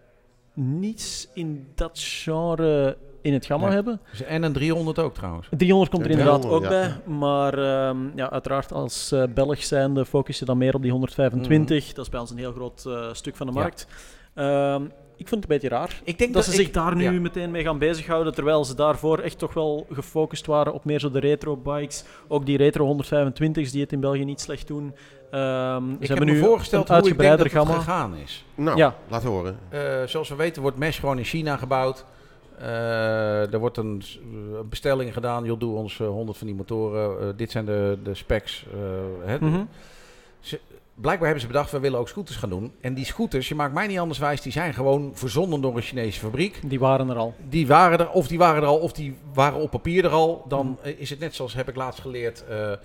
niets 0.54 1.28
in 1.34 1.66
dat 1.74 1.90
genre 1.94 2.96
in 3.26 3.32
het 3.32 3.46
gamma 3.46 3.66
Nee. 3.66 3.74
hebben. 3.74 4.00
en 4.26 4.42
een 4.42 4.52
300 4.52 4.98
ook 4.98 5.14
trouwens. 5.14 5.48
300 5.50 5.90
komt 5.90 6.04
er 6.04 6.10
inderdaad 6.10 6.40
300, 6.42 6.64
ook 6.66 6.72
ja. 6.72 6.98
bij. 7.04 7.14
Maar 7.14 7.58
ehm, 7.58 7.96
ja, 8.16 8.30
uiteraard 8.30 8.72
als 8.72 9.12
eh 9.12 9.22
Belg 9.34 9.62
zijnde 9.64 10.04
focus 10.06 10.38
je 10.38 10.44
dan 10.44 10.58
meer 10.58 10.74
op 10.74 10.82
die 10.82 10.90
125. 10.90 11.92
Dat 11.92 12.04
is 12.04 12.10
bij 12.10 12.20
ons 12.20 12.30
een 12.30 12.38
heel 12.38 12.52
groot 12.52 12.84
eh, 12.86 13.08
stuk 13.12 13.36
van 13.36 13.46
de. 13.46 13.52
Ja. 13.52 13.58
markt. 13.60 13.86
Ehm, 14.34 14.82
ik 15.16 15.28
vind 15.28 15.42
het 15.42 15.50
een 15.50 15.58
beetje 15.60 15.76
raar. 15.76 16.00
Ik 16.04 16.18
denk 16.18 16.34
Dat 16.34 16.44
ze 16.44 16.50
ik- 16.50 16.56
zich 16.56 16.70
daar 16.70 16.96
nu 16.96 17.02
ja. 17.02 17.10
meteen 17.10 17.50
mee 17.50 17.62
gaan 17.62 17.78
bezighouden, 17.78 18.34
terwijl 18.34 18.64
ze 18.64 18.74
daarvoor 18.74 19.18
echt 19.18 19.38
toch 19.38 19.54
wel 19.54 19.86
gefocust 19.92 20.46
waren 20.46 20.72
op 20.74 20.84
meer 20.84 21.00
zo 21.00 21.10
de 21.10 21.18
retro 21.18 21.56
bikes. 21.56 22.04
Ook 22.28 22.46
die 22.46 22.56
retro 22.56 22.86
125's 22.86 23.70
die 23.72 23.80
het 23.80 23.92
in 23.92 24.00
België 24.00 24.24
niet 24.24 24.40
slecht 24.40 24.66
doen. 24.66 24.94
Ehm, 25.30 25.84
ze 25.88 25.92
Ik 25.92 25.98
heb 25.98 26.08
hebben 26.08 26.26
me 26.26 26.32
nu 26.32 26.38
voorgesteld 26.38 26.88
hoe 26.88 26.96
ik 26.96 27.02
denk 27.04 27.04
uitgebreider 27.04 27.44
dat 27.44 27.52
het 27.52 27.66
gamma. 27.66 27.82
gegaan 27.82 28.14
is. 28.24 28.44
Nou, 28.54 28.76
Ja. 28.76 28.94
laat 29.08 29.22
horen. 29.22 29.58
Eh, 29.68 29.80
zoals 30.06 30.28
we 30.28 30.34
weten 30.36 30.62
wordt 30.62 30.76
Mesh 30.78 31.00
gewoon 31.00 31.18
in 31.18 31.24
China 31.24 31.56
gebouwd. 31.56 32.04
Eh, 32.60 33.52
er 33.52 33.58
wordt 33.58 33.76
een 33.76 34.02
eh, 34.18 34.60
bestelling 34.68 35.12
gedaan. 35.12 35.44
Joh, 35.44 35.58
doe 35.60 35.76
ons 35.76 36.00
eh, 36.00 36.06
100 36.08 36.38
van 36.38 36.46
die 36.46 36.56
motoren. 36.56 37.20
Eh, 37.20 37.26
dit 37.36 37.50
zijn 37.50 37.64
de, 37.64 37.98
de 38.02 38.14
specs. 38.14 38.66
eh. 39.26 39.40
Mhm. 39.40 39.62
Blijkbaar 40.94 41.24
hebben 41.26 41.40
ze 41.40 41.52
bedacht, 41.52 41.70
we 41.70 41.78
willen 41.80 41.98
ook 41.98 42.08
scooters 42.08 42.36
gaan 42.36 42.48
doen. 42.48 42.72
En 42.80 42.94
die 42.94 43.04
scooters, 43.04 43.48
je 43.48 43.54
maakt 43.54 43.74
mij 43.74 43.86
niet 43.86 43.98
anders 43.98 44.18
wijs, 44.18 44.40
die 44.40 44.52
zijn 44.52 44.74
gewoon 44.74 45.10
verzonden 45.14 45.60
door 45.60 45.76
een 45.76 45.82
Chinese 45.82 46.20
fabriek. 46.20 46.60
Die 46.64 46.78
waren 46.78 47.08
er 47.10 47.16
al. 47.16 47.34
Die 47.48 47.66
waren 47.66 47.98
er, 47.98 48.10
of 48.10 48.26
die 48.28 48.38
waren 48.38 48.62
er 48.62 48.68
al, 48.68 48.78
of 48.78 48.92
die 48.92 49.16
waren 49.34 49.60
op 49.60 49.70
papier 49.70 50.04
er 50.04 50.10
al. 50.10 50.44
Dan 50.48 50.78
eh, 50.82 51.00
is 51.00 51.10
het 51.10 51.18
net 51.18 51.34
zoals 51.34 51.54
heb 51.54 51.68
ik 51.68 51.76
laatst 51.76 52.00
geleerd. 52.00 52.44
eh, 52.48 52.72
eh, 52.72 52.78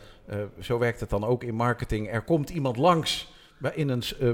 zo 0.59 0.78
werkt 0.78 0.99
het 0.99 1.09
dan 1.09 1.26
ook 1.26 1.43
in 1.43 1.55
marketing. 1.55 2.11
Er 2.11 2.22
komt 2.22 2.49
iemand 2.49 2.78
langs. 2.78 3.32
Bij, 3.62 3.72
in 3.76 3.89
een, 3.89 4.03
eh, 4.20 4.30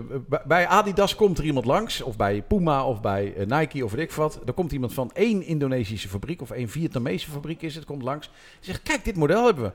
bij- 0.46 0.68
Adidas 0.68 1.16
komt 1.16 1.38
er 1.38 1.44
iemand 1.44 1.66
langs. 1.66 2.02
Of 2.02 2.16
bij 2.18 2.42
Puma 2.42 2.86
of 2.86 3.02
bij 3.02 3.34
eh, 3.36 3.46
Nike 3.60 3.84
of 3.86 3.92
weet 3.92 4.02
ik 4.10 4.12
wat. 4.12 4.40
Er 4.46 4.54
komt 4.54 4.72
iemand 4.72 4.94
van 4.94 5.12
één 5.14 5.44
Indonesische 5.44 6.08
fabriek 6.10 6.42
of 6.42 6.52
één 6.52 6.70
Vietnamese 6.70 7.30
fabriek 7.32 7.62
is 7.62 7.76
het. 7.76 7.86
Komt 7.86 8.02
langs. 8.04 8.30
Zegt, 8.60 8.82
kijk, 8.84 9.06
dit 9.06 9.16
model 9.16 9.46
hebben 9.46 9.64
we. 9.64 9.72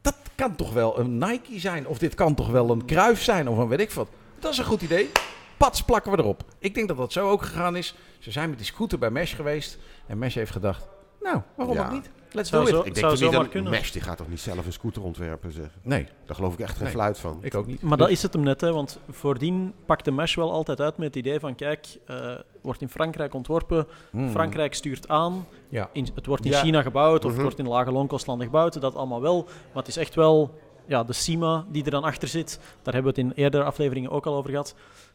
Dat 0.00 0.16
kan 0.34 0.54
toch 0.56 0.72
wel 0.72 0.98
een 0.98 1.18
Nike 1.18 1.60
zijn. 1.60 1.86
Of 1.86 1.98
dit 1.98 2.14
kan 2.14 2.34
toch 2.34 2.48
wel 2.50 2.70
een 2.70 2.84
Kruif 2.84 3.22
zijn. 3.22 3.48
Of 3.48 3.58
een 3.58 3.68
weet 3.68 3.80
ik 3.80 3.90
wat. 3.90 4.08
Dat 4.38 4.52
is 4.52 4.58
een 4.58 4.64
goed 4.64 4.82
idee. 4.82 5.10
Pats 5.56 5.82
plakken 5.82 6.12
we 6.12 6.18
erop. 6.18 6.44
Ik 6.58 6.74
denk 6.74 6.88
dat 6.88 6.96
dat 6.96 7.12
zo 7.12 7.30
ook 7.30 7.42
gegaan 7.42 7.76
is. 7.76 7.94
Ze 8.18 8.30
zijn 8.30 8.48
met 8.48 8.58
die 8.58 8.66
scooter 8.66 8.98
bij 8.98 9.10
Mesh 9.10 9.34
geweest. 9.36 9.78
En 10.06 10.18
Mesh 10.18 10.34
heeft 10.34 10.50
gedacht, 10.52 10.88
nou, 11.20 11.40
waarom 11.54 11.76
Ja. 11.76 11.84
ook 11.86 11.92
niet? 11.92 12.10
Let's 12.32 12.48
Zou 12.48 12.62
do 12.64 12.68
it. 12.68 12.74
zo- 12.74 12.78
Ik 12.80 12.84
denk 12.84 12.96
zou 12.96 13.10
niet 13.12 13.20
zomaar 13.22 13.40
dat 13.40 13.48
kunnen. 13.48 13.70
Mesh, 13.70 13.90
die 13.90 14.00
gaat 14.02 14.16
toch 14.16 14.28
niet 14.28 14.40
zelf 14.40 14.66
een 14.66 14.72
scooter 14.72 15.02
ontwerpen, 15.02 15.52
zeg. 15.52 15.68
Nee, 15.82 16.06
Daar 16.26 16.36
geloof 16.36 16.52
ik 16.52 16.58
echt 16.60 16.74
geen 16.74 16.82
Nee. 16.84 16.92
fluit 16.92 17.18
van. 17.18 17.38
ik 17.40 17.54
ook 17.54 17.66
niet. 17.66 17.82
Maar 17.82 17.96
dat 17.96 18.08
is 18.10 18.22
het 18.22 18.32
hem 18.32 18.42
net, 18.42 18.60
hè, 18.60 18.72
want 18.72 18.98
voordien 19.10 19.74
pakte 19.86 20.10
Mesh 20.10 20.34
wel 20.36 20.52
altijd 20.52 20.80
uit 20.80 20.96
met 20.96 21.06
het 21.06 21.16
idee 21.16 21.40
van 21.40 21.54
kijk, 21.54 21.86
eh, 22.06 22.34
wordt 22.62 22.80
in 22.80 22.88
Frankrijk 22.88 23.34
ontworpen, 23.34 23.86
Hmm. 24.10 24.30
Frankrijk 24.30 24.74
stuurt 24.74 25.08
aan, 25.08 25.46
Ja. 25.68 25.88
in, 25.92 26.08
het 26.14 26.26
wordt 26.26 26.44
in 26.44 26.50
Ja. 26.50 26.60
China 26.60 26.82
gebouwd 26.82 27.18
of 27.18 27.22
Mhm. 27.24 27.32
het 27.32 27.42
wordt 27.42 27.58
in 27.58 27.68
lage 27.68 27.92
loonkostlanden 27.92 28.46
gebouwd, 28.46 28.80
dat 28.80 28.94
allemaal 28.94 29.20
wel. 29.20 29.42
Maar 29.44 29.82
het 29.82 29.88
is 29.88 29.96
echt 29.96 30.14
wel 30.14 30.58
ja, 30.86 31.04
de 31.04 31.12
CIMA 31.12 31.64
die 31.68 31.84
er 31.84 31.90
dan 31.90 32.04
achter 32.04 32.28
zit. 32.28 32.60
Daar 32.82 32.94
hebben 32.94 33.14
we 33.14 33.20
het 33.20 33.30
in 33.30 33.42
eerdere 33.44 33.64
afleveringen 33.64 34.10
ook 34.10 34.26
al 34.26 34.34
over 34.34 34.50
gehad. 34.50 34.74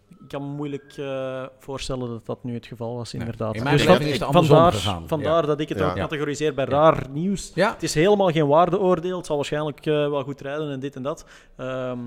Ik 0.10 0.28
kan 0.34 0.42
me 0.42 0.48
moeilijk 0.56 0.94
eh, 0.98 1.44
voorstellen 1.60 2.08
dat 2.10 2.26
dat 2.26 2.44
nu 2.44 2.54
het 2.54 2.66
geval 2.66 2.96
was, 2.96 3.12
Nee. 3.14 3.22
inderdaad. 3.22 3.56
In 3.56 3.64
mijn 3.64 3.78
Dus 3.78 3.86
is 4.00 4.20
het 4.20 4.24
vandaar, 4.32 4.72
gegaan. 4.74 5.08
Vandaar 5.08 5.46
dat 5.46 5.60
ik 5.60 5.70
het 5.70 5.78
Ja. 5.78 5.90
ook 5.90 5.96
categoriseer 5.96 6.54
bij 6.54 6.66
Ja. 6.66 6.72
raar 6.72 7.04
nieuws. 7.10 7.52
Ja, 7.56 7.72
Het 7.74 7.84
is 7.84 7.94
helemaal 7.94 8.30
geen 8.32 8.48
waardeoordeel. 8.48 9.18
Het 9.18 9.26
zal 9.26 9.36
waarschijnlijk 9.36 9.86
eh, 9.86 9.94
wel 9.94 10.24
goed 10.24 10.42
rijden 10.42 10.72
en 10.72 10.80
dit 10.80 10.96
en 10.96 11.02
dat. 11.04 11.26
Ehm, 11.56 12.00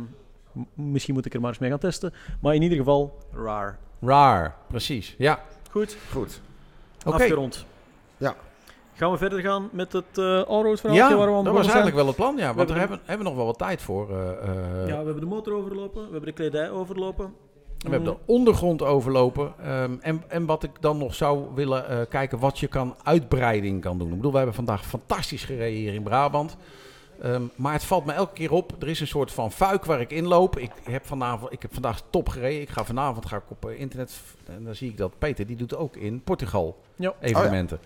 misschien 0.75 1.15
moet 1.15 1.27
ik 1.27 1.35
er 1.35 1.41
maar 1.41 1.51
eens 1.51 1.59
mee 1.59 1.71
gaan 1.71 1.79
testen. 1.79 2.13
Maar 2.41 2.55
in 2.55 2.63
ieder 2.63 2.79
geval, 2.79 3.19
raar. 3.33 3.79
raar. 4.01 4.57
Precies. 4.69 5.15
Ja. 5.19 5.41
Goed, 5.71 5.97
Goed. 6.13 6.41
Oké. 7.07 7.17
afgerond. 7.17 7.65
Ja. 8.17 8.35
Gaan 8.95 9.11
we 9.11 9.19
verder 9.19 9.41
gaan 9.41 9.69
met 9.73 9.93
het 9.93 10.19
eh 10.19 10.43
allroad 10.43 10.81
verhaal? 10.81 10.99
Ja, 10.99 11.17
waar 11.17 11.31
we 11.31 11.37
aan 11.37 11.45
dat 11.45 11.53
was 11.53 11.65
eigenlijk 11.67 11.97
wel 11.97 12.07
het 12.07 12.17
plan, 12.17 12.37
ja. 12.37 12.45
Want 12.55 12.57
hebben 12.57 12.75
de- 12.75 12.81
hebben, 12.81 12.99
hebben 13.05 13.19
we 13.19 13.31
nog 13.31 13.35
wel 13.39 13.47
wat 13.47 13.59
tijd 13.59 13.83
voor. 13.83 14.11
eh, 14.11 14.31
eh, 14.31 14.89
Ja, 14.89 14.99
we 14.99 15.05
hebben 15.05 15.21
de 15.21 15.27
motor 15.27 15.55
overlopen, 15.55 16.01
we 16.05 16.11
hebben 16.11 16.29
de 16.29 16.33
kledij 16.33 16.71
overlopen. 16.71 17.35
We 17.81 17.91
hebben 17.91 18.13
de 18.13 18.19
ondergrond 18.25 18.83
overlopen. 18.83 19.53
ehm, 19.63 19.97
en, 20.01 20.23
en 20.29 20.47
wat 20.47 20.63
ik 20.63 20.71
dan 20.81 20.99
nog 20.99 21.15
zou 21.15 21.47
willen 21.55 21.89
eh, 21.89 21.99
kijken, 22.09 22.39
wat 22.39 22.59
je 22.59 22.67
kan 22.67 22.95
uitbreiding 23.03 23.81
kan 23.81 23.99
doen. 23.99 24.09
Ik 24.09 24.15
bedoel, 24.17 24.31
we 24.31 24.37
hebben 24.37 24.55
vandaag 24.55 24.87
fantastisch 24.87 25.45
gereden 25.45 25.79
hier 25.79 25.95
in 25.95 26.03
Brabant. 26.03 26.57
Ehm, 27.23 27.43
maar 27.57 27.73
het 27.73 27.85
valt 27.85 28.05
me 28.05 28.13
elke 28.13 28.33
keer 28.33 28.53
op. 28.53 28.73
Er 28.83 28.89
is 28.89 29.01
een 29.01 29.07
soort 29.07 29.33
van 29.33 29.53
fuik 29.53 29.85
waar 29.85 30.01
ik 30.01 30.11
inloop. 30.11 30.59
Ik 30.59 30.71
heb, 30.83 31.07
vanavond, 31.07 31.53
ik 31.53 31.63
heb 31.63 31.73
vandaag 31.73 32.03
top 32.11 32.29
gereden. 32.29 32.61
Ik 32.61 32.69
ga 32.71 32.85
vanavond 32.85 33.27
ga 33.27 33.37
ik 33.37 33.43
op 33.51 33.69
eh, 33.69 33.81
internet. 33.81 34.21
En 34.47 34.65
dan 34.65 34.75
zie 34.75 34.91
ik 34.91 34.97
dat 34.97 35.19
Peter, 35.19 35.47
die 35.47 35.57
doet 35.57 35.77
ook 35.77 35.97
in 35.97 36.23
Portugal 36.23 36.81
Ja. 36.97 37.15
evenementen. 37.21 37.79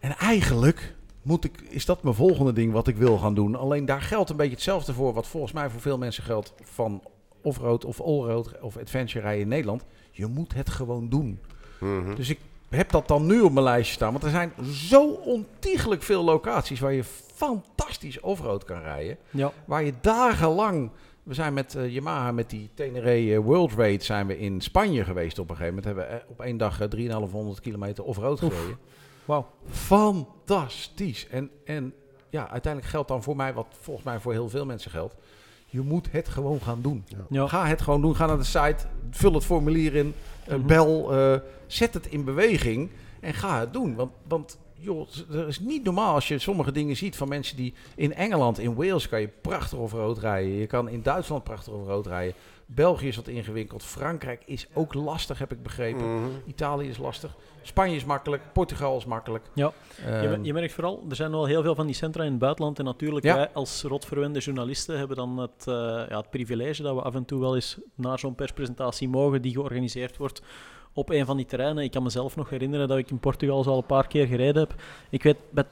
En 0.00 0.16
eigenlijk 0.16 0.94
moet 1.22 1.44
ik, 1.44 1.60
is 1.68 1.84
dat 1.84 2.02
mijn 2.02 2.14
volgende 2.14 2.52
ding 2.52 2.72
wat 2.72 2.86
ik 2.88 2.96
wil 2.96 3.18
gaan 3.18 3.34
doen. 3.34 3.54
Alleen 3.56 3.84
daar 3.84 4.02
geldt 4.02 4.30
een 4.30 4.36
beetje 4.36 4.52
hetzelfde 4.54 4.92
voor. 4.92 5.12
Wat 5.12 5.26
volgens 5.26 5.52
mij 5.52 5.70
voor 5.70 5.80
veel 5.80 5.98
mensen 5.98 6.22
geldt 6.24 6.52
van 6.62 7.02
off-road 7.42 7.84
of 7.84 8.00
all-road 8.00 8.60
of 8.60 8.76
adventure 8.76 9.20
rijden 9.20 9.42
in 9.42 9.48
Nederland. 9.48 9.84
Je 10.10 10.26
moet 10.26 10.54
het 10.54 10.70
gewoon 10.70 11.08
doen. 11.08 11.38
Mhm. 11.80 12.14
Dus 12.14 12.28
ik 12.28 12.38
heb 12.68 12.90
dat 12.90 13.08
dan 13.08 13.26
nu 13.26 13.40
op 13.40 13.52
mijn 13.52 13.64
lijstje 13.64 13.94
staan. 13.94 14.12
Want 14.12 14.24
er 14.24 14.30
zijn 14.30 14.52
zo 14.72 15.10
ontiegelijk 15.10 16.02
veel 16.02 16.24
locaties 16.24 16.80
waar 16.80 16.92
je 16.92 17.04
fantastisch 17.34 18.20
offroad 18.20 18.64
kan 18.64 18.80
rijden. 18.80 19.16
Ja. 19.30 19.52
Waar 19.64 19.84
je 19.84 19.92
dagenlang... 20.00 20.90
We 21.22 21.34
zijn 21.34 21.54
met 21.54 21.74
eh, 21.74 21.94
Yamaha, 21.94 22.32
met 22.32 22.50
die 22.50 22.70
Tenere 22.74 23.34
eh, 23.34 23.38
World 23.38 23.72
Raid, 23.72 24.04
zijn 24.04 24.26
we 24.26 24.38
in 24.38 24.60
Spanje 24.60 25.04
geweest 25.04 25.38
op 25.38 25.50
een 25.50 25.56
gegeven 25.56 25.74
moment. 25.74 25.96
Hebben 25.96 26.18
we 26.18 26.24
eh, 26.24 26.30
op 26.30 26.40
één 26.40 26.56
dag 26.56 26.80
eh, 26.80 26.88
3,500 26.88 27.60
kilometer 27.60 28.04
offroad 28.04 28.38
gereden. 28.38 28.78
Wauw. 29.24 29.46
Fantastisch. 29.70 31.26
En, 31.28 31.50
en 31.64 31.94
ja, 32.30 32.50
uiteindelijk 32.50 32.92
geldt 32.92 33.08
dan 33.08 33.22
voor 33.22 33.36
mij, 33.36 33.54
wat 33.54 33.66
volgens 33.80 34.06
mij 34.06 34.20
voor 34.20 34.32
heel 34.32 34.48
veel 34.48 34.66
mensen 34.66 34.90
geldt. 34.90 35.14
Je 35.70 35.80
moet 35.80 36.08
het 36.12 36.28
gewoon 36.28 36.60
gaan 36.60 36.82
doen. 36.82 37.04
Ja. 37.28 37.46
Ga 37.46 37.66
het 37.66 37.82
gewoon 37.82 38.00
doen. 38.00 38.16
Ga 38.16 38.26
naar 38.26 38.38
de 38.38 38.44
site, 38.44 38.76
vul 39.10 39.32
het 39.34 39.44
formulier 39.44 39.94
in, 39.94 40.14
eh, 40.46 40.56
Mhm. 40.56 40.66
bel, 40.66 41.12
eh, 41.12 41.40
zet 41.66 41.94
het 41.94 42.06
in 42.06 42.24
beweging 42.24 42.90
en 43.20 43.34
ga 43.34 43.60
het 43.60 43.72
doen. 43.72 43.94
Want, 43.94 44.10
want 44.28 44.58
joh, 44.74 45.08
er 45.32 45.48
is 45.48 45.60
niet 45.60 45.84
normaal 45.84 46.14
als 46.14 46.28
je 46.28 46.38
sommige 46.38 46.72
dingen 46.72 46.96
ziet 46.96 47.16
van 47.16 47.28
mensen 47.28 47.56
die 47.56 47.74
in 47.94 48.14
Engeland, 48.14 48.58
in 48.58 48.74
Wales 48.74 49.08
kan 49.08 49.20
je 49.20 49.28
prachtig 49.40 49.78
over 49.78 49.98
rood 49.98 50.18
rijden. 50.18 50.52
Je 50.52 50.66
kan 50.66 50.88
in 50.88 51.02
Duitsland 51.02 51.44
prachtig 51.44 51.72
over 51.72 51.86
rood 51.92 52.06
rijden. 52.06 52.34
België 52.70 53.08
is 53.08 53.16
wat 53.16 53.28
ingewikkeld. 53.28 53.82
Frankrijk 53.82 54.42
is 54.46 54.66
ook 54.74 54.94
lastig, 54.94 55.38
heb 55.38 55.52
ik 55.52 55.62
begrepen. 55.62 56.14
Mhm. 56.14 56.24
Italië 56.46 56.88
is 56.88 56.98
lastig. 56.98 57.36
Spanje 57.62 57.96
is 57.96 58.04
makkelijk. 58.04 58.42
Portugal 58.52 58.96
is 58.96 59.04
makkelijk. 59.04 59.44
Ja. 59.54 59.72
Ehm, 60.06 60.22
Je, 60.22 60.38
je 60.42 60.52
merkt 60.52 60.72
vooral, 60.72 61.04
er 61.08 61.16
zijn 61.16 61.30
wel 61.30 61.44
heel 61.44 61.62
veel 61.62 61.74
van 61.74 61.86
die 61.86 61.94
centra 61.94 62.24
in 62.24 62.30
het 62.30 62.38
buitenland. 62.38 62.78
En 62.78 62.84
natuurlijk, 62.84 63.24
Ja. 63.24 63.34
wij 63.34 63.50
als 63.52 63.82
rotverwende 63.82 64.38
journalisten 64.38 64.98
hebben 64.98 65.16
dan 65.16 65.38
het, 65.38 65.66
eh, 65.66 65.74
ja, 66.08 66.16
het 66.16 66.30
privilege 66.30 66.82
dat 66.82 66.94
we 66.94 67.02
af 67.02 67.14
en 67.14 67.24
toe 67.24 67.40
wel 67.40 67.54
eens 67.54 67.78
naar 67.94 68.18
zo'n 68.18 68.34
perspresentatie 68.34 69.08
mogen 69.08 69.42
die 69.42 69.52
georganiseerd 69.52 70.16
wordt 70.16 70.42
op 70.92 71.10
een 71.10 71.26
van 71.26 71.36
die 71.36 71.46
terreinen. 71.46 71.84
Ik 71.84 71.90
kan 71.90 72.02
mezelf 72.02 72.36
nog 72.36 72.50
herinneren 72.50 72.88
dat 72.88 72.98
ik 72.98 73.10
in 73.10 73.18
Portugal 73.18 73.62
zo 73.62 73.70
al 73.70 73.76
een 73.76 73.86
paar 73.86 74.06
keer 74.06 74.26
gereden 74.26 74.62
heb. 74.68 74.74
Ik 75.10 75.22
weet, 75.22 75.36
bij, 75.50 75.64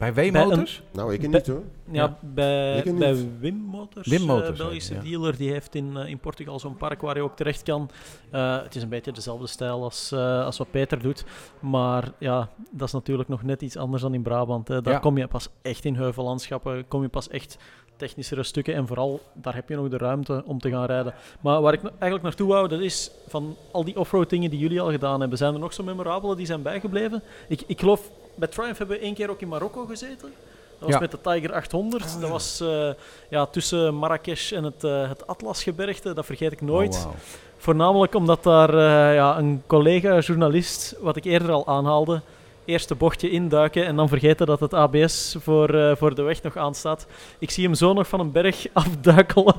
bij 0.00 0.14
W-motors? 0.14 0.82
Nou, 0.92 1.14
ik 1.14 1.28
niet 1.28 1.46
hoor. 1.46 1.62
ja, 1.90 2.02
Ja. 2.02 2.18
bij, 2.20 2.82
bij 2.98 3.28
Wim 3.38 3.54
Motors, 3.54 4.08
Wim 4.08 4.20
eh, 4.20 4.26
Motors, 4.26 4.58
Belgische 4.58 4.94
ja. 4.94 5.00
dealer, 5.00 5.36
die 5.36 5.50
heeft 5.50 5.74
in, 5.74 5.96
eh, 5.96 6.08
in 6.08 6.18
Portugal 6.18 6.58
zo'n 6.58 6.76
park 6.76 7.00
waar 7.00 7.16
je 7.16 7.22
ook 7.22 7.36
terecht 7.36 7.62
kan. 7.62 7.90
Eh, 8.30 8.62
het 8.62 8.74
is 8.76 8.82
een 8.82 8.88
beetje 8.88 9.12
dezelfde 9.12 9.46
stijl 9.46 9.82
als, 9.82 10.12
eh, 10.12 10.44
als 10.44 10.58
wat 10.58 10.70
Peter 10.70 11.02
doet. 11.02 11.24
Maar 11.60 12.12
ja, 12.18 12.48
dat 12.70 12.86
is 12.86 12.92
natuurlijk 12.94 13.28
nog 13.28 13.42
net 13.42 13.62
iets 13.62 13.76
anders 13.76 14.02
dan 14.02 14.14
in 14.14 14.22
Brabant. 14.22 14.68
Hè. 14.68 14.82
Daar 14.82 14.92
Ja. 14.94 14.98
kom 14.98 15.18
je 15.18 15.26
pas 15.26 15.48
echt 15.62 15.84
in 15.84 15.94
heuvellandschappen, 15.94 16.88
kom 16.88 17.02
je 17.02 17.08
pas 17.08 17.28
echt 17.28 17.58
technischere 17.96 18.42
stukken. 18.42 18.74
En 18.74 18.86
vooral, 18.86 19.20
daar 19.34 19.54
heb 19.54 19.68
je 19.68 19.76
nog 19.76 19.88
de 19.88 19.96
ruimte 19.98 20.42
om 20.46 20.58
te 20.58 20.70
gaan 20.70 20.84
rijden. 20.86 21.14
Maar 21.40 21.60
waar 21.62 21.72
ik 21.72 21.80
eigenlijk 21.82 22.22
naartoe 22.22 22.48
wou, 22.48 22.68
dat 22.68 22.80
is 22.80 23.10
van 23.28 23.56
al 23.72 23.84
die 23.84 23.98
offroad 23.98 24.30
dingen 24.30 24.50
die 24.50 24.58
jullie 24.58 24.80
al 24.80 24.90
gedaan 24.90 25.20
hebben. 25.20 25.38
Zijn 25.38 25.54
er 25.54 25.60
nog 25.60 25.72
zo 25.72 25.82
memorabele 25.82 26.36
die 26.36 26.46
zijn 26.46 26.62
bijgebleven? 26.62 27.22
Ik, 27.48 27.62
ik 27.66 27.80
geloof, 27.80 28.10
bij 28.40 28.48
Triumph 28.48 28.78
hebben 28.78 28.96
we 28.96 29.02
één 29.02 29.14
keer 29.14 29.30
ook 29.30 29.40
in 29.40 29.48
Marokko 29.48 29.84
gezeten. 29.84 30.32
Dat 30.78 30.88
was 30.88 30.90
Ja. 30.90 30.98
met 31.00 31.10
de 31.10 31.20
Tiger 31.20 31.52
800. 31.52 32.20
Dat 32.20 32.30
was 32.30 32.60
eh, 32.60 32.90
ja, 33.28 33.46
tussen 33.46 33.94
Marrakesh 33.94 34.52
en 34.52 34.64
het, 34.64 34.84
eh, 34.84 35.08
het 35.08 35.26
Atlasgebergte. 35.26 36.12
Dat 36.12 36.26
vergeet 36.26 36.52
ik 36.52 36.60
nooit. 36.60 36.94
Oh. 37.06 37.12
Voornamelijk 37.56 38.14
omdat 38.14 38.42
daar 38.42 38.68
eh, 38.68 39.14
ja, 39.14 39.38
een 39.38 39.62
collega-journalist, 39.66 40.96
wat 41.00 41.16
ik 41.16 41.24
eerder 41.24 41.50
al 41.50 41.66
aanhaalde, 41.66 42.20
eerste 42.64 42.94
bochtje 42.94 43.30
induiken 43.30 43.86
en 43.86 43.96
dan 43.96 44.08
vergeten 44.08 44.46
dat 44.46 44.60
het 44.60 44.74
ABS 44.74 45.36
voor, 45.38 45.74
eh, 45.74 45.96
voor 45.96 46.14
de 46.14 46.22
weg 46.22 46.42
nog 46.42 46.56
aanstaat. 46.56 47.06
Ik 47.38 47.50
zie 47.50 47.64
hem 47.64 47.74
zo 47.74 47.92
nog 47.92 48.08
van 48.08 48.20
een 48.20 48.32
berg 48.32 48.66
afduikelen. 48.72 49.54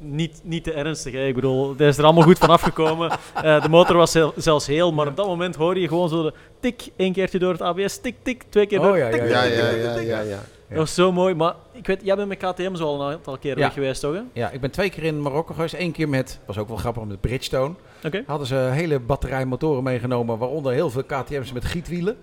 Niet, 0.00 0.40
niet 0.44 0.64
te 0.64 0.72
ernstig, 0.72 1.12
hè. 1.12 1.26
ik 1.26 1.34
bedoel, 1.34 1.74
hij 1.76 1.88
is 1.88 1.98
er 1.98 2.04
allemaal 2.04 2.22
goed 2.22 2.38
van 2.38 2.48
afgekomen. 2.50 3.10
Eh, 3.34 3.62
de 3.62 3.68
motor 3.68 3.96
was 3.96 4.10
zel- 4.10 4.32
zelfs 4.36 4.66
heel, 4.66 4.92
maar 4.92 5.06
op 5.06 5.16
dat 5.16 5.26
moment 5.26 5.54
hoor 5.56 5.78
je 5.78 5.88
gewoon 5.88 6.08
zo 6.08 6.22
de 6.22 6.32
tik, 6.60 6.88
één 6.96 7.12
keertje 7.12 7.38
door 7.38 7.52
het 7.52 7.62
ABS, 7.62 7.98
tik, 8.00 8.14
tik, 8.22 8.42
twee 8.48 8.66
keer 8.66 8.78
door. 8.80 8.90
Oh 8.92 8.98
ja, 8.98 9.10
tik, 9.10 9.20
ja, 9.20 9.26
Ja, 9.28 9.42
tik, 9.42 9.52
ja, 9.58 9.70
tik, 9.70 9.82
ja, 9.82 9.94
tik. 9.94 10.06
ja, 10.06 10.20
ja. 10.20 10.38
Dat 10.68 10.78
was 10.78 10.94
zo 10.94 11.12
mooi, 11.12 11.34
maar 11.34 11.54
ik 11.72 11.86
weet, 11.86 12.00
jij 12.02 12.16
bent 12.16 12.28
met 12.28 12.38
KTM 12.38 12.74
zo 12.74 12.84
al 12.84 13.02
een 13.02 13.12
aantal 13.14 13.38
keer 13.38 13.56
Ja. 13.58 13.64
weg 13.64 13.72
geweest, 13.72 14.00
toch? 14.00 14.14
hè? 14.14 14.20
Ja, 14.32 14.50
ik 14.50 14.60
ben 14.60 14.70
twee 14.70 14.90
keer 14.90 15.02
in 15.04 15.20
Marokko 15.22 15.54
geweest. 15.54 15.74
Eén 15.78 15.92
keer 15.92 16.08
met, 16.08 16.38
was 16.46 16.58
ook 16.58 16.68
wel 16.68 16.76
grappig, 16.76 17.04
met 17.04 17.20
Bridgestone. 17.20 17.74
Oké. 18.04 18.22
Hadden 18.26 18.46
ze 18.46 18.54
een 18.56 18.72
hele 18.72 18.98
batterij 19.00 19.46
motoren 19.46 19.82
meegenomen, 19.82 20.38
waaronder 20.38 20.72
heel 20.72 20.90
veel 20.90 21.04
KTM's 21.04 21.52
met 21.52 21.64
gietwielen. 21.64 22.16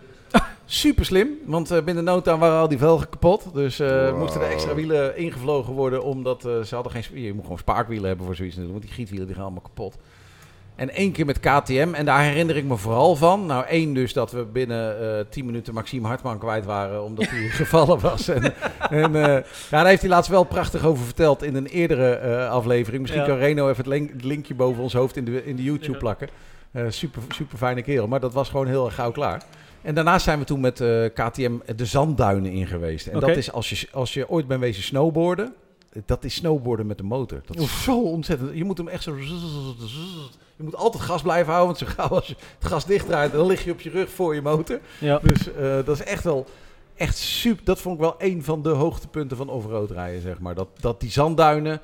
Super 0.66 1.06
slim, 1.06 1.30
want 1.46 1.72
eh, 1.72 1.84
binnen 1.84 2.04
no 2.04 2.22
time 2.22 2.38
waren 2.38 2.60
al 2.60 2.68
die 2.68 2.78
velgen 2.78 3.10
kapot. 3.10 3.48
Dus 3.54 3.80
eh, 3.80 4.10
Wow. 4.10 4.18
moesten 4.20 4.42
er 4.42 4.50
extra 4.52 4.74
wielen 4.76 5.18
ingevlogen 5.18 5.74
worden, 5.74 6.04
omdat 6.04 6.46
eh, 6.46 6.62
ze 6.62 6.76
hadden 6.76 6.92
geen... 6.94 7.22
Je 7.24 7.34
moet 7.34 7.44
gewoon 7.44 7.58
spaakwielen 7.58 8.08
hebben 8.08 8.26
voor 8.26 8.36
zoiets 8.36 8.56
natuurlijk, 8.56 8.80
want 8.84 8.92
die 8.94 9.00
gietwielen 9.04 9.28
die 9.28 9.36
gaan 9.36 9.46
allemaal 9.46 9.64
kapot. 9.76 9.98
En 10.76 10.90
één 10.90 11.12
keer 11.12 11.26
met 11.26 11.40
KTM, 11.40 11.90
en 11.94 12.06
daar 12.06 12.22
herinner 12.24 12.56
ik 12.58 12.64
me 12.64 12.78
vooral 12.78 13.16
van. 13.16 13.46
Nou, 13.46 13.66
één 13.66 13.94
dus 13.94 14.14
dat 14.14 14.32
we 14.32 14.44
binnen 14.46 15.18
eh 15.20 15.26
10 15.30 15.46
minuten 15.46 15.74
Maxime 15.74 16.08
Hartman 16.08 16.38
kwijt 16.40 16.66
waren, 16.66 17.04
omdat 17.04 17.28
hij 17.30 17.50
gevallen 17.62 18.00
was. 18.00 18.28
En, 18.28 18.54
en 18.90 19.12
ja, 19.14 19.44
daar 19.70 19.86
heeft 19.86 20.02
hij 20.02 20.10
laatst 20.10 20.30
wel 20.32 20.44
prachtig 20.44 20.86
over 20.86 21.06
verteld 21.06 21.44
in 21.44 21.56
een 21.56 21.66
eerdere 21.66 22.48
aflevering. 22.48 23.02
Misschien 23.02 23.22
Ja. 23.24 23.28
kan 23.28 23.38
Reno 23.38 23.64
even 23.66 23.78
het, 23.78 23.88
link- 23.88 24.12
het 24.12 24.24
linkje 24.24 24.54
boven 24.56 24.84
ons 24.84 24.94
hoofd 24.94 25.18
in 25.18 25.26
de, 25.26 25.46
in 25.46 25.56
de 25.56 25.64
YouTube 25.64 25.98
plakken. 25.98 26.30
Super, 26.90 27.22
super 27.30 27.58
fijne 27.58 27.82
kerel, 27.82 28.08
maar 28.08 28.20
dat 28.20 28.34
was 28.34 28.50
gewoon 28.50 28.68
heel 28.68 28.86
erg 28.86 28.96
gauw 28.96 29.12
klaar. 29.12 29.42
En 29.86 29.96
daarna 29.96 30.20
zijn 30.20 30.40
we 30.40 30.46
toen 30.46 30.60
met 30.60 30.82
eh, 30.82 31.06
KTM 31.14 31.54
de 31.76 31.86
zandduinen 31.86 32.52
in 32.52 32.68
geweest. 32.68 33.08
En 33.08 33.20
dat 33.20 33.30
is 33.30 33.52
als 33.52 33.70
je, 33.70 33.88
als 33.92 34.14
je 34.14 34.30
ooit 34.30 34.48
bent 34.48 34.60
wezen 34.60 34.84
snowboarden, 34.84 35.54
dat 36.06 36.24
is 36.24 36.36
snowboarden 36.36 36.88
met 36.88 36.98
de 36.98 37.04
motor. 37.04 37.42
Dat 37.46 37.58
is 37.58 37.84
zo 37.84 38.02
ontzettend. 38.02 38.58
Je 38.58 38.64
moet 38.64 38.78
hem 38.78 38.88
echt 38.88 39.04
zo. 39.04 39.18
Je 40.56 40.64
moet 40.64 40.76
altijd 40.76 41.04
gas 41.04 41.22
blijven 41.22 41.54
houden, 41.54 41.76
want 41.76 41.92
zo 41.92 41.96
gauw 41.96 42.18
als 42.18 42.28
je 42.28 42.36
het 42.60 42.68
gas 42.68 42.86
dichtdraait, 42.86 43.32
dan 43.32 43.46
lig 43.46 43.64
je 43.64 43.72
op 43.72 43.82
je 43.82 43.90
rug 43.90 44.10
voor 44.10 44.36
je 44.36 44.42
motor. 44.42 44.80
Ja. 45.00 45.20
Dus 45.20 45.54
eh, 45.54 45.76
dat 45.86 46.00
is 46.00 46.04
echt 46.04 46.24
wel 46.24 46.46
echt 46.96 47.18
super. 47.18 47.66
Dat 47.66 47.80
vond 47.80 47.96
ik 47.96 48.02
wel 48.02 48.16
een 48.18 48.44
van 48.44 48.62
de 48.62 48.70
hoogtepunten 48.70 49.38
van 49.38 49.50
offroad 49.50 49.92
rijden, 49.92 50.22
zeg 50.22 50.40
maar. 50.40 50.56
Dat, 50.56 50.68
dat 50.80 51.00
die 51.00 51.12
zandduinen, 51.12 51.74
eh, 51.74 51.80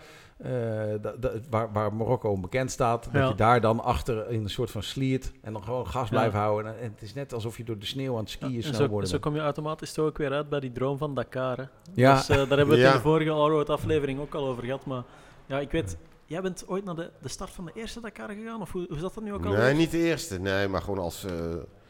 waar, 1.50 1.72
waar 1.72 1.94
Marokko 1.94 2.38
bekend 2.38 2.72
staat, 2.72 3.10
dat 3.12 3.30
je 3.30 3.36
daar 3.36 3.62
dan 3.62 3.84
achter 3.84 4.30
in 4.30 4.44
een 4.44 4.50
soort 4.50 4.72
van 4.72 4.84
sliert 4.84 5.32
en 5.42 5.54
dan 5.54 5.64
gewoon 5.64 5.88
gas 5.88 6.04
Ja. 6.04 6.10
blijven 6.10 6.40
houden. 6.40 6.80
En, 6.80 6.92
het 6.92 7.02
is 7.02 7.14
net 7.14 7.34
alsof 7.34 7.58
je 7.58 7.64
door 7.64 7.78
de 7.80 7.86
sneeuw 7.86 8.14
aan 8.14 8.20
het 8.20 8.30
skiën 8.30 8.64
zo, 8.64 8.74
snowboarden 8.74 9.10
zo 9.10 9.20
kom 9.20 9.36
je 9.36 9.42
automatisch 9.42 9.94
toch 9.94 10.06
ook 10.06 10.18
weer 10.18 10.32
uit 10.32 10.50
bij 10.50 10.60
die 10.60 10.72
droom 10.72 10.98
van 10.98 11.16
Dakar. 11.16 11.58
Hè? 11.58 11.64
Ja, 11.94 12.16
Dus, 12.16 12.30
eh, 12.30 12.36
daar 12.36 12.48
hebben 12.48 12.68
we 12.68 12.74
het 12.74 12.82
Ja. 12.82 12.88
in 12.90 12.96
de 12.96 13.02
vorige 13.02 13.30
Allroad 13.30 13.70
aflevering 13.70 14.20
ook 14.20 14.34
al 14.34 14.48
over 14.48 14.64
gehad. 14.64 14.86
Maar 14.86 15.04
ja, 15.46 15.60
ik 15.60 15.72
weet, 15.72 15.98
jij 16.26 16.42
bent 16.42 16.64
ooit 16.68 16.84
naar 16.86 16.96
de, 16.96 17.10
de 17.22 17.30
start 17.30 17.50
van 17.50 17.66
de 17.66 17.72
eerste 17.76 18.02
Dakar 18.02 18.30
gegaan? 18.30 18.62
Of 18.62 18.72
hoe, 18.72 18.86
hoe 18.90 19.00
zat 19.00 19.14
dat 19.14 19.24
nu 19.24 19.34
ook 19.34 19.46
al? 19.46 19.52
Nee, 19.54 19.74
niet 19.74 19.92
de 19.92 19.98
eerste. 20.04 20.40
Nee, 20.40 20.68
maar 20.68 20.82
gewoon 20.82 21.00
als, 21.00 21.24
eh, 21.26 21.34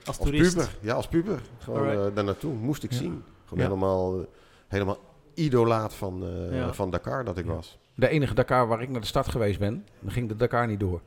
Als 0.06 0.18
puber. 0.18 0.70
Ja, 0.82 0.94
als 0.94 1.08
puber. 1.08 1.42
Gewoon 1.58 1.90
eh, 1.90 2.16
daar 2.16 2.24
naartoe. 2.24 2.54
Moest 2.54 2.84
ik 2.84 2.92
Ja. 2.92 2.98
zien. 2.98 3.24
Gewoon 3.46 3.64
Ja. 3.64 3.70
helemaal, 3.70 4.20
eh, 4.20 4.26
helemaal 4.68 4.98
idolaat 5.34 5.94
van, 5.94 6.24
eh, 6.24 6.58
Ja. 6.58 6.74
van 6.74 6.90
Dakar 6.90 7.26
dat 7.26 7.38
ik 7.38 7.46
Ja. 7.46 7.54
was. 7.54 7.80
De 7.96 8.08
enige 8.10 8.34
Dakar 8.34 8.68
waar 8.68 8.82
ik 8.82 8.90
naar 8.90 9.02
de 9.02 9.08
start 9.08 9.28
geweest 9.28 9.60
ben, 9.60 9.86
dan 10.00 10.12
ging 10.12 10.28
de 10.28 10.36
Dakar 10.36 10.68
niet 10.68 10.80
door. 10.80 11.02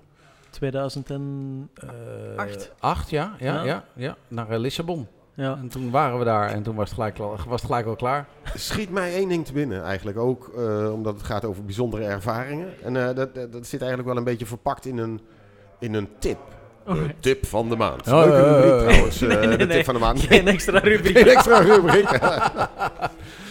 2000 0.50 1.10
en... 1.10 1.70
Eh, 1.74 1.88
Acht? 2.36 2.72
Acht, 2.78 3.10
ja. 3.10 3.34
Ja, 3.38 3.54
Ja. 3.54 3.64
ja. 3.64 3.84
ja, 3.94 4.16
Naar 4.28 4.50
eh, 4.50 4.58
Lissabon. 4.58 5.06
Ja. 5.34 5.56
En 5.56 5.68
toen 5.68 5.90
waren 5.90 6.18
we 6.18 6.24
daar 6.24 6.50
en 6.50 6.62
toen 6.62 6.74
was 6.74 6.84
het 6.90 6.94
gelijk, 6.94 7.16
was 7.18 7.60
het 7.60 7.64
gelijk 7.64 7.84
wel 7.84 7.96
klaar. 7.96 8.26
Schiet 8.54 8.90
mij 8.90 9.14
één 9.14 9.28
ding 9.28 9.44
te 9.46 9.52
binnen 9.52 9.82
eigenlijk. 9.82 10.18
Ook 10.18 10.52
eh, 10.56 10.92
omdat 10.92 11.14
het 11.14 11.22
gaat 11.22 11.44
over 11.44 11.64
bijzondere 11.64 12.04
ervaringen. 12.04 12.68
En 12.82 12.96
eh, 12.96 13.14
dat, 13.14 13.34
dat, 13.34 13.52
dat 13.52 13.66
zit 13.66 13.80
eigenlijk 13.80 14.08
wel 14.08 14.18
een 14.18 14.24
beetje 14.24 14.46
verpakt 14.46 14.86
in 14.86 14.98
een, 14.98 15.20
in 15.78 15.94
een 15.94 16.08
tip. 16.18 16.38
De 16.84 16.90
Oké. 16.90 17.14
tip 17.20 17.46
van 17.46 17.68
de 17.68 17.76
maand. 17.76 18.06
Oh, 18.08 18.12
Leuke 18.24 18.60
rubriek 18.60 18.88
trouwens. 18.88 19.20
eh, 19.22 19.28
Nee, 19.28 19.46
nee, 19.46 19.56
de 19.56 19.64
nee. 19.66 19.76
tip 19.76 19.84
van 19.84 19.94
de 19.94 20.00
maand. 20.00 20.20
Geen 20.20 20.48
extra 20.48 20.78
rubriek. 20.78 21.16
Geen 21.18 21.28
extra 21.28 21.58
rubriek. 21.58 22.08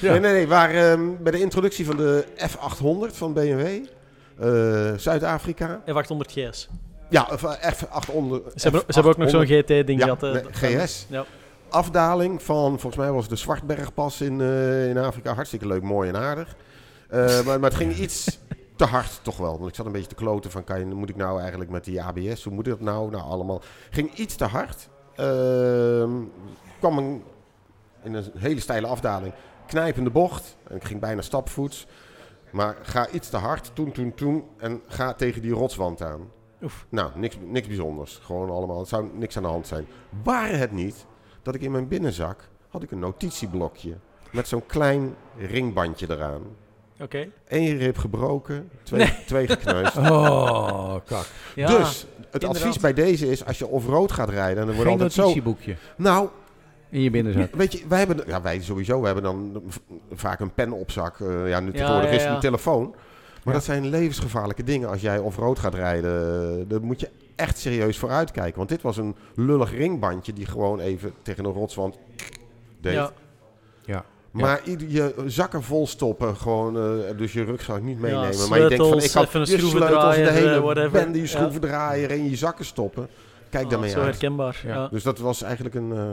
Ja. 0.01 0.11
Nee, 0.11 0.19
nee, 0.19 0.31
nee. 0.33 0.47
Waar, 0.47 0.69
ehm, 0.69 1.01
bij 1.19 1.31
de 1.31 1.39
introductie 1.39 1.85
van 1.85 1.97
de 1.97 2.25
F800 2.37 3.13
van 3.17 3.33
BMW, 3.33 3.67
eh, 4.39 4.93
Zuid-Afrika. 4.97 5.81
F800 5.85 6.31
GS. 6.31 6.69
Ja, 7.09 7.27
of, 7.31 7.43
eh, 7.43 7.71
F800. 7.71 8.43
Ze 8.55 8.61
hebben, 8.63 8.81
ze 8.87 8.93
hebben 8.93 9.11
ook 9.11 9.17
nog 9.17 9.29
zo'n 9.29 9.45
GT-ding 9.45 9.99
Ja, 10.05 10.15
gehad. 10.15 10.23
eh, 10.23 10.81
GS. 10.83 11.05
Ja. 11.09 11.25
Afdaling 11.69 12.43
van, 12.43 12.69
volgens 12.79 12.95
mij 12.95 13.11
was 13.11 13.21
het 13.21 13.29
de 13.29 13.35
Zwartbergpas 13.35 14.21
in, 14.21 14.41
eh, 14.41 14.89
in 14.89 14.97
Afrika. 14.97 15.33
Hartstikke 15.33 15.67
leuk, 15.67 15.81
mooi 15.81 16.09
en 16.09 16.17
aardig. 16.17 16.55
Eh, 17.09 17.19
maar, 17.45 17.59
maar 17.59 17.69
het 17.69 17.79
ging 17.79 17.95
iets 17.97 18.39
te 18.83 18.89
hard 18.89 19.19
toch 19.23 19.37
wel. 19.37 19.57
Want 19.57 19.69
ik 19.69 19.75
zat 19.75 19.85
een 19.85 19.91
beetje 19.91 20.07
te 20.07 20.15
kloten 20.15 20.51
van, 20.51 20.63
kan 20.63 20.79
je, 20.79 20.85
moet 20.85 21.09
ik 21.09 21.15
nou 21.15 21.39
eigenlijk 21.39 21.69
met 21.69 21.83
die 21.83 22.01
ABS, 22.01 22.43
hoe 22.43 22.53
moet 22.53 22.67
ik 22.67 22.71
dat 22.71 22.81
nou? 22.81 23.09
Nou, 23.09 23.23
allemaal. 23.23 23.61
Ging 23.89 24.13
iets 24.13 24.35
te 24.35 24.45
hard. 24.45 24.89
Ehm 25.15 26.11
kwam 26.83 26.97
een, 26.97 27.23
in 28.03 28.13
een 28.13 28.31
hele 28.37 28.59
steile 28.59 28.87
afdaling, 28.87 29.33
knijpende 29.65 30.09
bocht. 30.09 30.57
En 30.69 30.75
ik 30.75 30.83
ging 30.83 30.99
bijna 30.99 31.21
stapvoets. 31.21 31.87
Maar 32.51 32.77
ga 32.81 33.09
iets 33.09 33.29
te 33.29 33.37
hard, 33.37 33.71
toen, 33.73 33.91
toen, 33.91 34.13
toen. 34.13 34.43
En 34.57 34.81
ga 34.87 35.13
tegen 35.13 35.41
die 35.41 35.51
rotswand 35.51 36.01
aan. 36.01 36.31
Oef. 36.61 36.85
Nou, 36.89 37.11
niks, 37.15 37.37
niks 37.41 37.67
bijzonders. 37.67 38.19
Gewoon 38.23 38.49
allemaal, 38.49 38.79
het 38.79 38.87
zou 38.87 39.09
niks 39.13 39.37
aan 39.37 39.43
de 39.43 39.49
hand 39.49 39.67
zijn. 39.67 39.87
Waren 40.23 40.59
het 40.59 40.71
niet 40.71 41.05
dat 41.41 41.55
ik 41.55 41.61
in 41.61 41.71
mijn 41.71 41.87
binnenzak 41.87 42.49
had 42.67 42.83
ik 42.83 42.91
een 42.91 42.99
notitieblokje. 42.99 43.97
Met 44.31 44.47
zo'n 44.47 44.65
klein 44.65 45.15
ringbandje 45.37 46.07
eraan. 46.09 46.41
Oké. 46.99 47.27
Eén 47.47 47.77
rib 47.77 47.97
gebroken, 47.97 48.69
twee, 48.83 49.13
twee 49.25 49.47
gekneusd. 49.47 49.97
Oh, 50.11 50.95
kak. 51.05 51.25
Ja. 51.55 51.67
dus 51.77 52.05
het 52.31 52.43
inderdaad. 52.43 52.55
advies 52.55 52.79
bij 52.79 52.93
deze 52.93 53.29
is, 53.31 53.45
als 53.45 53.57
je 53.59 53.67
off-road 53.67 54.11
gaat 54.11 54.29
rijden... 54.29 54.57
En 54.61 54.65
dan 54.65 54.75
wordt 54.75 54.81
Geen 54.81 54.91
altijd 54.91 55.13
zo... 55.13 55.21
notitieboekje 55.21 55.75
Nou, 55.97 56.29
in 56.89 57.01
je 57.01 57.09
binnenzak. 57.09 57.55
weet 57.55 57.71
je, 57.71 57.83
wij 57.87 57.97
hebben... 57.99 58.23
Ja, 58.27 58.41
wij 58.41 58.61
sowieso. 58.61 58.99
We 58.99 59.05
hebben 59.05 59.23
dan 59.23 59.63
vaak 60.13 60.39
een 60.39 60.53
pen 60.53 60.71
op 60.71 60.91
zak. 60.91 61.19
Eh, 61.19 61.49
ja, 61.49 61.59
nu 61.59 61.65
Ja, 61.65 61.71
tegenwoordig 61.71 62.09
ja, 62.09 62.15
is 62.15 62.21
het 62.21 62.29
ja. 62.29 62.33
een 62.35 62.39
telefoon. 62.39 62.95
Maar 63.43 63.53
dat 63.53 63.63
zijn 63.63 63.89
levensgevaarlijke 63.89 64.63
dingen 64.63 64.89
als 64.89 65.01
jij 65.01 65.17
off-road 65.17 65.59
gaat 65.59 65.73
rijden. 65.73 66.67
Daar 66.67 66.81
moet 66.81 66.99
je 66.99 67.09
echt 67.35 67.57
serieus 67.57 67.97
voor 67.97 68.09
uitkijken. 68.09 68.57
Want 68.57 68.69
dit 68.69 68.81
was 68.81 68.97
een 68.97 69.15
lullig 69.35 69.71
ringbandje 69.71 70.33
die 70.33 70.45
gewoon 70.45 70.79
even 70.79 71.13
tegen 71.21 71.45
een 71.45 71.51
rotswand 71.53 71.97
deed. 72.81 73.11
Ja. 73.85 74.05
Maar 74.41 74.61
ieder- 74.63 74.89
je 74.89 75.13
zakken 75.25 75.63
vol 75.63 75.87
stoppen, 75.87 76.35
gewoon, 76.35 76.77
eh, 76.77 77.17
dus 77.17 77.33
je 77.33 77.43
rugzak 77.43 77.81
niet 77.81 77.99
meenemen. 77.99 78.37
Ja, 78.37 78.47
maar 78.47 78.59
je 78.61 78.67
denkt 78.69 78.87
van, 78.87 79.01
ik 79.01 79.11
kan 79.11 79.23
even 79.23 79.41
een 79.41 79.47
je 79.47 79.57
sleutels, 79.59 80.15
de 80.15 80.29
hele 80.31 80.49
eh, 80.55 80.59
whatever. 80.61 80.91
bende, 80.91 81.17
je 81.17 81.23
Ja. 81.23 81.29
schroevendraaier 81.29 82.11
in 82.11 82.29
je 82.29 82.35
zakken 82.35 82.65
stoppen. 82.65 83.07
Kijk 83.49 83.63
Ah, 83.63 83.69
daarmee 83.69 83.89
Zo 83.89 83.97
uit. 83.99 84.05
herkenbaar. 84.05 84.87
Dus 84.91 85.03
dat 85.03 85.19
was 85.19 85.41
eigenlijk 85.41 85.75
een... 85.75 85.91
eh, 85.91 86.03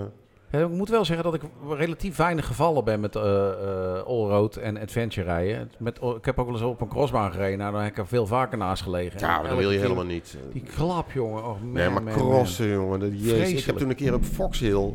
Ja, 0.52 0.58
ik 0.60 0.68
moet 0.68 0.88
wel 0.88 1.04
zeggen 1.04 1.24
dat 1.24 1.34
ik 1.34 1.42
relatief 1.68 2.16
weinig 2.16 2.46
gevallen 2.46 2.84
ben 2.84 3.00
met 3.00 3.16
eh 3.16 3.22
eh, 3.22 4.02
allroad 4.06 4.56
en 4.56 4.78
adventure 4.78 5.26
rijden. 5.26 5.70
Met, 5.78 5.96
ik 6.16 6.24
heb 6.24 6.38
ook 6.38 6.46
wel 6.46 6.54
eens 6.54 6.64
op 6.64 6.80
een 6.80 6.88
crossbaan 6.88 7.32
gereden. 7.32 7.58
Nou, 7.58 7.72
dan 7.72 7.80
heb 7.82 7.90
ik 7.90 7.98
er 7.98 8.06
veel 8.06 8.26
vaker 8.26 8.58
naast 8.58 8.82
gelegen. 8.82 9.20
ja, 9.20 9.26
maar 9.40 9.48
dat 9.48 9.58
wil 9.58 9.70
je 9.70 9.76
keer 9.76 9.80
helemaal 9.82 10.04
niet. 10.04 10.36
Die 10.52 10.62
klap, 10.76 11.12
jongen. 11.12 11.42
Oh, 11.44 11.48
man, 11.60 11.72
nee, 11.72 11.88
maar 11.88 12.02
man, 12.02 12.12
crossen, 12.12 12.68
jongen. 12.68 13.00
Dat, 13.00 13.08
jezus. 13.12 13.50
Ik 13.60 13.64
heb 13.64 13.76
toen 13.76 13.88
een 13.90 13.96
keer 13.96 14.14
op 14.14 14.24
Fox 14.24 14.58
Hill... 14.60 14.94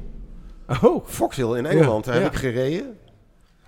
Oh, 0.84 1.06
Fox 1.06 1.36
Hill 1.36 1.56
in 1.58 1.66
Engeland, 1.66 2.06
Ja, 2.06 2.12
daar 2.12 2.20
ja. 2.22 2.26
heb 2.28 2.34
ik 2.34 2.40
gereden. 2.40 2.98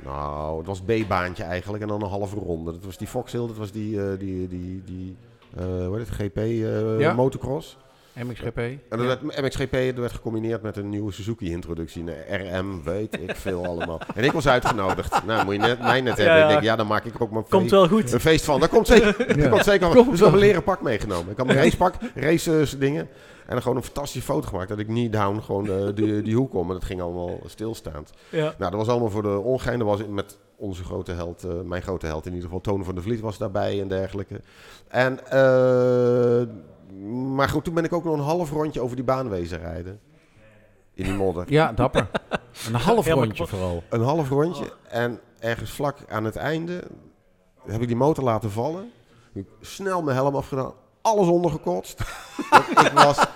Nou, 0.03 0.57
het 0.57 0.67
was 0.67 0.81
B-baantje 0.81 1.43
eigenlijk 1.43 1.83
en 1.83 1.89
dan 1.89 2.01
een 2.01 2.09
halve 2.09 2.35
ronde. 2.35 2.71
Dat 2.71 2.85
was 2.85 2.97
die 2.97 3.07
Fox 3.07 3.31
Hill, 3.31 3.47
dat 3.47 3.57
was 3.57 3.71
die, 3.71 4.01
eh, 4.01 4.19
die, 4.19 4.47
die, 4.47 4.81
die 4.85 5.17
eh, 5.57 5.63
hoe 5.65 5.97
heet 5.97 6.07
het, 6.07 6.15
GP 6.15 6.37
eh, 6.37 6.99
Ja. 6.99 7.13
motocross. 7.13 7.77
MXGP. 8.23 8.57
En 8.57 8.79
dat 8.89 8.99
werd, 8.99 9.21
MXGP 9.41 9.71
dat 9.71 9.95
werd 9.97 10.11
gecombineerd 10.13 10.61
met 10.61 10.77
een 10.77 10.89
nieuwe 10.89 11.11
Suzuki-introductie. 11.11 12.03
Een 12.27 12.57
RM, 12.57 12.83
weet 12.83 13.19
ik 13.21 13.35
veel 13.35 13.65
allemaal. 13.65 13.99
En 14.15 14.23
ik 14.23 14.31
was 14.31 14.47
uitgenodigd. 14.47 15.25
Nou, 15.25 15.45
moet 15.45 15.53
je 15.53 15.59
net, 15.59 15.79
mij 15.79 16.01
net 16.01 16.17
Ja, 16.17 16.23
hebben. 16.23 16.37
Ik 16.41 16.47
ja. 16.47 16.49
denk, 16.51 16.63
ja, 16.63 16.75
dan 16.75 16.87
maak 16.87 17.05
ik 17.05 17.21
ook 17.21 17.31
mijn 17.31 17.45
Komt 17.49 17.61
feest, 17.61 17.73
wel 17.73 17.87
goed. 17.87 18.11
een 18.11 18.19
feest 18.19 18.45
van. 18.45 18.59
Dat 18.59 18.69
komt 18.69 18.87
zeker. 18.87 19.37
Dat 19.37 19.49
komt 19.49 19.63
zeker. 19.63 19.87
Komt 19.89 20.09
Dus 20.11 20.19
een 20.19 20.31
wel. 20.31 20.39
leren 20.39 20.63
pak 20.63 20.81
meegenomen. 20.81 21.31
Ik 21.31 21.37
had 21.37 21.45
mijn 21.45 21.57
racepak, 21.57 21.93
race 22.15 22.77
dingen. 22.77 23.07
En 23.47 23.53
dan 23.53 23.61
gewoon 23.61 23.77
een 23.77 23.83
fantastische 23.83 24.31
foto 24.31 24.47
gemaakt. 24.47 24.69
Dat 24.69 24.79
ik 24.79 24.87
niet 24.87 25.11
down 25.11 25.39
gewoon 25.39 25.69
eh, 25.69 25.95
die, 25.95 26.21
die 26.27 26.35
hoek 26.35 26.53
om. 26.53 26.67
En 26.67 26.73
dat 26.73 26.85
ging 26.85 27.01
allemaal 27.01 27.39
stilstaand. 27.45 28.11
Ja. 28.29 28.43
Nou, 28.57 28.71
dat 28.71 28.73
was 28.73 28.87
allemaal 28.87 29.09
voor 29.09 29.21
de 29.21 29.37
ongein. 29.37 29.79
Dat 29.79 29.87
was 29.87 30.07
met 30.07 30.37
onze 30.57 30.83
grote 30.83 31.11
held, 31.11 31.43
eh, 31.43 31.61
mijn 31.61 31.81
grote 31.81 32.05
held 32.05 32.25
in 32.25 32.31
ieder 32.31 32.45
geval, 32.45 32.61
Toon 32.61 32.83
van 32.83 32.95
der 32.95 33.03
Vliet 33.03 33.19
was 33.19 33.37
daarbij 33.37 33.81
en 33.81 33.87
dergelijke. 33.87 34.41
En, 34.87 35.27
eh, 35.27 36.47
maar 37.35 37.49
goed, 37.49 37.63
toen 37.63 37.73
ben 37.73 37.83
ik 37.83 37.93
ook 37.93 38.03
nog 38.03 38.13
een 38.13 38.19
half 38.19 38.51
rondje 38.51 38.81
over 38.81 38.95
die 38.95 39.05
baan 39.05 39.29
wezen 39.29 39.59
rijden. 39.59 39.99
In 40.93 41.03
die 41.03 41.13
modder. 41.13 41.45
Ja, 41.47 41.73
dapper. 41.73 42.07
Een 42.67 42.75
half 42.89 43.07
rondje 43.07 43.27
kapot. 43.27 43.49
vooral. 43.49 43.83
Een 43.89 44.01
half 44.01 44.29
rondje. 44.29 44.73
En 44.89 45.19
ergens 45.39 45.71
vlak 45.71 45.97
aan 46.09 46.23
het 46.23 46.35
einde 46.35 46.83
heb 47.65 47.81
ik 47.81 47.87
die 47.87 47.95
motor 47.95 48.23
laten 48.23 48.51
vallen. 48.51 48.91
Ik 49.33 49.47
snel 49.61 50.01
mijn 50.01 50.17
helm 50.17 50.35
afgedaan. 50.35 50.73
Alles 51.01 51.27
ondergekotst. 51.27 51.99
Ik 52.69 52.91
was 52.93 53.27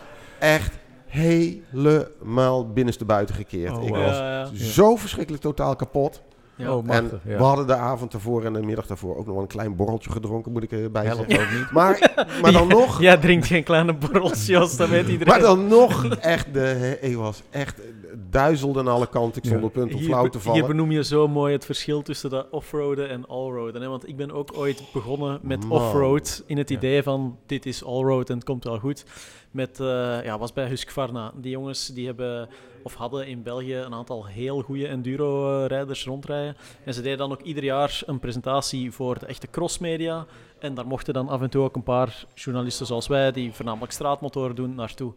echt 0.41 0.79
helemaal 1.07 2.71
binnenste 2.73 3.05
buiten 3.05 3.35
gekeerd. 3.35 3.77
Oh, 3.77 3.83
ik 3.83 3.89
wow. 3.89 4.05
was 4.05 4.17
Ja, 4.17 4.39
ja. 4.39 4.49
zo 4.55 4.95
verschrikkelijk 4.95 5.43
totaal 5.43 5.75
kapot. 5.75 6.21
Ja. 6.55 6.75
Oh, 6.75 6.83
machtig. 6.85 7.11
en 7.11 7.19
ja. 7.31 7.37
we 7.37 7.43
hadden 7.43 7.67
de 7.67 7.75
avond 7.75 8.13
ervoor 8.13 8.45
en 8.45 8.53
de 8.53 8.61
middag 8.61 8.87
daarvoor 8.87 9.17
ook 9.17 9.25
nog 9.25 9.33
wel 9.33 9.41
een 9.43 9.47
klein 9.49 9.75
borreltje 9.75 10.11
gedronken, 10.11 10.51
moet 10.51 10.63
ik 10.63 10.71
erbij 10.71 11.05
Helpt 11.05 11.31
zeggen. 11.31 11.47
ook 11.53 11.59
niet. 11.59 11.71
Maar, 11.71 12.13
maar 12.41 12.51
dan 12.51 12.67
nog, 12.67 13.01
Jij 13.01 13.17
drinkt 13.17 13.45
geen 13.47 13.63
kleine 13.63 13.93
borrels, 13.93 14.45
Jos, 14.45 14.77
dat 14.77 14.89
weet 14.89 15.07
iedereen. 15.07 15.33
maar 15.33 15.39
dan 15.41 15.67
nog 15.67 16.05
echt, 16.15 16.53
de, 16.53 16.97
ik 17.01 17.15
was 17.15 17.41
echt 17.49 17.81
duizelde 18.29 18.79
aan 18.79 18.87
alle 18.87 19.07
kanten. 19.09 19.41
Ik 19.41 19.47
stond 19.47 19.59
Ja. 19.61 19.67
op 19.67 19.73
punt 19.73 19.93
om 19.93 19.97
Hier, 19.99 20.07
flauw 20.07 20.27
te 20.27 20.37
hier 20.37 20.47
vallen. 20.47 20.67
benoem 20.67 20.91
je 20.91 21.03
zo 21.03 21.27
mooi 21.27 21.53
het 21.53 21.65
verschil 21.65 22.01
tussen 22.01 22.29
dat 22.29 22.47
offroaden 22.51 23.09
en 23.09 23.27
allroaden. 23.27 23.81
Hè? 23.81 23.87
Want 23.87 24.07
ik 24.07 24.15
ben 24.17 24.31
ook 24.31 24.51
ooit 24.55 24.83
begonnen 24.93 25.39
met 25.43 25.65
offroad 25.69 26.43
in 26.45 26.57
het 26.57 26.69
Ja. 26.69 26.75
idee 26.75 27.03
van 27.03 27.37
dit 27.45 27.65
is 27.65 27.83
allroad 27.83 28.29
en 28.29 28.35
het 28.35 28.43
komt 28.45 28.63
wel 28.63 28.79
goed. 28.79 29.05
Met, 29.51 29.79
eh, 29.79 30.23
ja, 30.23 30.37
was 30.37 30.53
bij 30.53 30.67
Husqvarna. 30.67 31.31
Die 31.35 31.51
jongens 31.51 31.87
die 31.87 32.05
hebben 32.05 32.49
of 32.83 32.93
hadden 32.93 33.27
in 33.27 33.43
België 33.43 33.75
een 33.75 33.93
aantal 33.93 34.25
heel 34.25 34.61
goede 34.61 34.87
enduro-rijders 34.87 36.05
rondrijden. 36.05 36.55
En 36.85 36.93
ze 36.93 37.01
deden 37.01 37.17
dan 37.17 37.31
ook 37.31 37.41
ieder 37.41 37.63
jaar 37.63 38.01
een 38.05 38.19
presentatie 38.19 38.91
voor 38.91 39.19
de 39.19 39.25
echte 39.25 39.47
crossmedia. 39.51 40.25
En 40.59 40.73
daar 40.73 40.87
mochten 40.87 41.13
dan 41.13 41.29
af 41.29 41.41
en 41.41 41.49
toe 41.49 41.63
ook 41.63 41.75
een 41.75 41.83
paar 41.83 42.25
journalisten 42.35 42.85
zoals 42.85 43.07
wij, 43.07 43.31
die 43.31 43.51
voornamelijk 43.53 43.91
straatmotoren 43.91 44.55
doen, 44.55 44.75
naartoe. 44.75 45.13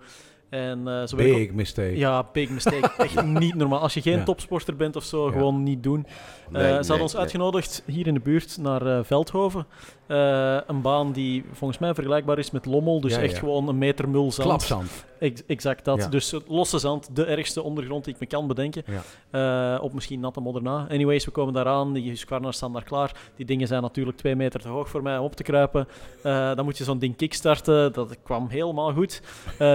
En, 0.49 0.89
eh, 0.89 1.07
zo 1.07 1.17
Big 1.17 1.53
mistake. 1.53 1.97
ja, 1.97 2.29
big 2.33 2.49
mistake. 2.51 2.91
Echt 3.03 3.25
niet 3.25 3.55
normaal. 3.55 3.81
Als 3.81 3.95
je 3.95 4.03
geen 4.03 4.19
Ja. 4.19 4.25
topsporter 4.25 4.77
bent 4.77 4.97
of 4.97 5.05
zo, 5.05 5.27
Ja. 5.27 5.33
gewoon 5.33 5.63
niet 5.63 5.83
doen. 5.83 6.07
Nee, 6.51 6.63
Eh, 6.63 6.69
ze 6.69 6.73
nee, 6.73 6.77
hadden 6.79 7.01
ons 7.01 7.13
nee. 7.13 7.23
uitgenodigd 7.23 7.83
hier 7.87 8.07
in 8.07 8.15
de 8.15 8.21
buurt 8.21 8.59
naar 8.61 9.05
Veldhoven. 9.05 9.67
Eh, 10.07 10.57
een 10.67 10.81
baan 10.83 11.13
die 11.13 11.45
volgens 11.53 11.79
mij 11.79 11.95
vergelijkbaar 11.95 12.39
is 12.39 12.51
met 12.51 12.67
Lommel. 12.67 13.01
Dus 13.01 13.15
Ja, 13.15 13.21
echt 13.21 13.33
ja. 13.33 13.39
gewoon 13.39 13.69
een 13.69 13.79
meter 13.79 14.09
mul 14.09 14.33
zand. 14.33 14.49
Klapzand. 14.49 15.05
Ex- 15.19 15.43
exact 15.47 15.85
dat. 15.85 15.99
Ja. 15.99 16.09
Dus 16.09 16.35
losse 16.47 16.79
zand, 16.79 17.17
de 17.17 17.25
ergste 17.25 17.63
ondergrond 17.63 18.05
die 18.05 18.15
ik 18.15 18.21
me 18.21 18.27
kan 18.27 18.47
bedenken. 18.47 18.85
Eh, 19.31 19.79
op 19.81 19.93
misschien 19.93 20.21
natte 20.21 20.41
modder 20.41 20.63
na. 20.63 20.87
Anyways, 20.91 21.25
we 21.25 21.31
komen 21.31 21.55
daaraan. 21.55 21.93
Die 21.93 22.09
Husqvarna's 22.09 22.57
staan 22.57 22.73
daar 22.73 22.85
klaar. 22.85 23.13
Die 23.37 23.47
dingen 23.47 23.67
zijn 23.67 23.83
natuurlijk 23.83 24.17
twee 24.17 24.37
meter 24.37 24.61
te 24.61 24.69
hoog 24.69 24.89
voor 24.89 25.03
mij 25.03 25.19
om 25.19 25.25
op 25.25 25.35
te 25.37 25.43
kruipen. 25.43 25.89
Eh, 26.23 26.55
dan 26.55 26.65
moet 26.65 26.79
je 26.79 26.85
zo'n 26.85 26.99
ding 26.99 27.17
kickstarten. 27.17 27.93
Dat 27.93 28.17
kwam 28.23 28.49
helemaal 28.49 28.93
goed. 28.93 29.23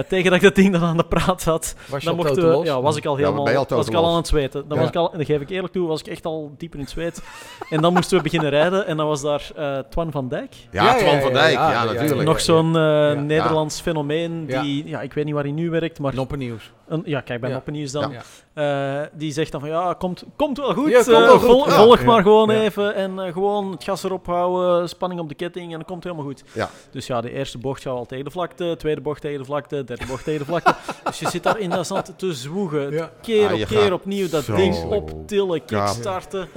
Tegen 0.08 0.24
dat 0.24 0.32
ik 0.34 0.42
dat 0.42 0.54
ding 0.54 0.72
dan 0.72 0.82
aan 0.82 0.96
de 0.96 1.04
praat 1.04 1.44
had, 1.44 1.74
Was 1.88 2.04
dan 2.04 2.16
mochten 2.16 2.58
we, 2.58 2.64
ja, 2.64 2.80
was 2.82 2.96
ik 2.96 3.06
al 3.06 3.16
helemaal 3.16 3.48
al 3.48 3.66
was 3.68 3.88
ik 3.88 3.94
al 3.94 4.06
aan 4.08 4.16
het 4.16 4.26
zweten. 4.26 4.68
Dan 4.68 4.78
was 4.78 4.88
ik 4.88 4.96
al, 4.96 5.12
en 5.12 5.18
dat 5.18 5.26
geef 5.26 5.40
ik 5.40 5.50
eerlijk 5.50 5.72
toe, 5.72 5.88
was 5.88 6.00
ik 6.00 6.06
echt 6.06 6.24
al 6.24 6.54
dieper 6.58 6.78
in 6.78 6.84
het 6.84 6.94
zweet. 6.94 7.22
En 7.70 7.80
dan 7.80 7.92
moesten 7.92 8.16
we 8.16 8.22
beginnen 8.22 8.50
rijden. 8.50 8.86
En 8.86 8.96
dan 8.96 9.06
was 9.06 9.20
daar 9.22 9.52
Twan 9.90 10.10
van 10.10 10.19
Dijk. 10.28 10.54
Ja, 10.70 10.84
Ja, 10.84 10.94
Twan 10.94 11.14
ja, 11.14 11.20
van 11.20 11.32
Dijk, 11.32 11.52
ja, 11.54 11.70
ja, 11.72 11.82
ja, 11.84 11.92
natuurlijk. 11.92 12.28
Nog 12.28 12.40
zo'n 12.40 12.76
eh, 12.76 12.82
Ja. 12.82 13.12
Nederlands 13.12 13.80
fenomeen. 13.80 14.46
Die, 14.46 14.88
ja. 14.88 15.00
ik 15.00 15.12
weet 15.12 15.24
niet 15.24 15.34
waar 15.34 15.42
hij 15.42 15.52
nu 15.52 15.70
werkt, 15.70 15.98
maar 15.98 16.14
Noppennieuws. 16.14 16.72
een, 16.88 17.02
ja, 17.04 17.20
kijk, 17.20 17.40
bij 17.40 17.48
Ja. 17.48 17.54
Noppennieuws 17.54 17.90
dan. 17.92 18.10
Ja. 18.12 18.20
Eh, 18.54 19.06
die 19.12 19.32
zegt 19.32 19.52
dan 19.52 19.60
van 19.60 19.68
ja, 19.70 19.94
komt, 19.98 20.24
komt 20.36 20.58
wel 20.58 20.74
goed. 20.74 20.90
Ja, 20.90 21.02
komt 21.02 21.06
eh, 21.16 21.22
wel 21.24 21.38
goed. 21.38 21.50
vol- 21.50 21.68
Ja. 21.68 21.74
Volg 21.84 21.98
Ja. 21.98 22.04
maar 22.06 22.22
gewoon 22.22 22.50
Ja. 22.50 22.60
even 22.60 22.94
en 22.94 23.18
eh, 23.18 23.32
gewoon 23.32 23.70
het 23.72 23.84
gas 23.84 24.02
erop 24.04 24.26
houden, 24.26 24.88
spanning 24.88 25.20
op 25.20 25.28
de 25.28 25.34
ketting 25.34 25.64
en 25.64 25.70
dan 25.70 25.84
komt 25.84 26.04
het 26.04 26.12
helemaal 26.12 26.32
goed. 26.32 26.44
Ja. 26.52 26.70
Dus 26.90 27.06
ja, 27.06 27.20
de 27.20 27.32
eerste 27.32 27.58
bocht 27.58 27.82
gaat 27.82 27.92
al 27.94 28.06
tegen 28.06 28.24
de 28.24 28.30
vlakte, 28.30 28.74
tweede 28.78 29.00
bocht 29.00 29.20
tegen 29.20 29.38
de 29.38 29.44
vlakte, 29.44 29.84
derde 29.84 30.06
bocht 30.06 30.24
tegen 30.24 30.38
de 30.40 30.46
vlakte. 30.46 30.74
dus 31.04 31.18
je 31.18 31.28
zit 31.28 31.42
daar 31.42 31.58
in 31.58 31.70
dat 31.70 31.86
zand 31.86 32.12
te 32.16 32.32
zwoegen. 32.34 32.90
Ja. 32.92 33.10
Keer 33.22 33.46
Ah, 33.48 33.60
op 33.60 33.66
keer 33.66 33.92
opnieuw 33.92 34.28
dat 34.28 34.46
ding 34.46 34.84
optillen, 34.84 35.64
kickstarten. 35.64 36.48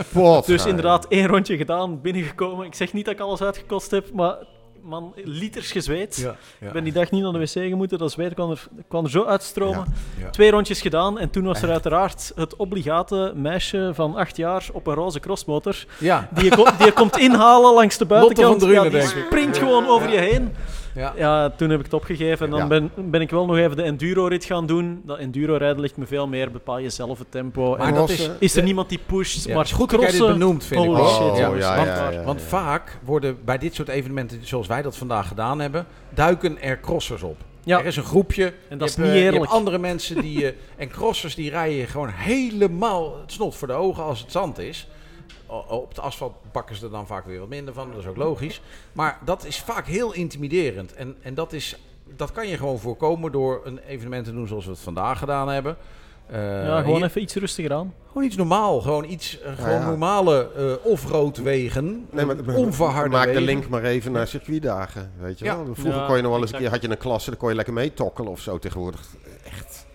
Dus 0.46 0.66
inderdaad, 0.66 1.06
één 1.08 1.28
rondje 1.28 1.58
gedaan, 1.58 2.02
binnengekomen. 2.02 2.66
Ik 2.66 2.76
zeg 2.76 2.94
niet 2.94 3.06
dat 3.06 3.14
ik 3.14 3.20
alles 3.20 3.40
uitgekost 3.54 3.92
heb, 3.92 4.12
maar 4.14 4.36
man, 4.82 5.14
liters 5.16 5.72
gezweet. 5.72 6.16
Ja. 6.16 6.36
Ja. 6.60 6.68
Ik 6.68 6.74
ben 6.74 6.84
die 6.84 6.94
dag 6.94 7.12
niet 7.12 7.22
naar 7.24 7.32
de 7.32 7.40
wc 7.40 7.50
gemoeten, 7.50 7.98
dat 7.98 8.12
zweet 8.12 8.34
kwam 8.34 8.52
er, 8.52 8.68
kwam 8.88 9.04
er 9.04 9.10
zo 9.10 9.24
uitstromen. 9.24 9.94
Ja. 10.20 10.30
Twee 10.30 10.52
rondjes 10.52 10.82
gedaan 10.82 11.20
en 11.20 11.30
toen 11.30 11.44
was 11.44 11.62
er 11.62 11.72
uiteraard 11.72 12.32
het 12.36 12.56
obligate 12.56 13.32
meisje 13.36 13.92
van 13.94 14.16
acht 14.16 14.38
jaar 14.38 14.66
op 14.74 14.88
een 14.88 14.94
roze 14.94 15.20
crossmotor. 15.20 15.86
Die 16.00 16.10
je, 16.44 16.74
die 16.78 16.86
je 16.86 16.92
komt 16.92 17.18
inhalen 17.18 17.74
langs 17.74 17.98
de 17.98 18.06
Lotte 18.08 18.26
buitenkant. 18.26 18.60
van 18.60 18.70
Drunen, 18.70 18.92
ja, 18.92 19.14
die 19.14 19.24
springt 19.26 19.58
gewoon 19.58 19.88
over 19.88 20.10
je 20.10 20.18
heen. 20.20 20.56
Ja. 20.96 21.14
Ja, 21.18 21.50
toen 21.50 21.70
heb 21.70 21.80
ik 21.80 21.86
het 21.86 21.94
opgegeven 21.94 22.46
en 22.46 22.52
dan 22.52 22.60
Ja. 22.60 22.68
ben, 22.68 22.92
ben 22.96 23.22
ik 23.22 23.30
wel 23.30 23.46
nog 23.46 23.58
even 23.58 23.76
de 23.78 23.84
enduro-rit 23.84 24.46
gaan 24.46 24.66
doen. 24.66 25.02
Dat 25.06 25.18
enduro-rijden 25.18 25.80
ligt 25.82 25.98
me 25.98 26.06
veel 26.06 26.28
meer, 26.28 26.52
bepaal 26.52 26.78
je 26.78 26.90
zelf 26.90 27.20
het 27.20 27.32
tempo. 27.32 27.76
Maar 27.78 27.88
en 27.88 27.94
dat 27.94 28.10
is... 28.10 28.30
is 28.40 28.56
er 28.56 28.64
niemand 28.64 28.90
die 28.90 29.00
pusht, 29.06 29.44
Ja, 29.46 29.50
maar 29.54 29.64
het 29.64 29.72
is 29.72 29.78
goed 29.78 29.90
dat 29.90 30.02
jij 30.02 30.12
dit 30.12 30.20
benoemt, 30.28 30.66
vind 30.66 30.82
ik. 30.82 30.88
Holy 30.88 31.00
hoor. 31.02 31.10
shit, 31.10 31.38
ja, 31.38 31.44
jongens. 31.46 31.66
want, 31.66 31.88
Ja, 31.88 31.96
ja, 31.96 32.10
ja. 32.12 32.24
want 32.24 32.42
vaak 32.42 32.98
worden 33.04 33.38
bij 33.46 33.58
dit 33.58 33.76
soort 33.76 33.88
evenementen, 33.90 34.40
zoals 34.42 34.68
wij 34.68 34.82
dat 34.82 34.98
vandaag 34.98 35.28
gedaan 35.28 35.60
hebben, 35.60 35.86
duiken 36.10 36.62
er 36.62 36.80
crossers 36.80 37.24
op. 37.24 37.38
Ja. 37.64 37.80
Er 37.80 37.86
is 37.86 37.96
een 37.96 38.04
groepje. 38.04 38.46
En 38.46 38.54
je 38.70 38.76
dat 38.78 38.90
is 38.90 38.96
hebt, 38.96 39.08
niet 39.08 39.16
eh, 39.16 39.22
je 39.22 39.26
eerlijk. 39.26 39.44
hebt 39.44 39.58
andere 39.58 39.78
mensen 39.78 40.22
die... 40.22 40.46
eh, 40.48 40.54
en 40.78 40.90
crossers 40.90 41.36
die 41.36 41.50
rijden 41.50 41.88
gewoon 41.88 42.10
helemaal 42.10 43.18
het 43.22 43.32
snot 43.32 43.56
voor 43.56 43.68
de 43.68 43.74
ogen 43.74 44.04
als 44.04 44.20
het 44.20 44.32
zand 44.32 44.60
is. 44.60 44.88
Op 45.68 45.90
het 45.90 46.00
asfalt 46.00 46.34
pakken 46.52 46.76
ze 46.76 46.86
er 46.86 46.92
dan 46.92 47.08
vaak 47.08 47.26
weer 47.26 47.40
wat 47.40 47.50
minder 47.50 47.74
van. 47.74 47.90
Dat 47.92 48.00
is 48.00 48.06
ook 48.08 48.18
logisch. 48.18 48.62
Maar 48.94 49.20
dat 49.26 49.46
is 49.46 49.60
vaak 49.60 49.88
heel 49.88 50.14
intimiderend. 50.14 50.94
En, 50.94 51.16
en 51.22 51.34
dat, 51.34 51.54
is, 51.54 51.78
dat 52.16 52.32
kan 52.32 52.48
je 52.48 52.58
gewoon 52.58 52.80
voorkomen 52.80 53.32
door 53.32 53.62
een 53.64 53.78
evenement 53.88 54.26
te 54.26 54.32
doen 54.32 54.48
zoals 54.48 54.66
we 54.66 54.72
het 54.72 54.80
vandaag 54.80 55.20
gedaan 55.20 55.50
hebben. 55.50 55.78
Eh, 56.28 56.66
Ja, 56.66 56.82
gewoon 56.82 56.96
hier- 56.98 57.06
even 57.06 57.22
iets 57.22 57.36
rustiger 57.36 57.74
aan. 57.74 57.94
gewoon 58.08 58.24
iets 58.24 58.36
normaal. 58.36 58.82
Gewoon 58.82 59.04
iets, 59.04 59.40
eh, 59.42 59.52
gewoon 59.58 59.80
ja. 59.80 59.86
normale 59.90 60.50
eh 60.84 60.92
off-road 60.92 61.38
wegen. 61.38 62.08
Nee, 62.12 62.26
maar, 62.26 62.36
onverharde 62.56 63.10
Maak 63.10 63.34
de 63.34 63.42
link 63.42 63.70
maar 63.70 63.84
even 63.84 64.12
naar 64.12 64.28
circuitdagen, 64.28 65.12
weet 65.20 65.40
je 65.40 65.46
Ja. 65.46 65.56
wel. 65.64 65.76
Vroeger 65.76 66.00
Ja, 66.02 66.06
kon 66.08 66.16
je 66.16 66.22
nog 66.22 66.32
wel 66.32 66.42
eens 66.42 66.52
een 66.52 66.58
keer, 66.60 66.70
had 66.70 66.82
je 66.82 66.90
een 66.90 66.98
klasse, 66.98 67.30
dan 67.30 67.40
kon 67.40 67.50
je 67.50 67.56
lekker 67.56 67.74
meetokkelen 67.74 68.32
of 68.32 68.40
zo 68.40 68.60
tegenwoordig. 68.60 69.02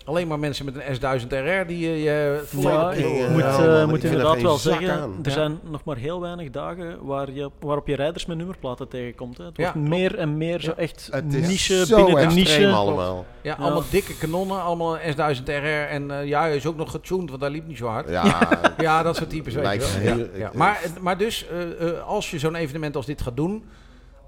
Alleen 0.09 0.29
maar 0.29 0.39
mensen 0.39 0.65
met 0.65 0.75
een 0.75 0.97
S1000 0.97 1.27
RR 1.29 1.67
die 1.67 1.79
je... 1.79 2.03
je 2.03 2.45
Ja, 2.59 2.93
ik 2.93 3.05
eh, 3.05 3.31
moet, 3.31 3.43
eh, 3.43 3.81
ik 3.81 3.87
moet 3.87 4.03
er 4.03 4.11
inderdaad 4.11 4.41
wel 4.43 4.57
zeggen, 4.59 4.91
aan. 5.01 5.11
er 5.23 5.29
Ja. 5.29 5.31
zijn 5.31 5.59
nog 5.71 5.85
maar 5.85 5.97
heel 5.97 6.21
weinig 6.21 6.51
dagen 6.51 7.07
waar 7.07 7.31
je, 7.33 7.51
waarop 7.61 7.87
je 7.87 7.97
rijders 7.97 8.27
met 8.27 8.37
nummerplaten 8.37 8.89
tegenkomt. 8.89 9.39
Hè. 9.39 9.45
Het 9.45 9.57
wordt 9.57 9.75
meer 9.75 10.19
en 10.19 10.37
meer 10.37 10.61
zo 10.61 10.73
echt 10.77 11.09
Het 11.13 11.35
is 11.35 11.47
niche 11.49 11.87
zo 11.87 12.05
binnen 12.05 12.29
de 12.29 12.35
niche. 12.35 12.69
allemaal. 12.69 13.27
Ja, 13.41 13.55
Ja. 13.59 13.63
allemaal 13.65 13.83
dikke 13.91 14.17
kanonnen, 14.17 14.63
allemaal 14.63 14.99
S1000 14.99 15.43
RR. 15.45 15.89
En 15.89 16.11
eh, 16.11 16.27
ja, 16.27 16.41
hij 16.41 16.57
is 16.57 16.67
ook 16.67 16.77
nog 16.77 16.91
getuned, 16.91 17.31
want 17.31 17.43
hij 17.43 17.51
liep 17.51 17.67
niet 17.67 17.79
zo 17.79 17.87
hard. 17.87 18.09
Ja, 18.09 18.49
Ja, 18.79 19.03
dat 19.03 19.17
soort 19.17 19.31
types. 19.31 19.55
weet 19.55 19.99
je 20.03 20.31
wel. 20.39 20.49
Maar, 20.55 20.81
maar 21.01 21.19
dus, 21.19 21.47
eh, 21.49 21.89
eh, 21.89 22.07
als 22.07 22.31
je 22.31 22.39
zo'n 22.39 22.55
evenement 22.55 22.97
als 22.97 23.07
dit 23.07 23.23
gaat 23.23 23.37
doen... 23.37 23.65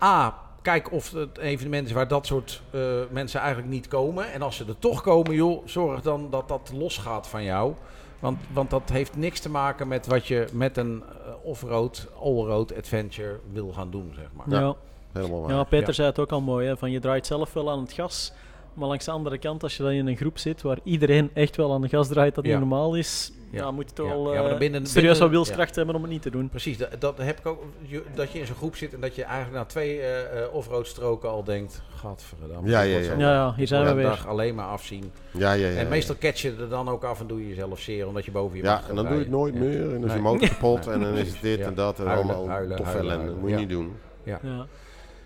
A, 0.04 0.34
kijk 0.62 0.92
of 0.92 1.10
het 1.12 1.38
evenement 1.38 1.86
is 1.86 1.92
waar 1.92 2.08
dat 2.08 2.26
soort 2.26 2.62
eh, 2.70 2.80
mensen 3.10 3.40
eigenlijk 3.40 3.70
niet 3.70 3.88
komen. 3.88 4.32
En 4.32 4.42
als 4.42 4.56
ze 4.56 4.64
er 4.68 4.78
toch 4.78 5.00
komen, 5.02 5.34
joh, 5.34 5.66
zorg 5.66 6.02
dan 6.02 6.30
dat 6.30 6.48
dat 6.48 6.70
losgaat 6.74 7.26
van 7.26 7.42
jou. 7.44 7.74
Want, 8.18 8.38
want 8.52 8.70
dat 8.70 8.82
heeft 8.92 9.16
niks 9.16 9.40
te 9.40 9.50
maken 9.50 9.88
met 9.88 10.06
wat 10.06 10.26
je 10.26 10.46
met 10.52 10.76
een 10.76 11.02
eh, 11.26 11.32
off-road, 11.42 12.06
all-road 12.22 12.76
adventure 12.76 13.40
wil 13.52 13.72
gaan 13.72 13.90
doen, 13.90 14.12
zeg 14.14 14.26
maar. 14.32 14.46
Ja. 14.48 14.60
Ja. 14.60 14.74
helemaal 15.12 15.40
waar. 15.40 15.50
Ja, 15.50 15.64
Peter 15.64 15.88
Ja. 15.88 15.92
zei 15.92 16.08
het 16.08 16.18
ook 16.18 16.32
al 16.32 16.40
mooi, 16.40 16.66
hè, 16.66 16.76
van 16.76 16.90
je 16.90 17.00
draait 17.00 17.26
zelf 17.26 17.52
wel 17.52 17.70
aan 17.70 17.80
het 17.80 17.92
gas. 17.92 18.32
Maar 18.80 18.88
langs 18.88 19.04
de 19.04 19.10
andere 19.10 19.38
kant, 19.38 19.62
als 19.62 19.76
je 19.76 19.82
dan 19.82 19.92
in 19.92 20.06
een 20.06 20.16
groep 20.16 20.38
zit 20.38 20.62
waar 20.62 20.78
iedereen 20.84 21.30
echt 21.34 21.56
wel 21.56 21.72
aan 21.72 21.80
de 21.80 21.88
gas 21.88 22.08
draait, 22.08 22.34
dat 22.34 22.44
Ja. 22.44 22.50
niet 22.50 22.58
normaal 22.68 22.94
is, 22.94 23.32
Ja. 23.50 23.70
moet 23.70 23.88
je 23.88 23.94
toch 23.94 24.06
Ja. 24.08 24.12
wel 24.12 24.26
Ja, 24.26 24.32
maar 24.32 24.42
dan 24.42 24.52
eh, 24.52 24.58
binnen- 24.58 24.86
serieus 24.86 25.18
wat 25.18 25.30
wilskracht 25.30 25.76
hebben 25.76 25.94
om 25.94 26.02
het 26.02 26.10
niet 26.10 26.22
te 26.22 26.30
doen. 26.30 26.48
Precies, 26.48 26.78
dat, 26.78 26.88
dat 27.00 27.18
heb 27.18 27.38
ik 27.38 27.46
ook. 27.46 27.62
je- 27.82 28.02
Dat 28.14 28.32
je 28.32 28.38
in 28.38 28.46
zo'n 28.46 28.56
groep 28.56 28.76
zit 28.76 28.94
en 28.94 29.00
dat 29.00 29.14
je 29.14 29.22
eigenlijk 29.24 29.56
na 29.56 29.64
twee 29.64 30.00
eh 30.00 30.42
eh, 30.42 30.54
off-road 30.54 30.86
stroken 30.86 31.28
al 31.30 31.44
denkt: 31.44 31.82
Gadverdamme. 31.96 32.68
Ja, 32.70 32.80
ja, 32.80 32.98
ja. 32.98 33.12
Ja, 33.18 33.32
ja, 33.32 33.54
hier 33.56 33.66
zijn 33.66 33.84
we 33.84 33.92
weer. 33.94 34.02
de 34.04 34.08
dag 34.10 34.26
alleen 34.28 34.54
maar 34.54 34.66
afzien. 34.66 35.12
Ja, 35.30 35.52
ja, 35.52 35.66
ja. 35.68 35.76
en 35.76 35.82
ja. 35.82 35.88
meestal 35.88 36.16
catch 36.18 36.42
je 36.42 36.54
er 36.60 36.68
dan 36.68 36.88
ook 36.88 37.04
af 37.04 37.20
en 37.20 37.26
doe 37.26 37.40
je 37.40 37.48
jezelf 37.48 37.80
zeer 37.80 38.06
omdat 38.06 38.24
je 38.24 38.30
boven 38.30 38.56
je 38.56 38.62
Ja, 38.62 38.82
en 38.88 38.94
dan 38.94 39.04
doe 39.04 39.14
je 39.14 39.20
het 39.20 39.30
nooit 39.30 39.54
meer. 39.54 39.82
En 39.94 40.00
dan 40.00 40.04
is 40.10 40.12
je 40.14 40.20
motor 40.20 40.48
kapot 40.48 40.86
en 40.86 41.00
dan 41.00 41.14
is 41.14 41.28
het 41.32 41.40
dit 41.42 41.58
Ja. 41.58 41.64
en 41.66 41.74
dat. 41.74 41.98
En 41.98 42.06
Huilen, 42.06 42.24
allemaal 42.34 42.48
huilen, 42.48 42.76
ellende. 42.76 43.08
huilen. 43.08 43.38
Moet 43.38 43.48
je 43.48 43.54
Ja. 43.54 43.60
niet 43.60 43.68
doen. 43.70 43.92
Ja. 44.22 44.40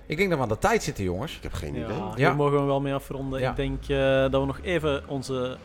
Ik 0.07 0.17
denk 0.17 0.29
dat 0.29 0.39
we 0.39 0.45
aan 0.45 0.51
de 0.51 0.59
tijd 0.59 0.83
zitten, 0.83 1.05
jongens. 1.05 1.37
Ik 1.37 1.43
heb 1.43 1.53
geen 1.53 1.75
idee. 1.75 1.97
Ja, 1.97 2.15
hier 2.15 2.37
mogen 2.37 2.59
we 2.59 2.65
wel 2.65 2.81
mee 2.81 2.95
afronden. 2.95 3.41
Ja. 3.41 3.51
Ik 3.51 3.57
denk 3.57 3.83
eh, 3.83 3.99
dat 4.31 4.41
we 4.41 4.47
nog 4.47 4.61
even 4.63 5.03
onze 5.09 5.57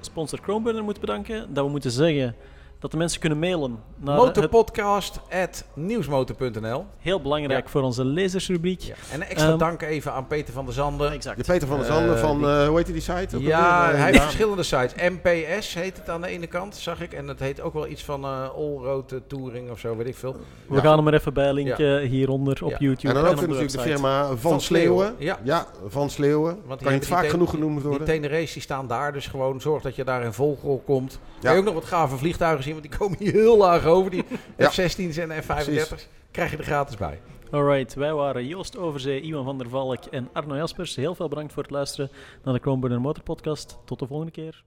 sponsor 0.00 0.38
Chromeburner 0.42 0.84
moeten 0.84 1.00
bedanken. 1.00 1.54
Dat 1.54 1.64
we 1.64 1.70
moeten 1.70 1.90
zeggen 1.90 2.34
dat 2.78 2.90
de 2.90 2.96
mensen 2.96 3.20
kunnen 3.20 3.38
mailen 3.38 3.78
naar 3.96 4.16
Motorpodcast.nieuwsmotor.nl 4.16 6.86
heel 6.98 7.20
belangrijk 7.20 7.64
Ja. 7.64 7.70
voor 7.70 7.82
onze 7.82 8.04
lezersrubriek. 8.04 8.80
ja. 8.80 8.94
En 9.12 9.20
een 9.20 9.26
extra 9.26 9.48
Ehm, 9.48 9.58
dank 9.58 9.82
even 9.82 10.12
aan 10.12 10.26
Peter 10.26 10.52
van 10.54 10.64
der 10.64 10.74
Zanden. 10.74 11.12
Exact. 11.12 11.36
Je 11.36 11.42
Peter 11.52 11.68
van 11.68 11.78
der 11.78 11.86
Eh, 11.88 11.94
Zanden 11.94 12.18
van, 12.18 12.38
die- 12.38 12.46
eh, 12.46 12.66
hoe 12.66 12.76
heet 12.76 12.86
die 12.86 13.00
site? 13.00 13.36
ook 13.36 13.42
Ja? 13.42 13.90
Eh, 13.92 13.98
hij 13.98 14.06
heeft 14.10 14.22
verschillende 14.22 14.62
sites. 14.62 14.92
MPS 14.94 15.74
heet 15.74 15.96
het 15.96 16.08
aan 16.08 16.20
de 16.20 16.28
ene 16.28 16.46
kant, 16.46 16.76
zag 16.76 17.00
ik. 17.00 17.12
En 17.12 17.28
het 17.28 17.38
heet 17.40 17.60
ook 17.60 17.72
wel 17.72 17.86
iets 17.86 18.04
van 18.04 18.24
eh 18.24 18.48
Allroad 18.56 19.12
eh, 19.12 19.18
Touring 19.26 19.70
of 19.70 19.78
zo, 19.78 19.96
weet 19.96 20.06
ik 20.06 20.16
veel. 20.16 20.36
We 20.68 20.74
Ja. 20.74 20.80
gaan 20.80 20.96
hem 20.96 21.06
er 21.06 21.14
even 21.14 21.34
bij 21.34 21.52
linken 21.52 21.98
hieronder 22.00 22.64
op 22.64 22.70
Ja. 22.70 22.76
YouTube. 22.78 23.08
En 23.08 23.14
dan 23.14 23.24
ook 23.24 23.30
op 23.30 23.36
natuurlijk 23.36 23.70
de 23.70 23.76
website. 23.76 23.94
firma 23.94 24.26
Van, 24.26 24.38
Van 24.38 24.60
Sleeuwen. 24.60 25.14
Sleeuwen, 25.18 25.38
Ja. 25.44 25.66
Van 25.86 26.10
Sleeuwen. 26.10 26.58
Want 26.66 26.78
die 26.78 26.88
kan 26.88 26.98
het 26.98 27.06
vaak 27.06 27.20
die 27.20 27.30
genoeg 27.30 27.50
genoemd 27.50 27.78
Die 27.80 27.88
worden? 27.88 28.06
Tenere's 28.06 28.52
die 28.52 28.62
staan 28.62 28.86
daar, 28.86 29.12
dus 29.12 29.26
gewoon 29.26 29.60
zorg 29.60 29.82
dat 29.82 29.96
je 29.96 30.04
daar 30.04 30.24
in 30.24 30.32
volgol 30.32 30.82
komt. 30.86 31.18
Ja. 31.34 31.40
Kan 31.40 31.52
je 31.52 31.58
ook 31.58 31.64
nog 31.64 31.74
wat 31.74 31.84
gave 31.84 32.16
vliegtuigen 32.16 32.64
zien, 32.64 32.73
want 32.80 32.90
die 32.90 32.98
komen 32.98 33.18
hier 33.18 33.32
heel 33.32 33.56
laag 33.56 33.84
over. 33.84 34.10
Die 34.10 34.24
Ja. 34.56 34.70
F-16's 34.70 35.16
en 35.16 35.42
F-35's 35.42 36.08
krijg 36.30 36.50
je 36.50 36.56
er 36.56 36.64
gratis 36.64 36.96
bij. 36.96 37.20
Alright, 37.50 37.94
wij 37.94 38.12
waren 38.12 38.46
Joost 38.46 38.76
Overzee, 38.76 39.20
Iwan 39.20 39.44
van 39.44 39.58
der 39.58 39.68
Valk 39.68 40.04
en 40.04 40.28
Arno 40.32 40.56
Jaspers. 40.56 40.96
Heel 40.96 41.14
veel 41.14 41.28
bedankt 41.28 41.52
voor 41.52 41.62
het 41.62 41.72
luisteren 41.72 42.10
naar 42.44 42.54
de 42.54 42.60
Chromeburner 42.60 43.00
Motor 43.00 43.22
Podcast. 43.22 43.78
Tot 43.84 43.98
de 43.98 44.06
volgende 44.06 44.32
keer. 44.32 44.64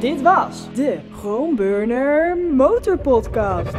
Dit 0.00 0.22
was 0.22 0.66
de 0.74 0.98
Groenburner 1.12 2.36
Motor 2.36 2.98
Podcast. 2.98 3.72